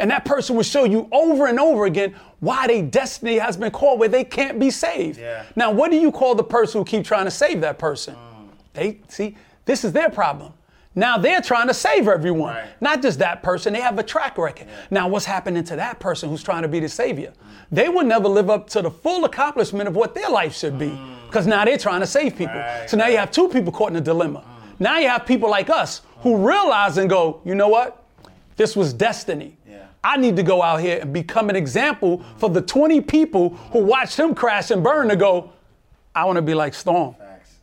And 0.00 0.10
that 0.10 0.24
person 0.24 0.56
will 0.56 0.64
show 0.64 0.82
you 0.82 1.08
over 1.12 1.46
and 1.46 1.60
over 1.60 1.86
again 1.86 2.16
why 2.40 2.66
their 2.66 2.82
destiny 2.82 3.38
has 3.38 3.56
been 3.56 3.70
called 3.70 4.00
where 4.00 4.08
they 4.08 4.24
can't 4.24 4.58
be 4.58 4.68
saved. 4.68 5.20
Now, 5.54 5.70
what 5.70 5.92
do 5.92 5.96
you 5.96 6.10
call 6.10 6.34
the 6.34 6.42
person 6.44 6.80
who 6.80 6.84
keep 6.84 7.04
trying 7.04 7.26
to 7.26 7.30
save 7.30 7.60
that 7.60 7.78
person? 7.78 8.16
Uh-huh. 8.16 8.42
They 8.72 9.00
see, 9.06 9.36
this 9.64 9.84
is 9.84 9.92
their 9.92 10.10
problem. 10.10 10.54
Now 10.98 11.18
they're 11.18 11.42
trying 11.42 11.68
to 11.68 11.74
save 11.74 12.08
everyone, 12.08 12.54
Right. 12.54 12.68
not 12.80 13.02
just 13.02 13.18
that 13.18 13.42
person. 13.42 13.74
They 13.74 13.82
have 13.82 13.98
a 13.98 14.02
track 14.02 14.38
record. 14.38 14.66
Now, 14.90 15.08
what's 15.08 15.26
happening 15.26 15.62
to 15.64 15.76
that 15.76 16.00
person 16.00 16.30
who's 16.30 16.42
trying 16.42 16.62
to 16.62 16.68
be 16.68 16.80
the 16.80 16.88
savior? 16.88 17.34
They 17.70 17.90
will 17.90 18.04
never 18.04 18.28
live 18.28 18.48
up 18.48 18.68
to 18.70 18.80
the 18.80 18.90
full 18.90 19.26
accomplishment 19.26 19.88
of 19.88 19.94
what 19.94 20.14
their 20.14 20.30
life 20.30 20.56
should 20.56 20.78
be, 20.78 20.88
mm. 20.88 21.26
because 21.26 21.46
now 21.46 21.66
they're 21.66 21.76
trying 21.76 22.00
to 22.00 22.06
save 22.06 22.34
people. 22.36 22.56
Right, 22.56 22.88
so 22.88 22.96
now 22.96 23.08
you 23.08 23.18
have 23.18 23.30
two 23.30 23.48
people 23.48 23.72
caught 23.72 23.90
in 23.90 23.96
a 23.96 24.00
dilemma. 24.00 24.40
Mm. 24.40 24.80
Now 24.80 24.98
you 24.98 25.08
have 25.08 25.26
people 25.26 25.50
like 25.50 25.68
us 25.68 26.00
who 26.20 26.36
realize 26.36 26.96
and 26.96 27.10
go, 27.10 27.42
you 27.44 27.54
know 27.54 27.68
what? 27.68 28.02
This 28.56 28.74
was 28.74 28.94
destiny. 28.94 29.58
Yeah. 29.68 29.84
I 30.02 30.16
need 30.16 30.34
to 30.36 30.42
go 30.42 30.62
out 30.62 30.80
here 30.80 31.00
and 31.02 31.12
become 31.12 31.50
an 31.50 31.56
example 31.56 32.24
for 32.38 32.48
the 32.48 32.62
20 32.62 33.02
people 33.02 33.50
who 33.70 33.80
watched 33.80 34.18
him 34.18 34.34
crash 34.34 34.70
and 34.70 34.82
burn 34.82 35.08
to 35.08 35.16
go, 35.16 35.52
I 36.14 36.24
want 36.24 36.36
to 36.36 36.42
be 36.42 36.54
like 36.54 36.72
Storm. 36.72 37.14
Facts. 37.18 37.56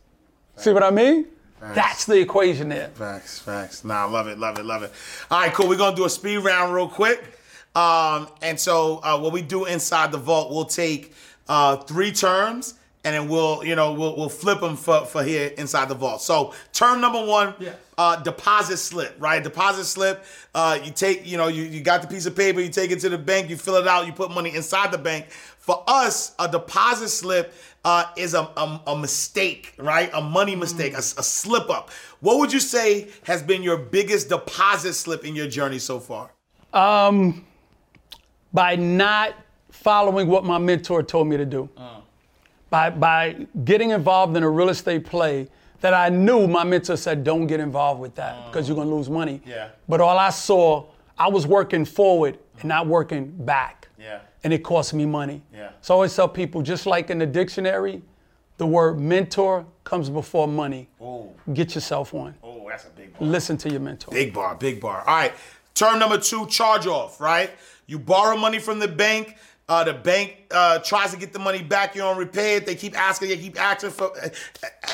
See 0.56 0.72
what 0.72 0.84
I 0.84 0.90
mean? 0.90 1.26
That's 1.72 2.04
the 2.04 2.18
equation 2.20 2.68
there. 2.68 2.88
Facts, 2.88 3.38
facts. 3.38 3.84
Nah, 3.84 4.06
love 4.06 4.26
it, 4.28 4.38
love 4.38 4.58
it, 4.58 4.64
love 4.64 4.82
it. 4.82 4.92
All 5.30 5.40
right, 5.40 5.52
cool. 5.54 5.68
We're 5.68 5.78
gonna 5.78 5.96
do 5.96 6.04
a 6.04 6.10
speed 6.10 6.38
round 6.38 6.74
real 6.74 6.88
quick. 6.88 7.22
Um, 7.74 8.28
and 8.42 8.58
so 8.60 9.00
uh, 9.02 9.18
what 9.18 9.32
we 9.32 9.42
do 9.42 9.64
inside 9.64 10.12
the 10.12 10.18
vault, 10.18 10.52
we'll 10.52 10.64
take 10.66 11.12
uh, 11.48 11.76
three 11.76 12.12
terms 12.12 12.74
and 13.04 13.14
then 13.14 13.28
we'll, 13.28 13.64
you 13.64 13.74
know, 13.74 13.92
we'll, 13.92 14.16
we'll 14.16 14.28
flip 14.28 14.60
them 14.60 14.76
for, 14.76 15.04
for 15.04 15.22
here 15.24 15.52
inside 15.58 15.88
the 15.88 15.94
vault. 15.94 16.22
So 16.22 16.54
term 16.72 17.00
number 17.00 17.24
one, 17.24 17.54
Yes. 17.58 17.76
uh, 17.98 18.16
deposit 18.22 18.76
slip, 18.78 19.14
right? 19.18 19.42
Deposit 19.42 19.84
slip. 19.86 20.24
Uh, 20.54 20.78
you 20.82 20.90
take, 20.92 21.26
you 21.26 21.36
know, 21.36 21.48
you, 21.48 21.64
you 21.64 21.80
got 21.80 22.00
the 22.00 22.08
piece 22.08 22.26
of 22.26 22.34
paper, 22.36 22.60
you 22.60 22.70
take 22.70 22.90
it 22.92 23.00
to 23.00 23.08
the 23.08 23.18
bank, 23.18 23.50
you 23.50 23.56
fill 23.56 23.74
it 23.76 23.86
out, 23.88 24.06
you 24.06 24.12
put 24.12 24.30
money 24.30 24.54
inside 24.54 24.90
the 24.92 24.98
bank. 24.98 25.30
For 25.30 25.82
us, 25.88 26.34
a 26.38 26.48
deposit 26.48 27.08
slip 27.08 27.52
uh, 27.84 28.06
is 28.16 28.34
a, 28.34 28.40
a, 28.56 28.80
a 28.88 28.96
mistake, 28.98 29.74
right? 29.78 30.10
A 30.14 30.20
money 30.20 30.56
mistake, 30.56 30.94
a, 30.94 30.98
a 30.98 31.22
slip 31.22 31.68
up. 31.70 31.90
What 32.20 32.38
would 32.38 32.52
you 32.52 32.60
say 32.60 33.08
has 33.24 33.42
been 33.42 33.62
your 33.62 33.76
biggest 33.76 34.28
deposit 34.28 34.94
slip 34.94 35.24
in 35.24 35.36
your 35.36 35.46
journey 35.48 35.78
so 35.78 36.00
far? 36.00 36.30
Um, 36.72 37.44
By 38.52 38.76
not 38.76 39.34
following 39.70 40.28
what 40.28 40.44
my 40.44 40.58
mentor 40.58 41.02
told 41.02 41.26
me 41.26 41.36
to 41.36 41.44
do. 41.44 41.68
By, 42.70 42.90
by 42.90 43.46
getting 43.64 43.90
involved 43.90 44.36
in 44.36 44.42
a 44.42 44.48
real 44.50 44.68
estate 44.70 45.04
play 45.04 45.48
that 45.80 45.92
I 45.92 46.08
knew 46.08 46.48
my 46.48 46.64
mentor 46.64 46.96
said, 46.96 47.22
don't 47.22 47.46
get 47.46 47.60
involved 47.60 48.00
with 48.00 48.14
that 48.14 48.46
because 48.46 48.68
you're 48.68 48.74
going 48.74 48.88
to 48.88 48.94
lose 48.94 49.10
money. 49.10 49.42
Yeah. 49.46 49.68
But 49.88 50.00
all 50.00 50.18
I 50.18 50.30
saw, 50.30 50.86
I 51.18 51.28
was 51.28 51.46
working 51.46 51.84
forward 51.84 52.38
and 52.60 52.64
not 52.64 52.86
working 52.86 53.26
back. 53.44 53.88
Yeah. 53.98 54.20
And 54.44 54.52
it 54.52 54.62
costs 54.62 54.92
me 54.92 55.06
money. 55.06 55.42
Yeah. 55.52 55.70
So 55.80 55.94
I 55.94 55.96
always 55.96 56.14
tell 56.14 56.28
people, 56.28 56.62
just 56.62 56.84
like 56.86 57.10
in 57.10 57.18
the 57.18 57.26
dictionary, 57.26 58.02
the 58.58 58.66
word 58.66 59.00
mentor 59.00 59.66
comes 59.84 60.10
before 60.10 60.46
money. 60.46 60.88
Oh, 61.00 61.32
Get 61.54 61.74
yourself 61.74 62.12
one. 62.12 62.34
oh, 62.42 62.66
that's 62.68 62.84
a 62.84 62.90
big 62.90 63.18
bar. 63.18 63.26
Listen 63.28 63.56
to 63.58 63.70
your 63.70 63.80
mentor. 63.80 64.10
Big 64.12 64.32
bar, 64.32 64.54
big 64.54 64.80
bar. 64.80 65.00
All 65.00 65.14
right. 65.16 65.32
Term 65.74 65.98
number 65.98 66.18
two, 66.18 66.46
charge 66.46 66.86
off, 66.86 67.20
right? 67.20 67.50
You 67.86 67.98
borrow 67.98 68.36
money 68.36 68.58
from 68.58 68.78
the 68.78 68.86
bank. 68.88 69.36
Uh, 69.68 69.82
the 69.82 69.94
bank 69.94 70.36
uh, 70.50 70.78
tries 70.80 71.10
to 71.12 71.16
get 71.16 71.32
the 71.32 71.38
money 71.38 71.62
back. 71.62 71.94
You 71.94 72.02
don't 72.02 72.18
repay 72.18 72.56
it. 72.56 72.66
They 72.66 72.74
keep 72.74 72.96
asking. 72.98 73.30
They 73.30 73.38
keep 73.38 73.58
asking 73.60 73.90
for. 73.90 74.12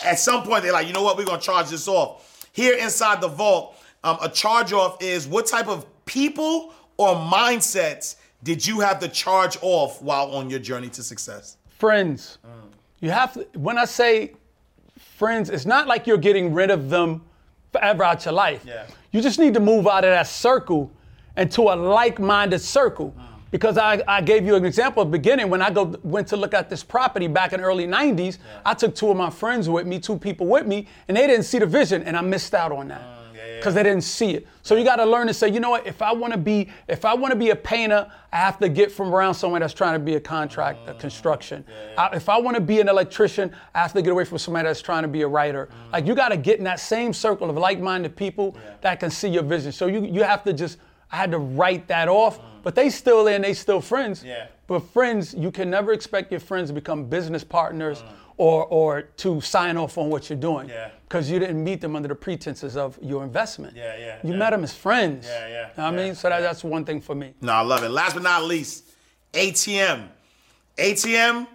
At 0.04 0.18
some 0.18 0.42
point, 0.44 0.62
they're 0.62 0.72
like, 0.72 0.86
you 0.86 0.92
know 0.92 1.02
what? 1.02 1.16
We're 1.18 1.24
gonna 1.26 1.40
charge 1.42 1.70
this 1.70 1.88
off. 1.88 2.48
Here 2.52 2.76
inside 2.78 3.20
the 3.20 3.28
vault, 3.28 3.76
um, 4.04 4.18
a 4.22 4.28
charge 4.28 4.72
off 4.72 5.02
is 5.02 5.26
what 5.26 5.46
type 5.46 5.68
of 5.68 5.84
people 6.06 6.72
or 6.96 7.14
mindsets 7.16 8.16
did 8.42 8.66
you 8.66 8.80
have 8.80 8.98
to 9.00 9.08
charge 9.08 9.58
off 9.62 10.00
while 10.02 10.34
on 10.34 10.50
your 10.50 10.60
journey 10.60 10.88
to 10.90 11.02
success? 11.02 11.56
friends. 11.80 12.38
Mm. 12.46 12.50
You 13.00 13.10
have 13.10 13.32
to, 13.34 13.46
when 13.58 13.78
I 13.78 13.86
say 13.86 14.34
friends, 15.16 15.48
it's 15.48 15.66
not 15.66 15.88
like 15.88 16.06
you're 16.06 16.18
getting 16.18 16.52
rid 16.52 16.70
of 16.70 16.90
them 16.90 17.22
forever 17.72 18.04
out 18.04 18.24
your 18.24 18.34
life. 18.34 18.62
Yeah. 18.64 18.86
You 19.10 19.22
just 19.22 19.38
need 19.38 19.54
to 19.54 19.60
move 19.60 19.88
out 19.88 20.04
of 20.04 20.10
that 20.10 20.26
circle 20.26 20.92
into 21.36 21.62
a 21.62 21.74
like-minded 21.74 22.60
circle. 22.60 23.14
Mm. 23.18 23.26
Because 23.50 23.78
I, 23.78 24.00
I 24.06 24.20
gave 24.20 24.46
you 24.46 24.54
an 24.54 24.64
example 24.64 25.02
at 25.02 25.06
the 25.06 25.18
beginning 25.18 25.50
when 25.50 25.60
I 25.60 25.70
go 25.70 25.98
went 26.04 26.28
to 26.28 26.36
look 26.36 26.54
at 26.54 26.70
this 26.70 26.84
property 26.84 27.26
back 27.26 27.52
in 27.52 27.60
the 27.60 27.66
early 27.66 27.86
90s, 27.86 28.38
I 28.64 28.74
took 28.74 28.94
two 28.94 29.10
of 29.10 29.16
my 29.16 29.30
friends 29.30 29.68
with 29.68 29.88
me, 29.88 29.98
two 29.98 30.18
people 30.18 30.46
with 30.46 30.66
me, 30.66 30.86
and 31.08 31.16
they 31.16 31.26
didn't 31.26 31.46
see 31.46 31.58
the 31.58 31.66
vision, 31.66 32.04
and 32.04 32.16
I 32.16 32.20
missed 32.20 32.54
out 32.54 32.70
on 32.70 32.88
that. 32.88 33.00
Mm. 33.00 33.19
Because 33.60 33.74
they 33.74 33.82
didn't 33.82 34.02
see 34.02 34.30
it. 34.30 34.46
So 34.62 34.74
you 34.74 34.84
gotta 34.84 35.04
learn 35.04 35.26
to 35.26 35.34
say, 35.34 35.48
you 35.48 35.60
know 35.60 35.70
what, 35.70 35.86
if 35.86 36.02
I 36.02 36.12
wanna 36.12 36.36
be, 36.36 36.68
if 36.88 37.04
I 37.04 37.14
wanna 37.14 37.36
be 37.36 37.50
a 37.50 37.56
painter, 37.56 38.10
I 38.32 38.36
have 38.36 38.58
to 38.58 38.68
get 38.68 38.90
from 38.90 39.14
around 39.14 39.34
someone 39.34 39.60
that's 39.60 39.74
trying 39.74 39.94
to 39.94 39.98
be 39.98 40.14
a 40.14 40.20
contract, 40.20 40.88
a 40.88 40.94
mm. 40.94 40.98
construction. 40.98 41.64
I- 41.96 42.16
if 42.16 42.28
I 42.28 42.38
wanna 42.38 42.60
be 42.60 42.80
an 42.80 42.88
electrician, 42.88 43.52
I 43.74 43.78
have 43.78 43.92
to 43.92 44.02
get 44.02 44.10
away 44.10 44.24
from 44.24 44.38
somebody 44.38 44.66
that's 44.66 44.82
trying 44.82 45.02
to 45.02 45.08
be 45.08 45.22
a 45.22 45.28
writer. 45.28 45.66
Mm. 45.66 45.92
Like 45.92 46.06
you 46.06 46.14
gotta 46.14 46.36
get 46.36 46.58
in 46.58 46.64
that 46.64 46.80
same 46.80 47.12
circle 47.12 47.48
of 47.50 47.56
like-minded 47.56 48.16
people 48.16 48.56
that 48.80 49.00
can 49.00 49.10
see 49.10 49.28
your 49.28 49.42
vision. 49.42 49.72
So 49.72 49.86
you 49.86 50.04
you 50.04 50.22
have 50.22 50.42
to 50.44 50.52
just, 50.52 50.78
I 51.12 51.16
had 51.16 51.30
to 51.32 51.38
write 51.38 51.88
that 51.88 52.08
off, 52.08 52.38
mm. 52.38 52.44
but 52.62 52.74
they 52.74 52.90
still 52.90 53.24
there 53.24 53.34
and 53.34 53.44
they 53.44 53.54
still 53.54 53.80
friends. 53.80 54.24
Yeah. 54.24 54.46
But 54.66 54.80
friends, 54.92 55.34
you 55.34 55.50
can 55.50 55.68
never 55.68 55.92
expect 55.92 56.30
your 56.30 56.38
friends 56.38 56.68
to 56.70 56.74
become 56.74 57.06
business 57.06 57.42
partners 57.42 58.04
or 58.40 58.64
or 58.68 59.02
to 59.02 59.38
sign 59.42 59.76
off 59.76 59.98
on 59.98 60.08
what 60.08 60.30
you're 60.30 60.38
doing. 60.38 60.66
Yeah. 60.70 60.90
Because 61.06 61.30
you 61.30 61.38
didn't 61.38 61.62
meet 61.62 61.82
them 61.82 61.94
under 61.94 62.08
the 62.08 62.14
pretenses 62.14 62.74
of 62.74 62.98
your 63.02 63.22
investment. 63.22 63.76
Yeah, 63.76 63.96
yeah, 63.98 64.18
You 64.24 64.32
yeah. 64.32 64.38
met 64.38 64.50
them 64.50 64.64
as 64.64 64.72
friends. 64.72 65.26
Yeah, 65.26 65.40
yeah, 65.40 65.48
You 65.48 65.54
know 65.54 65.68
what 65.74 65.78
I 65.78 65.90
yeah, 65.90 66.04
mean? 66.04 66.14
So 66.14 66.28
that, 66.30 66.40
that's 66.40 66.64
one 66.64 66.84
thing 66.86 67.02
for 67.02 67.14
me. 67.14 67.34
No, 67.42 67.52
I 67.52 67.60
love 67.60 67.82
it. 67.84 67.90
Last 67.90 68.14
but 68.14 68.22
not 68.22 68.44
least, 68.44 68.84
ATM. 69.34 70.08
ATM, 70.78 71.46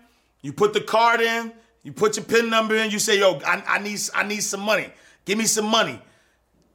you 0.43 0.53
put 0.53 0.73
the 0.73 0.81
card 0.81 1.21
in, 1.21 1.51
you 1.81 1.91
put 1.91 2.17
your 2.17 2.25
PIN 2.25 2.49
number 2.51 2.75
in, 2.75 2.91
you 2.91 2.99
say, 2.99 3.17
yo, 3.17 3.39
I, 3.43 3.63
I 3.67 3.79
need 3.79 3.99
I 4.13 4.23
need 4.27 4.41
some 4.43 4.61
money. 4.61 4.89
Give 5.25 5.39
me 5.39 5.45
some 5.45 5.65
money. 5.65 5.99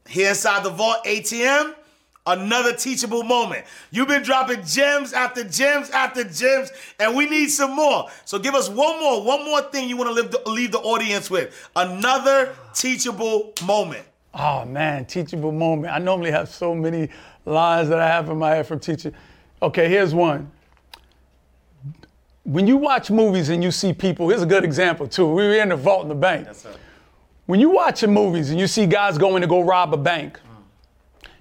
Here 0.09 0.31
inside 0.31 0.65
the 0.65 0.71
vault 0.71 1.05
ATM, 1.05 1.73
another 2.27 2.75
teachable 2.75 3.23
moment. 3.23 3.65
You've 3.91 4.09
been 4.09 4.23
dropping 4.23 4.65
gems 4.65 5.13
after 5.13 5.45
gems 5.45 5.91
after 5.91 6.25
gems, 6.25 6.71
and 6.99 7.17
we 7.17 7.29
need 7.29 7.49
some 7.49 7.75
more. 7.75 8.09
So 8.25 8.39
give 8.39 8.55
us 8.55 8.69
one 8.69 9.01
more, 9.01 9.23
one 9.23 9.45
more 9.45 9.63
thing 9.63 9.89
you 9.89 9.97
want 9.97 10.11
to 10.11 10.23
leave 10.23 10.31
the, 10.31 10.51
leave 10.51 10.73
the 10.73 10.79
audience 10.81 11.31
with. 11.31 11.71
Another 11.77 12.55
teachable 12.75 13.53
moment. 13.65 14.05
Oh 14.35 14.65
man, 14.65 15.07
teachable 15.07 15.53
moment. 15.53 15.93
I 15.93 15.99
normally 15.99 16.31
have 16.31 16.49
so 16.49 16.75
many 16.75 17.09
lines 17.45 17.89
that 17.89 17.99
I 17.99 18.07
have 18.07 18.29
in 18.29 18.39
my 18.39 18.51
head 18.51 18.67
from 18.67 18.79
teaching. 18.79 19.13
Okay, 19.63 19.89
here's 19.89 20.15
one. 20.15 20.51
When 22.45 22.67
you 22.67 22.77
watch 22.77 23.11
movies 23.11 23.49
and 23.49 23.63
you 23.63 23.71
see 23.71 23.93
people, 23.93 24.29
here's 24.29 24.43
a 24.43 24.47
good 24.47 24.65
example 24.65 25.07
too. 25.07 25.27
We 25.27 25.45
were 25.45 25.55
in 25.55 25.69
the 25.71 25.77
vault 25.77 26.03
in 26.03 26.09
the 26.09 26.15
bank. 26.15 26.49
When 27.47 27.61
you 27.61 27.71
watching 27.71 28.15
movies 28.15 28.51
and 28.51 28.61
you 28.61 28.67
see 28.67 28.87
guys 28.87 29.19
going 29.19 29.43
to 29.43 29.49
go 29.49 29.61
rob 29.61 29.93
a 29.93 29.97
bank, 29.97 30.39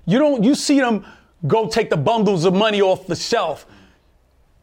you 0.10 0.18
don't 0.18 0.44
you 0.44 0.56
see 0.56 0.80
them 0.80 1.06
go 1.46 1.68
take 1.68 1.90
the 1.90 1.98
bundles 1.98 2.44
of 2.46 2.54
money 2.54 2.82
off 2.82 3.06
the 3.06 3.16
shelf. 3.16 3.66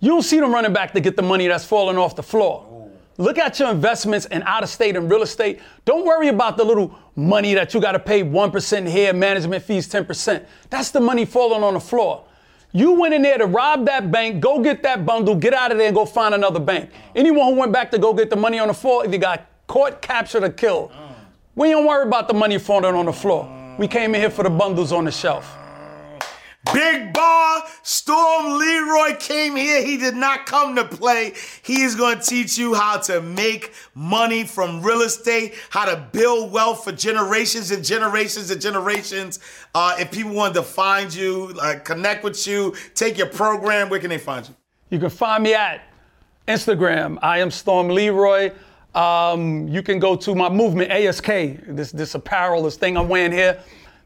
You 0.00 0.10
don't 0.10 0.22
see 0.22 0.40
them 0.40 0.52
running 0.52 0.72
back 0.72 0.92
to 0.94 1.00
get 1.00 1.16
the 1.16 1.22
money 1.22 1.46
that's 1.46 1.64
falling 1.64 1.96
off 1.96 2.16
the 2.16 2.22
floor. 2.22 2.90
Look 3.18 3.38
at 3.38 3.58
your 3.58 3.70
investments 3.70 4.26
in 4.26 4.42
out 4.42 4.62
of 4.62 4.68
state 4.68 4.94
and 4.94 5.10
real 5.10 5.22
estate. 5.22 5.60
Don't 5.86 6.04
worry 6.04 6.28
about 6.28 6.56
the 6.58 6.64
little 6.64 6.94
money 7.14 7.54
that 7.54 7.72
you 7.72 7.80
got 7.80 7.92
to 7.92 7.98
pay 7.98 8.22
1% 8.22 8.88
here, 8.88 9.14
management 9.14 9.64
fees 9.64 9.88
10%. 9.88 10.44
That's 10.68 10.90
the 10.90 11.00
money 11.00 11.24
falling 11.24 11.62
on 11.62 11.74
the 11.74 11.80
floor. 11.80 12.24
You 12.72 12.92
went 13.00 13.14
in 13.14 13.22
there 13.22 13.38
to 13.38 13.46
rob 13.46 13.86
that 13.86 14.10
bank, 14.10 14.40
go 14.40 14.60
get 14.60 14.82
that 14.82 15.06
bundle, 15.06 15.34
get 15.34 15.54
out 15.54 15.72
of 15.72 15.78
there 15.78 15.86
and 15.86 15.96
go 15.96 16.04
find 16.04 16.34
another 16.34 16.60
bank. 16.60 16.90
Anyone 17.14 17.54
who 17.54 17.60
went 17.60 17.72
back 17.72 17.90
to 17.92 17.98
go 17.98 18.12
get 18.12 18.28
the 18.28 18.36
money 18.36 18.58
on 18.58 18.68
the 18.68 18.74
floor 18.74 19.02
if 19.02 19.08
either 19.08 19.18
got 19.18 19.46
caught, 19.66 20.02
captured, 20.02 20.44
or 20.44 20.50
killed. 20.50 20.92
We 21.54 21.70
don't 21.70 21.86
worry 21.86 22.06
about 22.06 22.28
the 22.28 22.34
money 22.34 22.58
falling 22.58 22.94
on 22.94 23.06
the 23.06 23.14
floor. 23.14 23.55
We 23.78 23.86
came 23.86 24.14
in 24.14 24.22
here 24.22 24.30
for 24.30 24.42
the 24.42 24.50
bundles 24.50 24.90
on 24.90 25.04
the 25.04 25.10
shelf. 25.10 25.54
Big 26.72 27.12
Bar, 27.12 27.62
Storm 27.82 28.58
Leroy 28.58 29.16
came 29.16 29.54
here. 29.54 29.84
He 29.84 29.98
did 29.98 30.16
not 30.16 30.46
come 30.46 30.74
to 30.76 30.84
play. 30.84 31.34
He 31.62 31.82
is 31.82 31.94
going 31.94 32.18
to 32.18 32.24
teach 32.24 32.56
you 32.56 32.74
how 32.74 32.98
to 33.00 33.20
make 33.20 33.72
money 33.94 34.44
from 34.44 34.80
real 34.82 35.02
estate, 35.02 35.54
how 35.68 35.84
to 35.84 36.08
build 36.10 36.52
wealth 36.52 36.84
for 36.84 36.92
generations 36.92 37.70
and 37.70 37.84
generations 37.84 38.50
and 38.50 38.60
generations. 38.60 39.40
Uh, 39.74 39.94
if 39.98 40.10
people 40.10 40.32
want 40.32 40.54
to 40.54 40.62
find 40.62 41.14
you, 41.14 41.54
uh, 41.60 41.78
connect 41.84 42.24
with 42.24 42.46
you, 42.46 42.74
take 42.94 43.18
your 43.18 43.28
program, 43.28 43.90
where 43.90 44.00
can 44.00 44.08
they 44.10 44.18
find 44.18 44.48
you? 44.48 44.54
You 44.88 44.98
can 44.98 45.10
find 45.10 45.44
me 45.44 45.54
at 45.54 45.82
Instagram. 46.48 47.18
I 47.22 47.38
am 47.38 47.50
Storm 47.50 47.88
Leroy. 47.88 48.52
Um, 48.96 49.68
you 49.68 49.82
can 49.82 49.98
go 49.98 50.16
to 50.16 50.34
my 50.34 50.48
movement, 50.48 50.90
ASK, 50.90 51.26
this, 51.26 51.92
this 51.92 52.14
apparel, 52.14 52.62
this 52.62 52.76
thing 52.76 52.96
I'm 52.96 53.10
wearing 53.10 53.30
here. 53.30 53.62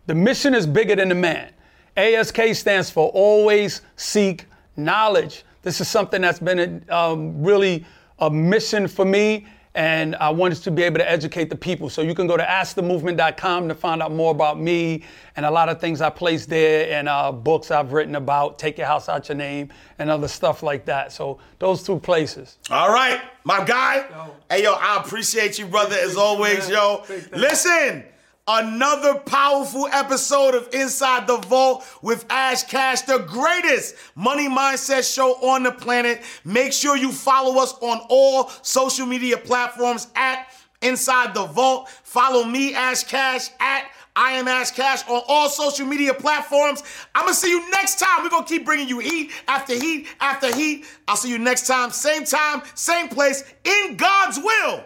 The 0.07 0.17
mission 0.17 0.53
is 0.53 0.67
bigger 0.67 0.97
than 0.97 1.11
the 1.11 1.15
man. 1.15 1.53
ASK 1.97 2.41
stands 2.55 2.91
for 2.91 3.09
Always 3.11 3.83
Seek 3.95 4.47
Knowledge. 4.77 5.45
This 5.63 5.81
is 5.81 5.87
something 5.87 6.21
that's 6.21 6.41
been 6.41 6.83
a, 6.89 6.97
um, 6.97 7.41
really 7.41 7.87
a 8.19 8.29
mission 8.29 8.89
for 8.89 9.05
me, 9.05 9.47
and 9.75 10.17
I 10.17 10.31
wanted 10.31 10.63
to 10.63 10.71
be 10.71 10.83
able 10.83 10.99
to 10.99 11.09
educate 11.09 11.49
the 11.49 11.57
people. 11.57 11.89
So 11.91 12.03
you 12.03 12.15
can 12.15 12.27
go 12.27 12.37
to 12.37 12.43
askthemovement.com 12.43 13.69
to 13.69 13.75
find 13.75 14.03
out 14.03 14.13
more 14.13 14.33
about 14.33 14.61
me 14.61 15.05
and 15.37 15.47
a 15.47 15.51
lot 15.51 15.69
of 15.69 15.81
things 15.81 16.01
I 16.01 16.11
place 16.11 16.47
there 16.47 16.93
and 16.99 17.09
uh, 17.09 17.31
books 17.31 17.71
I've 17.71 17.93
written 17.93 18.17
about, 18.17 18.59
Take 18.59 18.79
Your 18.79 18.89
House 18.89 19.09
Out 19.09 19.29
Your 19.29 19.37
Name, 19.37 19.69
and 19.99 20.11
other 20.11 20.29
stuff 20.29 20.63
like 20.63 20.87
that. 20.87 21.13
So 21.13 21.39
those 21.61 21.85
two 21.85 22.01
places. 22.01 22.59
All 22.71 22.93
right, 22.93 23.21
my 23.45 23.65
guy. 23.65 24.07
Yo. 24.11 24.35
Hey, 24.51 24.63
yo, 24.65 24.73
I 24.73 25.01
appreciate 25.05 25.59
you, 25.59 25.67
brother, 25.67 25.97
as 25.97 26.17
always, 26.17 26.69
yo. 26.69 27.05
Listen. 27.33 28.05
Another 28.53 29.15
powerful 29.15 29.87
episode 29.93 30.57
of 30.57 30.69
Inside 30.75 31.29
the 31.29 31.37
Vault 31.37 31.87
with 32.03 32.27
Ash 32.31 32.65
Cash, 32.65 33.03
the 33.03 33.19
greatest 33.19 33.95
money 34.17 34.49
mindset 34.49 35.15
show 35.15 35.35
on 35.35 35.63
the 35.63 35.71
planet. 35.71 36.21
Make 36.45 36.73
sure 36.73 36.97
you 36.97 37.13
follow 37.13 37.63
us 37.63 37.75
on 37.75 38.01
all 38.09 38.49
social 38.63 39.07
media 39.07 39.37
platforms 39.37 40.09
at 40.17 40.53
Inside 40.83 41.33
the 41.33 41.47
Vault. 41.47 41.91
Follow 42.03 42.43
me, 42.43 42.75
Ash 42.75 43.05
Cash, 43.05 43.51
at 43.61 43.85
I 44.17 44.33
am 44.33 44.49
Ash 44.49 44.73
Cash 44.73 45.09
on 45.09 45.23
all 45.29 45.49
social 45.49 45.87
media 45.87 46.13
platforms. 46.13 46.83
I'm 47.15 47.27
gonna 47.27 47.35
see 47.35 47.51
you 47.51 47.71
next 47.71 48.01
time. 48.01 48.25
We're 48.25 48.31
gonna 48.31 48.47
keep 48.47 48.65
bringing 48.65 48.89
you 48.89 48.99
heat 48.99 49.31
after 49.47 49.75
heat 49.75 50.09
after 50.21 50.53
heat. 50.53 50.87
I'll 51.07 51.15
see 51.15 51.31
you 51.31 51.39
next 51.39 51.69
time, 51.69 51.93
same 51.93 52.25
time, 52.25 52.63
same 52.75 53.11
place, 53.11 53.45
in 53.63 53.97
God's 53.97 54.39
will. 54.39 54.83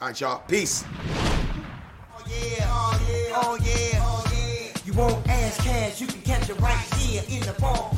All 0.00 0.08
right, 0.08 0.18
y'all. 0.18 0.42
Peace 0.48 0.86
yeah, 2.30 2.66
oh 2.68 3.00
yeah, 3.08 3.42
oh 3.42 3.58
yeah, 3.62 4.00
oh 4.02 4.24
yeah. 4.32 4.72
You 4.84 4.92
won't 4.94 5.26
Ash 5.28 5.56
Cash, 5.58 6.00
you 6.00 6.06
can 6.06 6.20
catch 6.22 6.48
it 6.50 6.60
right 6.60 6.94
here 6.94 7.22
in 7.28 7.40
the 7.40 7.54
ball. 7.60 7.97